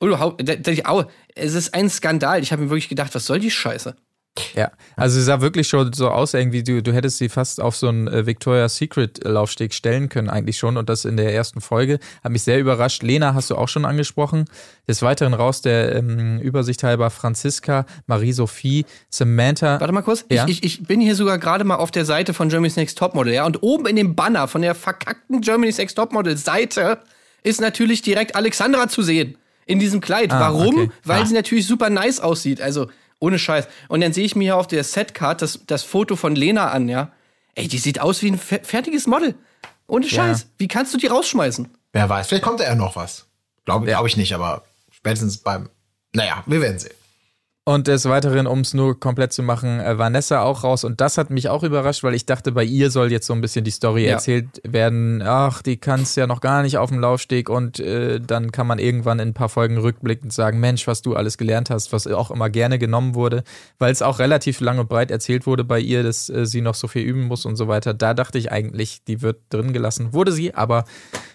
überhaupt, 0.02 0.42
es 1.36 1.54
ist 1.54 1.72
ein 1.74 1.88
Skandal. 1.88 2.42
Ich 2.42 2.50
habe 2.50 2.62
mir 2.62 2.70
wirklich 2.70 2.88
gedacht, 2.88 3.14
was 3.14 3.26
soll 3.26 3.38
die 3.38 3.52
Scheiße? 3.52 3.94
Ja, 4.54 4.70
also 4.96 5.16
sie 5.18 5.22
sah 5.24 5.40
wirklich 5.40 5.68
schon 5.68 5.92
so 5.92 6.08
aus, 6.08 6.34
irgendwie, 6.34 6.62
du, 6.62 6.82
du 6.82 6.92
hättest 6.92 7.18
sie 7.18 7.28
fast 7.28 7.60
auf 7.60 7.76
so 7.76 7.88
einen 7.88 8.08
äh, 8.08 8.26
Victoria's 8.26 8.76
Secret 8.76 9.24
Laufsteg 9.24 9.72
stellen 9.74 10.08
können, 10.08 10.28
eigentlich 10.30 10.58
schon. 10.58 10.76
Und 10.76 10.88
das 10.88 11.04
in 11.04 11.16
der 11.16 11.34
ersten 11.34 11.60
Folge. 11.60 11.98
Hat 12.24 12.32
mich 12.32 12.42
sehr 12.42 12.58
überrascht. 12.58 13.02
Lena 13.02 13.34
hast 13.34 13.50
du 13.50 13.56
auch 13.56 13.68
schon 13.68 13.84
angesprochen. 13.84 14.44
Des 14.86 15.02
Weiteren 15.02 15.34
raus 15.34 15.60
der 15.62 15.94
ähm, 15.96 16.38
Übersicht 16.40 16.82
halber 16.82 17.10
Franziska, 17.10 17.86
Marie-Sophie, 18.06 18.84
Samantha. 19.10 19.80
Warte 19.80 19.92
mal 19.92 20.02
kurz. 20.02 20.24
Ja? 20.30 20.46
Ich, 20.46 20.62
ich, 20.64 20.80
ich 20.80 20.86
bin 20.86 21.00
hier 21.00 21.14
sogar 21.14 21.38
gerade 21.38 21.64
mal 21.64 21.76
auf 21.76 21.90
der 21.90 22.04
Seite 22.04 22.34
von 22.34 22.48
Germany's 22.48 22.76
Next 22.76 22.98
Topmodel, 22.98 23.32
ja. 23.34 23.46
Und 23.46 23.62
oben 23.62 23.86
in 23.86 23.96
dem 23.96 24.14
Banner 24.14 24.48
von 24.48 24.62
der 24.62 24.74
verkackten 24.74 25.40
Germany's 25.40 25.78
Next 25.78 25.96
Topmodel 25.96 26.36
Seite 26.36 26.98
ist 27.42 27.60
natürlich 27.60 28.02
direkt 28.02 28.36
Alexandra 28.36 28.88
zu 28.88 29.02
sehen. 29.02 29.36
In 29.66 29.78
diesem 29.78 30.00
Kleid. 30.00 30.32
Ah, 30.32 30.40
Warum? 30.40 30.74
okay. 30.78 30.90
Weil 31.04 31.22
Ah. 31.22 31.26
sie 31.26 31.34
natürlich 31.34 31.66
super 31.66 31.90
nice 31.90 32.20
aussieht. 32.20 32.60
Also, 32.62 32.88
ohne 33.20 33.38
Scheiß. 33.38 33.68
Und 33.88 34.00
dann 34.00 34.12
sehe 34.12 34.24
ich 34.24 34.36
mir 34.36 34.44
hier 34.44 34.56
auf 34.56 34.66
der 34.66 34.84
Setcard 34.84 35.42
das, 35.42 35.60
das 35.66 35.82
Foto 35.82 36.16
von 36.16 36.34
Lena 36.36 36.70
an, 36.70 36.88
ja. 36.88 37.12
Ey, 37.54 37.66
die 37.68 37.78
sieht 37.78 38.00
aus 38.00 38.22
wie 38.22 38.30
ein 38.30 38.38
fe- 38.38 38.60
fertiges 38.62 39.06
Model. 39.06 39.34
Ohne 39.86 40.06
Scheiß. 40.08 40.48
Wie 40.58 40.68
kannst 40.68 40.92
du 40.94 40.98
die 40.98 41.06
rausschmeißen? 41.08 41.68
Wer 41.92 42.08
weiß, 42.08 42.28
vielleicht 42.28 42.44
kommt 42.44 42.60
da 42.60 42.64
ja 42.64 42.74
noch 42.74 42.94
was. 42.96 43.26
Glaube 43.64 43.86
glaub 43.86 44.06
ich 44.06 44.16
nicht, 44.16 44.34
aber 44.34 44.64
spätestens 44.90 45.38
beim. 45.38 45.68
Naja, 46.14 46.42
wir 46.46 46.60
werden 46.60 46.78
sehen. 46.78 46.94
Und 47.68 47.86
des 47.86 48.06
Weiteren, 48.06 48.46
um 48.46 48.60
es 48.60 48.72
nur 48.72 48.98
komplett 48.98 49.34
zu 49.34 49.42
machen, 49.42 49.78
äh, 49.78 49.98
Vanessa 49.98 50.40
auch 50.40 50.64
raus. 50.64 50.84
Und 50.84 51.02
das 51.02 51.18
hat 51.18 51.28
mich 51.28 51.50
auch 51.50 51.62
überrascht, 51.62 52.02
weil 52.02 52.14
ich 52.14 52.24
dachte, 52.24 52.52
bei 52.52 52.64
ihr 52.64 52.90
soll 52.90 53.12
jetzt 53.12 53.26
so 53.26 53.34
ein 53.34 53.42
bisschen 53.42 53.62
die 53.62 53.70
Story 53.70 54.06
Ja. 54.06 54.12
erzählt 54.12 54.62
werden. 54.64 55.20
Ach, 55.22 55.60
die 55.60 55.76
kann 55.76 56.00
es 56.00 56.16
ja 56.16 56.26
noch 56.26 56.40
gar 56.40 56.62
nicht 56.62 56.78
auf 56.78 56.88
dem 56.88 56.98
Laufsteg. 56.98 57.50
Und 57.50 57.78
äh, 57.78 58.22
dann 58.22 58.52
kann 58.52 58.66
man 58.66 58.78
irgendwann 58.78 59.18
in 59.18 59.28
ein 59.28 59.34
paar 59.34 59.50
Folgen 59.50 59.76
rückblickend 59.76 60.32
sagen, 60.32 60.60
Mensch, 60.60 60.86
was 60.86 61.02
du 61.02 61.14
alles 61.14 61.36
gelernt 61.36 61.68
hast, 61.68 61.92
was 61.92 62.06
auch 62.06 62.30
immer 62.30 62.48
gerne 62.48 62.78
genommen 62.78 63.14
wurde. 63.14 63.44
Weil 63.78 63.92
es 63.92 64.00
auch 64.00 64.18
relativ 64.18 64.60
lang 64.60 64.78
und 64.78 64.88
breit 64.88 65.10
erzählt 65.10 65.46
wurde 65.46 65.64
bei 65.64 65.78
ihr, 65.78 66.02
dass 66.02 66.30
äh, 66.30 66.46
sie 66.46 66.62
noch 66.62 66.74
so 66.74 66.88
viel 66.88 67.02
üben 67.02 67.24
muss 67.24 67.44
und 67.44 67.56
so 67.56 67.68
weiter. 67.68 67.92
Da 67.92 68.14
dachte 68.14 68.38
ich 68.38 68.50
eigentlich, 68.50 69.04
die 69.04 69.20
wird 69.20 69.40
drin 69.50 69.74
gelassen. 69.74 70.14
Wurde 70.14 70.32
sie, 70.32 70.54
aber 70.54 70.86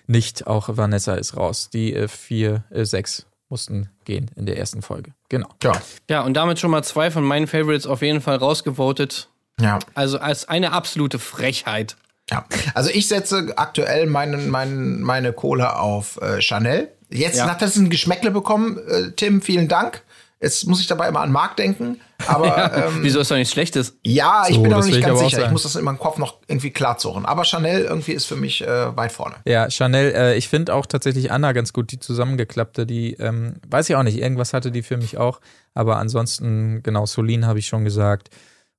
nicht. 0.07 0.47
Auch 0.47 0.67
Vanessa 0.77 1.13
ist 1.13 1.37
raus. 1.37 1.69
Die 1.71 1.93
äh, 1.93 2.07
vier, 2.07 2.63
äh, 2.71 2.85
sechs 2.85 3.27
mussten 3.53 3.87
gehen 4.05 4.31
in 4.35 4.47
der 4.47 4.57
ersten 4.57 4.81
Folge. 4.81 5.11
Genau. 5.29 5.47
Ja. 5.61 5.73
Ja, 6.09 6.21
und 6.21 6.33
damit 6.33 6.59
schon 6.59 6.71
mal 6.71 6.81
zwei 6.83 7.11
von 7.11 7.23
meinen 7.23 7.45
Favorites 7.45 7.85
auf 7.85 8.01
jeden 8.01 8.19
Fall 8.19 8.37
rausgevotet. 8.37 9.29
Ja. 9.61 9.77
Also 9.93 10.17
als 10.17 10.49
eine 10.49 10.71
absolute 10.71 11.19
Frechheit. 11.19 11.95
Ja, 12.31 12.45
also 12.73 12.89
ich 12.89 13.07
setze 13.07 13.53
aktuell 13.57 14.07
meinen, 14.07 14.49
meinen, 14.49 15.01
meine 15.03 15.33
Kohle 15.33 15.77
auf 15.77 16.19
äh, 16.19 16.41
Chanel. 16.41 16.89
Jetzt 17.11 17.37
Ja. 17.37 17.47
hat 17.47 17.61
das 17.61 17.75
ein 17.75 17.91
Geschmäckle 17.91 18.31
bekommen, 18.31 18.79
äh, 18.87 19.11
Tim, 19.11 19.43
vielen 19.43 19.67
Dank. 19.67 20.01
Jetzt 20.43 20.67
muss 20.67 20.81
ich 20.81 20.87
dabei 20.87 21.07
immer 21.07 21.21
an 21.21 21.31
Marc 21.31 21.55
denken. 21.55 22.01
Aber 22.27 22.73
ähm, 22.87 22.99
Wieso 23.01 23.21
ist 23.21 23.31
doch 23.31 23.37
nichts 23.37 23.53
Schlechtes? 23.53 23.97
ja, 24.03 24.43
ich 24.49 24.55
So, 24.55 24.61
bin 24.61 24.71
da 24.71 24.77
noch 24.77 24.85
nicht 24.85 24.97
ich 24.97 25.03
ganz 25.05 25.19
sicher. 25.19 25.45
Ich 25.45 25.51
muss 25.51 25.63
das 25.63 25.77
in 25.77 25.85
meinem 25.85 25.97
Kopf 25.99 26.17
noch 26.17 26.39
irgendwie 26.47 26.71
klar 26.71 26.99
suchen. 26.99 27.25
Aber 27.25 27.45
Chanel 27.45 27.83
irgendwie 27.83 28.11
ist 28.11 28.25
für 28.25 28.35
mich 28.35 28.61
äh, 28.61 28.95
weit 28.95 29.13
vorne. 29.13 29.35
Ja, 29.45 29.71
Chanel, 29.71 30.13
äh, 30.13 30.35
ich 30.35 30.49
finde 30.49 30.73
auch 30.75 30.85
tatsächlich 30.85 31.31
Anna 31.31 31.53
ganz 31.53 31.71
gut, 31.71 31.91
die 31.93 31.99
zusammengeklappte, 31.99 32.85
die, 32.85 33.13
ähm, 33.13 33.55
weiß 33.69 33.89
ich 33.89 33.95
auch 33.95 34.03
nicht, 34.03 34.17
irgendwas 34.19 34.53
hatte 34.53 34.69
die 34.69 34.83
für 34.83 34.97
mich 34.97 35.17
auch, 35.17 35.39
aber 35.73 35.97
ansonsten, 35.97 36.83
genau, 36.83 37.05
Solin 37.05 37.45
habe 37.47 37.59
ich 37.59 37.67
schon 37.67 37.85
gesagt. 37.85 38.29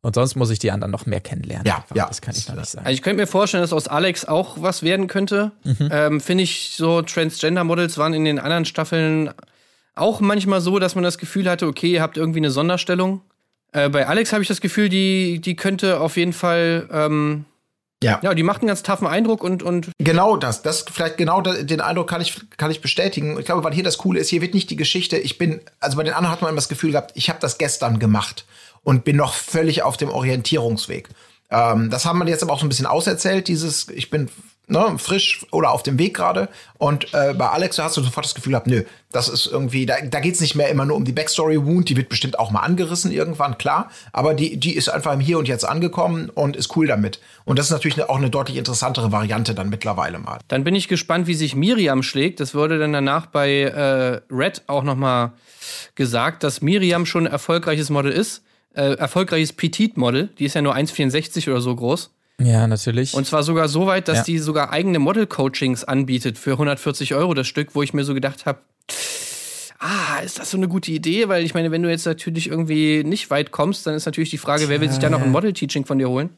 Und 0.02 0.16
sonst 0.16 0.36
muss 0.36 0.50
ich 0.50 0.58
die 0.58 0.70
anderen 0.70 0.90
noch 0.90 1.06
mehr 1.06 1.20
kennenlernen. 1.22 1.66
Ja, 1.66 1.76
Einfach, 1.76 1.96
ja. 1.96 2.06
Das 2.06 2.20
kann 2.20 2.34
ich 2.36 2.46
noch 2.46 2.56
nicht 2.56 2.68
sagen. 2.68 2.84
Also 2.84 2.94
ich 2.94 3.00
könnte 3.00 3.22
mir 3.22 3.26
vorstellen, 3.26 3.62
dass 3.62 3.72
aus 3.72 3.88
Alex 3.88 4.26
auch 4.26 4.56
was 4.60 4.82
werden 4.82 5.06
könnte. 5.06 5.52
Ähm, 5.64 6.20
Finde 6.20 6.44
ich, 6.44 6.74
so 6.76 7.00
Transgender-Models 7.00 7.96
waren 7.96 8.12
in 8.12 8.26
den 8.26 8.38
anderen 8.38 8.66
Staffeln 8.66 9.30
auch 9.94 10.20
manchmal 10.20 10.60
so, 10.60 10.78
dass 10.78 10.94
man 10.94 11.04
das 11.04 11.18
Gefühl 11.18 11.48
hatte, 11.48 11.66
okay, 11.66 11.92
ihr 11.92 12.02
habt 12.02 12.16
irgendwie 12.16 12.40
eine 12.40 12.50
Sonderstellung. 12.50 13.22
Äh, 13.72 13.88
bei 13.88 14.06
Alex 14.06 14.32
habe 14.32 14.42
ich 14.42 14.48
das 14.48 14.60
Gefühl, 14.60 14.88
die, 14.88 15.40
die 15.40 15.56
könnte 15.56 16.00
auf 16.00 16.16
jeden 16.16 16.32
Fall, 16.32 16.88
ähm, 16.92 17.44
Ja. 18.02 18.20
ja, 18.22 18.34
die 18.34 18.42
macht 18.42 18.60
einen 18.60 18.68
ganz 18.68 18.82
taffen 18.82 19.06
Eindruck 19.06 19.42
und, 19.42 19.62
und 19.62 19.90
Genau 19.98 20.36
das. 20.36 20.62
Das 20.62 20.84
vielleicht 20.90 21.16
genau 21.16 21.40
da, 21.40 21.54
den 21.62 21.80
Eindruck 21.80 22.08
kann 22.08 22.20
ich 22.20 22.34
kann 22.56 22.70
ich 22.70 22.80
bestätigen. 22.80 23.38
Ich 23.38 23.46
glaube, 23.46 23.64
weil 23.64 23.72
hier 23.72 23.84
das 23.84 23.98
Coole 23.98 24.20
ist, 24.20 24.28
hier 24.28 24.42
wird 24.42 24.54
nicht 24.54 24.70
die 24.70 24.76
Geschichte. 24.76 25.16
Ich 25.16 25.38
bin 25.38 25.60
also 25.80 25.96
bei 25.96 26.02
den 26.02 26.14
anderen 26.14 26.32
hat 26.32 26.42
man 26.42 26.50
immer 26.50 26.56
das 26.56 26.68
Gefühl 26.68 26.92
gehabt, 26.92 27.12
ich 27.14 27.28
habe 27.28 27.38
das 27.40 27.58
gestern 27.58 27.98
gemacht 27.98 28.44
und 28.82 29.04
bin 29.04 29.16
noch 29.16 29.34
völlig 29.34 29.82
auf 29.82 29.96
dem 29.96 30.10
Orientierungsweg. 30.10 31.08
Ähm, 31.50 31.90
das 31.90 32.04
haben 32.04 32.18
wir 32.18 32.26
jetzt 32.28 32.42
aber 32.42 32.52
auch 32.52 32.60
so 32.60 32.66
ein 32.66 32.68
bisschen 32.68 32.86
auserzählt. 32.86 33.48
Dieses, 33.48 33.88
ich 33.88 34.10
bin 34.10 34.28
ne, 34.66 34.94
frisch 34.98 35.46
oder 35.50 35.70
auf 35.70 35.82
dem 35.82 35.98
Weg 35.98 36.14
gerade. 36.14 36.48
Und 36.78 37.12
äh, 37.14 37.34
bei 37.34 37.48
Alex 37.48 37.78
hast 37.78 37.96
du 37.96 38.02
sofort 38.02 38.26
das 38.26 38.34
Gefühl 38.34 38.52
gehabt, 38.52 38.66
nö, 38.66 38.84
das 39.12 39.28
ist 39.28 39.46
irgendwie, 39.46 39.86
da, 39.86 39.96
da 40.02 40.20
geht 40.20 40.34
es 40.34 40.40
nicht 40.40 40.54
mehr 40.54 40.68
immer 40.68 40.84
nur 40.84 40.96
um 40.96 41.04
die 41.04 41.12
Backstory 41.12 41.64
Wound, 41.64 41.88
die 41.88 41.96
wird 41.96 42.08
bestimmt 42.08 42.38
auch 42.38 42.50
mal 42.50 42.60
angerissen 42.60 43.12
irgendwann, 43.12 43.58
klar. 43.58 43.90
Aber 44.12 44.34
die, 44.34 44.56
die 44.56 44.74
ist 44.74 44.88
einfach 44.88 45.12
im 45.12 45.20
Hier 45.20 45.38
und 45.38 45.48
Jetzt 45.48 45.64
angekommen 45.64 46.30
und 46.30 46.56
ist 46.56 46.76
cool 46.76 46.86
damit. 46.86 47.20
Und 47.44 47.58
das 47.58 47.66
ist 47.66 47.72
natürlich 47.72 48.02
auch 48.02 48.16
eine 48.16 48.30
deutlich 48.30 48.56
interessantere 48.56 49.12
Variante 49.12 49.54
dann 49.54 49.68
mittlerweile 49.68 50.18
mal. 50.18 50.38
dann 50.48 50.64
bin 50.64 50.74
ich 50.74 50.88
gespannt, 50.88 51.26
wie 51.26 51.34
sich 51.34 51.54
Miriam 51.54 52.02
schlägt. 52.02 52.40
Das 52.40 52.54
wurde 52.54 52.78
dann 52.78 52.92
danach 52.92 53.26
bei 53.26 53.62
äh, 53.62 54.20
Red 54.34 54.62
auch 54.66 54.82
noch 54.82 54.96
mal 54.96 55.32
gesagt, 55.94 56.42
dass 56.42 56.60
Miriam 56.60 57.06
schon 57.06 57.26
ein 57.26 57.32
erfolgreiches 57.32 57.90
Model 57.90 58.12
ist. 58.12 58.42
Äh, 58.74 58.94
erfolgreiches 58.94 59.52
Petit-Model. 59.52 60.30
Die 60.38 60.46
ist 60.46 60.54
ja 60.54 60.62
nur 60.62 60.74
1,64 60.74 61.48
oder 61.48 61.60
so 61.60 61.76
groß. 61.76 62.13
Ja, 62.40 62.66
natürlich. 62.66 63.14
Und 63.14 63.26
zwar 63.26 63.42
sogar 63.44 63.68
so 63.68 63.86
weit, 63.86 64.08
dass 64.08 64.18
Ja. 64.18 64.24
die 64.24 64.38
sogar 64.38 64.70
eigene 64.72 64.98
Model-Coachings 64.98 65.84
anbietet 65.84 66.36
für 66.36 66.52
140 66.58 67.14
Euro 67.14 67.32
das 67.34 67.46
Stück, 67.46 67.74
wo 67.74 67.82
ich 67.82 67.94
mir 67.94 68.04
so 68.04 68.12
gedacht 68.14 68.44
habe, 68.44 68.58
ah, 69.78 70.18
ist 70.24 70.38
das 70.38 70.50
so 70.50 70.56
eine 70.56 70.66
gute 70.68 70.90
Idee? 70.90 71.28
Weil 71.28 71.44
ich 71.44 71.54
meine, 71.54 71.70
wenn 71.70 71.82
du 71.82 71.90
jetzt 71.90 72.06
natürlich 72.06 72.48
irgendwie 72.48 73.04
nicht 73.04 73.30
weit 73.30 73.50
kommst, 73.52 73.86
dann 73.86 73.94
ist 73.94 74.06
natürlich 74.06 74.30
die 74.30 74.38
Frage, 74.38 74.68
wer 74.68 74.80
will 74.80 74.90
sich 74.90 74.98
da 74.98 75.10
noch 75.10 75.22
ein 75.22 75.30
Model-Teaching 75.30 75.84
von 75.86 75.98
dir 75.98 76.08
holen? 76.08 76.30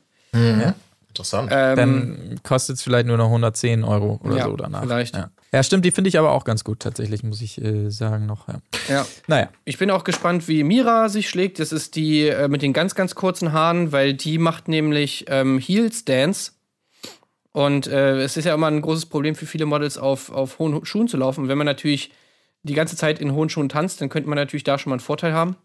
Interessant. 1.09 1.51
dann 1.51 2.39
kostet 2.43 2.77
es 2.77 2.83
vielleicht 2.83 3.07
nur 3.07 3.17
noch 3.17 3.27
110 3.29 3.83
Euro 3.85 4.21
oder 4.23 4.37
Ja, 4.37 4.45
so 4.45 4.57
danach. 4.57 4.83
vielleicht. 4.83 5.17
Ja. 5.17 5.31
Ja, 5.53 5.63
stimmt, 5.63 5.85
die 5.85 5.91
finde 5.91 6.09
ich 6.09 6.19
aber 6.19 6.33
auch 6.33 6.45
ganz 6.45 6.65
gut, 6.65 6.81
tatsächlich, 6.81 7.23
muss 7.23 7.41
ich 7.41 7.63
äh, 7.63 7.91
sagen 7.91 8.27
noch. 8.27 8.49
Ja. 8.49 8.61
Ja. 8.89 9.07
Naja, 9.27 9.49
Ich 9.65 9.79
bin 9.79 9.91
auch 9.91 10.05
gespannt, 10.05 10.49
wie 10.49 10.65
Mira 10.65 11.09
sich 11.09 11.29
schlägt. 11.29 11.59
Das 11.59 11.73
ist 11.73 11.97
die 11.97 12.29
äh, 12.29 12.49
mit 12.49 12.63
den 12.63 12.73
ganz, 12.73 12.95
ganz 12.95 13.15
kurzen 13.15 13.53
Haaren, 13.53 13.93
weil 13.93 14.15
die 14.15 14.39
macht 14.39 14.69
nämlich 14.69 15.27
ähm, 15.29 15.59
Heels 15.59 16.05
Dance. 16.05 16.53
Und 17.53 17.87
äh, 17.87 18.21
es 18.21 18.37
ist 18.37 18.45
ja 18.45 18.55
immer 18.55 18.67
ein 18.67 18.83
großes 18.83 19.07
Problem 19.07 19.35
für 19.35 19.47
viele 19.47 19.65
Models, 19.67 19.97
auf, 19.97 20.31
auf 20.31 20.59
hohen 20.59 20.85
Schuhen 20.85 21.09
zu 21.09 21.17
laufen. 21.17 21.49
Wenn 21.49 21.57
man 21.57 21.65
natürlich 21.65 22.11
die 22.65 22.75
ganze 22.75 22.97
Zeit 22.97 23.19
in 23.19 23.33
hohen 23.33 23.49
Schuhen 23.49 23.69
tanzt, 23.69 24.01
dann 24.01 24.09
könnte 24.09 24.29
man 24.29 24.37
natürlich 24.37 24.65
da 24.65 24.79
schon 24.79 24.91
mal 24.91 24.97
einen 24.97 25.01
Vorteil 25.01 25.33
haben. 25.33 25.57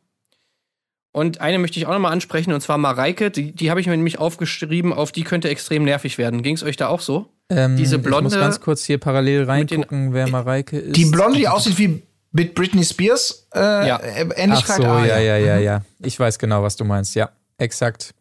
Und 1.11 1.41
eine 1.41 1.59
möchte 1.59 1.77
ich 1.77 1.87
auch 1.87 1.91
nochmal 1.91 2.13
ansprechen, 2.13 2.53
und 2.53 2.61
zwar 2.61 2.77
Mareike. 2.77 3.31
Die, 3.31 3.51
die 3.51 3.69
habe 3.69 3.81
ich 3.81 3.87
mir 3.87 3.97
nämlich 3.97 4.19
aufgeschrieben, 4.19 4.93
auf 4.93 5.11
die 5.11 5.23
könnte 5.23 5.49
extrem 5.49 5.83
nervig 5.83 6.17
werden. 6.17 6.43
Ging 6.43 6.55
es 6.55 6.63
euch 6.63 6.77
da 6.77 6.87
auch 6.87 7.01
so? 7.01 7.27
Ähm, 7.51 7.75
Diese 7.77 7.97
Ich 7.97 8.01
blonde 8.01 8.23
muss 8.23 8.33
ganz 8.33 8.59
kurz 8.59 8.83
hier 8.85 8.97
parallel 8.97 9.41
den- 9.41 9.49
reingucken, 9.49 10.13
wer 10.13 10.27
Mareike 10.29 10.77
ist. 10.79 10.95
Die 10.95 11.05
Blonde, 11.05 11.37
die 11.37 11.47
aussieht 11.47 11.77
wie 11.77 12.01
mit 12.31 12.55
Britney 12.55 12.83
Spears, 12.83 13.47
äh, 13.53 13.59
Ja. 13.59 13.97
äh, 13.97 14.25
Ach 14.29 14.37
Ähnlichkeit. 14.37 14.77
so, 14.77 14.83
Ah, 14.83 15.05
ja, 15.05 15.19
ja, 15.19 15.37
ja, 15.37 15.57
ja. 15.57 15.81
Ich 15.99 16.19
weiß 16.19 16.39
genau, 16.39 16.63
was 16.63 16.75
du 16.77 16.85
meinst. 16.85 17.13
Ja, 17.15 17.29
exakt. 17.57 18.13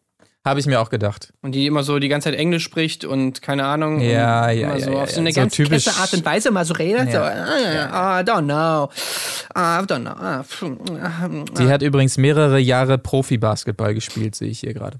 Habe 0.43 0.59
ich 0.59 0.65
mir 0.65 0.81
auch 0.81 0.89
gedacht. 0.89 1.31
Und 1.43 1.53
die 1.53 1.67
immer 1.67 1.83
so 1.83 1.99
die 1.99 2.07
ganze 2.07 2.29
Zeit 2.31 2.39
Englisch 2.39 2.63
spricht 2.63 3.05
und 3.05 3.43
keine 3.43 3.63
Ahnung. 3.65 4.01
Ja, 4.01 4.47
und 4.49 4.57
ja, 4.57 4.63
immer 4.67 4.75
ja, 4.77 4.79
so 4.85 4.91
ja, 4.91 5.03
auf 5.03 5.09
so 5.11 5.15
ja. 5.17 5.21
eine 5.21 5.31
So 5.33 5.39
ganz 5.41 5.53
typisch- 5.53 5.85
kesse 5.85 5.99
Art 6.01 6.13
und 6.15 6.25
Weise 6.25 6.49
mal 6.49 6.65
so 6.65 6.73
redet. 6.73 7.09
Ja. 7.09 7.11
So, 7.11 7.19
ah, 7.19 7.59
ja, 7.63 7.73
ja, 7.73 8.19
I 8.19 8.23
don't 8.23 8.45
know. 8.45 8.89
I 9.55 9.85
don't 9.85 9.99
know. 10.01 10.13
Ah, 10.19 10.43
ah, 11.03 11.29
Die 11.59 11.69
hat 11.69 11.83
übrigens 11.83 12.17
mehrere 12.17 12.57
Jahre 12.59 12.97
Profi-Basketball 12.97 13.93
gespielt, 13.93 14.33
sehe 14.35 14.49
ich 14.49 14.61
hier 14.61 14.73
gerade. 14.73 14.99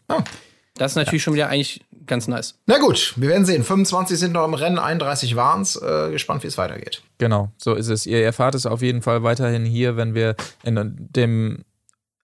Das 0.75 0.91
ist 0.91 0.95
natürlich 0.95 1.23
schon 1.23 1.33
wieder 1.33 1.49
eigentlich 1.49 1.81
ganz 2.05 2.27
nice. 2.27 2.59
Na 2.65 2.77
gut, 2.77 3.13
wir 3.17 3.29
werden 3.29 3.45
sehen. 3.45 3.63
25 3.63 4.17
sind 4.17 4.33
noch 4.33 4.45
im 4.45 4.53
Rennen, 4.53 4.79
31 4.79 5.35
waren 5.35 5.61
es. 5.61 5.75
Äh, 5.75 6.11
gespannt, 6.11 6.43
wie 6.43 6.47
es 6.47 6.57
weitergeht. 6.57 7.01
Genau, 7.17 7.51
so 7.57 7.73
ist 7.73 7.87
es. 7.87 8.05
Ihr 8.05 8.23
erfahrt 8.23 8.55
es 8.55 8.65
auf 8.65 8.81
jeden 8.81 9.01
Fall 9.01 9.23
weiterhin 9.23 9.65
hier, 9.65 9.97
wenn 9.97 10.13
wir 10.13 10.35
in 10.63 10.95
dem 10.97 11.63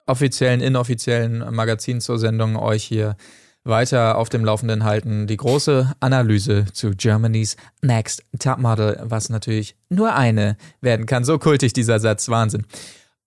offiziellen, 0.06 0.62
inoffiziellen 0.62 1.54
Magazin 1.54 2.02
zur 2.02 2.18
Sendung 2.18 2.56
euch 2.56 2.84
hier 2.84 3.16
weiter 3.64 4.18
auf 4.18 4.30
dem 4.30 4.46
Laufenden 4.46 4.84
halten. 4.84 5.28
Die 5.28 5.38
große 5.38 5.94
Analyse 6.00 6.66
zu 6.72 6.92
Germany's 6.92 7.58
Next 7.82 8.24
Topmodel, 8.40 9.00
was 9.04 9.30
natürlich 9.30 9.76
nur 9.90 10.16
eine 10.16 10.58
werden 10.82 11.06
kann. 11.06 11.26
So 11.26 11.38
kultig 11.38 11.74
dieser 11.74 12.00
Satz, 12.00 12.30
Wahnsinn. 12.30 12.66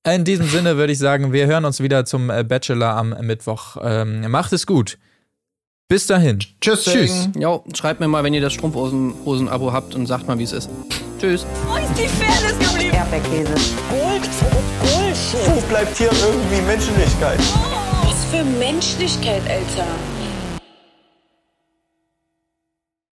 In 0.06 0.24
diesem 0.24 0.46
Sinne 0.46 0.78
würde 0.78 0.92
ich 0.94 0.98
sagen, 0.98 1.32
wir 1.32 1.46
hören 1.46 1.66
uns 1.66 1.80
wieder 1.80 2.06
zum 2.06 2.28
Bachelor 2.28 2.96
am 2.96 3.10
Mittwoch. 3.20 3.76
Ähm, 3.82 4.30
macht 4.30 4.52
es 4.54 4.66
gut. 4.66 4.98
Bis 5.90 6.06
dahin. 6.06 6.38
Tschüss. 6.60 6.84
Tschüss. 6.84 7.28
Jo, 7.36 7.64
schreibt 7.74 7.98
mir 7.98 8.06
mal, 8.06 8.22
wenn 8.22 8.32
ihr 8.32 8.40
das 8.40 8.52
Strumpfhosen-Abo 8.52 9.72
habt 9.72 9.96
und 9.96 10.06
sagt 10.06 10.28
mal, 10.28 10.38
wie 10.38 10.44
es 10.44 10.52
ist. 10.52 10.70
Tschüss. 11.18 11.44
Wo 11.66 11.74
ist 11.78 11.90
die 11.98 12.06
Fairness 12.06 12.56
geblieben? 12.60 12.94
Erdbeerkäse. 12.94 13.52
Gold, 13.90 14.28
Bullshit. 14.82 15.52
Wo 15.52 15.60
bleibt 15.68 15.98
hier 15.98 16.10
irgendwie 16.12 16.62
Menschlichkeit? 16.64 17.40
Was 18.04 18.24
für 18.30 18.44
Menschlichkeit, 18.44 19.42
Alter. 19.48 19.88